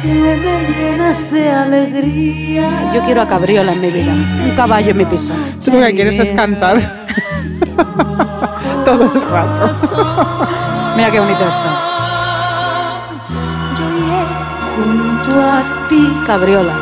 que 0.01 0.13
me 0.13 0.37
llenas 0.67 1.31
de 1.31 1.49
alegría. 1.49 2.91
Yo 2.93 3.03
quiero 3.03 3.21
a 3.21 3.27
Cabriola 3.27 3.73
en 3.73 3.81
mi 3.81 3.89
vida, 3.89 4.13
un 4.13 4.51
caballo 4.55 4.91
en 4.91 4.97
mi 4.97 5.05
piso. 5.05 5.33
Tú 5.63 5.71
lo 5.71 5.79
que 5.81 5.93
quieres 5.93 6.19
es 6.19 6.31
cantar 6.31 6.79
todo 8.85 9.03
el 9.13 9.21
rato. 9.29 9.71
Mira 10.95 11.11
qué 11.11 11.19
bonito 11.19 11.47
esto. 11.47 11.67
Yo 13.77 13.85
iré 13.89 14.23
Junto 14.75 15.31
a 15.41 15.87
ti, 15.87 16.11
Cabriola. 16.25 16.73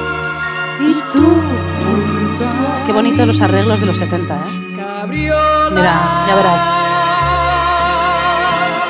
Y 0.81 0.93
tú, 1.13 1.21
junto 1.23 2.43
a 2.45 2.83
Qué 2.85 2.91
bonitos 2.91 3.27
los 3.27 3.39
arreglos 3.41 3.79
de 3.79 3.85
los 3.85 3.97
70, 3.97 4.33
¿eh? 4.33 4.70
Mira, 5.07 6.25
ya 6.27 6.35
verás. 6.35 6.61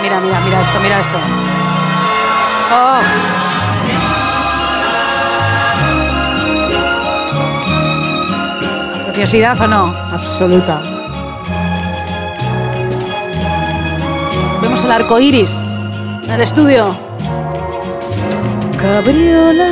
Mira, 0.02 0.20
mira, 0.20 0.40
mira 0.42 0.62
esto, 0.62 0.80
mira 0.82 1.00
esto. 1.00 1.18
¡Oh! 2.74 3.00
¿Preciosidad 9.06 9.62
o 9.62 9.68
no? 9.68 9.96
Absoluta. 10.12 10.82
Vemos 14.62 14.84
el 14.84 14.92
arco 14.92 15.18
iris 15.18 15.74
en 16.26 16.32
el 16.32 16.42
estudio. 16.42 16.94
Cabriola, 18.78 19.70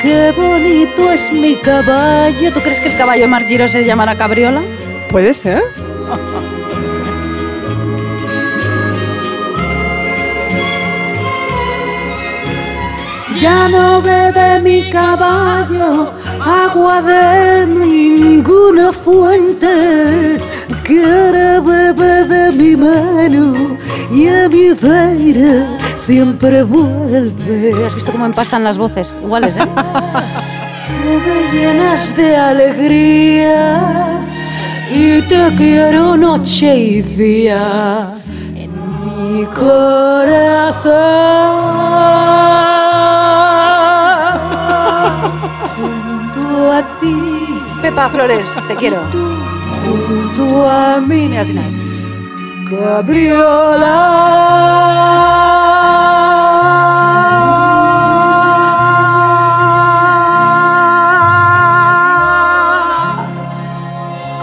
qué 0.00 0.32
bonito 0.36 1.12
es 1.12 1.32
mi 1.32 1.54
caballo. 1.56 2.52
¿Tú 2.52 2.60
crees 2.60 2.80
que 2.80 2.88
el 2.88 2.96
caballo 2.96 3.22
de 3.22 3.28
Margiro 3.28 3.68
se 3.68 3.84
llamará 3.84 4.16
Cabriola? 4.16 4.62
Puede 5.12 5.34
ser. 5.34 5.62
Ya 13.42 13.68
no 13.68 14.00
bebe 14.00 14.60
mi 14.60 14.88
caballo 14.92 16.12
agua 16.40 17.02
de 17.02 17.66
ninguna 17.66 18.92
fuente. 18.92 20.40
Quiere 20.84 21.58
beber 21.58 22.28
de 22.28 22.52
mi 22.52 22.76
mano 22.76 23.76
y 24.12 24.28
a 24.28 24.48
mi 24.48 24.72
veira 24.74 25.76
siempre 25.96 26.62
vuelve. 26.62 27.84
¿Has 27.84 27.96
visto 27.96 28.12
cómo 28.12 28.26
empastan 28.26 28.62
las 28.62 28.78
voces? 28.78 29.12
Iguales, 29.24 29.56
¿eh? 29.56 29.60
Tú 30.86 31.08
me 31.24 31.58
llenas 31.58 32.14
de 32.14 32.36
alegría 32.36 34.20
y 34.94 35.22
te 35.22 35.50
quiero 35.56 36.16
noche 36.16 36.76
y 36.76 37.02
día 37.02 38.14
en 38.54 38.70
mi 39.36 39.44
corazón. 39.46 40.92
Junto 45.76 46.72
a 46.72 46.98
ti. 47.00 47.16
Pepa 47.80 48.08
Flores, 48.10 48.46
te 48.68 48.76
quiero. 48.76 49.00
Junto 49.82 50.68
a 50.68 51.00
mí. 51.00 51.28
Mira 51.28 51.40
al 51.40 51.46
final. 51.46 51.82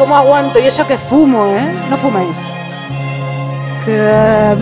¿Cómo 0.10 0.22
aguanto? 0.22 0.58
Y 0.58 0.66
eso 0.66 0.88
que 0.88 0.98
fumo, 0.98 1.56
¿eh? 1.56 1.72
No 1.88 1.96
fuméis. 1.96 2.40
Gabriela. 3.86 4.58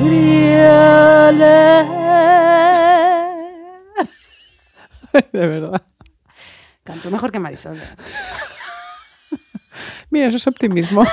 De 5.31 5.47
verdad. 5.47 5.81
Canto 6.83 7.09
mejor 7.09 7.31
que 7.31 7.39
Marisol. 7.39 7.79
Mira, 10.09 10.27
eso 10.27 10.35
es 10.35 10.47
optimismo. 10.47 11.05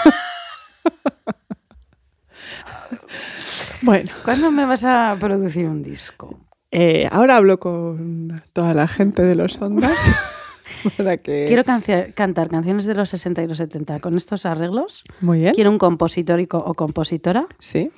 bueno, 3.83 4.11
¿Cuándo 4.25 4.51
me 4.51 4.65
vas 4.65 4.83
a 4.83 5.17
producir 5.21 5.67
un 5.67 5.85
disco? 5.85 6.41
eh, 6.73 7.09
ahora 7.13 7.37
hablo 7.37 7.61
con 7.61 8.43
toda 8.53 8.75
la 8.75 8.89
gente 8.89 9.23
de 9.23 9.37
los 9.37 9.63
ondas 9.63 10.11
para 10.97 11.17
que... 11.19 11.47
Quiero 11.47 11.63
cantar 11.65 12.49
canciones 12.49 12.87
de 12.87 12.95
los 12.95 13.09
60 13.11 13.43
y 13.43 13.47
los 13.49 13.59
70 13.59 14.01
con 14.01 14.17
estos 14.17 14.47
arreglos. 14.47 15.03
Muy 15.21 15.41
bien. 15.41 15.55
Quiero 15.55 15.71
un 15.71 15.79
compositor 15.79 16.41
y 16.41 16.47
co- 16.47 16.59
o 16.59 16.75
compositora 16.75 17.47
Sí, 17.59 17.91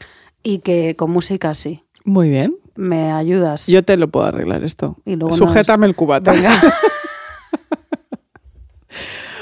y 0.43 0.59
que 0.61 0.97
con 0.97 1.11
música 1.11 1.51
así. 1.51 1.82
muy 2.05 2.28
bien. 2.30 2.57
¿Me 2.76 3.11
ayudas? 3.11 3.66
Yo 3.68 3.82
te 3.84 3.97
lo 3.97 4.09
puedo 4.09 4.26
arreglar 4.26 4.62
esto. 4.62 4.97
Y 5.07 5.16
luego 5.16 5.30
nos- 5.30 5.39
Sujétame 5.39 5.87
el 5.87 5.95
cubata. 5.97 6.32
Venga. 6.32 6.61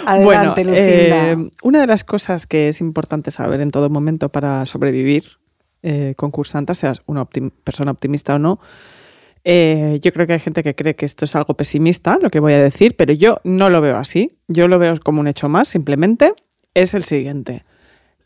Bueno, 0.07 0.30
Adelante, 0.53 0.64
Lucinda. 0.64 1.30
eh, 1.32 1.51
una 1.62 1.80
de 1.80 1.86
las 1.86 2.05
cosas 2.05 2.47
que 2.47 2.68
es 2.68 2.82
importante 2.82 3.30
saber 3.30 3.62
en 3.62 3.70
todo 3.70 3.88
momento 3.88 4.28
para 4.28 4.66
sobrevivir, 4.66 5.24
eh, 5.82 6.12
concursanta, 6.18 6.74
seas 6.74 7.01
una 7.07 7.22
optim- 7.24 7.53
persona 7.64 7.90
optimista 7.92 8.34
o 8.34 8.38
no, 8.38 8.61
eh, 9.45 10.01
yo 10.03 10.12
creo 10.12 10.26
que 10.26 10.32
hay 10.32 10.40
gente 10.40 10.62
que 10.62 10.74
cree 10.74 10.97
que 10.97 11.05
esto 11.05 11.26
es 11.26 11.36
algo 11.36 11.55
pesimista, 11.55 12.18
lo 12.20 12.30
que 12.30 12.40
voy 12.40 12.55
a 12.55 12.62
decir, 12.62 12.97
pero 12.97 13.12
yo 13.12 13.38
no 13.45 13.70
lo 13.70 13.80
veo 13.80 13.97
así. 13.99 14.38
Yo 14.49 14.68
lo 14.68 14.78
veo 14.78 14.99
como 15.03 15.20
un 15.20 15.28
hecho 15.28 15.49
más, 15.49 15.68
simplemente 15.68 16.32
es 16.72 16.95
el 16.95 17.05
siguiente. 17.05 17.64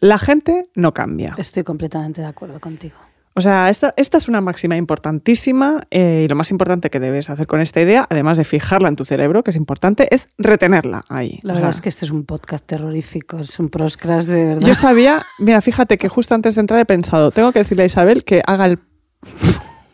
La 0.00 0.18
gente 0.18 0.68
no 0.74 0.94
cambia. 0.94 1.34
Estoy 1.38 1.64
completamente 1.64 2.20
de 2.20 2.28
acuerdo 2.28 2.60
contigo. 2.60 2.96
O 3.34 3.40
sea, 3.40 3.68
esta, 3.68 3.94
esta 3.96 4.18
es 4.18 4.28
una 4.28 4.40
máxima 4.40 4.76
importantísima 4.76 5.80
eh, 5.92 6.22
y 6.24 6.28
lo 6.28 6.34
más 6.34 6.50
importante 6.50 6.90
que 6.90 6.98
debes 6.98 7.30
hacer 7.30 7.46
con 7.46 7.60
esta 7.60 7.80
idea, 7.80 8.04
además 8.10 8.36
de 8.36 8.42
fijarla 8.44 8.88
en 8.88 8.96
tu 8.96 9.04
cerebro, 9.04 9.44
que 9.44 9.50
es 9.50 9.56
importante, 9.56 10.12
es 10.12 10.28
retenerla 10.38 11.02
ahí. 11.08 11.38
La 11.42 11.52
O 11.52 11.56
verdad 11.56 11.68
sea, 11.68 11.76
es 11.76 11.80
que 11.80 11.88
este 11.88 12.04
es 12.04 12.10
un 12.10 12.24
podcast 12.24 12.64
terrorífico, 12.66 13.38
es 13.38 13.58
un 13.60 13.68
proscras 13.68 14.26
de 14.26 14.44
verdad. 14.44 14.66
Yo 14.66 14.74
sabía, 14.74 15.24
mira, 15.38 15.60
fíjate 15.60 15.98
que 15.98 16.08
justo 16.08 16.34
antes 16.34 16.56
de 16.56 16.62
entrar 16.62 16.80
he 16.80 16.84
pensado, 16.84 17.30
tengo 17.30 17.52
que 17.52 17.60
decirle 17.60 17.84
a 17.84 17.86
Isabel 17.86 18.24
que 18.24 18.42
haga 18.44 18.66
el 18.66 18.80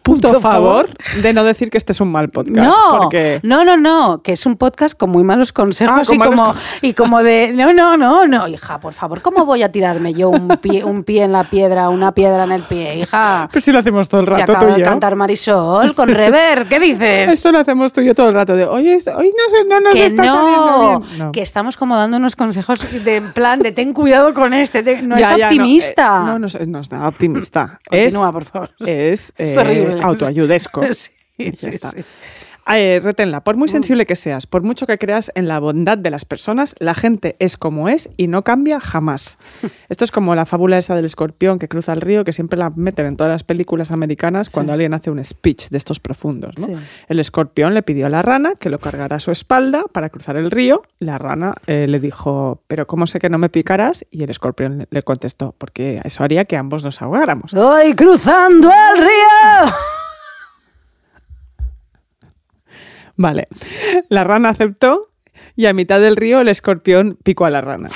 Punto 0.04 0.38
favor 0.40 0.88
de 1.22 1.32
no 1.32 1.44
decir 1.44 1.70
que 1.70 1.78
este 1.78 1.92
es 1.92 2.00
un 2.00 2.12
mal 2.12 2.28
podcast. 2.28 2.56
No, 2.58 2.98
porque 2.98 3.40
no, 3.42 3.64
no, 3.64 3.76
no, 3.78 4.20
que 4.22 4.32
es 4.32 4.44
un 4.44 4.56
podcast 4.56 4.94
con 4.96 5.08
muy 5.10 5.24
malos 5.24 5.50
consejos 5.52 5.96
Ah, 5.98 6.02
con 6.06 6.14
y, 6.14 6.18
malos 6.18 6.34
como, 6.40 6.52
con- 6.52 6.62
y 6.82 6.92
como 6.92 7.22
de, 7.22 7.52
no, 7.54 7.72
no, 7.72 7.96
no, 7.96 8.26
no, 8.26 8.46
hija, 8.46 8.78
por 8.80 8.92
favor, 8.92 9.22
¿cómo 9.22 9.44
voy 9.46 9.62
a 9.62 9.72
tirarme 9.72 10.12
yo 10.12 10.28
un 10.28 10.48
pie, 10.58 10.84
un 10.84 11.04
pie 11.04 11.24
en 11.24 11.32
la 11.32 11.44
piedra, 11.44 11.88
una 11.88 12.12
piedra 12.12 12.44
en 12.44 12.52
el 12.52 12.62
pie, 12.64 12.96
hija? 12.98 13.48
Pero 13.50 13.62
si 13.62 13.72
lo 13.72 13.78
hacemos 13.78 14.08
todo 14.08 14.20
el 14.20 14.26
Se 14.26 14.32
rato 14.32 14.52
acaba 14.52 14.58
tú 14.66 14.72
y 14.72 14.72
de 14.74 14.78
yo. 14.80 14.84
cantar 14.84 15.16
Marisol 15.16 15.94
con 15.94 16.08
rever, 16.14 16.66
¿qué 16.68 16.78
dices? 16.80 17.30
Esto 17.32 17.50
lo 17.50 17.58
hacemos 17.60 17.92
tú 17.92 18.02
y 18.02 18.06
yo 18.06 18.14
todo 18.14 18.28
el 18.28 18.34
rato 18.34 18.54
de, 18.54 18.66
oye, 18.66 18.98
hoy 19.16 19.32
no 19.36 19.50
sé, 19.50 19.64
no 19.66 19.80
nos 19.80 19.94
que 19.94 20.06
está 20.06 20.22
no, 20.24 20.34
saliendo 20.34 21.00
bien. 21.08 21.18
No. 21.18 21.32
que 21.32 21.40
estamos 21.42 21.76
como 21.78 21.96
dando 21.96 22.18
unos 22.18 22.36
consejos 22.36 22.78
de 23.04 23.22
plan 23.22 23.60
de 23.60 23.72
ten 23.72 23.94
cuidado 23.94 24.34
con 24.34 24.52
este, 24.52 24.82
te- 24.82 25.00
no 25.02 25.18
Ya, 25.18 25.32
es 25.32 25.38
ya, 25.38 25.46
optimista. 25.46 26.18
No, 26.20 26.24
eh, 26.24 26.26
no, 26.26 26.38
no, 26.40 26.46
es- 26.46 26.68
no 26.68 26.78
es 26.80 26.92
nada 26.92 27.08
optimista. 27.08 27.78
es, 27.90 28.12
Continúa, 28.12 28.32
por 28.32 28.44
favor. 28.44 28.70
es, 28.80 29.32
Es 29.36 29.52
eh, 29.52 29.54
terrible. 29.54 29.93
Autoayudesco. 30.02 30.82
Sí, 31.36 31.46
Y 31.46 31.50
ya 31.50 31.58
sí, 31.58 31.68
está. 31.70 31.90
sí. 31.90 32.04
Eh, 32.66 33.00
reténla, 33.02 33.44
por 33.44 33.56
muy 33.56 33.68
sensible 33.68 34.06
que 34.06 34.16
seas, 34.16 34.46
por 34.46 34.62
mucho 34.62 34.86
que 34.86 34.96
creas 34.98 35.30
en 35.34 35.48
la 35.48 35.58
bondad 35.58 35.98
de 35.98 36.10
las 36.10 36.24
personas, 36.24 36.74
la 36.78 36.94
gente 36.94 37.36
es 37.38 37.56
como 37.58 37.88
es 37.90 38.08
y 38.16 38.26
no 38.26 38.42
cambia 38.42 38.80
jamás. 38.80 39.36
Esto 39.90 40.04
es 40.04 40.10
como 40.10 40.34
la 40.34 40.46
fábula 40.46 40.78
esa 40.78 40.94
del 40.94 41.04
escorpión 41.04 41.58
que 41.58 41.68
cruza 41.68 41.92
el 41.92 42.00
río, 42.00 42.24
que 42.24 42.32
siempre 42.32 42.58
la 42.58 42.70
meten 42.70 43.06
en 43.06 43.16
todas 43.16 43.30
las 43.30 43.44
películas 43.44 43.90
americanas 43.90 44.48
cuando 44.50 44.70
Sí. 44.70 44.74
alguien 44.74 44.94
hace 44.94 45.10
un 45.10 45.22
speech 45.22 45.68
de 45.68 45.76
estos 45.76 46.00
profundos. 46.00 46.56
¿no? 46.58 46.66
Sí. 46.66 46.72
El 47.08 47.20
escorpión 47.20 47.74
le 47.74 47.82
pidió 47.82 48.06
a 48.06 48.08
la 48.08 48.22
rana 48.22 48.54
que 48.58 48.70
lo 48.70 48.78
cargara 48.78 49.16
a 49.16 49.20
su 49.20 49.30
espalda 49.30 49.84
para 49.92 50.08
cruzar 50.08 50.36
el 50.36 50.50
río. 50.50 50.82
La 50.98 51.18
rana 51.18 51.54
eh, 51.66 51.86
le 51.86 52.00
dijo, 52.00 52.62
pero 52.66 52.86
¿cómo 52.86 53.06
sé 53.06 53.18
que 53.18 53.28
no 53.28 53.36
me 53.38 53.50
picarás? 53.50 54.06
Y 54.10 54.22
el 54.22 54.30
escorpión 54.30 54.86
le- 54.90 55.02
contestó, 55.02 55.54
porque 55.58 56.00
eso 56.02 56.24
haría 56.24 56.46
que 56.46 56.56
ambos 56.56 56.82
nos 56.82 57.02
ahogáramos. 57.02 57.52
Estoy 57.52 57.94
cruzando 57.94 58.70
el 58.70 59.02
río. 59.02 59.74
Vale. 63.16 63.48
La 64.08 64.24
rana 64.24 64.50
aceptó 64.50 65.10
y 65.56 65.66
a 65.66 65.72
mitad 65.72 66.00
del 66.00 66.16
río 66.16 66.40
el 66.40 66.48
escorpión 66.48 67.18
picó 67.22 67.44
a 67.46 67.50
la 67.50 67.60
rana. 67.60 67.90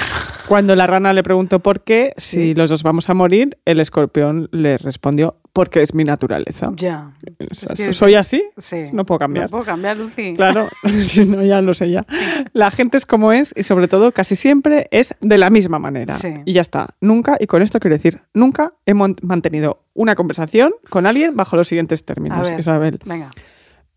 Cuando 0.48 0.74
la 0.74 0.86
rana 0.86 1.12
le 1.12 1.22
preguntó 1.22 1.58
por 1.58 1.82
qué, 1.82 2.14
si 2.16 2.54
los 2.54 2.70
dos 2.70 2.82
vamos 2.82 3.10
a 3.10 3.14
morir, 3.14 3.58
el 3.66 3.80
escorpión 3.80 4.48
le 4.50 4.78
respondió, 4.78 5.36
porque 5.52 5.82
es 5.82 5.92
mi 5.92 6.04
naturaleza. 6.04 6.70
Ya. 6.74 7.12
O 7.50 7.54
sea, 7.54 7.74
Es 7.74 7.86
que- 7.88 7.92
¿Soy 7.92 8.14
así? 8.14 8.42
Sí. 8.56 8.84
No 8.94 9.04
puedo 9.04 9.18
cambiar. 9.18 9.44
No 9.46 9.50
puedo 9.50 9.64
cambiar, 9.64 9.98
Lucy. 9.98 10.32
Claro, 10.34 10.70
si 11.06 11.26
no, 11.26 11.44
ya 11.44 11.60
lo 11.60 11.74
sé 11.74 11.90
ya. 11.90 12.06
La 12.54 12.70
gente 12.70 12.96
es 12.96 13.04
como 13.04 13.32
es 13.32 13.52
y 13.58 13.62
sobre 13.62 13.88
todo 13.88 14.10
casi 14.12 14.36
siempre 14.36 14.88
es 14.90 15.14
de 15.20 15.36
la 15.36 15.50
misma 15.50 15.78
manera. 15.78 16.14
Sí. 16.14 16.32
Y 16.46 16.54
ya 16.54 16.62
está. 16.62 16.94
Nunca, 17.02 17.36
y 17.38 17.46
con 17.46 17.60
esto 17.60 17.78
quiero 17.78 17.96
decir, 17.96 18.22
nunca 18.32 18.72
he 18.86 18.94
mantenido 18.94 19.82
una 19.92 20.14
conversación 20.14 20.72
con 20.88 21.04
alguien 21.06 21.36
bajo 21.36 21.56
los 21.56 21.68
siguientes 21.68 22.00
A 22.02 22.06
términos, 22.06 22.50
ver, 22.50 22.58
Isabel. 22.58 22.98
Venga. 23.04 23.28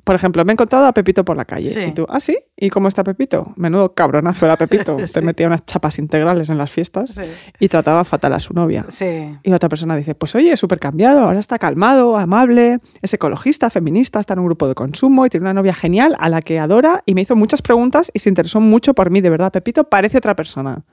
Por 0.04 0.16
ejemplo, 0.16 0.44
me 0.44 0.52
he 0.52 0.54
encontrado 0.54 0.88
a 0.88 0.94
Pepito 0.94 1.24
por 1.24 1.38
la 1.38 1.46
calle. 1.46 1.68
Sí. 1.68 1.80
Y 1.80 1.92
tú, 1.94 2.08
¿ah, 2.10 2.20
sí? 2.20 2.36
¿Y 2.58 2.70
cómo 2.72 2.88
está 2.88 3.04
Pepito? 3.04 3.54
Menudo 3.56 3.94
cabronazo 3.94 4.46
era 4.46 4.58
Pepito. 4.58 4.98
Te 5.14 5.22
metía 5.22 5.46
unas 5.46 5.64
chapas 5.66 6.00
integrales 6.00 6.50
en 6.50 6.58
las 6.58 6.72
fiestas 6.72 7.12
Sí. 7.12 7.22
y 7.60 7.68
trataba 7.70 8.04
fatal 8.04 8.34
a 8.34 8.40
su 8.40 8.54
novia. 8.54 8.86
Sí. 8.90 9.06
Y 9.44 9.50
la 9.50 9.58
otra 9.58 9.70
persona 9.70 9.96
dice, 9.96 10.16
pues 10.16 10.34
oye, 10.36 10.56
súper 10.58 10.80
cambiado, 10.80 11.20
ahora 11.20 11.40
está 11.40 11.60
calmado, 11.60 12.18
amable, 12.18 12.80
es 13.02 13.14
ecologista, 13.14 13.70
feminista, 13.70 14.20
está 14.20 14.34
en 14.34 14.40
un 14.40 14.46
grupo 14.48 14.68
de 14.68 14.74
consumo 14.74 15.26
y 15.26 15.30
tiene 15.30 15.44
una 15.44 15.54
novia 15.54 15.74
genial 15.74 16.16
a 16.20 16.30
la 16.30 16.42
que 16.42 16.60
adora 16.60 17.04
y 17.06 17.14
me 17.14 17.22
hizo 17.22 17.36
muchas 17.36 17.62
preguntas 17.62 18.12
y 18.14 18.20
se 18.20 18.30
interesó 18.30 18.60
mucho 18.60 18.96
por 18.96 19.12
mí, 19.12 19.22
de 19.22 19.30
verdad, 19.30 19.52
Pepito 19.52 19.84
parece 19.84 20.18
otra 20.18 20.36
persona. 20.36 20.84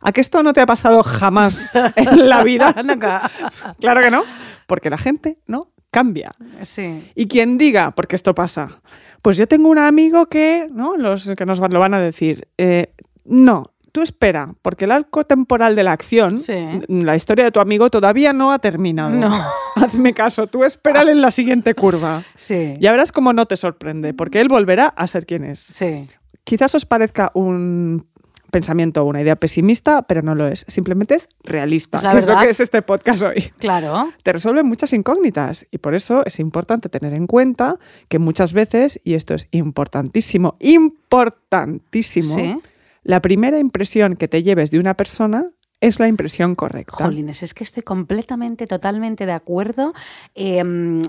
¿A 0.00 0.12
que 0.12 0.20
esto 0.20 0.42
no 0.42 0.52
te 0.52 0.60
ha 0.60 0.66
pasado 0.66 1.02
jamás 1.02 1.70
en 1.96 2.28
la 2.28 2.42
vida? 2.42 2.74
Nunca. 2.84 3.30
claro 3.80 4.00
que 4.00 4.10
no, 4.10 4.22
porque 4.66 4.88
la 4.90 4.98
gente 4.98 5.38
no 5.46 5.68
cambia. 5.96 6.30
Sí. 6.62 7.10
Y 7.14 7.26
quien 7.26 7.56
diga, 7.56 7.90
porque 7.92 8.16
esto 8.16 8.34
pasa, 8.34 8.82
pues 9.22 9.38
yo 9.38 9.48
tengo 9.48 9.70
un 9.70 9.78
amigo 9.78 10.26
que, 10.26 10.68
¿no? 10.70 10.96
Los 10.98 11.30
que 11.36 11.46
nos 11.46 11.58
van- 11.58 11.72
lo 11.72 11.80
van 11.80 11.94
a 11.94 12.00
decir, 12.00 12.48
eh, 12.58 12.92
no, 13.24 13.70
tú 13.92 14.02
espera, 14.02 14.54
porque 14.60 14.84
el 14.84 14.92
arco 14.92 15.24
temporal 15.24 15.74
de 15.74 15.82
la 15.84 15.92
acción, 15.92 16.36
Sí. 16.36 16.52
la 16.88 17.16
historia 17.16 17.46
de 17.46 17.50
tu 17.50 17.60
amigo 17.60 17.88
todavía 17.88 18.34
no 18.34 18.52
ha 18.52 18.58
terminado. 18.58 19.08
No. 19.16 19.30
Hazme 19.76 20.12
caso, 20.12 20.46
tú 20.48 20.64
espérale 20.64 21.12
en 21.12 21.22
la 21.22 21.30
siguiente 21.30 21.74
curva. 21.74 22.22
Sí. 22.34 22.74
Ya 22.78 22.90
verás 22.92 23.10
cómo 23.10 23.32
no 23.32 23.46
te 23.46 23.56
sorprende, 23.56 24.12
porque 24.12 24.40
él 24.42 24.48
volverá 24.48 24.88
a 24.88 25.06
ser 25.06 25.24
quien 25.24 25.44
es. 25.44 25.60
Sí. 25.60 26.06
Quizás 26.44 26.74
os 26.74 26.84
parezca 26.84 27.30
un 27.34 28.06
pensamiento 28.50 29.02
o 29.02 29.06
una 29.06 29.20
idea 29.22 29.36
pesimista, 29.36 30.02
pero 30.02 30.22
no 30.22 30.34
lo 30.34 30.46
es. 30.46 30.64
Simplemente 30.68 31.14
es 31.14 31.28
realista, 31.44 32.00
que 32.00 32.18
es 32.18 32.26
lo 32.26 32.38
que 32.38 32.50
es 32.50 32.60
este 32.60 32.82
podcast 32.82 33.22
hoy 33.22 33.52
Claro. 33.58 34.12
te 34.22 34.32
resuelve 34.32 34.62
muchas 34.62 34.92
incógnitas 34.92 35.66
y 35.70 35.78
por 35.78 35.94
eso 35.94 36.22
es 36.26 36.38
importante 36.40 36.88
tener 36.88 37.12
en 37.14 37.26
cuenta 37.26 37.76
que 38.08 38.18
muchas 38.18 38.52
veces, 38.52 39.00
y 39.04 39.14
esto 39.14 39.34
es 39.34 39.48
importantísimo, 39.50 40.56
importantísimo, 40.60 42.34
Sí. 42.34 42.58
la 43.02 43.20
primera 43.20 43.58
impresión 43.58 44.16
que 44.16 44.28
te 44.28 44.42
lleves 44.42 44.70
de 44.70 44.78
una 44.78 44.94
persona 44.94 45.50
es 45.88 46.00
la 46.00 46.08
impresión 46.08 46.54
correcta. 46.54 47.04
Jolines, 47.04 47.42
es 47.42 47.54
que 47.54 47.64
estoy 47.64 47.82
completamente, 47.82 48.66
totalmente 48.66 49.26
de 49.26 49.32
acuerdo. 49.32 49.92
Eh, 50.34 50.62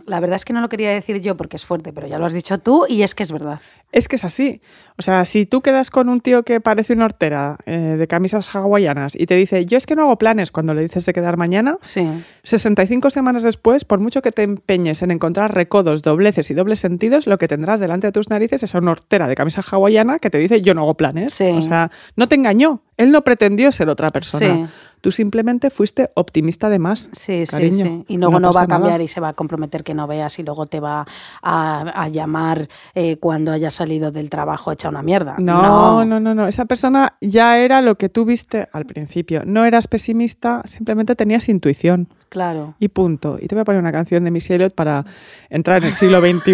la 0.06 0.20
verdad 0.20 0.36
es 0.36 0.46
que 0.46 0.54
no 0.54 0.62
lo 0.62 0.70
quería 0.70 0.90
decir 0.92 1.22
yo 1.22 1.36
porque 1.38 1.56
es 1.56 1.66
fuerte, 1.66 1.94
pero 1.94 2.08
ya 2.08 2.20
lo 2.20 2.26
has 2.26 2.34
dicho 2.34 2.58
tú 2.58 2.86
y 2.88 3.02
es 3.04 3.16
que 3.16 3.24
es 3.24 3.32
verdad. 3.32 3.60
Es 3.92 4.08
que 4.08 4.18
es 4.18 4.26
así. 4.26 4.62
O 4.98 5.02
sea, 5.02 5.24
si 5.26 5.46
tú 5.46 5.62
quedas 5.62 5.90
con 5.90 6.10
un 6.10 6.20
tío 6.22 6.44
que 6.44 6.60
parece 6.60 6.94
una 6.94 7.06
hortera 7.06 7.58
eh, 7.66 7.96
de 7.98 8.08
camisas 8.08 8.54
hawaianas 8.54 9.16
y 9.16 9.26
te 9.28 9.36
dice, 9.36 9.66
yo 9.66 9.78
es 9.78 9.86
que 9.86 9.96
no 9.96 10.04
hago 10.04 10.18
planes 10.18 10.52
cuando 10.52 10.74
le 10.74 10.82
dices 10.82 11.06
de 11.06 11.14
quedar 11.14 11.38
mañana, 11.38 11.78
Sí. 11.82 12.06
65 12.44 13.10
semanas 13.10 13.44
después, 13.44 13.86
por 13.86 14.00
mucho 14.00 14.22
que 14.22 14.32
te 14.32 14.44
empeñes 14.44 15.02
en 15.04 15.12
encontrar 15.12 15.54
recodos, 15.54 16.02
dobleces 16.02 16.50
y 16.52 16.54
dobles 16.54 16.80
sentidos, 16.80 17.28
lo 17.28 17.38
que 17.38 17.48
tendrás 17.48 17.80
delante 17.80 18.08
de 18.08 18.12
tus 18.12 18.30
narices 18.30 18.64
es 18.64 18.76
a 18.76 18.80
una 18.80 18.92
hortera 18.92 19.28
de 19.28 19.36
camisa 19.36 19.62
hawaiana 19.70 20.20
que 20.20 20.30
te 20.30 20.38
dice, 20.38 20.62
yo 20.62 20.74
no 20.74 20.82
hago 20.82 20.96
planes. 20.96 21.34
Sí. 21.34 21.46
O 21.46 21.62
sea, 21.62 21.92
no 22.16 22.28
te 22.28 22.36
engañó. 22.36 22.82
Él 22.98 23.12
no 23.12 23.24
pretendió 23.24 23.72
ser 23.72 23.90
otra 23.90 24.12
persona. 24.12 24.70
Tú 25.02 25.12
simplemente 25.12 25.70
fuiste 25.70 26.10
optimista 26.16 26.70
de 26.70 26.80
más. 26.80 27.10
Sí, 27.14 27.46
sí, 27.46 27.52
cariño. 27.52 27.86
sí. 27.86 28.06
Y 28.08 28.18
luego 28.18 28.40
no, 28.40 28.52
va 28.52 28.64
a 28.64 28.68
cambiar 28.68 28.94
nada. 28.94 29.04
y 29.04 29.08
se 29.08 29.20
va 29.20 29.30
a 29.30 29.34
comprometer 29.34 29.84
que 29.84 29.94
no 29.94 30.08
veas 30.08 30.40
y 30.40 30.44
luego 30.44 30.66
te 30.66 30.80
va 30.80 31.06
a, 31.42 31.82
a 31.82 32.08
llamar 32.08 32.68
eh, 32.96 33.18
cuando 33.18 33.52
haya 33.52 33.72
salido 33.72 34.12
del 34.12 34.30
trabajo 34.30 34.72
hecha 34.72 34.90
una 34.90 35.02
mierda. 35.02 35.36
No, 35.40 36.06
no, 36.06 36.20
no, 36.20 36.34
no. 36.34 36.48
Esa 36.48 36.66
persona 36.66 37.16
ya 37.22 37.58
era 37.60 37.82
lo 37.82 37.96
que 37.96 38.10
tú 38.10 38.26
viste 38.26 38.68
al 38.72 38.86
principio. 38.86 39.44
No 39.46 39.66
eras 39.66 39.88
pesimista, 39.88 40.62
simplemente 40.66 41.16
tenías 41.16 41.50
intuición. 41.50 42.08
Claro. 42.30 42.76
Y 42.80 42.90
punto. 42.90 43.38
Y 43.42 43.48
te 43.48 43.56
voy 43.56 43.62
a 43.62 43.66
poner 43.66 43.82
una 43.82 43.92
canción 43.92 44.24
de 44.24 44.32
Missy 44.32 44.54
Elliott 44.54 44.74
para 44.74 45.06
entrar 45.50 45.82
en 45.82 45.90
el 45.90 45.94
siglo 45.94 46.20
XXI, 46.20 46.54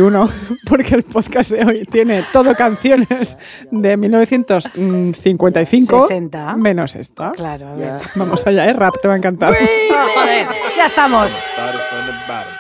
porque 0.70 0.96
el 0.96 1.04
podcast 1.04 1.52
de 1.52 1.66
hoy 1.66 1.86
tiene 1.86 2.24
todo 2.32 2.56
canciones 2.56 3.38
de 3.72 3.98
1955, 3.98 6.08
60. 6.08 6.56
menos 6.58 6.96
esta. 6.96 7.32
Claro, 7.32 7.70
a 7.70 7.74
ver. 7.76 8.02
Vamos 8.16 8.33
allá, 8.46 8.66
es 8.70 8.76
rap, 8.76 8.96
te 9.02 9.08
va 9.08 9.14
a 9.14 9.18
encantar. 9.18 9.54
Joder, 10.16 10.48
ya 10.78 10.86
estamos. 10.86 11.32
Started 11.32 11.82
from 11.90 12.06
the 12.08 12.14
bottom. 12.28 12.54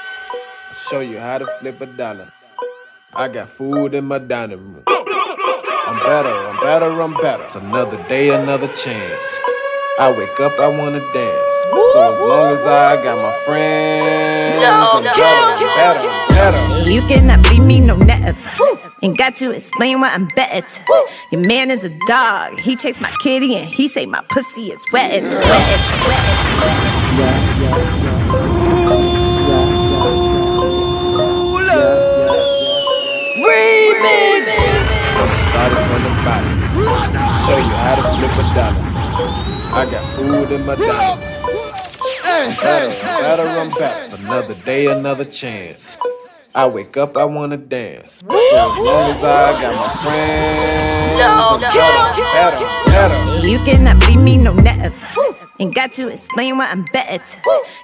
I'll 0.70 0.90
show 0.90 1.02
you 1.02 1.20
how 1.20 1.38
to 1.40 1.46
flip 1.60 1.82
a 1.82 1.86
dollar. 1.86 2.28
I 3.16 3.28
got 3.28 3.48
food 3.48 3.94
in 3.94 4.06
my 4.06 4.20
dining 4.20 4.58
room. 4.58 4.84
I'm 4.88 5.98
better, 6.00 6.30
I'm 6.34 6.60
better, 6.62 7.02
I'm 7.02 7.14
better. 7.14 7.44
It's 7.44 7.56
another 7.56 8.02
day, 8.08 8.30
another 8.30 8.68
chance. 8.70 9.38
I 10.00 10.12
wake 10.12 10.40
up, 10.40 10.58
I 10.60 10.68
wanna 10.68 11.00
dance. 11.14 11.54
So 11.94 12.02
as 12.02 12.20
long 12.20 12.54
as 12.54 12.66
I 12.66 12.96
got 13.04 13.18
my 13.18 13.34
friends, 13.46 14.58
I'm 14.64 15.04
better, 15.04 15.20
I'm 15.20 15.76
better, 15.78 16.10
I'm 16.10 16.30
better. 16.30 16.90
You 16.90 17.02
cannot 17.04 17.44
beat 17.44 17.62
me, 17.62 17.80
no 17.82 17.96
never. 17.98 18.82
Ain't 19.04 19.18
got 19.18 19.36
to 19.36 19.52
explain 19.52 20.00
why 20.00 20.14
I'm 20.14 20.30
better. 20.30 20.66
Your 21.30 21.46
man 21.46 21.70
is 21.70 21.84
a 21.84 21.90
dog. 22.08 22.58
He 22.58 22.78
chased 22.78 23.02
my 23.02 23.12
kitty 23.22 23.54
and 23.58 23.68
he 23.68 23.90
say 23.90 24.06
my 24.06 24.24
pussy 24.30 24.72
is 24.72 24.82
wet. 24.94 25.12
It's 25.12 25.36
Wet, 33.44 34.00
wet, 34.00 34.46
wet. 34.46 34.88
I 35.20 35.38
started 35.38 35.84
from 35.84 36.02
the 36.04 36.14
bottom. 36.24 36.56
I'll 37.18 37.36
show 37.46 37.58
you 37.58 37.76
how 37.76 37.96
to 37.96 38.04
flip 38.16 38.32
a 38.40 38.46
dollar. 38.56 38.84
I 39.74 39.84
got 39.92 40.04
food 40.16 40.52
in 40.54 40.66
my 40.66 40.76
dining 40.76 41.20
room. 41.20 41.74
I'm 42.24 42.56
better, 42.56 42.90
I'm 43.04 43.22
better, 43.22 43.44
I'm 43.44 43.70
better. 43.72 44.04
It's 44.04 44.14
another 44.14 44.56
day, 44.56 44.88
another 44.88 45.26
chance. 45.26 45.98
I 46.56 46.68
wake 46.68 46.98
up, 46.98 47.18
I 47.18 47.26
wanna 47.26 47.58
dance. 47.58 48.22
So 48.22 48.28
as 48.30 48.78
long 48.78 49.10
as 49.10 49.24
I 49.24 49.60
got 49.60 49.76
my 49.76 49.90
friends, 50.04 51.18
no, 51.18 51.26
I'm 51.50 51.60
better, 51.60 52.22
better, 52.32 53.42
better. 53.42 53.48
You 53.48 53.58
cannot 53.66 54.00
beat 54.06 54.20
me, 54.20 54.38
no 54.38 54.54
never. 54.54 54.94
Ain't 55.60 55.74
got 55.74 55.94
to 55.94 56.10
explain 56.10 56.58
why 56.58 56.68
I'm 56.70 56.84
better. 56.94 57.24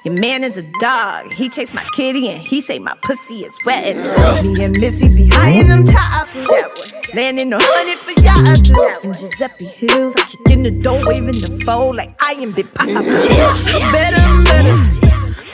Your 0.05 0.19
man 0.19 0.43
is 0.43 0.57
a 0.57 0.63
dog. 0.79 1.31
He 1.33 1.49
chased 1.49 1.73
my 1.73 1.83
kitty 1.95 2.29
and 2.29 2.39
he 2.41 2.61
say 2.61 2.77
my 2.77 2.95
pussy 3.01 3.43
is 3.43 3.57
wet. 3.65 3.95
Me 4.43 4.63
and 4.63 4.79
Missy 4.79 5.23
be 5.23 5.29
high 5.35 5.49
in 5.49 5.69
them 5.69 5.85
toppers. 5.85 6.93
Landing 7.15 7.51
a 7.53 7.57
hundred 7.59 7.97
for 7.97 8.21
yachts. 8.21 8.69
In 9.03 9.13
Giuseppe 9.13 9.65
Hills, 9.87 10.13
I'm 10.15 10.27
kicking 10.27 10.61
the 10.63 10.71
door, 10.71 11.01
waving 11.05 11.41
the 11.41 11.63
foe 11.65 11.89
like 11.89 12.15
I 12.19 12.33
am 12.33 12.51
Big 12.51 12.71
Papa. 12.75 12.93
Better, 12.93 14.43
better. 14.43 14.77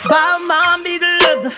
Bob 0.08 0.42
mom 0.48 0.84
be 0.84 0.98
the 1.00 1.08
leather. 1.24 1.56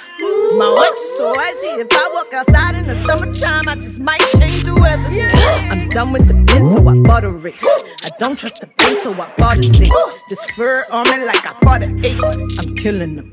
My 0.56 0.70
watch 0.70 0.94
is 0.94 1.18
so 1.18 1.36
icy. 1.38 1.82
If 1.82 1.88
I 1.92 2.10
walk 2.14 2.34
outside 2.34 2.76
in 2.76 2.88
the 2.88 2.96
summertime, 3.06 3.68
I 3.68 3.76
just 3.76 4.00
might 4.00 4.22
change 4.40 4.64
the 4.64 4.74
weather. 4.76 5.04
I'm 5.04 5.90
done 5.90 6.14
with 6.14 6.28
the 6.30 6.38
bin, 6.46 6.72
so 6.74 6.88
I 6.88 6.96
bought 6.96 7.24
a 7.26 7.32
race. 7.32 7.62
I 8.04 8.10
don't 8.18 8.40
trust 8.40 8.62
the 8.62 8.68
bin, 8.68 9.02
so 9.04 9.14
I 9.14 9.30
bought 9.38 9.58
a 9.58 9.64
six. 9.64 9.90
This 10.30 10.44
fur 10.52 10.78
on 10.94 11.10
me 11.10 11.26
like 11.26 11.46
I 11.46 11.54
fought 11.62 11.84
an 11.84 12.04
eight. 12.06 12.22
I'm 12.60 12.76
killing 12.76 13.16
them. 13.18 13.30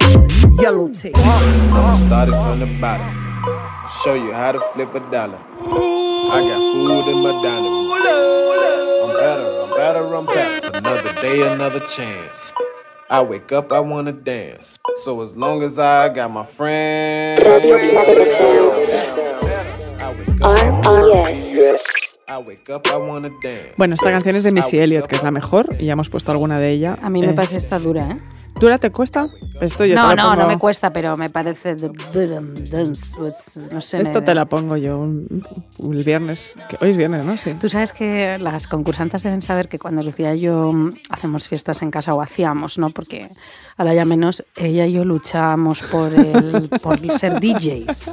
Yellow 0.59 0.89
tape. 0.89 1.17
I 1.17 1.95
started 1.97 2.33
from 2.33 2.61
the 2.61 2.67
bottom. 2.81 3.07
I'll 3.47 3.89
show 4.03 4.15
you 4.15 4.33
how 4.33 4.53
to 4.53 4.61
flip 4.73 4.95
a 4.95 5.01
dollar. 5.11 5.39
I 5.61 6.41
got 6.49 6.61
food 6.73 7.07
in 7.12 7.23
my 7.23 7.33
dining 7.43 7.73
room. 7.73 7.93
I'm 9.05 9.11
better, 9.21 9.49
I'm 9.62 9.71
better, 9.77 10.15
I'm 10.17 10.27
better. 10.27 10.79
Another 10.79 11.12
day, 11.21 11.47
another 11.47 11.81
chance. 11.87 12.53
I 13.11 13.21
wake 13.21 13.53
up, 13.53 13.71
I 13.73 13.81
wanna 13.81 14.13
dance. 14.13 14.79
So 15.05 15.23
as 15.23 15.37
long 15.37 15.63
as 15.63 15.79
I 15.79 16.09
got 16.09 16.31
my 16.31 16.45
friends. 16.45 17.43
Radio. 17.43 17.79
Bueno, 23.77 23.95
esta 23.95 24.11
canción 24.11 24.37
es 24.37 24.43
de 24.43 24.53
Missy 24.53 24.79
Elliott, 24.79 25.07
que 25.07 25.17
es 25.17 25.23
la 25.23 25.31
mejor, 25.31 25.77
y 25.79 25.87
ya 25.87 25.93
hemos 25.93 26.09
puesto 26.09 26.33
alguna 26.33 26.59
de 26.59 26.71
ella. 26.71 26.97
A 27.03 27.11
mí 27.11 27.21
me 27.21 27.31
Eh, 27.31 27.35
parece 27.35 27.57
esta 27.57 27.79
dura, 27.79 28.11
¿eh? 28.11 28.21
¿Dura 28.61 28.79
te 28.79 28.91
cuesta? 28.91 29.29
Esto 29.61 29.85
yo 29.85 29.95
te 29.95 30.01
No, 30.01 30.09
la 30.09 30.15
no, 30.15 30.31
no 30.31 30.43
pongo- 30.43 30.49
me 30.49 30.59
cuesta, 30.59 30.91
pero 30.91 31.17
me 31.17 31.29
parece. 31.29 31.77
pues, 31.77 33.59
No 33.73 33.81
sé. 33.81 33.99
Esto 33.99 34.21
me- 34.21 34.25
te 34.25 34.35
la 34.35 34.45
pongo 34.47 34.77
yo 34.77 34.99
un- 34.99 35.45
el 35.83 36.05
viernes. 36.05 36.55
que 36.69 36.77
hoy 36.81 36.91
es 36.91 36.97
viernes, 36.97 37.25
¿no? 37.25 37.37
Sí. 37.37 37.55
Tú 37.61 37.69
sabes 37.69 37.93
que 37.93 38.39
las 38.39 38.67
concursantes 38.67 39.23
deben 39.23 39.43
saber 39.43 39.69
que 39.69 39.79
cuando 39.79 40.03
Lucía 40.03 40.35
y 40.35 40.41
yo 40.41 40.73
hacemos 41.11 41.49
fiestas 41.49 41.83
en 41.83 41.91
casa 41.91 42.15
o 42.15 42.23
hacíamos, 42.23 42.79
¿no? 42.79 42.91
Porque 42.91 43.27
a 43.77 43.85
la 43.85 43.93
ya 43.93 44.05
menos 44.05 44.45
ella 44.57 44.87
y 44.87 44.93
yo 44.93 45.05
luchábamos 45.05 45.83
por, 45.83 46.13
el, 46.15 46.69
por 46.83 47.01
ser 47.13 47.41
DJs. 47.41 48.13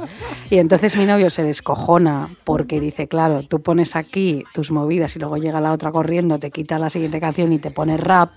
Y 0.50 0.58
entonces 0.58 0.96
mi 0.96 1.06
novio 1.06 1.30
se 1.30 1.44
descojona 1.44 2.28
porque 2.44 2.80
dice, 2.80 3.06
claro, 3.06 3.42
tú 3.48 3.62
pones 3.62 3.94
aquí 3.96 4.44
tus 4.52 4.70
movidas 4.72 5.14
y 5.16 5.20
luego 5.20 5.36
llega 5.36 5.60
la 5.60 5.72
otra 5.72 5.92
corriendo, 5.92 6.38
te 6.40 6.50
quita 6.50 6.78
la 6.78 6.90
siguiente 6.90 7.20
canción 7.20 7.52
y 7.52 7.58
te 7.58 7.70
pone 7.70 7.96
rap. 7.96 8.30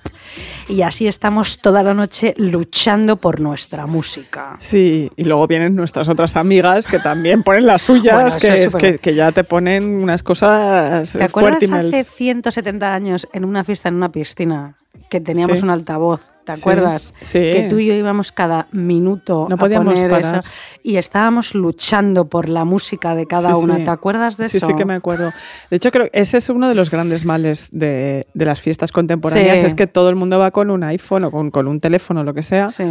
Y 0.69 0.83
así 0.83 1.07
estamos 1.07 1.59
toda 1.59 1.81
la 1.83 1.94
noche 1.95 2.33
luchando 2.37 3.15
por 3.17 3.39
nuestra 3.39 3.85
música. 3.87 4.57
Sí, 4.59 5.09
y 5.15 5.23
luego 5.23 5.47
vienen 5.47 5.75
nuestras 5.75 6.07
otras 6.09 6.35
amigas 6.35 6.85
que 6.87 6.99
también 6.99 7.41
ponen 7.43 7.65
las 7.65 7.81
suyas, 7.81 8.13
Bueno, 8.13 8.35
que, 8.39 8.63
es 8.65 8.75
que, 8.75 8.97
que 8.99 9.15
ya 9.15 9.31
te 9.31 9.43
ponen 9.43 9.83
unas 10.03 10.21
cosas 10.21 11.13
¿Te 11.13 11.23
acuerdas 11.23 11.63
hace 11.71 12.03
170 12.03 12.93
años 12.93 13.27
en 13.33 13.45
una 13.45 13.63
fiesta 13.63 13.89
en 13.89 13.95
una 13.95 14.11
piscina 14.11 14.75
que 15.09 15.19
teníamos 15.21 15.57
Sí. 15.57 15.63
un 15.63 15.69
altavoz? 15.71 16.21
¿Te 16.45 16.55
Sí, 16.55 16.61
acuerdas? 16.61 17.13
sí. 17.23 17.39
Que 17.39 17.67
tú 17.69 17.79
y 17.79 17.87
yo 17.87 17.93
íbamos 17.93 18.31
cada 18.31 18.67
minuto 18.71 19.47
No 19.49 19.55
a 19.55 19.57
podíamos 19.57 19.95
poner 19.95 20.09
parar. 20.11 20.35
eso 20.39 20.49
y 20.83 20.97
estábamos 20.97 21.55
luchando 21.55 22.25
por 22.25 22.47
la 22.49 22.63
música 22.65 23.15
de 23.15 23.25
cada 23.25 23.55
Sí, 23.55 23.61
una. 23.63 23.77
sí. 23.77 23.83
¿Te 23.83 23.89
acuerdas 23.89 24.37
de 24.37 24.47
sí, 24.47 24.57
eso? 24.57 24.67
Sí, 24.67 24.73
que 24.75 24.85
me 24.85 24.93
acuerdo. 24.93 25.33
De 25.71 25.77
hecho, 25.77 25.91
creo 25.91 26.05
que 26.11 26.19
ese 26.21 26.37
es 26.37 26.49
uno 26.49 26.69
de 26.69 26.75
los 26.75 26.91
grandes 26.91 27.25
males 27.25 27.69
de, 27.71 28.27
de 28.33 28.45
las 28.45 28.61
fiestas 28.61 28.91
contemporáneas, 28.91 29.59
Sí. 29.61 29.65
es 29.65 29.73
que 29.75 29.87
todo 29.87 30.09
el 30.09 30.15
mundo 30.15 30.37
va 30.37 30.51
con 30.51 30.69
un 30.69 30.83
iPhone 30.83 31.23
o 31.23 31.31
con, 31.31 31.49
con 31.49 31.67
un 31.67 31.79
teléfono, 31.79 32.23
lo 32.23 32.33
que 32.35 32.43
sea. 32.43 32.69
Sí. 32.69 32.83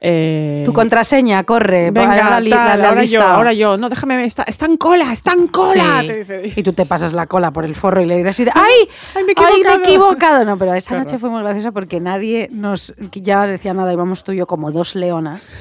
Eh, 0.00 0.62
Tu 0.64 0.72
contraseña, 0.72 1.42
corre. 1.44 1.90
Venga, 1.90 2.16
tal, 2.16 2.48
la 2.48 2.74
ahora 2.88 3.04
yo, 3.04 3.22
ahora 3.22 3.52
yo. 3.52 3.76
No, 3.76 3.88
déjame, 3.88 4.24
está, 4.24 4.44
está 4.44 4.66
en 4.66 4.76
cola, 4.76 5.12
está 5.12 5.32
en 5.32 5.48
cola. 5.48 6.00
Sí. 6.00 6.06
te 6.06 6.18
dice. 6.18 6.52
Y 6.56 6.62
tú 6.62 6.72
te 6.72 6.84
pasas 6.86 7.12
la 7.12 7.26
cola 7.26 7.50
por 7.50 7.64
el 7.64 7.74
forro 7.74 8.00
y 8.00 8.06
le 8.06 8.22
de, 8.22 8.30
¡ay! 8.54 8.88
Ay, 9.14 9.24
me 9.24 9.32
he 9.32 9.34
¡Ay, 9.36 9.62
me 9.64 9.70
he 9.72 9.74
equivocado". 9.74 9.80
equivocado! 9.82 10.44
No, 10.44 10.56
pero 10.56 10.74
esa 10.74 10.96
noche 10.96 11.18
fue 11.18 11.30
muy 11.30 11.42
graciosa 11.42 11.72
porque 11.72 11.98
nadie 12.00 12.48
nos 12.52 12.94
ya 13.12 13.46
decía 13.46 13.74
nada. 13.74 13.92
Íbamos 13.92 14.24
tú 14.24 14.32
y 14.32 14.36
yo 14.36 14.46
como 14.46 14.70
dos 14.72 14.94
leonas. 14.94 15.56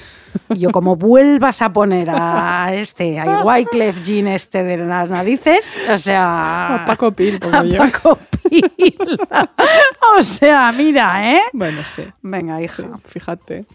Y 0.49 0.59
yo, 0.59 0.69
como 0.71 0.95
vuelvas 0.95 1.61
a 1.63 1.73
poner 1.73 2.09
a 2.11 2.69
este, 2.73 3.19
a 3.19 3.41
Wyclef 3.45 4.01
Jean 4.03 4.27
este 4.27 4.63
de 4.63 4.77
las 4.77 5.09
narices, 5.09 5.79
o 5.91 5.97
sea. 5.97 6.75
A 6.75 6.85
Paco 6.85 7.11
Pil, 7.11 7.39
como 7.39 7.55
a 7.57 7.63
yo. 7.63 7.77
Paco 7.79 8.17
Pil. 8.49 8.63
o 10.17 10.21
sea, 10.21 10.71
mira, 10.71 11.33
¿eh? 11.35 11.41
Bueno, 11.53 11.83
sí. 11.83 12.03
Venga, 12.21 12.61
hija. 12.61 12.83
Fíjate. 13.05 13.65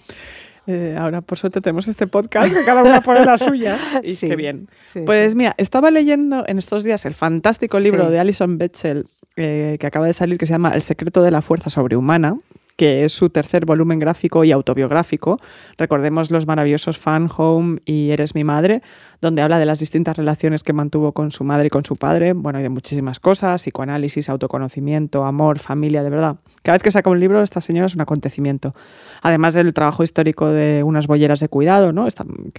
Eh, 0.67 0.97
ahora, 0.99 1.21
por 1.21 1.37
suerte, 1.39 1.61
tenemos 1.61 1.89
este 1.89 2.07
podcast 2.07 2.55
que 2.55 2.65
cada 2.65 2.83
una 2.83 3.03
pone 3.03 3.25
las 3.25 3.41
suyas. 3.43 3.81
Y 4.03 4.15
Sí, 4.15 4.29
qué 4.29 4.37
bien. 4.37 4.69
sí, 4.87 5.01
pues 5.05 5.33
sí. 5.33 5.37
mira, 5.37 5.55
estaba 5.59 5.91
leyendo 5.91 6.45
en 6.47 6.59
estos 6.59 6.85
días 6.85 7.05
el 7.05 7.15
fantástico 7.15 7.79
libro 7.81 8.07
Sí. 8.07 8.13
de 8.13 8.21
Alison 8.21 8.57
Betchel 8.59 9.07
eh, 9.37 9.77
que 9.79 9.87
acaba 9.87 10.07
de 10.07 10.13
salir 10.13 10.39
que 10.39 10.47
se 10.47 10.53
llama 10.53 10.73
El 10.75 10.81
secreto 10.83 11.23
de 11.23 11.31
la 11.33 11.43
fuerza 11.43 11.69
sobrehumana. 11.69 12.37
Que 12.77 13.05
es 13.05 13.13
su 13.13 13.31
tercer 13.31 13.67
volumen 13.67 13.99
gráfico 13.99 14.45
y 14.45 14.53
autobiográfico. 14.53 15.39
Recordemos 15.79 16.31
los 16.31 16.47
maravillosos 16.47 16.99
Fan 16.99 17.29
Home 17.37 17.81
y 17.85 18.11
Eres 18.11 18.35
mi 18.35 18.45
madre, 18.45 18.83
donde 19.21 19.43
habla 19.43 19.59
de 19.59 19.67
las 19.67 19.79
distintas 19.79 20.17
relaciones 20.17 20.63
que 20.63 20.73
mantuvo 20.73 21.13
con 21.13 21.31
su 21.31 21.45
madre 21.45 21.69
y 21.69 21.71
con 21.71 21.85
su 21.85 21.97
padre, 21.97 22.33
bueno, 22.33 22.59
y 22.59 22.63
de 22.63 22.69
muchísimas 22.69 23.21
cosas, 23.21 23.63
psicoanálisis, 23.63 24.29
autoconocimiento, 24.29 25.25
amor, 25.25 25.59
familia, 25.59 26.03
de 26.03 26.11
verdad. 26.11 26.37
Cada 26.63 26.77
vez 26.77 26.83
que 26.83 26.91
saca 26.91 27.11
un 27.11 27.21
libro, 27.21 27.43
esta 27.43 27.61
señora 27.61 27.87
es 27.87 27.95
un 27.95 28.01
acontecimiento. 28.01 28.75
Además 29.23 29.55
del 29.55 29.73
trabajo 29.73 30.03
histórico 30.03 30.49
de 30.51 30.83
unas 30.83 31.07
bolleras 31.07 31.41
de 31.41 31.49
cuidado, 31.49 31.93
¿no? 31.93 32.07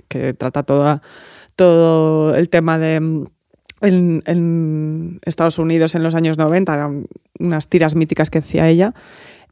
Que, 0.07 0.34
trata 0.34 0.63
todo 0.63 2.36
el 2.36 2.49
tema 2.49 2.78
de 2.80 2.99
mm, 2.99 3.26
en, 3.82 4.24
en 4.26 5.20
Estados 5.24 5.59
Unidos 5.59 5.95
en 5.95 6.03
los 6.03 6.16
años 6.16 6.38
90, 6.38 6.74
eran 6.74 7.07
unas 7.39 7.68
tiras 7.68 7.95
míticas 7.95 8.30
que 8.30 8.39
hacía 8.39 8.70
ella. 8.70 8.93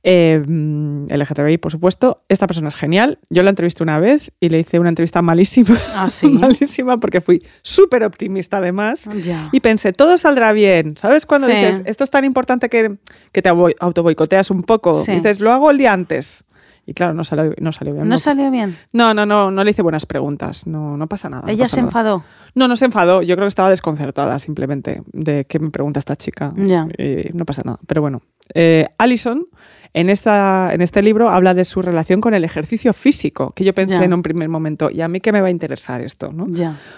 Eh, 0.06 0.44
mm, 0.46 1.06
LGTBI, 1.10 1.58
por 1.60 1.72
supuesto. 1.72 2.24
Esta 2.28 2.46
persona 2.46 2.68
es 2.68 2.76
genial. 2.76 3.20
Yo 3.30 3.42
la 3.42 3.50
entrevisté 3.50 3.84
una 3.84 4.00
vez 4.00 4.32
y 4.42 4.50
le 4.50 4.60
hice 4.60 4.80
una 4.80 4.90
entrevista 4.90 5.22
malísima. 5.22 5.78
Ah, 5.96 6.10
sí. 6.10 6.28
malísima 6.28 6.98
porque 6.98 7.22
fui 7.22 7.40
súper 7.62 8.04
optimista 8.04 8.58
además. 8.58 9.10
Ya. 9.24 9.50
Y 9.54 9.62
pensé, 9.62 9.94
todo 9.94 10.18
saldrá 10.18 10.52
bien. 10.52 10.98
¿Sabes 10.98 11.26
cuando 11.26 11.48
Sí. 11.48 11.54
dices, 11.54 11.84
esto 11.86 12.04
es 12.04 12.10
tan 12.10 12.26
importante 12.26 12.68
que, 12.70 12.98
que 13.32 13.42
te 13.42 13.50
autoboicoteas 13.50 14.52
un 14.52 14.64
poco? 14.64 14.96
Sí. 15.02 15.14
Dices, 15.14 15.40
lo 15.40 15.52
hago 15.54 15.72
el 15.72 15.78
día 15.78 15.94
antes. 15.94 16.44
Y 16.86 16.94
claro, 16.94 17.14
no 17.14 17.24
salió, 17.24 17.54
no 17.62 17.72
salió 17.72 17.94
bien. 17.94 18.10
¿No 18.10 18.18
salió 18.18 18.52
bien? 18.52 18.76
no, 18.92 19.14
no, 19.14 19.26
no, 19.26 19.52
no 19.52 19.64
le 19.64 19.72
hice 19.72 19.82
buenas 19.82 20.06
preguntas. 20.06 20.68
No, 20.68 20.98
no 20.98 21.08
pasa 21.08 21.30
nada. 21.30 21.44
no 21.44 21.50
Ella 21.50 21.64
pasa 21.64 21.76
se 21.76 21.82
nada. 21.82 21.88
enfadó. 21.88 22.24
No, 22.56 22.68
no 22.68 22.76
se 22.76 22.84
enfadó. 22.84 23.22
Yo 23.22 23.36
creo 23.36 23.46
que 23.46 23.50
estaba 23.50 23.70
desconcertada 23.70 24.38
simplemente 24.38 25.02
de 25.14 25.46
qué 25.46 25.60
me 25.60 25.70
pregunta 25.70 26.00
esta 26.00 26.18
chica. 26.18 26.54
Ya. 26.58 26.86
No 27.34 27.46
pasa 27.46 27.62
nada. 27.64 27.80
Pero 27.88 28.02
bueno, 28.02 28.22
eh, 28.54 28.90
Alison 28.98 29.46
en, 29.94 30.10
esta, 30.10 30.72
en 30.74 30.82
este 30.82 31.02
libro 31.02 31.30
habla 31.30 31.54
de 31.54 31.66
su 31.66 31.82
relación 31.82 32.20
con 32.20 32.34
el 32.34 32.44
ejercicio 32.44 32.94
físico, 32.94 33.54
que 33.56 33.64
yo 33.64 33.74
pensé 33.74 34.04
en 34.04 34.14
un 34.14 34.24
primer 34.24 34.50
momento, 34.50 34.90
¿y 34.90 35.02
a 35.02 35.08
mí 35.08 35.22
qué 35.22 35.32
me 35.32 35.42
va 35.42 35.48
a 35.48 35.52
interesar 35.52 36.02
esto? 36.02 36.32
¿no? 36.34 36.48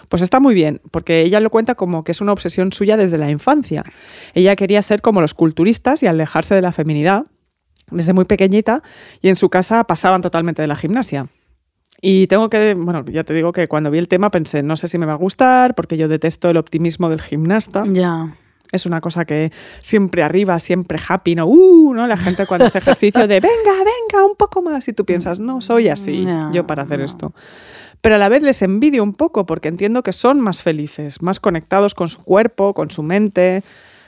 Pues 0.09 0.21
está 0.21 0.39
muy 0.39 0.53
bien, 0.53 0.81
porque 0.91 1.21
ella 1.21 1.39
lo 1.39 1.49
cuenta 1.49 1.75
como 1.75 2.03
que 2.03 2.13
es 2.13 2.21
una 2.21 2.31
obsesión 2.31 2.71
suya 2.71 2.97
desde 2.97 3.17
la 3.17 3.29
infancia. 3.29 3.83
Ella 4.33 4.55
quería 4.55 4.81
ser 4.81 5.01
como 5.01 5.21
los 5.21 5.33
culturistas 5.33 6.03
y 6.03 6.07
alejarse 6.07 6.55
de 6.55 6.61
la 6.61 6.71
feminidad 6.71 7.25
desde 7.91 8.13
muy 8.13 8.25
pequeñita 8.25 8.81
y 9.21 9.29
en 9.29 9.35
su 9.35 9.49
casa 9.49 9.83
pasaban 9.83 10.21
totalmente 10.21 10.61
de 10.61 10.67
la 10.67 10.75
gimnasia. 10.75 11.27
Y 12.01 12.27
tengo 12.27 12.49
que, 12.49 12.75
bueno, 12.75 13.03
ya 13.07 13.23
te 13.23 13.33
digo 13.33 13.51
que 13.51 13.67
cuando 13.67 13.89
vi 13.89 13.99
el 13.99 14.07
tema 14.07 14.29
pensé, 14.29 14.63
no 14.63 14.75
sé 14.75 14.87
si 14.87 14.97
me 14.97 15.05
va 15.05 15.13
a 15.13 15.17
gustar, 15.17 15.75
porque 15.75 15.97
yo 15.97 16.07
detesto 16.07 16.49
el 16.49 16.57
optimismo 16.57 17.09
del 17.09 17.21
gimnasta. 17.21 17.83
Ya. 17.87 18.35
Es 18.71 18.85
una 18.85 19.01
cosa 19.01 19.25
que 19.25 19.49
siempre 19.79 20.23
arriba, 20.23 20.57
siempre 20.59 20.99
happy, 21.07 21.35
¿no? 21.35 21.45
Uh, 21.45 21.93
¿no? 21.93 22.07
La 22.07 22.17
gente 22.17 22.45
cuando 22.45 22.65
hace 22.65 22.79
ejercicio 22.79 23.27
de 23.27 23.39
venga, 23.39 23.73
venga, 23.77 24.25
un 24.25 24.35
poco 24.35 24.61
más. 24.61 24.87
Y 24.87 24.93
tú 24.93 25.05
piensas, 25.05 25.39
no, 25.39 25.61
soy 25.61 25.87
así 25.87 26.25
Ya, 26.25 26.49
yo 26.51 26.65
para 26.67 26.83
hacer 26.83 26.99
no. 26.99 27.05
esto. 27.05 27.33
Pero 28.01 28.15
a 28.15 28.17
la 28.17 28.29
vez 28.29 28.43
les 28.43 28.61
envidio 28.61 29.03
un 29.03 29.13
poco 29.13 29.45
porque 29.45 29.67
entiendo 29.67 30.03
que 30.03 30.11
son 30.11 30.39
más 30.39 30.61
felices, 30.61 31.21
más 31.21 31.39
conectados 31.39 31.95
con 31.95 32.07
su 32.07 32.23
cuerpo, 32.23 32.73
con 32.73 32.91
su 32.91 33.01
mente, 33.01 33.63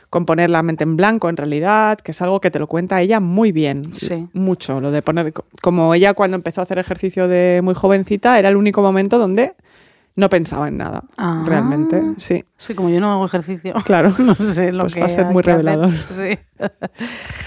con 0.10 0.26
poner 0.26 0.49
la 0.49 0.64
mente 0.64 0.84
en 0.84 0.95
blanco 0.95 1.30
en 1.30 1.38
realidad, 1.38 1.97
que 1.97 2.12
es 2.12 2.22
algo 2.22 2.39
que 2.39 2.51
te 2.51 2.60
lo 2.60 2.68
cuenta 2.68 3.01
ella 3.01 3.20
muy 3.20 3.51
bien. 3.51 3.93
Sí. 3.93 4.28
Mucho, 4.34 4.80
lo 4.80 4.91
de 4.91 5.01
poner. 5.01 5.34
Como 5.62 5.93
ella 5.93 6.14
cuando 6.14 6.36
empezó 6.36 6.62
a 6.62 6.64
hacer 6.64 6.80
ejercicio 6.80 7.28
de 7.28 7.62
muy 7.64 7.74
jovencita, 7.74 8.38
era 8.39 8.49
el 8.49 8.55
único 8.55 8.82
momento 8.82 9.18
donde 9.18 9.53
no 10.18 10.30
pensaba 10.30 10.68
en 10.68 10.76
nada. 10.78 11.03
Ah. 11.15 11.43
Realmente, 11.45 12.01
sí. 12.18 12.43
Sí, 12.57 12.74
como 12.74 12.89
yo 12.89 12.99
no 12.99 13.11
hago 13.13 13.26
ejercicio. 13.26 13.74
Claro. 13.86 14.11
No 14.20 14.36
sé 14.36 14.74
lo 14.74 14.82
Pues 14.82 14.95
que 14.95 14.99
va 14.99 15.05
a 15.05 15.09
ser 15.09 15.28
muy 15.28 15.39
hacer. 15.41 15.53
revelador. 15.57 15.91
Sí. 16.18 16.38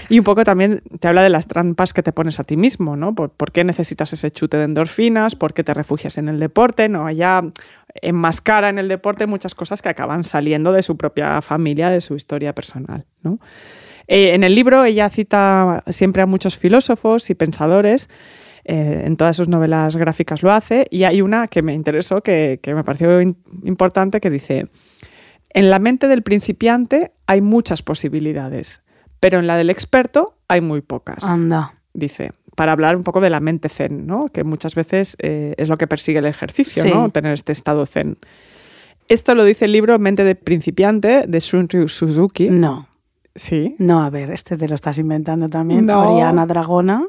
Y 0.09 0.17
un 0.17 0.23
poco 0.23 0.43
también 0.43 0.81
te 0.99 1.07
habla 1.07 1.21
de 1.21 1.29
las 1.29 1.45
trampas 1.47 1.93
que 1.93 2.01
te 2.01 2.11
pones 2.13 2.39
a 2.39 2.43
ti 2.45 2.55
mismo, 2.57 2.95
¿no? 2.95 3.13
¿Por, 3.13 3.29
por 3.29 3.51
qué 3.51 3.63
necesitas 3.63 4.13
ese 4.13 4.31
chute 4.31 4.57
de 4.57 4.63
endorfinas? 4.63 5.35
¿Por 5.35 5.53
qué 5.53 5.63
te 5.63 5.73
refugias 5.73 6.17
en 6.17 6.29
el 6.29 6.39
deporte? 6.39 6.89
No, 6.89 7.07
ella 7.09 7.41
enmascara 8.01 8.69
en 8.69 8.79
el 8.79 8.87
deporte 8.87 9.25
muchas 9.27 9.53
cosas 9.53 9.81
que 9.81 9.89
acaban 9.89 10.23
saliendo 10.23 10.71
de 10.71 10.81
su 10.81 10.95
propia 10.97 11.41
familia, 11.41 11.89
de 11.89 11.99
su 12.01 12.15
historia 12.15 12.53
personal, 12.55 13.05
¿no? 13.21 13.37
Eh, 14.07 14.33
en 14.33 14.43
el 14.43 14.55
libro 14.55 14.83
ella 14.83 15.09
cita 15.09 15.83
siempre 15.87 16.21
a 16.21 16.25
muchos 16.25 16.57
filósofos 16.57 17.29
y 17.29 17.35
pensadores, 17.35 18.09
eh, 18.65 19.03
en 19.05 19.17
todas 19.17 19.35
sus 19.35 19.47
novelas 19.47 19.95
gráficas 19.95 20.43
lo 20.43 20.51
hace, 20.51 20.85
y 20.89 21.03
hay 21.03 21.21
una 21.21 21.47
que 21.47 21.61
me 21.63 21.73
interesó, 21.73 22.21
que, 22.21 22.59
que 22.61 22.73
me 22.75 22.83
pareció 22.83 23.21
in- 23.21 23.37
importante, 23.63 24.19
que 24.19 24.29
dice, 24.29 24.67
en 25.53 25.69
la 25.69 25.79
mente 25.79 26.07
del 26.07 26.21
principiante 26.23 27.11
hay 27.27 27.41
muchas 27.41 27.81
posibilidades, 27.83 28.83
pero 29.19 29.39
en 29.39 29.47
la 29.47 29.55
del 29.57 29.69
experto 29.69 30.35
hay 30.47 30.61
muy 30.61 30.81
pocas, 30.81 31.23
Anda. 31.25 31.75
dice, 31.93 32.31
para 32.55 32.71
hablar 32.73 32.95
un 32.95 33.03
poco 33.03 33.21
de 33.21 33.29
la 33.29 33.39
mente 33.39 33.69
zen, 33.69 34.05
¿no? 34.07 34.27
que 34.27 34.43
muchas 34.43 34.75
veces 34.75 35.15
eh, 35.19 35.53
es 35.57 35.69
lo 35.69 35.77
que 35.77 35.87
persigue 35.87 36.19
el 36.19 36.25
ejercicio, 36.25 36.83
Sí. 36.83 36.91
¿no? 36.93 37.09
tener 37.09 37.33
este 37.33 37.51
estado 37.51 37.85
zen. 37.85 38.17
Esto 39.07 39.35
lo 39.35 39.43
dice 39.43 39.65
el 39.65 39.73
libro 39.73 39.97
Mente 39.99 40.23
de 40.23 40.35
principiante 40.35 41.25
de 41.27 41.39
Shunryu 41.39 41.87
Suzuki. 41.89 42.49
No. 42.49 42.87
Sí. 43.35 43.75
No, 43.77 44.01
a 44.03 44.09
ver, 44.09 44.31
este 44.31 44.55
te 44.57 44.67
lo 44.69 44.75
estás 44.75 44.97
inventando 44.97 45.49
también. 45.49 45.85
No. 45.85 46.13
Oriana 46.13 46.45
Dragona. 46.45 47.05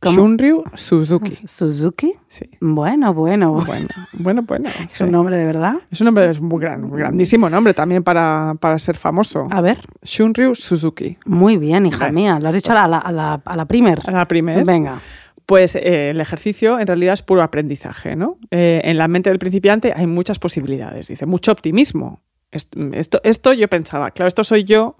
¿Cómo? 0.00 0.16
Shunryu 0.16 0.64
Suzuki. 0.74 1.38
Suzuki. 1.46 2.14
Sí. 2.26 2.48
Bueno, 2.60 3.12
bueno, 3.12 3.52
bueno. 3.52 3.66
Bueno, 3.66 3.88
bueno, 4.14 4.42
bueno. 4.42 4.68
Es 4.86 4.92
sí. 4.92 5.02
un 5.04 5.12
nombre 5.12 5.36
de 5.36 5.44
verdad. 5.44 5.74
Es 5.90 6.00
un 6.00 6.06
nombre, 6.06 6.30
es 6.30 6.40
gran, 6.40 6.84
un 6.84 6.90
grandísimo 6.90 7.50
nombre 7.50 7.74
también 7.74 8.02
para, 8.02 8.54
para 8.60 8.78
ser 8.78 8.96
famoso. 8.96 9.46
A 9.50 9.60
ver. 9.60 9.78
Shunryu 10.02 10.54
Suzuki. 10.54 11.18
Muy 11.26 11.58
bien, 11.58 11.84
hija 11.86 12.10
mía. 12.10 12.38
Lo 12.40 12.48
has 12.48 12.54
dicho 12.54 12.72
a 12.72 12.74
la, 12.88 12.98
a 12.98 13.12
la, 13.12 13.34
a 13.44 13.56
la, 13.56 13.64
primer. 13.66 14.00
A 14.06 14.10
la 14.10 14.26
primera. 14.26 14.64
Venga. 14.64 14.98
Pues 15.44 15.74
eh, 15.74 16.10
el 16.10 16.20
ejercicio 16.20 16.78
en 16.78 16.86
realidad 16.86 17.14
es 17.14 17.22
puro 17.22 17.42
aprendizaje, 17.42 18.14
¿no? 18.16 18.38
Eh, 18.50 18.80
en 18.84 18.96
la 18.98 19.08
mente 19.08 19.30
del 19.30 19.38
principiante 19.40 19.92
hay 19.94 20.06
muchas 20.06 20.38
posibilidades, 20.38 21.08
dice, 21.08 21.26
mucho 21.26 21.50
optimismo. 21.52 22.20
Est- 22.52 22.74
Esto, 22.92 23.20
esto 23.24 23.52
yo 23.52 23.68
pensaba, 23.68 24.12
claro, 24.12 24.28
esto 24.28 24.44
soy 24.44 24.64
yo 24.64 24.96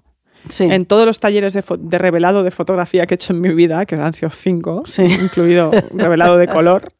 Sí. 0.49 0.63
en 0.65 0.85
todos 0.85 1.05
los 1.05 1.19
talleres 1.19 1.53
de, 1.53 1.63
de 1.79 1.97
revelado 1.97 2.43
de 2.43 2.51
fotografía 2.51 3.05
que 3.05 3.13
he 3.13 3.15
hecho 3.15 3.33
en 3.33 3.41
mi 3.41 3.53
vida, 3.53 3.85
que 3.85 3.95
han 3.95 4.13
sido 4.13 4.29
cinco, 4.31 4.83
Sí. 4.85 5.03
incluido 5.03 5.71
revelado 5.93 6.37
de 6.37 6.47
color, 6.47 6.91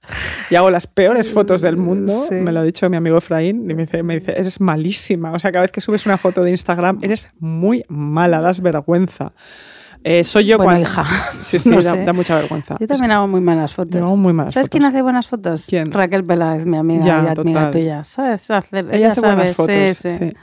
y 0.49 0.55
hago 0.55 0.69
las 0.69 0.87
peores 0.87 1.31
fotos 1.31 1.61
del 1.61 1.77
mundo, 1.77 2.25
Sí. 2.29 2.35
me 2.35 2.51
lo 2.51 2.59
ha 2.59 2.63
dicho 2.63 2.87
mi 2.89 2.97
amigo 2.97 3.17
Efraín, 3.17 3.69
y 3.69 3.73
me 3.73 3.83
dice, 3.85 4.03
me 4.03 4.19
dice, 4.19 4.33
eres 4.37 4.61
malísima, 4.61 5.31
o 5.33 5.39
sea, 5.39 5.51
cada 5.51 5.63
vez 5.63 5.71
que 5.71 5.81
subes 5.81 6.05
una 6.05 6.17
foto 6.17 6.43
de 6.43 6.51
Instagram, 6.51 6.99
eres 7.01 7.29
muy 7.39 7.83
mala, 7.89 8.41
das 8.41 8.61
vergüenza. 8.61 9.33
Eh, 10.03 10.23
soy 10.23 10.45
yo 10.47 10.57
Bueno, 10.57 10.71
cuando... 10.71 10.81
hija, 10.89 11.05
Sí, 11.43 11.59
sí, 11.59 11.69
no 11.69 11.79
da, 11.79 11.93
da 11.95 12.11
mucha 12.13 12.35
vergüenza. 12.35 12.75
Yo 12.79 12.87
también 12.87 13.11
hago 13.11 13.27
muy 13.27 13.39
malas 13.41 13.73
fotos. 13.75 14.01
Hago 14.01 14.17
muy 14.17 14.33
malas 14.33 14.53
¿Sabes 14.55 14.65
fotos. 14.67 14.79
quién 14.79 14.85
hace 14.89 15.01
buenas 15.03 15.27
fotos? 15.27 15.65
¿Quién? 15.67 15.91
Raquel 15.91 16.23
Peláez, 16.25 16.65
mi 16.65 16.77
amiga 16.77 17.05
Ya, 17.05 17.23
y 17.35 17.39
amiga 17.39 17.69
tuya. 17.69 18.03
¿Sabes? 18.03 18.49
Hacer, 18.49 18.85
Ella, 18.85 18.95
ella 18.97 19.11
hace 19.11 19.21
sabe, 19.21 19.35
buenas 19.35 19.55
fotos. 19.55 19.75
sí, 19.97 20.09
sí. 20.09 20.33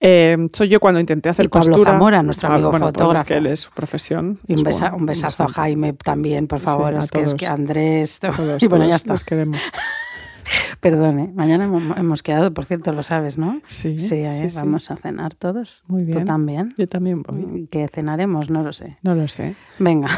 Sí. 0.00 0.08
Eh, 0.08 0.48
soy 0.52 0.68
yo 0.68 0.80
cuando 0.80 1.00
intenté 1.00 1.28
hacer 1.28 1.46
Y 1.46 1.48
Pablo. 1.48 1.78
Zamora, 1.84 2.22
nuestro 2.22 2.48
amigo 2.48 2.70
bueno, 2.70 2.86
pues 2.86 2.94
es 2.94 2.98
fotógrafo. 3.00 3.26
que 3.26 3.34
él 3.36 3.46
es 3.46 3.60
su 3.60 3.70
profesión. 3.72 4.38
Y 4.46 4.52
un, 4.52 4.58
es 4.58 4.64
besa- 4.64 4.80
bueno, 4.90 4.96
un 4.98 5.06
besazo 5.06 5.44
a 5.44 5.48
Jaime 5.48 5.92
también, 5.94 6.46
por 6.46 6.60
Sí, 6.60 6.64
favor. 6.66 6.94
a 6.94 7.00
es, 7.00 7.10
que, 7.10 7.22
es 7.22 7.34
que 7.34 7.46
Andrés. 7.46 8.20
to- 8.20 8.28
Todos, 8.30 8.36
y 8.62 8.66
bueno, 8.68 8.84
todos 8.84 8.90
ya 8.92 8.96
está. 8.96 9.12
los 9.12 9.24
queremos. 9.24 9.60
Perdone. 10.80 11.32
Mañana 11.34 11.64
hemos, 11.96 12.22
quedado, 12.22 12.54
por 12.54 12.66
cierto, 12.66 12.92
lo 12.92 13.02
sabes, 13.02 13.36
¿no? 13.36 13.60
Sí, 13.66 13.98
Sí, 13.98 14.16
¿eh? 14.16 14.30
sí, 14.30 14.48
sí. 14.50 14.56
vamos 14.56 14.90
a 14.92 14.96
cenar 14.96 15.34
todos. 15.34 15.82
Muy 15.88 16.04
bien. 16.04 16.20
Tú 16.20 16.24
también. 16.24 16.72
Yo 16.78 16.86
también 16.86 17.22
voy. 17.22 17.66
¿Qué 17.68 17.88
cenaremos? 17.88 18.48
No 18.50 18.62
lo 18.62 18.72
sé. 18.72 18.96
No 19.02 19.16
lo 19.16 19.26
sé. 19.26 19.56
Venga. 19.80 20.08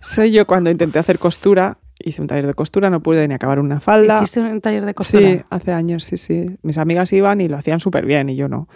Soy 0.00 0.30
yo 0.32 0.46
cuando 0.46 0.70
intenté 0.70 0.98
hacer 0.98 1.18
costura. 1.18 1.78
Hice 2.04 2.20
un 2.22 2.28
taller 2.28 2.46
de 2.46 2.54
costura, 2.54 2.90
no 2.90 3.02
pude 3.02 3.26
ni 3.26 3.34
acabar 3.34 3.58
una 3.58 3.80
falda. 3.80 4.18
¿Hiciste 4.18 4.40
un 4.40 4.60
taller 4.60 4.84
de 4.84 4.94
costura? 4.94 5.28
Sí, 5.28 5.42
hace 5.50 5.72
años, 5.72 6.04
sí, 6.04 6.16
sí. 6.16 6.46
Mis 6.62 6.78
amigas 6.78 7.12
iban 7.12 7.40
y 7.40 7.48
lo 7.48 7.56
hacían 7.56 7.80
súper 7.80 8.06
bien 8.06 8.28
y 8.28 8.36
yo 8.36 8.48
no. 8.48 8.68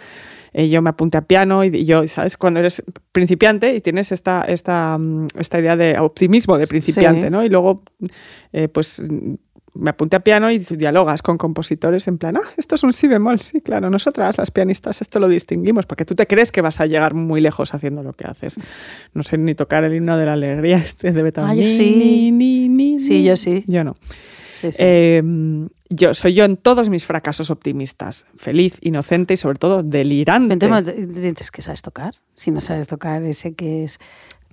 Eh, 0.51 0.69
yo 0.69 0.81
me 0.83 0.89
apunté 0.91 1.17
a 1.17 1.21
piano 1.21 1.63
y 1.63 1.85
yo, 1.85 2.05
¿sabes? 2.07 2.37
Cuando 2.37 2.59
eres 2.59 2.83
principiante 3.11 3.73
y 3.75 3.81
tienes 3.81 4.11
esta, 4.11 4.43
esta, 4.43 4.97
mm, 4.99 5.27
esta 5.39 5.59
idea 5.59 5.75
de 5.75 5.97
optimismo 5.97 6.57
de 6.57 6.67
principiante, 6.67 7.27
Sí. 7.27 7.31
¿no? 7.31 7.43
Y 7.43 7.49
luego, 7.49 7.81
eh, 8.51 8.67
pues 8.67 9.01
me 9.75 9.89
apunté 9.89 10.17
a 10.17 10.19
piano 10.19 10.51
y 10.51 10.59
dialogas 10.59 11.21
con 11.21 11.37
compositores 11.37 12.07
en 12.07 12.17
plan, 12.17 12.37
ah, 12.37 12.47
esto 12.57 12.75
es 12.75 12.83
un 12.83 12.93
si 12.93 13.07
bemol, 13.07 13.41
sí, 13.41 13.61
claro, 13.61 13.89
nosotras 13.89 14.37
las 14.37 14.51
pianistas 14.51 15.01
esto 15.01 15.19
lo 15.19 15.27
distinguimos 15.27 15.85
porque 15.85 16.05
tú 16.05 16.15
te 16.15 16.27
crees 16.27 16.51
que 16.51 16.61
vas 16.61 16.79
a 16.79 16.85
llegar 16.85 17.13
muy 17.13 17.41
lejos 17.41 17.73
haciendo 17.73 18.03
lo 18.03 18.13
que 18.13 18.25
haces. 18.25 18.59
No 19.13 19.23
sé 19.23 19.37
ni 19.37 19.55
tocar 19.55 19.83
el 19.83 19.93
himno 19.93 20.17
de 20.17 20.25
la 20.25 20.33
alegría 20.33 20.77
este 20.77 21.11
de 21.11 21.23
Beethoven. 21.23 21.49
Ah, 21.49 21.55
yo 21.55 21.65
sí. 21.65 21.95
ni, 21.97 22.31
ni, 22.31 22.69
ni, 22.69 22.99
Sí, 22.99 23.23
yo 23.23 23.35
sí. 23.35 23.63
Yo 23.67 23.83
no. 23.83 23.95
Sí, 24.61 24.71
sí. 24.71 24.77
Eh, 24.79 25.21
yo 25.95 26.13
soy 26.13 26.33
yo 26.33 26.45
en 26.45 26.57
todos 26.57 26.89
mis 26.89 27.05
fracasos 27.05 27.51
optimistas, 27.51 28.25
feliz, 28.35 28.77
inocente 28.81 29.33
y 29.33 29.37
sobre 29.37 29.57
todo 29.59 29.83
delirante. 29.83 30.57
¿dices 30.93 31.51
que 31.51 31.61
sabes 31.61 31.81
tocar? 31.81 32.15
Si 32.35 32.51
no 32.51 32.61
sabes 32.61 32.87
tocar 32.87 33.21
ese 33.23 33.53
que 33.53 33.83
es 33.83 33.99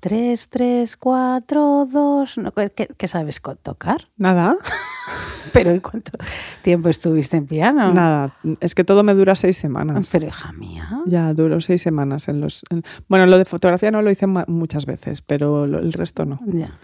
3, 0.01 0.49
3, 0.49 0.97
4, 0.97 1.87
2... 1.93 2.35
¿Qué, 2.75 2.89
qué 2.97 3.09
sabes 3.09 3.41
tocar? 3.63 4.09
Nada. 4.17 4.57
Pero 5.53 5.75
¿y 5.75 5.81
cuánto 5.81 6.13
tiempo 6.63 6.89
estuviste 6.89 7.37
en 7.37 7.47
piano? 7.47 7.93
Nada, 7.93 8.37
es 8.61 8.75
que 8.75 8.85
todo 8.85 9.03
me 9.03 9.15
dura 9.15 9.35
seis 9.35 9.57
semanas. 9.57 10.09
Pero 10.13 10.27
hija 10.27 10.53
mía. 10.53 10.89
Ya 11.07 11.33
duró 11.35 11.61
seis 11.61 11.83
semanas 11.83 12.29
en 12.29 12.41
los. 12.41 12.63
en- 12.71 12.85
Bueno, 13.09 13.27
lo 13.27 13.37
de 13.39 13.45
fotografía 13.45 13.91
no 13.91 14.03
lo 14.03 14.11
hice 14.11 14.27
muchas 14.27 14.87
veces, 14.87 15.23
pero 15.23 15.67
lo- 15.67 15.79
el 15.81 15.93
resto 15.93 16.25
no. 16.25 16.39
Ya. 16.47 16.79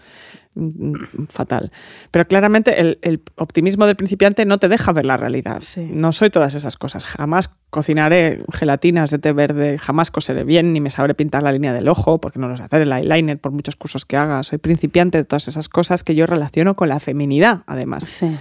Mm, 0.57 1.27
Fatal. 1.29 1.71
Pero 2.09 2.27
claramente 2.27 2.81
el, 2.81 2.97
el 3.03 3.21
optimismo 3.35 3.85
del 3.85 3.95
principiante 3.95 4.45
no 4.45 4.57
te 4.57 4.67
deja 4.67 4.91
ver 4.91 5.05
la 5.05 5.15
realidad. 5.15 5.61
Sí. 5.61 5.87
No 5.91 6.11
soy 6.11 6.29
todas 6.31 6.55
esas 6.55 6.75
cosas. 6.77 7.05
Jamás 7.05 7.51
cocinaré 7.69 8.43
gelatinas 8.51 9.11
de 9.11 9.19
té 9.19 9.33
verde, 9.33 9.77
jamás 9.77 10.09
coseré 10.09 10.43
bien, 10.43 10.73
ni 10.73 10.81
me 10.81 10.89
sabré 10.89 11.13
pintar 11.13 11.43
la 11.43 11.51
línea 11.51 11.73
del 11.73 11.87
ojo, 11.89 12.19
porque 12.19 12.39
no 12.39 12.47
lo 12.47 12.57
sé 12.57 12.63
hacer, 12.63 12.81
el 12.81 12.91
eyeliner, 12.91 13.37
por 13.37 13.51
muchos 13.51 13.75
cursos 13.75 14.05
que 14.05 14.17
haga. 14.17 14.41
Soy 14.43 14.57
principiante 14.57 15.19
de 15.19 15.23
todas 15.23 15.47
esas 15.47 15.69
cosas 15.69 16.03
que 16.03 16.15
yo 16.15 16.25
relaciono 16.25 16.75
con 16.75 16.89
la 16.89 16.99
feminidad, 16.99 17.61
además. 17.67 18.05
Sí. 18.05 18.35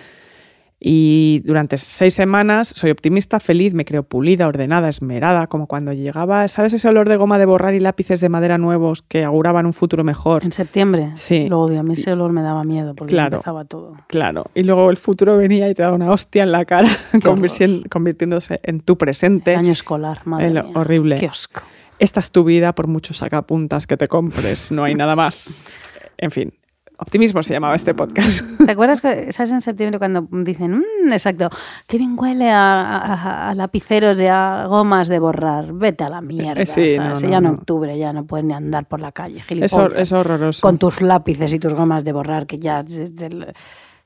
Y 0.78 1.40
durante 1.46 1.78
seis 1.78 2.12
semanas 2.12 2.68
soy 2.68 2.90
optimista, 2.90 3.40
feliz, 3.40 3.72
me 3.72 3.86
creo 3.86 4.02
pulida, 4.02 4.46
ordenada, 4.46 4.90
esmerada, 4.90 5.46
como 5.46 5.66
cuando 5.66 5.94
llegaba, 5.94 6.46
¿sabes 6.48 6.74
ese 6.74 6.86
olor 6.88 7.08
de 7.08 7.16
goma 7.16 7.38
de 7.38 7.46
borrar 7.46 7.74
y 7.74 7.80
lápices 7.80 8.20
de 8.20 8.28
madera 8.28 8.58
nuevos 8.58 9.02
que 9.02 9.24
auguraban 9.24 9.64
un 9.64 9.72
futuro 9.72 10.04
mejor? 10.04 10.44
En 10.44 10.52
septiembre. 10.52 11.12
Sí. 11.14 11.48
Lo 11.48 11.60
odio. 11.62 11.80
A 11.80 11.82
mí 11.82 11.94
ese 11.94 12.12
olor 12.12 12.32
me 12.32 12.42
daba 12.42 12.62
miedo 12.62 12.94
porque 12.94 13.12
Claro. 13.12 13.36
empezaba 13.38 13.64
todo. 13.64 13.94
Claro. 14.08 14.44
Y 14.54 14.64
luego 14.64 14.90
el 14.90 14.98
futuro 14.98 15.38
venía 15.38 15.66
y 15.70 15.74
te 15.74 15.82
daba 15.82 15.94
una 15.94 16.10
hostia 16.10 16.42
en 16.42 16.52
la 16.52 16.66
cara, 16.66 16.88
convirtiéndose 17.90 18.60
en 18.62 18.80
tu 18.80 18.98
presente. 18.98 19.52
El 19.52 19.58
año 19.60 19.72
escolar, 19.72 20.20
madre 20.26 20.46
El 20.48 20.52
mía. 20.54 20.66
horrible. 20.74 21.16
Qué 21.16 21.26
osco. 21.28 21.62
Esta 21.98 22.20
es 22.20 22.30
tu 22.30 22.44
vida 22.44 22.74
por 22.74 22.86
muchos 22.86 23.16
sacapuntas 23.16 23.86
que 23.86 23.96
te 23.96 24.08
compres, 24.08 24.70
no 24.70 24.84
hay 24.84 24.94
nada 24.94 25.16
más. 25.16 25.64
En 26.18 26.30
fin, 26.30 26.54
optimismo 26.98 27.42
se 27.42 27.52
llamaba 27.52 27.74
este 27.76 27.94
podcast. 27.94 28.42
¿Te 28.66 28.72
acuerdas 28.72 29.00
que, 29.00 29.30
en 29.36 29.62
septiembre 29.62 29.98
cuando 29.98 30.26
dicen, 30.30 30.78
"Mm, 30.78 31.12
exacto, 31.12 31.50
qué 31.86 31.98
bien 31.98 32.16
huele 32.18 32.50
a, 32.50 32.82
a- 32.98 33.50
a 33.50 33.54
lapiceros 33.54 34.20
y 34.20 34.26
a 34.26 34.66
gomas 34.68 35.08
de 35.08 35.18
borrar? 35.18 35.72
Vete 35.72 36.04
a 36.04 36.08
la 36.10 36.20
mierda. 36.20 36.60
Eh, 36.62 36.66
sí, 36.66 36.94
¿sabes? 36.96 37.22
no, 37.22 37.28
ya 37.28 37.40
no, 37.40 37.48
en 37.50 37.54
octubre 37.56 37.98
ya 37.98 38.12
no 38.12 38.24
puedes 38.26 38.44
ni 38.46 38.52
andar 38.54 38.86
por 38.86 39.00
la 39.00 39.12
calle, 39.12 39.38
Es, 39.40 39.46
gilipollas. 39.46 39.74
hor- 39.74 39.96
es 39.96 40.12
horroroso. 40.12 40.60
Con 40.62 40.78
tus 40.78 41.00
lápices 41.02 41.52
y 41.52 41.58
tus 41.58 41.74
gomas 41.74 42.04
de 42.04 42.12
borrar, 42.12 42.46
que 42.46 42.58
ya... 42.58 42.80
Es, 42.80 43.14
del- 43.14 43.52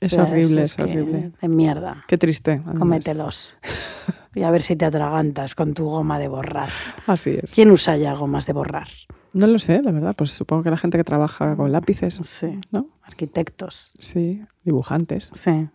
Es 0.00 0.12
o 0.12 0.16
sea, 0.16 0.22
horrible, 0.24 0.62
es 0.62 0.78
horrible. 0.78 1.32
De 1.42 1.48
mierda. 1.48 2.02
Qué 2.06 2.16
triste. 2.16 2.52
además. 2.52 2.78
Cómetelos. 2.78 3.54
Y 4.32 4.44
a 4.44 4.50
ver 4.52 4.62
si 4.62 4.76
te 4.76 4.84
atragantas 4.84 5.56
con 5.56 5.74
tu 5.74 5.86
goma 5.86 6.20
de 6.20 6.28
borrar. 6.28 6.68
Así 7.08 7.36
es. 7.42 7.52
¿Quién 7.52 7.72
usa 7.72 7.96
ya 7.96 8.14
gomas 8.14 8.46
de 8.46 8.52
borrar? 8.52 8.86
No 9.32 9.46
lo 9.46 9.58
sé, 9.58 9.80
la 9.82 9.92
verdad. 9.92 10.14
Pues 10.16 10.30
supongo 10.32 10.62
que 10.64 10.70
la 10.70 10.76
gente 10.76 10.98
que 10.98 11.04
trabaja 11.04 11.54
con 11.56 11.70
lápices, 11.72 12.20
Sí. 12.24 12.58
¿no? 12.70 12.88
Arquitectos. 13.02 13.92
Sí, 13.98 14.42
dibujantes. 14.64 15.30
Sí. 15.34 15.68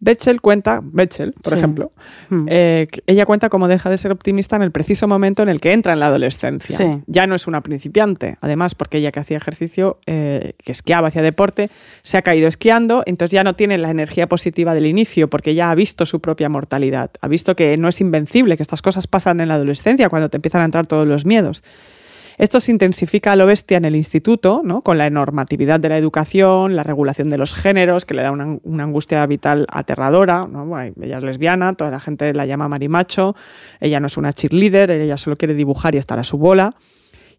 Betchel 0.00 0.42
cuenta, 0.42 0.80
Betchel, 0.82 1.32
por 1.32 1.54
Sí. 1.54 1.58
ejemplo, 1.58 1.90
Mm. 2.28 2.46
eh, 2.50 2.86
ella 3.06 3.24
cuenta 3.24 3.48
cómo 3.48 3.68
deja 3.68 3.88
de 3.88 3.96
ser 3.96 4.12
optimista 4.12 4.54
en 4.56 4.60
el 4.62 4.70
preciso 4.70 5.08
momento 5.08 5.42
en 5.42 5.48
el 5.48 5.62
que 5.62 5.72
entra 5.72 5.94
en 5.94 6.00
la 6.00 6.08
adolescencia. 6.08 6.76
Sí. 6.76 7.02
Ya 7.06 7.26
no 7.26 7.34
es 7.34 7.46
una 7.46 7.62
principiante, 7.62 8.36
además, 8.42 8.74
porque 8.74 8.98
ella 8.98 9.12
que 9.12 9.20
hacía 9.20 9.38
ejercicio, 9.38 10.00
eh, 10.04 10.54
que 10.62 10.72
esquiaba, 10.72 11.08
hacía 11.08 11.22
deporte, 11.22 11.70
se 12.02 12.18
ha 12.18 12.22
caído 12.22 12.48
esquiando, 12.48 13.02
entonces 13.06 13.32
ya 13.32 13.44
no 13.44 13.54
tiene 13.54 13.78
la 13.78 13.88
energía 13.88 14.28
positiva 14.28 14.74
del 14.74 14.84
inicio, 14.86 15.30
porque 15.30 15.54
ya 15.54 15.70
ha 15.70 15.74
visto 15.74 16.04
su 16.04 16.20
propia 16.20 16.50
mortalidad, 16.50 17.10
ha 17.22 17.28
visto 17.28 17.56
que 17.56 17.78
no 17.78 17.88
es 17.88 17.98
invencible, 18.02 18.56
que 18.58 18.62
estas 18.62 18.82
cosas 18.82 19.06
pasan 19.06 19.40
en 19.40 19.48
la 19.48 19.54
adolescencia, 19.54 20.10
cuando 20.10 20.28
te 20.28 20.36
empiezan 20.36 20.60
a 20.60 20.64
entrar 20.66 20.86
todos 20.86 21.06
los 21.08 21.24
miedos. 21.24 21.62
Esto 22.38 22.60
se 22.60 22.72
intensifica 22.72 23.32
a 23.32 23.36
lo 23.36 23.46
bestia 23.46 23.76
en 23.76 23.84
el 23.84 23.94
instituto, 23.94 24.62
¿no? 24.64 24.82
con 24.82 24.98
la 24.98 25.08
normatividad 25.08 25.78
de 25.78 25.88
la 25.88 25.98
educación, 25.98 26.74
la 26.74 26.82
regulación 26.82 27.30
de 27.30 27.38
los 27.38 27.54
géneros, 27.54 28.04
que 28.04 28.14
le 28.14 28.22
da 28.22 28.32
una, 28.32 28.58
una 28.62 28.84
angustia 28.84 29.24
vital 29.26 29.66
aterradora. 29.70 30.46
¿no? 30.50 30.66
Bueno, 30.66 30.94
Ella 31.00 31.18
es 31.18 31.24
lesbiana, 31.24 31.74
toda 31.74 31.90
la 31.90 32.00
gente 32.00 32.32
la 32.34 32.46
llama 32.46 32.68
marimacho, 32.68 33.36
ella 33.80 34.00
no 34.00 34.06
es 34.06 34.16
una 34.16 34.32
cheerleader, 34.32 34.90
ella 34.90 35.16
solo 35.16 35.36
quiere 35.36 35.54
dibujar 35.54 35.94
y 35.94 35.98
estar 35.98 36.18
a 36.18 36.24
su 36.24 36.38
bola. 36.38 36.74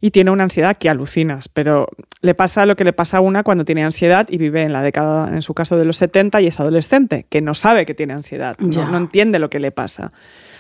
Y 0.01 0.11
tiene 0.11 0.29
una 0.29 0.43
ansiedad 0.43 0.77
que 0.77 0.89
alucinas, 0.89 1.47
pero 1.47 1.87
le 2.21 2.35
pasa 2.35 2.65
lo 2.65 2.75
que 2.75 2.83
le 2.83 2.93
pasa 2.93 3.17
a 3.17 3.21
una 3.21 3.43
cuando 3.43 3.65
tiene 3.65 3.83
ansiedad 3.83 4.27
y 4.29 4.37
vive 4.37 4.63
en 4.63 4.73
la 4.73 4.81
década, 4.81 5.29
en 5.29 5.41
su 5.41 5.53
caso, 5.53 5.77
de 5.77 5.85
los 5.85 5.97
70 5.97 6.41
y 6.41 6.47
es 6.47 6.59
adolescente, 6.59 7.25
que 7.29 7.41
no 7.41 7.53
sabe 7.53 7.85
que 7.85 7.93
tiene 7.93 8.13
ansiedad, 8.13 8.57
no 8.59 8.97
entiende 8.97 9.39
lo 9.39 9.49
que 9.49 9.59
le 9.59 9.71
pasa. 9.71 10.11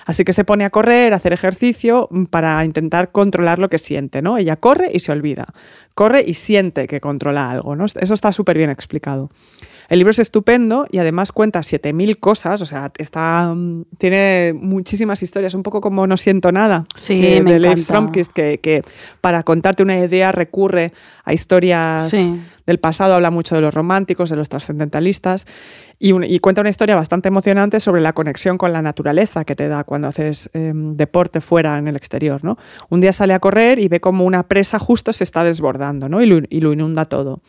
Así 0.05 0.23
que 0.23 0.33
se 0.33 0.45
pone 0.45 0.65
a 0.65 0.69
correr, 0.69 1.13
a 1.13 1.17
hacer 1.17 1.33
ejercicio 1.33 2.07
mm, 2.11 2.25
para 2.25 2.63
intentar 2.63 3.11
controlar 3.11 3.59
lo 3.59 3.69
que 3.69 3.79
siente, 3.79 4.21
¿no? 4.21 4.37
Ella 4.37 4.55
corre 4.55 4.91
y 4.93 4.99
se 4.99 5.11
olvida. 5.11 5.45
Corre 5.95 6.23
y 6.27 6.33
siente 6.35 6.87
que 6.87 6.99
controla 7.01 7.49
algo, 7.49 7.75
¿no? 7.75 7.85
Eso 7.85 8.13
está 8.13 8.31
súper 8.31 8.57
bien 8.57 8.69
explicado. 8.69 9.29
El 9.87 9.99
libro 9.99 10.11
es 10.11 10.19
estupendo 10.19 10.87
y 10.91 10.97
además 10.97 11.31
cuenta 11.31 11.61
7000 11.61 12.17
cosas, 12.19 12.59
o 12.61 12.65
sea, 12.65 12.91
está, 12.97 13.53
mm, 13.55 13.83
tiene 13.99 14.51
muchísimas 14.59 15.21
historias, 15.23 15.53
un 15.53 15.61
poco 15.63 15.79
como 15.79 16.05
No 16.07 16.17
siento 16.17 16.51
nada, 16.51 16.85
Sí, 16.95 17.21
que- 17.21 17.41
me 17.41 17.53
de 17.53 17.59
Leif. 17.59 17.79
Stromkist, 17.79 18.31
que, 18.33 18.57
que 18.59 18.81
para 19.21 19.43
contarte 19.43 19.83
una 19.83 19.97
idea 19.97 20.31
recurre 20.31 20.91
a 21.23 21.33
historias 21.33 22.09
Sí. 22.09 22.41
del 22.65 22.79
pasado, 22.79 23.13
habla 23.13 23.29
mucho 23.29 23.53
de 23.55 23.61
los 23.61 23.73
románticos, 23.75 24.31
de 24.31 24.35
los 24.37 24.49
trascendentalistas, 24.49 25.45
y, 25.99 26.11
un- 26.13 26.23
y 26.25 26.39
cuenta 26.39 26.61
una 26.61 26.69
historia 26.71 26.95
bastante 26.95 27.27
emocionante 27.29 27.79
sobre 27.79 28.01
la 28.01 28.11
conexión 28.13 28.57
con 28.57 28.73
la 28.73 28.81
naturaleza 28.81 29.45
que 29.45 29.55
te 29.55 29.67
da 29.69 29.83
cuando 29.83 30.07
haces 30.07 30.49
em, 30.53 30.97
deporte 30.97 31.41
fuera 31.41 31.77
en 31.77 31.87
el 31.87 31.95
exterior. 31.95 32.43
¿no? 32.43 32.57
Un 32.89 33.01
día 33.01 33.13
sale 33.13 33.33
a 33.35 33.39
correr 33.39 33.77
y 33.79 33.87
ve 33.87 33.99
como 34.01 34.25
una 34.25 34.43
presa 34.43 34.79
justo 34.79 35.13
se 35.13 35.23
está 35.23 35.43
desbordando 35.43 35.84
¿no? 35.93 36.21
y, 36.21 36.25
lo, 36.25 36.39
y 36.49 36.59
lo 36.61 36.73
inunda 36.73 37.05
todo. 37.05 37.41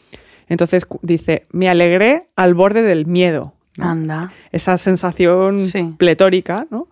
Entonces 0.49 0.87
dice, 1.03 1.43
me 1.53 1.68
alegré 1.68 2.28
al 2.37 2.55
borde 2.55 2.82
del 2.82 3.07
miedo. 3.07 3.55
¿no? 3.76 3.84
Anda. 3.91 4.32
esa 4.53 4.78
sensación 4.78 5.61
Sí. 5.61 5.95
pletórica, 5.99 6.66
¿no? 6.70 6.89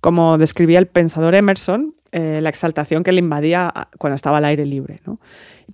como 0.00 0.38
describía 0.38 0.78
el 0.78 0.86
pensador 0.86 1.34
Emerson, 1.34 1.94
eh, 2.12 2.38
la 2.40 2.48
exaltación 2.48 3.02
que 3.02 3.10
le 3.10 3.18
invadía 3.18 3.68
a- 3.74 3.88
cuando 3.98 4.14
estaba 4.14 4.38
al 4.38 4.44
aire 4.44 4.64
libre. 4.64 4.96
¿no? 5.04 5.18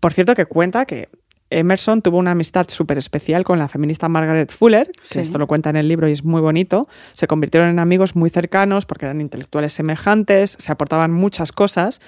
Por 0.01 0.15
cierto, 0.15 0.35
que 0.35 0.47
cuenta 0.47 0.87
que 0.87 1.11
Emerson 1.51 2.01
tuvo 2.01 2.17
una 2.17 2.31
amistad 2.31 2.67
súper 2.71 2.97
especial 2.97 3.45
con 3.45 3.59
la 3.59 3.69
feminista 3.69 4.09
Margaret 4.09 4.51
Fuller, 4.51 4.87
que 4.91 4.99
Sí. 5.03 5.21
esto 5.21 5.37
lo 5.37 5.47
cuenta 5.47 5.69
en 5.71 5.77
el 5.77 5.87
libro 5.87 6.09
y 6.09 6.13
es 6.13 6.25
muy 6.25 6.41
bonito. 6.41 6.89
Se 7.13 7.27
convirtieron 7.27 7.69
en 7.69 7.79
amigos 7.79 8.17
muy 8.17 8.31
cercanos 8.31 8.87
porque 8.87 9.05
eran 9.05 9.21
intelectuales 9.21 9.73
semejantes, 9.75 10.57
se 10.59 10.73
aportaban 10.73 11.13
muchas 11.13 11.53
cosas. 11.53 12.01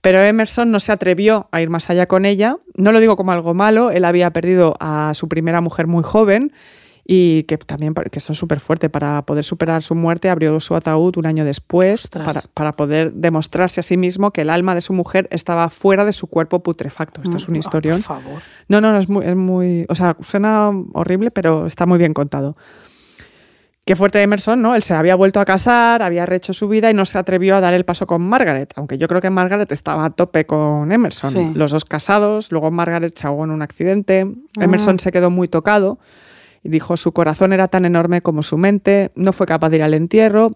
Pero 0.00 0.20
Emerson 0.22 0.70
no 0.70 0.80
se 0.80 0.92
atrevió 0.92 1.48
a 1.50 1.60
ir 1.60 1.70
más 1.70 1.90
allá 1.90 2.06
con 2.06 2.24
ella. 2.24 2.56
No 2.74 2.92
lo 2.92 3.00
digo 3.00 3.16
como 3.16 3.32
algo 3.32 3.54
malo, 3.54 3.90
él 3.90 4.04
había 4.04 4.30
perdido 4.32 4.76
a 4.80 5.12
su 5.14 5.28
primera 5.28 5.60
mujer 5.60 5.86
muy 5.86 6.02
joven 6.04 6.52
y 7.10 7.44
que 7.44 7.56
también, 7.56 7.94
que 7.94 8.18
esto 8.18 8.32
es 8.32 8.38
súper 8.38 8.60
fuerte, 8.60 8.90
para 8.90 9.22
poder 9.22 9.42
superar 9.42 9.82
su 9.82 9.94
muerte 9.94 10.28
abrió 10.28 10.60
su 10.60 10.74
ataúd 10.74 11.16
un 11.16 11.26
año 11.26 11.42
después 11.46 12.06
para, 12.06 12.42
para 12.52 12.76
poder 12.76 13.14
demostrarse 13.14 13.80
a 13.80 13.82
sí 13.82 13.96
mismo 13.96 14.30
que 14.30 14.42
el 14.42 14.50
alma 14.50 14.74
de 14.74 14.82
su 14.82 14.92
mujer 14.92 15.26
estaba 15.30 15.70
fuera 15.70 16.04
de 16.04 16.12
su 16.12 16.26
cuerpo 16.26 16.62
putrefacto. 16.62 17.22
Esto 17.22 17.38
es 17.38 17.48
un 17.48 17.56
Ah, 17.56 17.58
historión. 17.58 18.02
Por 18.02 18.22
favor. 18.22 18.42
No, 18.68 18.82
no, 18.82 18.92
no, 18.92 18.98
es 18.98 19.08
muy, 19.08 19.24
es 19.24 19.34
muy. 19.36 19.86
O 19.88 19.94
sea, 19.94 20.18
suena 20.20 20.70
horrible, 20.92 21.30
pero 21.30 21.66
está 21.66 21.86
muy 21.86 21.98
bien 21.98 22.12
contado. 22.12 22.56
Qué 23.88 23.96
fuerte 23.96 24.20
Emerson, 24.20 24.60
¿no? 24.60 24.74
Él 24.74 24.82
se 24.82 24.92
había 24.92 25.14
vuelto 25.14 25.40
a 25.40 25.46
casar, 25.46 26.02
había 26.02 26.26
rehecho 26.26 26.52
su 26.52 26.68
vida 26.68 26.90
y 26.90 26.92
no 26.92 27.06
se 27.06 27.16
atrevió 27.16 27.56
a 27.56 27.62
dar 27.62 27.72
el 27.72 27.86
paso 27.86 28.06
con 28.06 28.20
Margaret, 28.20 28.70
aunque 28.76 28.98
yo 28.98 29.08
creo 29.08 29.22
que 29.22 29.30
Margaret 29.30 29.72
estaba 29.72 30.04
a 30.04 30.10
tope 30.10 30.44
con 30.44 30.92
Emerson. 30.92 31.30
Sí. 31.30 31.50
Los 31.54 31.70
dos 31.70 31.86
casados, 31.86 32.52
luego 32.52 32.70
Margaret 32.70 33.16
se 33.16 33.26
ahogó 33.26 33.44
en 33.44 33.50
un 33.50 33.62
accidente, 33.62 34.30
Emerson 34.60 34.98
se 34.98 35.10
quedó 35.10 35.30
muy 35.30 35.48
tocado 35.48 35.98
y 36.62 36.68
dijo 36.68 36.98
su 36.98 37.12
corazón 37.12 37.54
era 37.54 37.68
tan 37.68 37.86
enorme 37.86 38.20
como 38.20 38.42
su 38.42 38.58
mente, 38.58 39.10
no 39.14 39.32
fue 39.32 39.46
capaz 39.46 39.70
de 39.70 39.76
ir 39.76 39.82
al 39.82 39.94
entierro, 39.94 40.50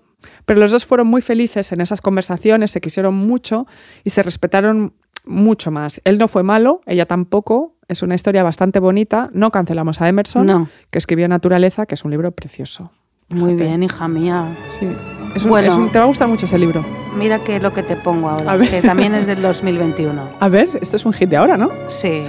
pero 0.44 0.60
los 0.60 0.70
dos 0.70 0.84
fueron 0.84 1.06
muy 1.06 1.22
felices 1.22 1.72
en 1.72 1.80
esas 1.80 2.02
conversaciones, 2.02 2.70
se 2.70 2.82
quisieron 2.82 3.14
mucho 3.14 3.66
y 4.04 4.10
se 4.10 4.22
respetaron 4.22 4.92
mucho 5.24 5.70
más. 5.70 6.02
Él 6.04 6.18
no 6.18 6.28
fue 6.28 6.42
malo, 6.42 6.82
ella 6.84 7.06
tampoco, 7.06 7.76
es 7.88 8.02
una 8.02 8.14
historia 8.14 8.42
bastante 8.42 8.78
bonita, 8.78 9.30
no 9.32 9.50
cancelamos 9.50 10.02
a 10.02 10.08
Emerson, 10.10 10.46
No. 10.46 10.68
que 10.90 10.98
escribió 10.98 11.26
Naturaleza, 11.28 11.86
que 11.86 11.94
es 11.94 12.04
un 12.04 12.10
libro 12.10 12.30
precioso. 12.32 12.92
Muy 13.32 13.50
Fíjate. 13.50 13.64
bien, 13.64 13.82
hija 13.82 14.08
mía. 14.08 14.56
Sí. 14.66 14.86
Es 15.34 15.44
un- 15.44 15.50
Bueno. 15.50 15.68
es 15.68 15.74
un- 15.74 15.88
te 15.90 15.98
va 15.98 16.04
a 16.04 16.08
gustar 16.08 16.28
mucho 16.28 16.46
ese 16.46 16.58
libro. 16.58 16.84
Mira 17.18 17.38
que 17.38 17.58
lo 17.60 17.72
que 17.72 17.82
te 17.82 17.96
pongo 17.96 18.28
A 18.28 18.32
ahora, 18.32 18.56
ver. 18.56 18.68
que 18.70 18.82
también 18.82 19.14
es 19.14 19.26
del 19.26 19.40
2021. 19.42 20.22
A 20.40 20.48
ver, 20.48 20.68
esto 20.80 20.96
es 20.96 21.04
un 21.06 21.12
hit 21.12 21.28
de 21.30 21.36
ahora, 21.36 21.56
¿no? 21.56 21.70
Sí. 21.88 22.22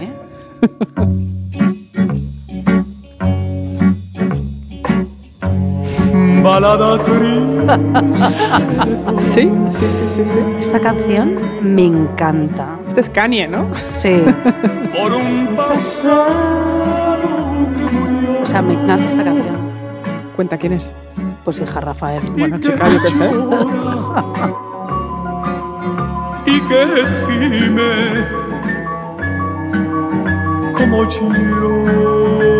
Balada 6.43 6.97
triste. 6.99 7.77
Sí, 9.17 9.49
sí, 9.69 9.85
sí, 9.89 10.07
sí, 10.07 10.25
sí. 10.25 10.39
Esta 10.59 10.79
canción 10.79 11.35
me 11.61 11.85
encanta. 11.85 12.77
Este 12.87 13.01
es 13.01 13.09
Kanye, 13.09 13.47
¿no? 13.47 13.67
Sí. 13.95 14.23
por 14.97 15.13
un 15.13 15.47
pasado. 15.55 16.25
O 18.41 18.45
sea, 18.45 18.61
me 18.61 18.73
encanta 18.73 19.05
esta 19.07 19.23
canción. 19.23 19.72
Cuenta 20.35 20.57
quién 20.57 20.73
es. 20.73 20.91
Pues 21.43 21.59
hija 21.59 21.79
Rafael. 21.79 22.23
Bueno, 22.31 22.59
chica, 22.59 22.89
yo 22.89 23.01
qué 23.01 23.09
sé. 23.09 23.29
y 26.45 26.59
que 26.61 26.85
gime 27.59 28.43
como 30.73 31.09
yo. 31.09 32.52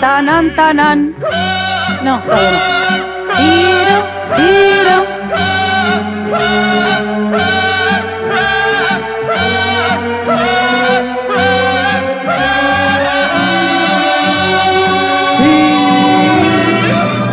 Tan, 0.00 0.56
tanan. 0.56 1.14
No, 2.02 2.20
todavía 2.20 2.50
no. 2.52 3.36
Tiro, 3.36 3.98
tiro. 4.36 4.98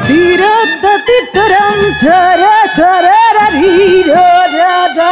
Tiro, 0.07 0.53
ta, 0.81 0.93
ti, 1.07 1.17
taran, 1.33 1.81
tara, 2.01 2.57
tararariro, 2.75 4.27
da, 4.57 4.73
da, 4.97 5.11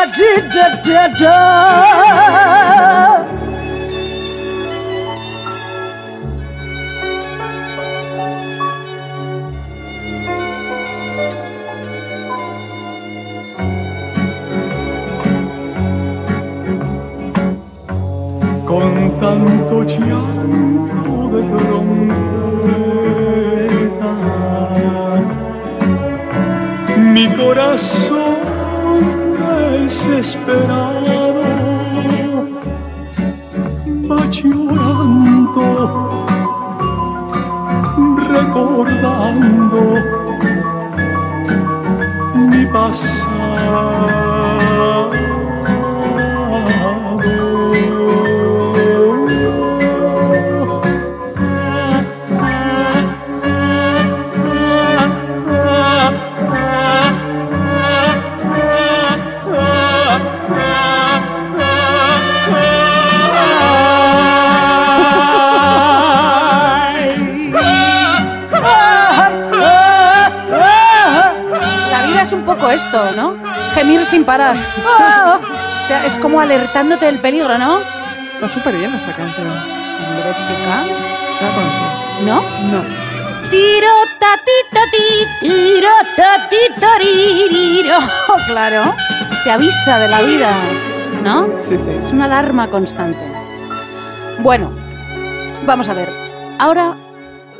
corazón 27.75 28.35
desesperado 29.83 31.43
va 34.09 34.21
llorando, 34.31 35.65
recordando 38.29 39.81
mi 42.49 42.63
La 42.65 42.95
Gemir 73.85 74.03
sin 74.03 74.25
parar. 74.25 74.57
Es 76.07 76.17
como 76.17 76.41
alertándote 76.41 77.05
del 77.05 77.19
peligro, 77.19 77.59
¿no? 77.59 77.79
Está 78.33 78.49
súper 78.49 78.75
bien 78.75 78.91
esta 78.95 79.13
canción. 79.13 79.47
Hombre, 79.47 80.33
chica. 80.41 80.85
¿La 81.39 81.49
conocía? 81.53 82.23
¿No? 82.25 82.41
No. 82.71 82.81
Tiro 83.51 83.91
tatito 84.17 84.81
ti, 84.91 85.27
tiro 85.39 85.89
tatito 86.15 86.87
ririro. 86.97 87.99
Claro, 88.47 88.95
te 89.43 89.51
avisa 89.51 89.99
de 89.99 90.07
la 90.07 90.21
vida, 90.23 90.51
¿no? 91.23 91.49
Sí, 91.59 91.77
sí. 91.77 91.91
Es 91.91 92.11
una 92.11 92.25
alarma 92.25 92.67
constante. 92.67 93.23
Bueno, 94.39 94.71
vamos 95.67 95.87
a 95.89 95.93
ver. 95.93 96.11
Ahora 96.57 96.95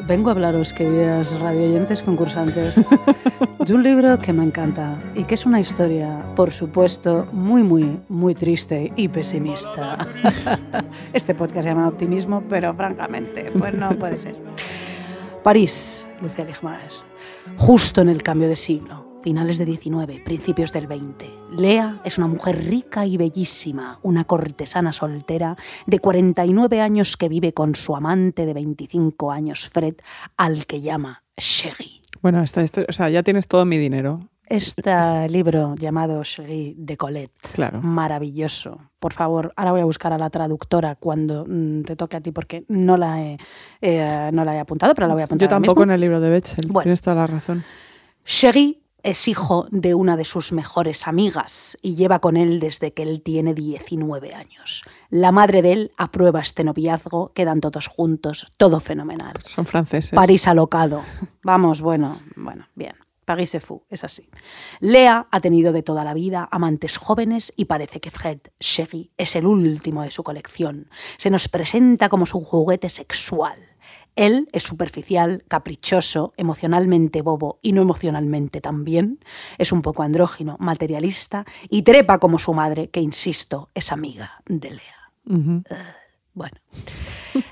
vengo 0.08 0.30
a 0.30 0.34
hablaros, 0.34 0.74
queridas 0.74 1.38
radioyentes 1.40 2.02
concursantes, 2.02 2.76
de 2.76 3.74
un 3.74 3.84
libro 3.84 4.20
que 4.20 4.34
me 4.34 4.44
encanta 4.44 4.98
y 5.16 5.24
que 5.24 5.36
es 5.36 5.46
una 5.46 5.60
historia, 5.60 6.24
por 6.36 6.52
supuesto, 6.52 7.28
muy, 7.32 7.64
muy, 7.64 8.00
muy 8.08 8.36
triste 8.36 8.92
y 8.96 9.08
pesimista. 9.08 10.08
Este 11.14 11.34
podcast 11.34 11.64
se 11.64 11.70
llama 11.70 11.88
Optimismo, 11.88 12.44
pero 12.50 12.74
francamente, 12.74 13.52
pues 13.58 13.74
no 13.74 13.90
puede 13.98 14.20
ser. 14.20 14.36
París, 15.44 16.06
Lucía 16.22 16.46
Ligmaes. 16.46 17.02
Justo 17.58 18.02
en 18.02 18.10
el 18.10 18.22
cambio 18.22 18.48
de 18.48 18.56
siglo, 18.56 19.05
finales 19.26 19.58
de 19.58 19.66
19, 19.66 20.22
principios 20.24 20.72
del 20.72 20.86
20. 20.86 21.28
Lea 21.58 22.00
es 22.06 22.20
una 22.20 22.28
mujer 22.28 22.64
rica 22.64 23.08
y 23.08 23.18
bellísima, 23.18 23.98
una 24.04 24.24
cortesana 24.26 24.94
soltera 24.94 25.58
de 25.88 25.98
49 25.98 26.80
años 26.80 27.18
que 27.18 27.28
vive 27.28 27.52
con 27.52 27.74
su 27.74 27.96
amante 27.96 28.46
de 28.46 28.54
25 28.54 29.32
años, 29.32 29.68
Fred, 29.68 29.96
al 30.38 30.68
que 30.68 30.80
llama 30.82 31.24
Sherry. 31.38 32.02
Bueno, 32.22 32.44
esta, 32.44 32.62
esta- 32.62 32.84
o 32.88 32.92
sea, 32.94 33.10
ya 33.10 33.24
tienes 33.24 33.48
todo 33.48 33.66
mi 33.66 33.80
dinero. 33.80 34.30
Este 34.46 35.28
libro 35.28 35.74
llamado 35.74 36.22
Sherry 36.24 36.76
de 36.78 36.96
Colette, 36.96 37.34
Claro. 37.52 37.82
maravilloso. 37.82 38.78
Por 39.00 39.12
favor, 39.14 39.54
ahora 39.56 39.72
voy 39.72 39.82
a 39.82 39.86
buscar 39.86 40.14
a 40.14 40.20
la 40.20 40.30
traductora 40.30 40.94
cuando 40.98 41.46
mm, 41.50 41.82
te 41.82 41.96
toque 41.96 42.18
a 42.18 42.22
ti 42.22 42.32
porque 42.32 42.64
no 42.68 42.96
la 42.96 43.24
he, 43.24 43.38
eh, 43.82 44.30
no 44.32 44.46
la 44.46 44.56
he 44.56 44.60
apuntado, 44.60 44.94
pero 44.94 45.08
la 45.08 45.16
voy 45.16 45.22
a 45.22 45.26
apuntar. 45.26 45.48
Yo 45.48 45.50
tampoco 45.50 45.80
mismo. 45.80 45.92
en 45.92 45.96
el 45.96 46.02
libro 46.02 46.20
de 46.20 46.30
Betzel. 46.30 46.68
Bueno. 46.68 46.84
Tienes 46.84 47.02
toda 47.02 47.16
la 47.16 47.26
razón. 47.26 47.64
Sherry 48.24 48.82
es 49.06 49.28
hijo 49.28 49.68
de 49.70 49.94
una 49.94 50.18
de 50.18 50.26
sus 50.26 50.52
mejores 50.52 51.08
amigas 51.08 51.78
y 51.84 51.94
lleva 51.94 52.20
con 52.20 52.38
él 52.38 52.60
desde 52.60 52.92
que 52.92 53.04
él 53.04 53.22
tiene 53.22 53.54
19 53.54 54.34
años. 54.34 54.84
La 55.12 55.32
madre 55.32 55.62
de 55.62 55.72
él 55.74 55.92
aprueba 55.96 56.42
este 56.42 56.64
noviazgo, 56.64 57.32
quedan 57.34 57.62
todos 57.62 57.86
juntos, 57.86 58.52
todo 58.58 58.80
fenomenal. 58.80 59.36
Son 59.46 59.68
franceses. 59.68 60.12
París 60.12 60.48
alocado. 60.48 61.04
Vamos, 61.44 61.82
bueno, 61.82 62.20
bueno, 62.36 62.68
bien. 62.74 62.96
París 63.26 63.52
se 63.52 63.60
fou, 63.60 63.86
es 63.90 64.04
así. 64.04 64.28
Lea 64.80 65.28
ha 65.32 65.40
tenido 65.40 65.72
de 65.72 65.84
toda 65.84 66.04
la 66.04 66.14
vida 66.14 66.48
amantes 66.52 66.98
jóvenes 66.98 67.54
y 67.56 67.66
parece 67.66 68.00
que 68.00 68.12
Fred 68.12 68.40
Sherry 68.60 69.12
es 69.18 69.36
el 69.36 69.46
último 69.46 70.02
de 70.02 70.12
su 70.12 70.24
colección. 70.24 70.90
Se 71.18 71.30
nos 71.30 71.48
presenta 71.48 72.10
como 72.10 72.26
su 72.26 72.42
juguete 72.42 72.90
sexual. 72.90 73.60
Él 74.16 74.48
es 74.54 74.64
superficial, 74.64 75.44
caprichoso, 75.48 76.34
emocionalmente 76.38 77.22
bobo 77.22 77.60
y 77.62 77.74
no 77.74 77.82
emocionalmente 77.82 78.62
también. 78.62 79.20
Es 79.58 79.72
un 79.72 79.82
poco 79.82 80.04
andrógino, 80.04 80.56
materialista 80.60 81.46
y 81.70 81.82
trepa 81.82 82.20
como 82.20 82.40
su 82.40 82.54
madre, 82.54 82.90
que 82.90 83.02
insisto, 83.02 83.70
es 83.74 83.92
amiga 83.92 84.42
de 84.46 84.72
Lea. 84.72 85.96
Bueno. 86.36 86.58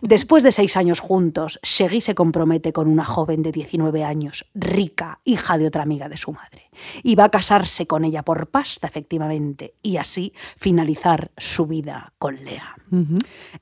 Después 0.02 0.44
de 0.44 0.52
seis 0.52 0.78
años 0.78 1.00
juntos, 1.00 1.60
Sherry 1.64 2.02
se 2.02 2.16
compromete 2.16 2.72
con 2.72 2.88
una 2.88 3.04
joven 3.04 3.42
de 3.42 3.52
19 3.52 4.04
años, 4.04 4.46
rica, 4.54 5.20
hija 5.24 5.58
de 5.58 5.68
otra 5.68 5.84
amiga 5.84 6.10
de 6.10 6.18
su 6.18 6.32
madre. 6.32 6.70
Y 7.02 7.16
va 7.16 7.26
a 7.26 7.32
casarse 7.32 7.88
con 7.88 8.06
ella 8.06 8.24
por 8.24 8.48
pasta, 8.48 8.88
efectivamente, 8.88 9.76
y 9.82 9.98
así 9.98 10.34
finalizar 10.58 11.32
su 11.38 11.66
vida 11.66 12.14
con 12.18 12.44
Lea. 12.44 12.76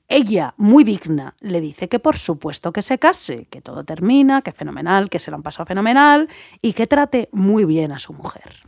Ella, 0.08 0.54
muy 0.56 0.84
digna, 0.84 1.34
le 1.40 1.60
dice 1.60 1.88
que 1.88 1.98
por 1.98 2.16
supuesto 2.16 2.72
que 2.72 2.82
se 2.82 2.98
case, 2.98 3.46
que 3.46 3.60
todo 3.60 3.84
termina, 3.84 4.42
que 4.42 4.52
fenomenal, 4.52 5.08
que 5.08 5.18
se 5.18 5.30
lo 5.30 5.36
han 5.36 5.42
pasado 5.42 5.66
fenomenal 5.66 6.28
y 6.60 6.72
que 6.72 6.86
trate 6.86 7.28
muy 7.32 7.64
bien 7.64 7.92
a 7.92 7.98
su 7.98 8.12
mujer. 8.12 8.60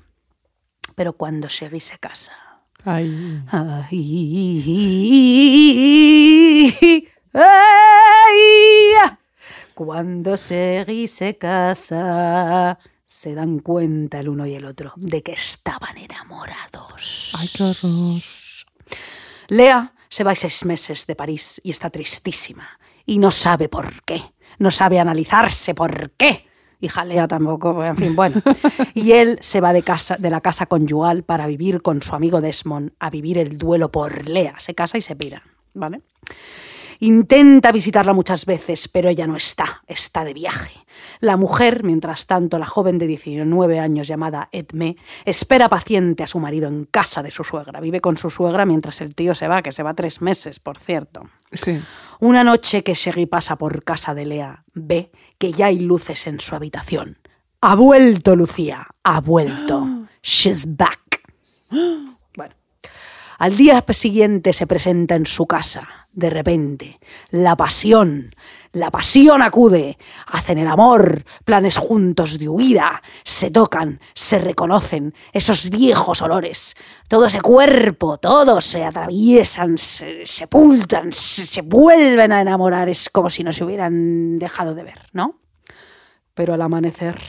Pero 0.94 1.14
cuando 1.14 1.48
Sherry 1.48 1.80
se 1.80 1.98
casa, 1.98 2.32
Ay. 2.84 3.42
Ay, 3.50 3.90
ay, 7.32 9.16
Cuando 9.74 10.36
Sherry 10.36 11.08
se 11.08 11.38
casa, 11.38 12.78
se 13.06 13.34
dan 13.34 13.60
cuenta 13.60 14.20
el 14.20 14.28
uno 14.28 14.46
y 14.46 14.54
el 14.54 14.66
otro 14.66 14.92
de 14.96 15.22
que 15.22 15.32
estaban 15.32 15.96
enamorados. 15.96 17.32
Ay, 17.38 17.48
qué 17.54 17.62
horror. 17.62 18.20
Lea 19.48 19.94
se 20.08 20.24
va 20.24 20.34
seis 20.34 20.64
meses 20.64 21.06
de 21.06 21.16
París 21.16 21.60
y 21.64 21.70
está 21.70 21.90
tristísima. 21.90 22.78
Y 23.06 23.18
no 23.18 23.30
sabe 23.30 23.68
por 23.68 24.02
qué. 24.04 24.22
No 24.58 24.70
sabe 24.70 25.00
analizarse 25.00 25.74
por 25.74 26.12
qué. 26.12 26.46
Hija 26.84 27.04
Lea 27.04 27.26
tampoco, 27.26 27.84
en 27.84 27.96
fin, 27.96 28.14
bueno. 28.14 28.40
Y 28.94 29.12
él 29.12 29.38
se 29.40 29.60
va 29.60 29.72
de, 29.72 29.82
casa, 29.82 30.16
de 30.16 30.30
la 30.30 30.40
casa 30.40 30.66
conyugal 30.66 31.22
para 31.22 31.46
vivir 31.46 31.82
con 31.82 32.02
su 32.02 32.14
amigo 32.14 32.40
Desmond, 32.40 32.92
a 32.98 33.10
vivir 33.10 33.38
el 33.38 33.58
duelo 33.58 33.90
por 33.90 34.28
Lea. 34.28 34.54
Se 34.58 34.74
casa 34.74 34.98
y 34.98 35.00
se 35.00 35.16
pira, 35.16 35.42
¿vale? 35.72 36.02
Intenta 37.00 37.72
visitarla 37.72 38.12
muchas 38.12 38.46
veces, 38.46 38.88
pero 38.88 39.08
ella 39.08 39.26
no 39.26 39.36
está, 39.36 39.82
está 39.86 40.24
de 40.24 40.34
viaje. 40.34 40.83
La 41.20 41.36
mujer, 41.36 41.84
mientras 41.84 42.26
tanto, 42.26 42.58
la 42.58 42.66
joven 42.66 42.98
de 42.98 43.06
19 43.06 43.78
años 43.78 44.08
llamada 44.08 44.48
Edme, 44.52 44.96
espera 45.24 45.68
paciente 45.68 46.22
a 46.22 46.26
su 46.26 46.38
marido 46.38 46.68
en 46.68 46.84
casa 46.84 47.22
de 47.22 47.30
su 47.30 47.44
suegra. 47.44 47.80
Vive 47.80 48.00
con 48.00 48.16
su 48.16 48.30
suegra 48.30 48.66
mientras 48.66 49.00
el 49.00 49.14
tío 49.14 49.34
se 49.34 49.48
va, 49.48 49.62
que 49.62 49.72
se 49.72 49.82
va 49.82 49.94
tres 49.94 50.20
meses, 50.20 50.60
por 50.60 50.78
cierto. 50.78 51.28
Sí. 51.52 51.80
Una 52.20 52.44
noche 52.44 52.82
que 52.82 52.94
Sherry 52.94 53.26
pasa 53.26 53.56
por 53.56 53.84
casa 53.84 54.14
de 54.14 54.24
Lea, 54.26 54.64
ve 54.74 55.10
que 55.38 55.52
ya 55.52 55.66
hay 55.66 55.78
luces 55.78 56.26
en 56.26 56.40
su 56.40 56.54
habitación. 56.54 57.18
Ha 57.60 57.74
vuelto 57.76 58.36
Lucía, 58.36 58.86
ha 59.02 59.20
vuelto. 59.20 60.06
She's 60.22 60.76
back. 60.76 61.00
Bueno, 62.36 62.54
al 63.38 63.56
día 63.56 63.84
siguiente 63.90 64.52
se 64.52 64.66
presenta 64.66 65.14
en 65.14 65.24
su 65.24 65.46
casa, 65.46 66.03
de 66.14 66.30
repente, 66.30 67.00
la 67.30 67.56
pasión, 67.56 68.34
la 68.72 68.90
pasión 68.90 69.42
acude, 69.42 69.98
hacen 70.26 70.58
el 70.58 70.68
amor, 70.68 71.24
planes 71.44 71.76
juntos 71.76 72.38
de 72.38 72.48
huida, 72.48 73.02
se 73.24 73.50
tocan, 73.50 74.00
se 74.14 74.38
reconocen, 74.38 75.14
esos 75.32 75.70
viejos 75.70 76.22
olores, 76.22 76.74
todo 77.08 77.26
ese 77.26 77.40
cuerpo, 77.40 78.18
todos 78.18 78.64
se 78.64 78.84
atraviesan, 78.84 79.78
se 79.78 80.24
sepultan, 80.24 81.12
se, 81.12 81.46
se 81.46 81.62
vuelven 81.62 82.32
a 82.32 82.40
enamorar, 82.40 82.88
es 82.88 83.10
como 83.10 83.30
si 83.30 83.44
no 83.44 83.52
se 83.52 83.64
hubieran 83.64 84.38
dejado 84.38 84.74
de 84.74 84.84
ver, 84.84 85.00
¿no? 85.12 85.40
Pero 86.34 86.54
al 86.54 86.62
amanecer 86.62 87.20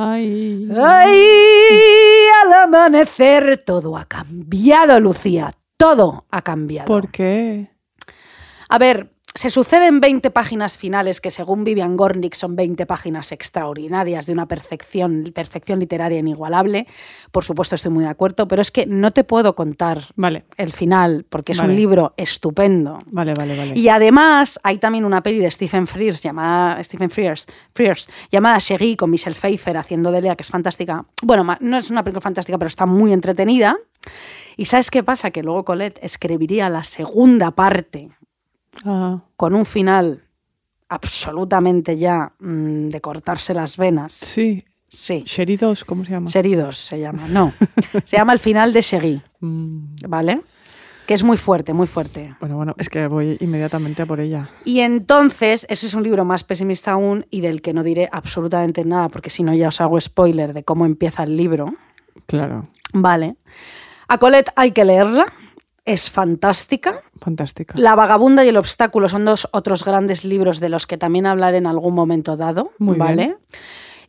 Ay. 0.00 0.70
¡Ay! 0.80 2.28
Al 2.44 2.52
amanecer 2.52 3.64
todo 3.66 3.96
ha 3.96 4.04
cambiado, 4.04 5.00
Lucía. 5.00 5.52
Todo 5.76 6.24
ha 6.30 6.42
cambiado. 6.42 6.86
¿Por 6.86 7.10
qué? 7.10 7.72
A 8.68 8.78
ver, 8.78 9.10
se 9.34 9.50
suceden 9.50 10.00
20 10.00 10.30
páginas 10.30 10.78
finales 10.78 11.20
que 11.20 11.30
según 11.30 11.62
Vivian 11.62 11.96
Gornick 11.96 12.34
son 12.34 12.56
20 12.56 12.86
páginas 12.86 13.30
extraordinarias 13.30 14.26
de 14.26 14.32
una 14.32 14.48
perfección, 14.48 15.30
perfección 15.34 15.78
literaria 15.78 16.18
inigualable. 16.18 16.86
Por 17.30 17.44
supuesto 17.44 17.74
estoy 17.74 17.92
muy 17.92 18.04
de 18.04 18.10
acuerdo, 18.10 18.48
pero 18.48 18.62
es 18.62 18.70
que 18.70 18.86
no 18.86 19.12
te 19.12 19.24
puedo 19.24 19.54
contar 19.54 20.06
Vale, 20.16 20.46
el 20.56 20.72
final 20.72 21.24
porque 21.28 21.52
es 21.52 21.58
Vale. 21.58 21.70
un 21.70 21.76
libro 21.76 22.14
estupendo. 22.16 22.98
vale, 23.06 23.34
vale, 23.34 23.56
vale. 23.56 23.78
Y 23.78 23.88
además 23.88 24.58
hay 24.64 24.78
también 24.78 25.04
una 25.04 25.22
peli 25.22 25.38
de 25.38 25.50
Stephen 25.50 25.86
Frears 25.86 26.20
llamada 26.22 26.82
Stephen 26.82 27.10
Frears, 27.10 27.46
Frears 27.74 28.08
llamada 28.32 28.58
Cherie 28.58 28.96
con 28.96 29.10
Michelle 29.10 29.36
Pfeiffer 29.36 29.76
haciendo 29.76 30.10
de 30.10 30.22
Lea 30.22 30.36
que 30.36 30.42
es 30.42 30.50
fantástica. 30.50 31.04
Bueno, 31.22 31.46
no 31.60 31.76
es 31.76 31.90
una 31.90 32.02
película 32.02 32.22
fantástica, 32.22 32.58
pero 32.58 32.66
está 32.66 32.86
muy 32.86 33.12
entretenida. 33.12 33.76
Y 34.56 34.64
¿sabes 34.64 34.90
qué 34.90 35.04
pasa? 35.04 35.30
Que 35.30 35.44
luego 35.44 35.64
Colette 35.64 36.00
escribiría 36.02 36.68
la 36.68 36.82
segunda 36.82 37.52
parte 37.52 38.10
Ah, 38.84 39.20
con 39.36 39.54
un 39.54 39.64
final 39.66 40.24
absolutamente 40.88 41.96
ya 41.96 42.32
mm, 42.38 42.88
de 42.88 43.00
cortarse 43.00 43.54
las 43.54 43.76
venas. 43.76 44.12
sí. 44.12 44.64
Sí. 44.90 45.22
Sherry 45.26 45.58
2, 45.58 45.84
¿cómo 45.84 46.02
se 46.02 46.12
llama? 46.12 46.30
Cherie 46.30 46.56
2 46.56 46.74
se 46.74 46.98
llama. 46.98 47.28
No. 47.28 47.52
Se 48.06 48.16
llama 48.16 48.32
el 48.32 48.38
final 48.38 48.72
de 48.72 48.82
Cherie, 48.82 49.20
Mm, 49.40 49.80
¿vale? 50.08 50.40
Que 51.06 51.12
es 51.12 51.22
muy 51.22 51.36
fuerte, 51.36 51.74
muy 51.74 51.86
fuerte. 51.86 52.34
bueno, 52.40 52.56
bueno, 52.56 52.74
es 52.78 52.88
que 52.88 53.06
voy 53.06 53.36
inmediatamente 53.40 54.00
a 54.00 54.06
por 54.06 54.18
ella. 54.18 54.48
Y 54.64 54.80
entonces, 54.80 55.66
ese 55.68 55.86
es 55.88 55.92
un 55.92 56.02
libro 56.04 56.24
más 56.24 56.42
pesimista 56.42 56.92
aún 56.92 57.26
y 57.28 57.42
del 57.42 57.60
que 57.60 57.74
no 57.74 57.82
diré 57.82 58.08
absolutamente 58.10 58.82
nada, 58.86 59.10
porque 59.10 59.28
si 59.28 59.42
no 59.42 59.52
ya 59.52 59.68
os 59.68 59.78
hago 59.82 60.00
spoiler 60.00 60.54
de 60.54 60.64
cómo 60.64 60.86
empieza 60.86 61.22
el 61.22 61.36
libro. 61.36 61.74
Claro, 62.24 62.68
Vale. 62.94 63.36
A 64.08 64.16
Colette 64.16 64.52
hay 64.56 64.70
que 64.72 64.86
leerla, 64.86 65.26
es 65.92 66.10
fantástica. 66.10 67.02
fantástica. 67.20 67.74
La 67.78 67.94
vagabunda 67.94 68.44
y 68.44 68.48
el 68.48 68.56
obstáculo 68.56 69.08
son 69.08 69.24
dos 69.24 69.48
otros 69.52 69.84
grandes 69.84 70.24
libros 70.24 70.60
de 70.60 70.68
los 70.68 70.86
que 70.86 70.98
también 70.98 71.26
hablaré 71.26 71.56
en 71.58 71.66
algún 71.66 71.94
momento 71.94 72.36
dado. 72.36 72.72
Muy 72.78 72.96
¿vale? 72.98 73.16
bien. 73.16 73.36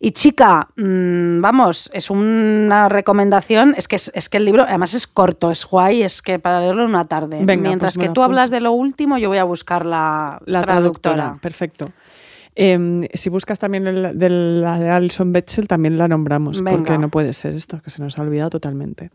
Y 0.02 0.12
chica, 0.12 0.70
mm, 0.78 1.42
vamos, 1.42 1.90
es 1.94 2.10
una 2.10 2.88
recomendación, 2.88 3.74
es 3.76 3.90
que, 3.90 3.98
es, 3.98 4.10
es 4.14 4.30
que 4.30 4.38
el 4.38 4.46
libro 4.46 4.64
además 4.64 4.94
es 4.94 5.08
corto, 5.08 5.52
es 5.52 5.66
guay, 5.66 6.04
es 6.04 6.22
que 6.22 6.40
para 6.40 6.62
leerlo 6.62 6.84
en 6.84 6.90
una 6.92 7.06
tarde. 7.06 7.40
Venga, 7.44 7.64
Mientras 7.68 7.96
pues 7.96 7.98
me 7.98 8.08
que 8.08 8.14
tú 8.14 8.24
hablas 8.24 8.50
de 8.50 8.62
lo 8.62 8.72
último, 8.72 9.18
yo 9.18 9.28
voy 9.28 9.40
a 9.40 9.44
buscar 9.44 9.86
la, 9.86 10.42
La 10.46 10.64
traductora, 10.64 11.38
perfecto. 11.42 11.92
Em, 12.56 13.08
si 13.14 13.30
buscas 13.30 13.60
también 13.60 13.88
el- 13.88 14.18
de 14.18 14.30
la 14.30 14.80
de 14.80 14.90
Alison 14.90 15.32
Betchel, 15.34 15.68
también 15.68 15.98
la 15.98 16.08
nombramos, 16.08 16.62
Venga. 16.62 16.78
porque 16.78 16.98
no 16.98 17.10
puede 17.10 17.34
ser 17.34 17.54
esto, 17.56 17.82
que 17.82 17.90
se 17.90 18.02
nos 18.02 18.18
ha 18.18 18.22
olvidado 18.22 18.50
totalmente. 18.52 19.12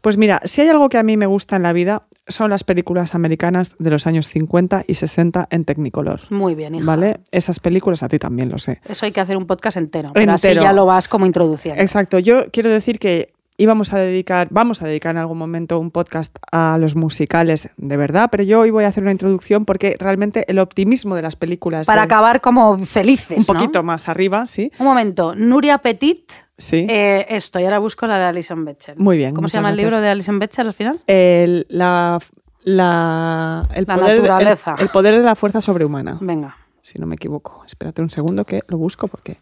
Pues 0.00 0.16
mira, 0.16 0.40
si 0.44 0.62
hay 0.62 0.68
algo 0.68 0.88
que 0.88 0.98
a 0.98 1.02
mí 1.02 1.16
me 1.16 1.26
gusta 1.26 1.56
en 1.56 1.62
la 1.62 1.72
vida, 1.72 2.04
son 2.26 2.50
las 2.50 2.64
películas 2.64 3.14
americanas 3.14 3.76
de 3.78 3.90
los 3.90 4.06
años 4.06 4.28
50 4.28 4.84
y 4.86 4.94
60 4.94 5.48
en 5.50 5.64
Technicolor. 5.64 6.20
Muy 6.30 6.54
bien, 6.54 6.74
hija. 6.76 6.86
¿Vale? 6.86 7.20
Esas 7.32 7.60
películas 7.60 8.02
a 8.02 8.08
ti 8.08 8.18
también 8.18 8.48
lo 8.50 8.58
sé. 8.58 8.80
Eso 8.88 9.04
hay 9.04 9.12
que 9.12 9.20
hacer 9.20 9.36
un 9.36 9.46
podcast 9.46 9.76
entero, 9.76 10.12
pero 10.14 10.32
así 10.32 10.48
Entero. 10.48 10.62
ya 10.62 10.72
lo 10.72 10.86
vas 10.86 11.08
como 11.08 11.26
introduciendo. 11.26 11.80
Exacto. 11.82 12.18
Yo 12.18 12.50
quiero 12.50 12.70
decir 12.70 12.98
que 12.98 13.32
íbamos 13.58 13.92
a 13.92 13.98
dedicar, 13.98 14.48
vamos 14.50 14.80
a 14.80 14.86
dedicar 14.86 15.10
en 15.14 15.18
algún 15.18 15.36
momento 15.36 15.78
un 15.78 15.90
podcast 15.90 16.34
a 16.50 16.78
los 16.80 16.96
musicales 16.96 17.68
de 17.76 17.96
verdad, 17.98 18.28
pero 18.30 18.42
yo 18.42 18.60
hoy 18.60 18.70
voy 18.70 18.84
a 18.84 18.88
hacer 18.88 19.02
una 19.02 19.12
introducción 19.12 19.66
porque 19.66 19.96
realmente 20.00 20.46
el 20.48 20.58
optimismo 20.60 21.14
de 21.14 21.20
las 21.20 21.36
películas 21.36 21.86
Para 21.86 22.02
acabar 22.04 22.40
como 22.40 22.78
felices, 22.86 23.36
un 23.36 23.44
¿no? 23.54 23.60
poquito 23.60 23.82
más 23.82 24.08
arriba, 24.08 24.46
sí. 24.46 24.72
Un 24.78 24.86
momento, 24.86 25.34
Nuria 25.34 25.76
Petit, 25.76 26.32
Sí. 26.60 26.86
eh, 26.88 27.26
esto, 27.30 27.58
y 27.58 27.64
ahora 27.64 27.78
busco 27.78 28.06
la 28.06 28.18
de 28.18 28.24
Alison 28.26 28.64
Betchel. 28.64 28.96
Muy 28.98 29.16
bien, 29.18 29.34
¿Cómo 29.34 29.48
se 29.48 29.54
llama 29.54 29.70
el 29.70 29.76
libro 29.76 30.00
de 30.00 30.08
Alison 30.08 30.38
Betchel 30.38 30.66
al 30.68 30.74
final? 30.74 31.00
El- 31.06 31.66
la, 31.70 32.18
la, 32.64 33.68
el 33.74 33.84
La 33.88 33.94
poder, 33.96 34.16
naturaleza. 34.20 34.74
El, 34.76 34.82
el 34.82 34.88
poder 34.90 35.16
de 35.16 35.24
la 35.24 35.34
fuerza 35.34 35.60
sobrehumana, 35.60 36.18
Venga. 36.20 36.56
si 36.82 36.98
no 36.98 37.06
me 37.06 37.14
equivoco. 37.14 37.64
Espérate 37.66 38.02
un 38.02 38.10
segundo 38.10 38.44
que 38.44 38.60
lo 38.68 38.76
busco 38.78 39.08
porque 39.08 39.36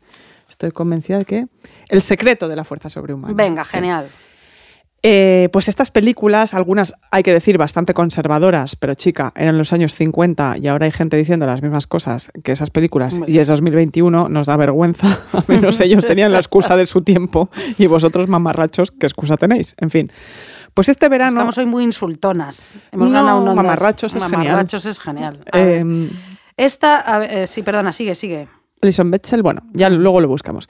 estoy 0.49 0.71
convencida 0.71 1.19
de 1.19 1.25
que... 1.25 1.47
El 1.89 2.01
secreto 2.03 2.49
de 2.49 2.57
la 2.57 2.65
fuerza 2.65 2.89
sobrehumana. 2.89 3.35
Venga, 3.35 3.65
sí. 3.65 3.73
genial. 3.73 4.09
Eh, 5.03 5.49
pues 5.53 5.69
estas 5.69 5.93
películas, 5.93 6.55
algunas 6.55 6.93
hay 7.13 7.23
que 7.23 7.33
decir 7.33 7.57
bastante 7.57 7.95
conservadoras, 7.95 8.75
pero 8.75 8.95
chica, 8.95 9.33
eran 9.37 9.57
los 9.57 9.73
años 9.73 9.95
50 9.95 10.57
y 10.61 10.67
ahora 10.67 10.87
hay 10.87 10.91
gente 10.91 11.17
diciendo 11.17 11.47
las 11.47 11.63
mismas 11.63 11.87
cosas 11.87 12.33
que 12.43 12.51
esas 12.51 12.71
películas 12.71 13.21
y 13.29 13.39
es 13.39 13.47
2021, 13.47 14.29
nos 14.29 14.47
da 14.49 14.57
vergüenza. 14.57 15.07
Al 15.33 15.45
menos 15.47 15.79
ellos 15.81 16.05
tenían 16.05 16.33
la 16.33 16.39
excusa 16.39 16.77
de 16.77 16.85
su 16.85 17.03
tiempo 17.03 17.49
y 17.79 17.87
vosotros 17.87 18.27
mamarrachos, 18.27 18.91
¿qué 18.91 19.07
excusa 19.07 19.37
tenéis? 19.37 19.77
En 19.79 19.91
fin, 19.91 20.11
pues 20.75 20.89
este 20.89 21.09
verano... 21.09 21.31
Estamos 21.39 21.59
hoy 21.59 21.67
muy 21.67 21.85
insultonas. 21.85 22.75
Hemos 22.91 23.09
No, 23.09 23.15
ganado 23.15 23.43
un 23.43 23.55
mamarrachos 23.55 24.17
es 24.17 24.25
genial. 24.25 24.43
Mamarrachos 24.47 24.85
es 24.85 24.99
genial. 24.99 25.45
Em, 25.53 26.11
Esta, 26.57 26.99
a 26.99 27.19
ver, 27.21 27.37
eh, 27.37 27.47
sí, 27.47 27.63
perdona, 27.63 27.93
sigue, 27.93 28.17
sigue. 28.17 28.49
Alison 28.81 29.11
Betchel, 29.11 29.43
bueno, 29.43 29.63
ya 29.73 29.91
luego 29.91 30.21
lo 30.21 30.29
buscamos. 30.29 30.69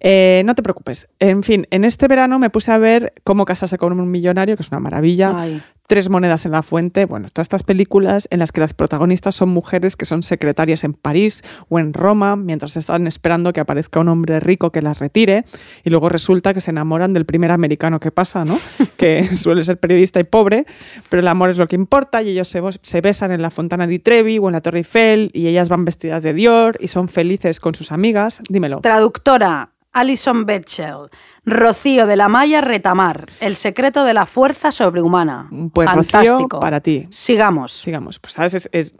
Eh, 0.00 0.42
no 0.44 0.54
te 0.54 0.62
preocupes. 0.62 1.08
En 1.18 1.42
fin, 1.42 1.66
en 1.70 1.84
este 1.84 2.08
verano 2.08 2.38
me 2.38 2.50
puse 2.50 2.70
a 2.70 2.78
ver 2.78 3.12
Cómo 3.24 3.44
casarse 3.44 3.78
con 3.78 3.98
un 3.98 4.10
millonario, 4.10 4.56
que 4.56 4.62
es 4.62 4.70
una 4.70 4.80
maravilla. 4.80 5.32
Ay. 5.36 5.62
Tres 5.86 6.10
monedas 6.10 6.44
en 6.44 6.52
la 6.52 6.62
fuente. 6.62 7.06
Bueno, 7.06 7.28
todas 7.32 7.46
estas 7.46 7.62
películas 7.62 8.28
en 8.30 8.40
las 8.40 8.52
que 8.52 8.60
las 8.60 8.74
protagonistas 8.74 9.34
son 9.34 9.48
mujeres 9.48 9.96
que 9.96 10.04
son 10.04 10.22
secretarias 10.22 10.84
en 10.84 10.92
París 10.92 11.42
o 11.70 11.78
en 11.78 11.94
Roma 11.94 12.36
mientras 12.36 12.76
están 12.76 13.06
esperando 13.06 13.54
que 13.54 13.60
aparezca 13.60 13.98
un 13.98 14.08
hombre 14.08 14.38
rico 14.38 14.70
que 14.70 14.82
las 14.82 14.98
retire 14.98 15.46
y 15.84 15.90
luego 15.90 16.10
resulta 16.10 16.52
que 16.52 16.60
se 16.60 16.72
enamoran 16.72 17.14
del 17.14 17.24
primer 17.24 17.50
americano 17.52 18.00
que 18.00 18.10
pasa, 18.10 18.44
¿no? 18.44 18.58
Que 18.98 19.34
suele 19.36 19.62
ser 19.62 19.78
periodista 19.78 20.20
y 20.20 20.24
pobre, 20.24 20.66
pero 21.08 21.20
el 21.20 21.28
amor 21.28 21.48
es 21.48 21.56
lo 21.56 21.66
que 21.66 21.76
importa 21.76 22.22
y 22.22 22.30
ellos 22.30 22.48
se, 22.48 22.60
se 22.82 23.00
besan 23.00 23.32
en 23.32 23.40
la 23.40 23.50
Fontana 23.50 23.86
di 23.86 23.98
Trevi 23.98 24.38
o 24.38 24.48
en 24.48 24.52
la 24.52 24.60
Torre 24.60 24.78
Eiffel 24.78 25.30
y 25.32 25.46
ellas 25.46 25.70
van 25.70 25.86
vestidas 25.86 26.22
de 26.22 26.34
Dior 26.34 26.76
y 26.80 26.88
son 26.88 27.08
felices 27.08 27.60
con 27.60 27.74
sus 27.74 27.92
amigas. 27.92 28.42
Dímelo. 28.50 28.80
Traductora, 28.80 29.70
Alison 30.00 30.46
Betchel. 30.46 31.08
Rocío 31.44 32.06
de 32.06 32.16
la 32.16 32.28
Maya 32.28 32.60
Retamar. 32.60 33.26
El 33.40 33.56
secreto 33.56 34.04
de 34.04 34.12
la 34.12 34.26
fuerza 34.26 34.70
sobrehumana. 34.70 35.48
Pues 35.72 35.88
Rocío, 35.90 36.10
Fantástico. 36.10 36.60
para 36.60 36.80
ti. 36.80 37.08
Sigamos. 37.10 37.72
Sigamos. 37.72 38.18
Pues, 38.18 38.34
¿sabes? 38.34 38.54
Es- 38.54 38.68
es- 38.72 38.94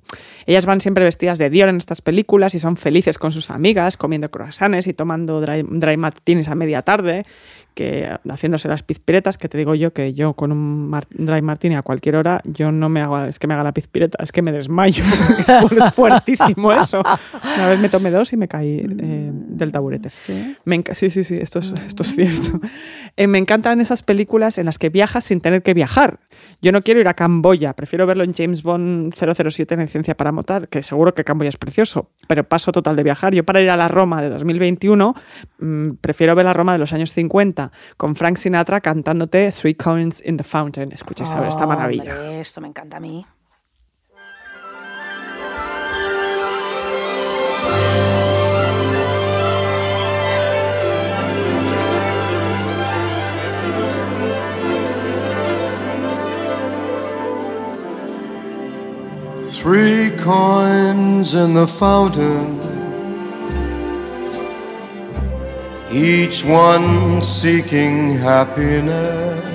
ellas 0.47 0.65
van 0.65 0.81
siempre 0.81 1.05
vestidas 1.05 1.39
de 1.39 1.51
Dior 1.51 1.69
en 1.69 1.77
estas 1.77 2.01
películas 2.01 2.55
y 2.55 2.59
son 2.59 2.77
felices 2.79 3.19
con 3.19 3.33
sus 3.33 3.51
amigas, 3.51 3.97
comiendo 3.99 4.31
croissants 4.31 4.87
y 4.87 4.95
tomando 4.95 5.41
dry, 5.43 5.63
dry 5.69 5.97
martinis 5.99 6.49
a 6.49 6.55
media 6.55 6.81
tarde, 6.83 7.27
que 7.79 8.11
haciéndose 8.29 8.67
las 8.67 8.83
pizpiretas, 8.83 9.39
que 9.39 9.49
te 9.49 9.57
digo 9.57 9.73
yo 9.77 9.93
que 9.93 10.13
yo 10.13 10.33
con 10.33 10.51
un 10.51 10.89
mar- 10.91 11.07
dry 11.11 11.41
martini 11.43 11.77
a 11.77 11.83
cualquier 11.83 12.17
hora, 12.17 12.41
yo 12.43 12.73
no 12.73 12.89
me 12.89 13.01
hago, 13.01 13.23
es 13.23 13.39
que 13.39 13.47
me 13.47 13.55
haga 13.55 13.63
la 13.63 13.71
pizpireta, 13.71 14.21
es 14.21 14.33
que 14.33 14.43
me 14.43 14.51
desmayo. 14.51 15.05
es, 15.71 15.95
fuertísimo 15.95 16.73
eso. 16.73 16.99
Una 16.99 17.69
vez 17.69 17.79
me 17.79 17.89
tomé 17.89 18.11
dos 18.11 18.33
y 18.33 18.37
me 18.37 18.49
caí 18.49 18.85
eh, 18.99 19.31
del 19.33 19.71
taburete. 19.71 20.11
Sí. 20.11 20.57
Me 20.65 20.83
sí, 20.91 21.09
sí, 21.09 21.23
sí, 21.23 21.39
esto 21.41 21.61
es, 21.61 21.73
esto 21.87 22.03
es 22.03 22.17
cierto. 22.17 22.61
Eh, 23.17 23.29
me 23.29 23.39
encantan 23.39 23.81
esas 23.81 24.03
películas 24.03 24.59
en 24.59 24.67
las 24.67 24.77
que 24.77 24.89
viajas 24.89 25.23
sin 25.23 25.41
tener 25.41 25.63
que 25.63 25.73
viajar. 25.73 26.19
Yo 26.61 26.73
no 26.73 26.83
quiero 26.83 26.99
ir 26.99 27.07
a 27.07 27.15
Camboya, 27.15 27.75
prefiero 27.75 28.07
verlo 28.07 28.25
en 28.25 28.35
James 28.35 28.65
Bond 28.65 29.15
007 29.15 29.75
en 29.75 29.87
Ciencia 29.87 30.17
para 30.17 30.33
Motar, 30.33 30.67
que 30.67 30.83
seguro 30.83 31.15
que 31.15 31.23
Camboya 31.23 31.49
es 31.49 31.57
precioso, 31.57 32.11
pero 32.27 32.43
paso 32.43 32.73
total 32.73 32.97
de 32.97 33.05
viajar. 33.05 33.35
Yo 33.35 33.45
para 33.45 33.61
ir 33.63 33.71
a 33.71 33.77
la 33.77 33.87
Roma 33.87 34.21
de 34.21 34.31
2021, 34.31 35.15
mm, 35.61 35.91
prefiero 36.01 36.35
ver 36.35 36.45
la 36.45 36.55
Roma 36.55 36.73
de 36.73 36.79
los 36.79 36.93
años 36.93 37.13
50, 37.13 37.68
con 37.97 38.15
Frank 38.15 38.37
Sinatra 38.37 38.81
cantándote 38.81 39.53
Three 39.53 39.75
Coins 39.75 40.21
in 40.25 40.37
the 40.37 40.45
Fountain. 40.45 40.93
Escucháis 40.93 41.31
a 41.33 41.41
ver 41.41 41.49
esta 41.49 41.67
maravilla. 41.67 42.15
Hombre, 42.15 42.41
esto 42.41 42.61
me 42.61 42.69
encanta 42.69 42.99
a 42.99 43.01
mí. 43.01 43.27
Three 59.61 60.11
coins 60.17 61.35
in 61.35 61.53
the 61.53 61.67
fountain, 61.67 62.58
each 65.91 66.45
one 66.45 67.23
seeking 67.23 68.13
happiness. 68.13 69.49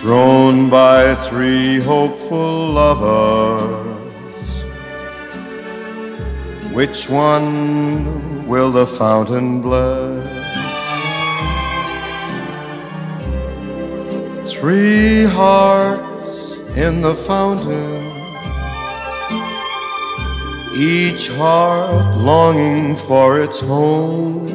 thrown 0.00 0.70
by 0.70 1.12
three 1.16 1.80
hopeful 1.80 2.70
lovers. 2.70 4.48
Which 6.72 7.10
one 7.10 8.46
will 8.46 8.70
the 8.70 8.86
fountain 8.86 9.60
bless? 9.60 10.24
Three 14.52 15.24
hearts 15.24 16.58
in 16.76 17.02
the 17.02 17.16
fountain, 17.16 18.07
each 20.78 21.28
heart 21.30 22.16
longing 22.18 22.94
for 22.94 23.40
its 23.40 23.58
home. 23.58 24.46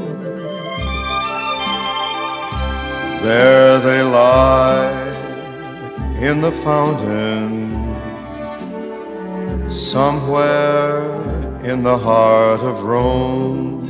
There 3.22 3.78
they 3.80 4.02
lie 4.04 5.04
in 6.22 6.40
the 6.40 6.52
fountain, 6.52 7.72
somewhere 9.70 11.04
in 11.62 11.84
the 11.84 11.98
heart 11.98 12.62
of 12.62 12.84
Rome. 12.84 13.82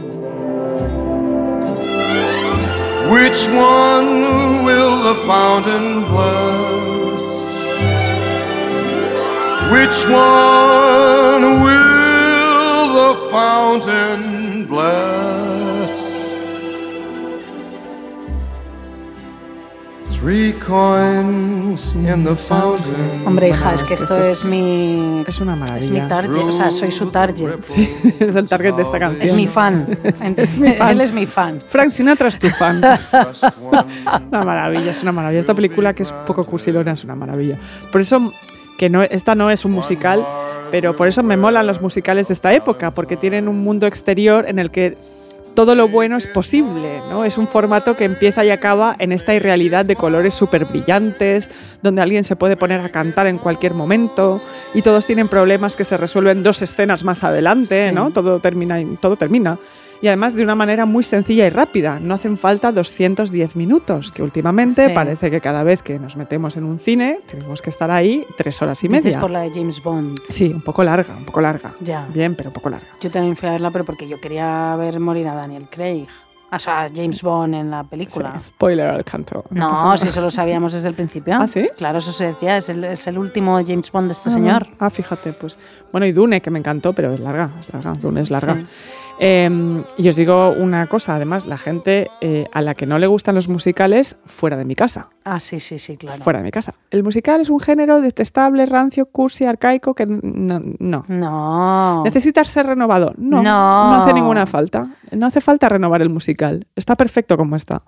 Which 3.12 3.46
one 3.46 4.66
will 4.66 5.04
the 5.04 5.16
fountain 5.28 6.02
bless? 6.06 6.64
Which 9.72 9.98
one 10.10 11.62
will 11.62 11.83
fountain 13.34 14.68
bless? 14.68 15.90
Three 20.22 20.54
coins 20.54 21.94
in 21.96 22.24
the 22.24 22.36
fountain. 22.36 23.26
Hombre, 23.28 23.50
hija, 23.50 23.74
es 23.74 23.84
que 23.84 23.96
es 23.96 24.00
que 24.00 24.04
esto 24.04 24.16
esto 24.16 24.30
es 24.32 24.40
es- 24.40 24.46
mi. 24.46 25.24
Es 25.28 25.40
una 25.42 25.54
Es 25.76 25.90
mi 25.90 26.00
maravilla. 26.00 26.08
target, 26.08 26.44
o 26.44 26.52
sea, 26.54 26.72
soy 26.72 26.92
su 26.92 27.08
target. 27.08 27.60
es 28.20 28.36
el 28.36 28.48
target 28.48 28.76
de 28.76 28.84
esta 28.84 29.00
canción. 29.00 29.28
Es 29.28 29.34
mi 29.34 29.48
fan. 29.48 29.98
es 30.38 30.58
mi 30.58 30.72
fan. 30.72 30.90
Él 30.92 31.02
es 31.02 31.12
mi 31.12 31.26
fan. 31.26 31.60
Frank 31.68 31.90
Sinatra 31.90 32.28
es 32.30 32.38
tu 32.40 32.50
fan. 32.52 32.82
Una 34.32 34.44
maravilla, 34.44 34.92
es 34.92 35.02
una 35.02 35.12
maravilla. 35.12 35.42
Esta 35.42 35.56
película 35.56 35.94
que 35.94 36.04
es 36.04 36.12
poco 36.28 36.46
cursilona 36.46 36.94
es 36.94 37.04
una 37.04 37.16
maravilla. 37.16 37.58
Por 37.92 38.00
eso 38.00 38.32
que 38.78 38.90
no, 38.90 39.02
esta 39.04 39.36
no 39.36 39.50
es 39.50 39.66
un 39.66 39.72
musical, 39.74 40.24
pero 40.74 40.96
por 40.96 41.08
eso 41.08 41.22
me 41.22 41.38
molan 41.38 41.68
los 41.68 41.82
musicales 41.82 42.30
de 42.30 42.34
esta 42.34 42.52
época, 42.52 42.90
porque 42.90 43.16
tienen 43.16 43.48
un 43.48 43.60
mundo 43.60 43.86
exterior 43.86 44.46
en 44.50 44.58
el 44.58 44.72
que 44.72 44.98
todo 45.54 45.76
lo 45.76 45.88
bueno 45.88 46.18
es 46.18 46.26
posible, 46.26 47.00
¿no? 47.12 47.26
Es 47.26 47.38
un 47.38 47.48
formato 47.48 47.96
que 47.96 48.06
empieza 48.06 48.44
y 48.44 48.50
acaba 48.50 48.96
en 48.98 49.12
esta 49.12 49.36
irrealidad 49.36 49.86
de 49.86 49.96
colores 49.96 50.34
súper 50.34 50.66
brillantes, 50.66 51.52
donde 51.84 52.02
alguien 52.02 52.24
se 52.24 52.36
puede 52.36 52.58
poner 52.58 52.82
a 52.82 52.90
cantar 52.90 53.28
en 53.28 53.38
cualquier 53.38 53.76
momento 53.76 54.42
y 54.74 54.82
todos 54.82 55.06
tienen 55.06 55.28
problemas 55.28 55.76
que 55.76 55.84
se 55.84 55.96
resuelven 55.96 56.42
dos 56.42 56.64
escenas 56.64 57.04
más 57.04 57.24
adelante, 57.24 57.90
Sí. 57.90 57.94
¿no? 57.94 58.10
Todo 58.10 58.40
termina, 58.40 58.82
todo 59.00 59.16
termina. 59.16 59.60
Y 60.04 60.08
además 60.10 60.34
de 60.36 60.43
una 60.43 60.54
manera 60.54 60.86
muy 60.86 61.01
sencilla 61.06 61.47
y 61.47 61.49
rápida. 61.49 61.97
No 61.97 62.16
hacen 62.16 62.38
falta 62.38 62.74
210 62.74 63.56
minutos, 63.56 64.12
que 64.12 64.22
últimamente 64.22 64.89
Sí. 64.89 64.93
parece 64.93 65.32
que 65.32 65.39
cada 65.39 65.64
vez 65.64 65.82
que 65.82 65.97
nos 65.97 66.18
metemos 66.18 66.58
en 66.58 66.66
un 66.66 66.78
cine 66.78 67.22
tenemos 67.32 67.62
que 67.62 67.70
estar 67.70 67.89
ahí 67.89 68.26
tres 68.38 68.62
horas 68.62 68.84
y 68.84 68.89
media. 68.89 69.18
por 69.22 69.32
la 69.32 69.39
de 69.43 69.51
James 69.51 69.82
Bond. 69.82 70.18
Sí, 70.28 70.51
un 70.54 70.62
poco 70.62 70.84
larga, 70.84 71.16
un 71.16 71.24
poco 71.24 71.39
larga. 71.39 71.74
Ya. 71.80 72.06
Bien, 72.14 72.36
pero 72.36 72.49
un 72.49 72.54
poco 72.54 72.70
larga. 72.70 72.86
Yo 72.99 73.10
también 73.10 73.38
fui 73.38 73.47
a 73.47 73.54
verla, 73.54 73.72
pero 73.72 73.86
porque 73.86 74.06
yo 74.06 74.20
quería 74.20 74.76
ver 74.76 74.99
morir 74.99 75.26
a 75.30 75.36
Daniel 75.36 75.68
Craig. 75.70 76.06
O 76.51 76.60
sea, 76.60 76.88
James 76.93 77.22
Bond 77.24 77.56
en 77.56 77.72
la 77.72 77.86
película. 77.86 78.34
Sí, 78.39 78.47
spoiler 78.47 78.88
al 78.88 79.06
canto. 79.06 79.45
No, 79.51 79.97
si 79.97 80.10
eso 80.10 80.20
lo 80.22 80.30
sabíamos 80.30 80.74
desde 80.74 80.89
el 80.89 80.95
principio. 80.95 81.34
¿Ah, 81.39 81.47
sí? 81.47 81.70
Claro, 81.78 81.99
eso 81.99 82.12
se 82.12 82.28
decía, 82.28 82.58
es 82.58 82.68
el, 82.68 82.84
es 82.84 83.08
el 83.08 83.18
último 83.18 83.56
James 83.66 83.89
Bond 83.89 84.08
de 84.08 84.12
este 84.12 84.30
Ah, 84.30 84.34
señor. 84.34 84.68
Ah, 84.80 84.89
fíjate, 84.89 85.32
pues. 85.32 85.58
Bueno, 85.93 86.06
y 86.06 86.12
Dune, 86.12 86.41
que 86.41 86.51
me 86.51 86.60
encantó, 86.60 86.91
pero 86.91 87.14
es 87.14 87.22
larga, 87.22 87.49
es 87.60 87.74
larga. 87.74 87.93
Dune 87.93 88.20
es 88.22 88.30
larga. 88.30 88.56
Sí. 88.56 88.66
Eh, 89.20 89.84
y 89.97 90.09
os 90.09 90.16
digo 90.16 90.49
una 90.49 90.88
cosa, 90.88 91.16
además, 91.16 91.45
la 91.45 91.57
gente 91.57 92.09
eh, 92.22 92.47
a 92.51 92.61
la 92.61 92.74
que 92.76 92.86
no 92.86 92.97
le 92.97 93.07
gustan 93.07 93.36
los 93.36 93.47
musicales, 93.47 94.18
fuera 94.26 94.57
de 94.57 94.66
mi 94.66 94.76
casa. 94.76 95.09
Ah, 95.24 95.39
sí, 95.39 95.59
sí, 95.59 95.80
sí, 95.80 95.97
claro. 95.97 96.22
Fuera 96.24 96.39
de 96.39 96.43
mi 96.45 96.51
casa. 96.51 96.74
El 96.89 97.03
musical 97.03 97.39
es 97.39 97.49
un 97.49 97.59
género 97.59 98.01
detestable, 98.01 98.66
rancio, 98.66 99.05
cursi, 99.05 99.45
arcaico, 99.45 99.93
que 99.93 100.05
no. 100.07 100.61
no. 100.80 101.05
No. 101.07 102.03
¿Necesitas 102.03 102.47
ser 102.49 102.66
renovado? 102.66 103.14
No, 103.18 103.38
No. 103.41 103.91
no 103.91 104.01
hace 104.03 104.14
ninguna 104.14 104.45
falta. 104.45 104.88
No 105.11 105.28
hace 105.28 105.41
falta 105.41 105.70
renovar 105.70 106.01
el 106.01 106.09
musical. 106.09 106.68
Está 106.76 106.95
perfecto 106.95 107.38
como 107.38 107.55
está. 107.55 107.84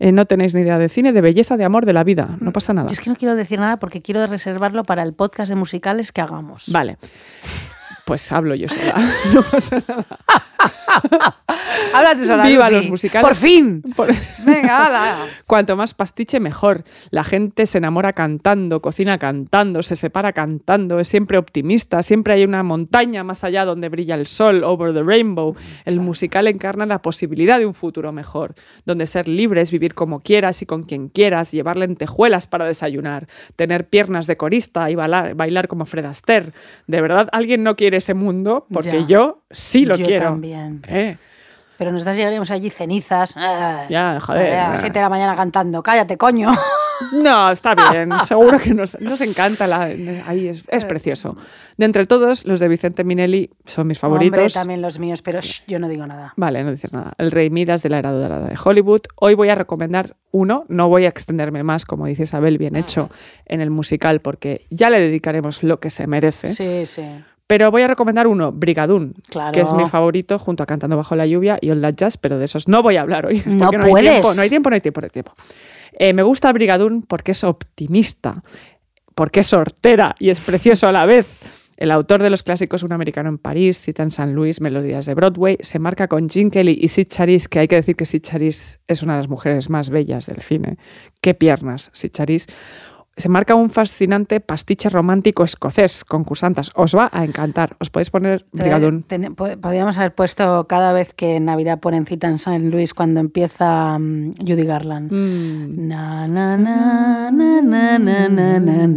Eh, 0.00 0.10
no 0.10 0.26
tenéis 0.26 0.54
ni 0.56 0.62
idea 0.62 0.78
de 0.78 0.88
cine, 0.88 1.12
de 1.12 1.20
belleza, 1.20 1.56
de 1.56 1.64
amor, 1.64 1.86
de 1.86 1.92
la 1.92 2.02
vida. 2.02 2.36
No 2.40 2.52
pasa 2.52 2.72
nada. 2.72 2.88
Yo 2.88 2.94
es 2.94 3.00
que 3.00 3.10
no 3.10 3.16
quiero 3.16 3.36
decir 3.36 3.60
nada 3.60 3.76
porque 3.76 4.02
quiero 4.02 4.26
reservarlo 4.26 4.82
para 4.82 5.02
el 5.04 5.12
podcast 5.12 5.48
de 5.50 5.54
musicales 5.54 6.10
que 6.10 6.20
hagamos. 6.20 6.64
Vale. 6.72 6.96
Pues 8.06 8.30
hablo 8.32 8.54
yo 8.54 8.68
sola. 8.68 8.94
No 9.32 9.42
pasa 9.42 9.82
nada. 9.88 10.04
Háblate 11.94 12.26
sola. 12.26 12.46
Viva 12.46 12.68
Lucy. 12.70 12.76
los 12.76 12.88
musicales. 12.90 13.28
Por 13.28 13.36
fin. 13.36 13.82
Por- 13.96 14.12
Venga, 14.44 14.86
hala. 14.86 15.16
Cuanto 15.46 15.76
más 15.76 15.94
pastiche, 15.94 16.40
mejor. 16.40 16.84
La 17.10 17.24
gente 17.24 17.66
se 17.66 17.78
enamora 17.78 18.12
cantando, 18.12 18.80
cocina 18.80 19.18
cantando, 19.18 19.82
se 19.82 19.96
separa 19.96 20.32
cantando, 20.32 21.00
es 21.00 21.08
siempre 21.08 21.38
optimista, 21.38 22.02
siempre 22.02 22.34
hay 22.34 22.44
una 22.44 22.62
montaña 22.62 23.24
más 23.24 23.44
allá 23.44 23.64
donde 23.64 23.88
brilla 23.88 24.14
el 24.14 24.26
sol, 24.26 24.64
over 24.64 24.92
the 24.92 25.02
rainbow. 25.02 25.54
El 25.84 26.00
musical 26.00 26.46
encarna 26.46 26.86
la 26.86 27.00
posibilidad 27.02 27.58
de 27.58 27.66
un 27.66 27.74
futuro 27.74 28.12
mejor, 28.12 28.54
donde 28.84 29.06
ser 29.06 29.28
libre 29.28 29.60
es 29.60 29.70
vivir 29.70 29.94
como 29.94 30.20
quieras 30.20 30.62
y 30.62 30.66
con 30.66 30.82
quien 30.82 31.08
quieras, 31.08 31.52
llevar 31.52 31.76
lentejuelas 31.76 32.46
para 32.46 32.64
desayunar, 32.66 33.26
tener 33.56 33.86
piernas 33.88 34.26
de 34.26 34.36
corista 34.36 34.90
y 34.90 34.94
bailar, 34.94 35.34
bailar 35.34 35.68
como 35.68 35.84
Fred 35.86 36.04
Astaire. 36.06 36.52
¿De 36.86 37.00
verdad 37.00 37.28
alguien 37.32 37.62
no 37.62 37.76
quiere 37.76 37.93
ese 37.96 38.14
mundo? 38.14 38.66
Porque 38.72 39.00
Ya. 39.02 39.06
yo 39.06 39.42
sí 39.50 39.84
lo 39.86 39.96
Yo 39.96 40.04
quiero. 40.06 40.24
también. 40.30 40.82
Eh, 40.88 41.16
Pero 41.76 41.90
nosotras 41.92 42.16
llegaríamos 42.16 42.50
allí 42.50 42.70
cenizas. 42.70 43.34
ah, 43.36 43.86
Ya, 43.90 44.18
joder. 44.20 44.54
A 44.56 44.70
las 44.70 44.80
7 44.80 44.98
de 44.98 45.02
la 45.02 45.08
mañana 45.08 45.34
cantando. 45.36 45.82
Cállate, 45.82 46.16
coño. 46.16 46.50
No, 47.12 47.50
está 47.50 47.74
bien. 47.74 48.08
Seguro 48.24 48.56
que 48.60 48.72
nos, 48.72 48.98
nos 49.00 49.20
encanta. 49.20 49.66
La, 49.66 49.82
ahí 49.82 50.46
es, 50.46 50.64
es 50.68 50.84
precioso. 50.84 51.36
De 51.76 51.86
entre 51.86 52.06
todos, 52.06 52.46
los 52.46 52.60
de 52.60 52.68
Vicente 52.68 53.02
Minelli 53.02 53.50
son 53.64 53.88
mis 53.88 53.98
favoritos. 53.98 54.38
Hombre, 54.38 54.52
también 54.54 54.80
los 54.80 55.00
míos, 55.00 55.20
pero 55.20 55.40
shh, 55.40 55.64
yo 55.66 55.80
no 55.80 55.88
digo 55.88 56.06
nada. 56.06 56.32
Vale, 56.36 56.62
no 56.62 56.70
dices 56.70 56.92
nada. 56.92 57.12
El 57.18 57.32
Rey 57.32 57.50
Midas 57.50 57.82
de 57.82 57.88
la 57.90 57.98
Era 57.98 58.12
Dorada 58.12 58.46
de 58.46 58.56
Hollywood. 58.62 59.00
Hoy 59.16 59.34
voy 59.34 59.48
a 59.48 59.56
recomendar 59.56 60.14
uno. 60.30 60.64
No 60.68 60.88
voy 60.88 61.04
a 61.04 61.08
extenderme 61.08 61.64
más, 61.64 61.84
como 61.84 62.06
dice 62.06 62.22
Isabel, 62.22 62.58
bien 62.58 62.76
hecho, 62.76 63.10
en 63.44 63.60
el 63.60 63.70
musical, 63.70 64.20
porque 64.20 64.64
ya 64.70 64.88
le 64.88 65.00
dedicaremos 65.00 65.64
lo 65.64 65.80
que 65.80 65.90
se 65.90 66.06
merece. 66.06 66.54
Sí, 66.54 66.86
sí. 66.86 67.04
Pero 67.56 67.70
voy 67.70 67.82
a 67.82 67.86
recomendar 67.86 68.26
uno, 68.26 68.50
Brigadoon, 68.50 69.14
Claro. 69.30 69.52
que 69.52 69.60
es 69.60 69.72
mi 69.74 69.86
favorito, 69.88 70.40
junto 70.40 70.64
a 70.64 70.66
Cantando 70.66 70.96
Bajo 70.96 71.14
la 71.14 71.24
Lluvia 71.24 71.56
y 71.60 71.70
All 71.70 71.80
That 71.80 71.94
Jazz, 71.94 72.16
pero 72.16 72.36
de 72.36 72.46
esos 72.46 72.66
no 72.66 72.82
voy 72.82 72.96
a 72.96 73.02
hablar 73.02 73.26
hoy. 73.26 73.42
No 73.46 73.66
porque 73.66 73.78
no 73.78 73.84
hay 73.84 73.90
puedes. 73.92 74.10
tiempo, 74.10 74.34
no 74.34 74.42
hay 74.42 74.48
tiempo, 74.48 74.70
no 74.70 74.74
hay 74.74 74.80
tiempo, 74.80 75.00
no 75.00 75.04
hay 75.04 75.10
tiempo. 75.10 75.32
Eh, 75.92 76.12
me 76.14 76.24
gusta 76.24 76.52
Brigadoon 76.52 77.02
porque 77.02 77.30
es 77.30 77.44
optimista, 77.44 78.42
porque 79.14 79.38
es 79.38 79.52
hortera 79.52 80.16
y 80.18 80.30
es 80.30 80.40
precioso 80.40 80.88
a 80.88 80.92
la 80.92 81.06
vez. 81.06 81.28
El 81.76 81.92
autor 81.92 82.24
de 82.24 82.30
los 82.30 82.42
clásicos 82.42 82.82
Un 82.82 82.92
americano 82.92 83.28
en 83.28 83.38
París, 83.38 83.80
Cita 83.80 84.02
en 84.02 84.10
San 84.10 84.32
Luis, 84.34 84.60
Melodías 84.60 85.06
de 85.06 85.14
Broadway, 85.14 85.56
se 85.60 85.78
marca 85.78 86.08
con 86.08 86.28
Gene 86.28 86.50
Kelly 86.50 86.76
y 86.80 86.88
Sid 86.88 87.06
Charisse, 87.08 87.46
que 87.46 87.60
hay 87.60 87.68
que 87.68 87.76
decir 87.76 87.94
que 87.94 88.04
Sid 88.04 88.22
Charisse 88.22 88.80
es 88.88 89.00
una 89.04 89.12
de 89.12 89.18
las 89.20 89.28
mujeres 89.28 89.70
más 89.70 89.90
bellas 89.90 90.26
del 90.26 90.40
cine. 90.40 90.76
Qué 91.20 91.34
piernas, 91.34 91.90
Sid 91.92 92.10
Charisse. 92.10 92.48
Se 93.16 93.28
marca 93.28 93.54
un 93.54 93.70
fascinante 93.70 94.40
pastiche 94.40 94.88
romántico 94.88 95.44
escocés, 95.44 96.04
concursantas. 96.04 96.72
Os 96.74 96.96
va 96.96 97.08
a 97.12 97.24
encantar. 97.24 97.76
Os 97.80 97.88
podéis 97.90 98.10
poner 98.10 98.44
po- 99.36 99.46
Podríamos 99.60 99.96
haber 99.98 100.14
puesto 100.14 100.66
cada 100.66 100.92
vez 100.92 101.14
que 101.14 101.38
Navidad 101.38 101.78
ponen 101.78 102.06
cita 102.06 102.26
en 102.28 102.38
San 102.40 102.70
Luis 102.70 102.92
cuando 102.92 103.20
empieza 103.20 103.98
mm, 103.98 104.34
Judy 104.40 104.64
Garland. 104.64 105.12
Mm. 105.12 105.86
Na, 105.86 106.26
na, 106.26 106.56
na, 106.56 107.30
na, 107.30 107.62
na, 107.62 107.98
na, 107.98 108.28
na, 108.28 108.58
na, 108.58 108.88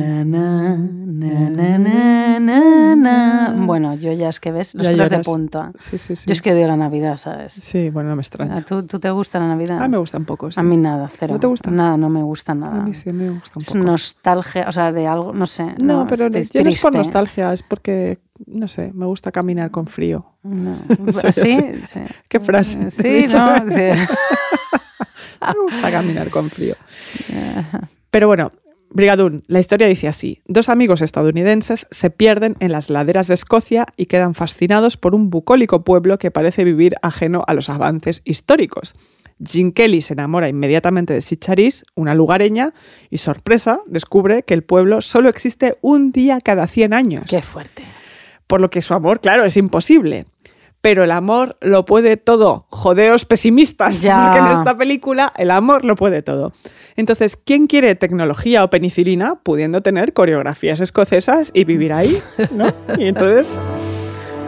na, 2.39 2.95
na. 2.95 3.53
Bueno, 3.65 3.95
yo 3.95 4.11
ya 4.13 4.29
es 4.29 4.39
que 4.39 4.51
ves 4.51 4.73
los 4.75 4.85
pelos 4.87 5.09
de 5.09 5.19
punta. 5.19 5.71
Sí, 5.79 5.97
sí, 5.97 6.15
sí. 6.15 6.25
Yo 6.27 6.33
es 6.33 6.41
que 6.41 6.53
odio 6.53 6.67
la 6.67 6.77
Navidad, 6.77 7.17
¿sabes? 7.17 7.53
Sí, 7.53 7.89
bueno, 7.89 8.09
no 8.09 8.15
me 8.15 8.21
extraña. 8.21 8.57
¿A 8.57 8.61
¿Tú, 8.61 8.83
¿Tú 8.83 8.99
te 8.99 9.09
gusta 9.09 9.39
la 9.39 9.47
Navidad? 9.47 9.77
Ah, 9.81 9.87
me 9.87 9.97
gusta 9.97 10.17
un 10.17 10.25
poco. 10.25 10.51
sí. 10.51 10.59
A 10.59 10.63
mí 10.63 10.77
nada, 10.77 11.09
cero. 11.11 11.33
¿No 11.35 11.39
te 11.39 11.47
gusta? 11.47 11.71
Nada, 11.71 11.97
no 11.97 12.09
me 12.09 12.21
gusta 12.23 12.53
nada. 12.53 12.81
A 12.81 12.83
mí 12.83 12.93
sí 12.93 13.11
me 13.11 13.29
gusta 13.31 13.59
un 13.59 13.65
poco. 13.65 13.77
Nostalgia, 14.07 14.65
o 14.67 14.71
sea, 14.71 14.91
de 14.91 15.07
algo, 15.07 15.33
no 15.33 15.47
sé. 15.47 15.75
No, 15.79 16.07
pero 16.07 16.29
yo 16.29 16.63
no 16.63 16.69
es 16.69 16.81
por 16.81 16.95
nostalgia, 16.95 17.51
es 17.53 17.63
porque, 17.63 18.19
no 18.45 18.67
sé, 18.67 18.91
me 18.93 19.05
gusta 19.05 19.31
caminar 19.31 19.71
con 19.71 19.87
frío. 19.87 20.25
No. 20.43 20.77
Sí, 21.13 21.33
¿Sí? 21.33 21.57
sí. 21.57 21.81
sí. 21.87 21.99
¿Qué 22.27 22.39
frase? 22.39 22.91
Sí, 22.91 23.25
no, 23.33 23.57
sí. 23.69 23.91
Me 25.41 25.61
gusta 25.63 25.91
caminar 25.91 26.29
con 26.29 26.49
frío. 26.49 26.75
Pero 28.09 28.27
bueno, 28.27 28.49
Brigadoon, 28.89 29.43
la 29.47 29.59
historia 29.59 29.87
dice 29.87 30.07
así. 30.07 30.41
Dos 30.47 30.67
amigos 30.67 31.01
estadounidenses 31.01 31.87
se 31.91 32.09
pierden 32.09 32.55
en 32.59 32.71
las 32.71 32.89
laderas 32.89 33.27
de 33.27 33.35
Escocia 33.35 33.85
y 33.95 34.07
quedan 34.07 34.33
fascinados 34.33 34.97
por 34.97 35.13
un 35.13 35.29
bucólico 35.29 35.83
pueblo 35.83 36.17
que 36.17 36.31
parece 36.31 36.63
vivir 36.63 36.95
ajeno 37.01 37.43
a 37.47 37.53
los 37.53 37.69
avances 37.69 38.21
históricos. 38.25 38.95
Jim 39.45 39.71
Kelly 39.71 40.01
se 40.01 40.13
enamora 40.13 40.49
inmediatamente 40.49 41.13
de 41.13 41.21
Sid 41.21 41.39
Charisse, 41.39 41.85
una 41.95 42.15
lugareña, 42.15 42.73
y 43.09 43.17
sorpresa, 43.17 43.81
descubre 43.85 44.43
que 44.43 44.53
el 44.53 44.63
pueblo 44.63 45.01
solo 45.01 45.29
existe 45.29 45.77
un 45.81 46.11
día 46.11 46.39
cada 46.41 46.67
100 46.67 46.93
años. 46.93 47.25
Qué 47.29 47.41
fuerte. 47.41 47.83
Por 48.47 48.61
lo 48.61 48.69
que 48.69 48.81
su 48.81 48.93
amor, 48.93 49.19
claro, 49.19 49.43
es 49.45 49.57
imposible. 49.57 50.25
Pero 50.81 51.03
el 51.03 51.11
amor 51.11 51.57
lo 51.59 51.85
puede 51.85 52.17
todo. 52.17 52.65
Jodeos 52.69 53.25
pesimistas. 53.25 54.01
Ya. 54.01 54.23
Porque 54.23 54.39
en 54.39 54.57
esta 54.59 54.75
película 54.75 55.33
el 55.35 55.51
amor 55.51 55.83
lo 55.83 55.95
puede 55.95 56.21
todo. 56.21 56.53
Entonces, 56.95 57.35
¿quién 57.35 57.67
quiere 57.67 57.95
tecnología 57.95 58.63
o 58.63 58.69
penicilina 58.69 59.35
pudiendo 59.35 59.81
tener 59.81 60.13
coreografías 60.13 60.79
escocesas 60.79 61.51
y 61.53 61.65
vivir 61.65 61.93
ahí? 61.93 62.17
¿no? 62.51 62.71
Y 62.97 63.05
entonces 63.05 63.59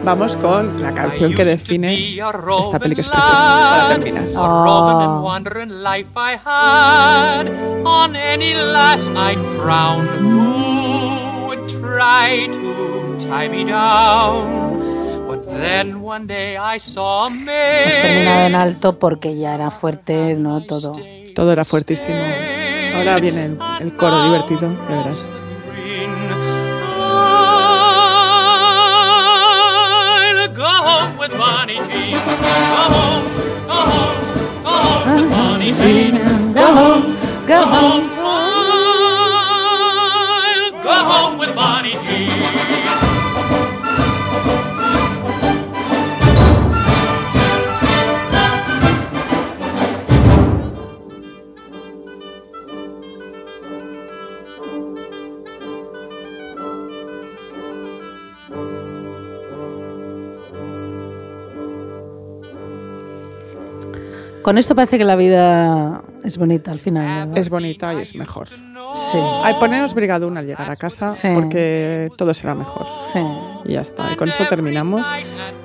vamos 0.04 0.36
con 0.36 0.82
la 0.82 0.92
canción 0.94 1.34
que 1.34 1.44
define 1.44 1.94
esta 1.94 2.78
película 2.78 2.94
que 2.94 3.00
es 3.00 3.08
preciosa 3.08 3.70
para 3.70 3.88
terminar. 3.88 4.24
A 4.36 4.64
roving 4.64 5.02
and 5.02 5.22
wandering 5.22 5.82
life 5.82 6.08
I 6.16 6.36
had. 6.36 7.48
On 7.84 8.16
any 8.16 8.54
lass 8.54 9.08
I'd 9.08 9.38
frown 9.58 10.06
who 10.20 11.46
would 11.46 11.68
try 11.68 12.46
to 12.48 13.16
tie 13.18 13.48
me 13.48 13.64
down. 13.64 15.26
But 15.28 15.46
then 15.46 16.02
one 16.02 16.26
day 16.26 16.56
I 16.56 16.78
saw 16.78 17.26
a 17.26 17.30
Hemos 17.30 17.94
terminado 17.94 18.46
en 18.46 18.54
alto 18.54 18.98
porque 18.98 19.36
ya 19.36 19.54
era 19.54 19.70
fuerte, 19.70 20.34
¿no? 20.34 20.62
Todo. 20.62 20.92
Todo 21.34 21.52
era 21.52 21.64
fuertísimo. 21.64 22.18
Ahora 22.96 23.18
viene 23.20 23.44
el, 23.46 23.58
el 23.80 23.94
coro 23.96 24.24
divertido, 24.24 24.68
ya 24.88 24.96
verás. 24.96 25.28
With 31.20 31.32
Bonnie 31.32 31.74
Jean. 31.74 32.12
Go 32.12 32.18
home, 32.96 33.24
go 33.66 33.74
home, 33.90 34.16
go 34.64 34.70
home 34.70 35.16
with 35.16 35.30
Bonnie 35.30 35.72
Jean. 35.74 36.52
Go 36.54 36.64
home, 36.64 37.46
go 37.46 37.62
home. 37.66 38.19
Con 64.42 64.56
esto 64.58 64.74
parece 64.74 64.96
que 64.98 65.04
la 65.04 65.16
vida 65.16 66.02
es 66.24 66.38
bonita 66.38 66.70
al 66.70 66.80
final. 66.80 67.36
Es 67.36 67.50
bonita 67.50 67.92
y 67.94 68.00
es 68.00 68.14
mejor. 68.14 68.48
Sí, 68.94 69.18
Ay, 69.44 69.54
poneros 69.60 69.94
brigadún 69.94 70.36
al 70.36 70.46
llegar 70.46 70.68
a 70.68 70.74
casa 70.74 71.10
Sí. 71.10 71.28
porque 71.32 72.08
todo 72.16 72.34
será 72.34 72.54
mejor. 72.54 72.86
sí. 73.12 73.20
Y 73.66 73.74
ya 73.74 73.82
está. 73.82 74.10
Y 74.12 74.16
con 74.16 74.28
esto 74.30 74.46
terminamos. 74.48 75.06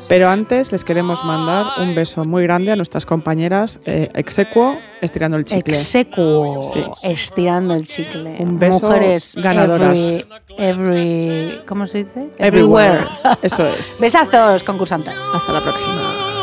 Pero 0.10 0.30
antes 0.30 0.72
les 0.72 0.84
queremos 0.84 1.24
mandar 1.24 1.66
un 1.82 1.96
beso 1.96 2.26
muy 2.26 2.44
grande 2.44 2.72
a 2.72 2.76
nuestras 2.76 3.06
compañeras 3.06 3.80
eh, 3.86 4.10
Exequo, 4.14 4.78
estirando 5.02 5.38
el 5.38 5.46
chicle. 5.46 5.74
Execuo, 5.74 6.62
Sí. 6.62 6.84
estirando 7.04 7.74
el 7.74 7.88
chicle. 7.88 8.36
Un 8.40 8.60
beso 8.60 8.88
Mujeres 8.88 9.36
ganadoras. 9.42 9.98
Every, 10.58 11.50
every- 11.54 11.66
¿Cómo 11.66 11.88
se 11.88 12.00
dice? 12.04 12.30
Everywhere. 12.38 13.08
Eso 13.42 13.66
es. 13.66 13.98
Besazos, 14.02 14.64
concursantes. 14.64 15.16
Hasta 15.34 15.52
la 15.54 15.62
próxima. 15.64 16.35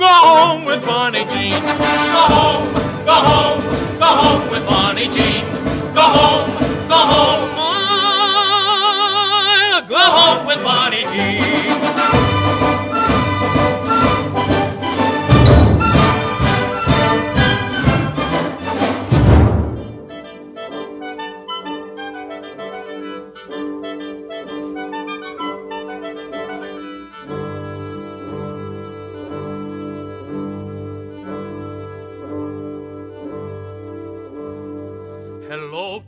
Go 0.00 0.06
home 0.08 0.64
with 0.64 0.82
Bonnie 0.86 1.26
Jean. 1.26 1.60
Go 1.60 2.22
home, 2.34 2.64
go 3.04 3.12
home, 3.12 3.60
go 3.98 4.06
home 4.06 4.50
with 4.50 4.64
Bonnie 4.64 5.08
Jean. 5.08 5.44
Go 5.92 6.00
home, 6.00 6.50
go 6.88 6.96
home. 7.12 7.50
Go 9.88 9.98
home 9.98 10.46
with 10.46 10.62
Bonnie 10.64 11.04
Jean. 11.04 11.99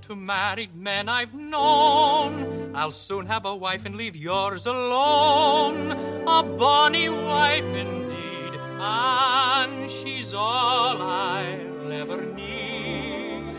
To 0.02 0.16
married 0.16 0.74
men 0.74 1.08
I've 1.08 1.32
known. 1.32 2.74
I'll 2.74 2.90
soon 2.90 3.26
have 3.26 3.44
a 3.44 3.54
wife 3.54 3.84
and 3.86 3.94
leave 3.94 4.16
yours 4.16 4.66
alone. 4.66 5.92
A 6.26 6.42
bonny 6.42 7.08
wife 7.08 7.64
indeed, 7.64 8.54
and 8.80 9.88
she's 9.90 10.34
all 10.34 11.00
I'll 11.00 11.92
ever 11.92 12.20
need. 12.34 13.54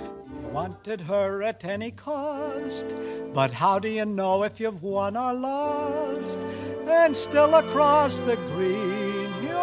Wanted 0.51 0.99
her 1.01 1.41
at 1.43 1.63
any 1.63 1.91
cost, 1.91 2.93
but 3.33 3.51
how 3.51 3.79
do 3.79 3.87
you 3.87 4.05
know 4.05 4.43
if 4.43 4.59
you've 4.59 4.83
won 4.83 5.15
or 5.15 5.33
lost? 5.33 6.39
And 6.87 7.15
still 7.15 7.55
across 7.55 8.19
the 8.19 8.35
green, 8.53 9.29
you'll 9.41 9.57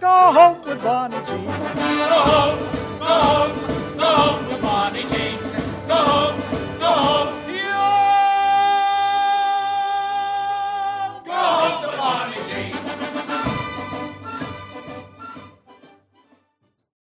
go 0.00 0.32
home 0.32 0.62
with 0.62 0.82
Bonnie 0.82 1.16
Jean. 1.26 1.46
Go 1.46 1.52
home, 1.52 2.58
go 2.98 3.06
home, 3.06 3.77
Go 3.98 4.04
home, 4.04 4.50
your 4.50 4.60
body 4.60 5.02
change. 5.10 5.42
Go 5.88 5.94
home, 5.96 6.40
go 6.78 6.86
home. 6.86 7.37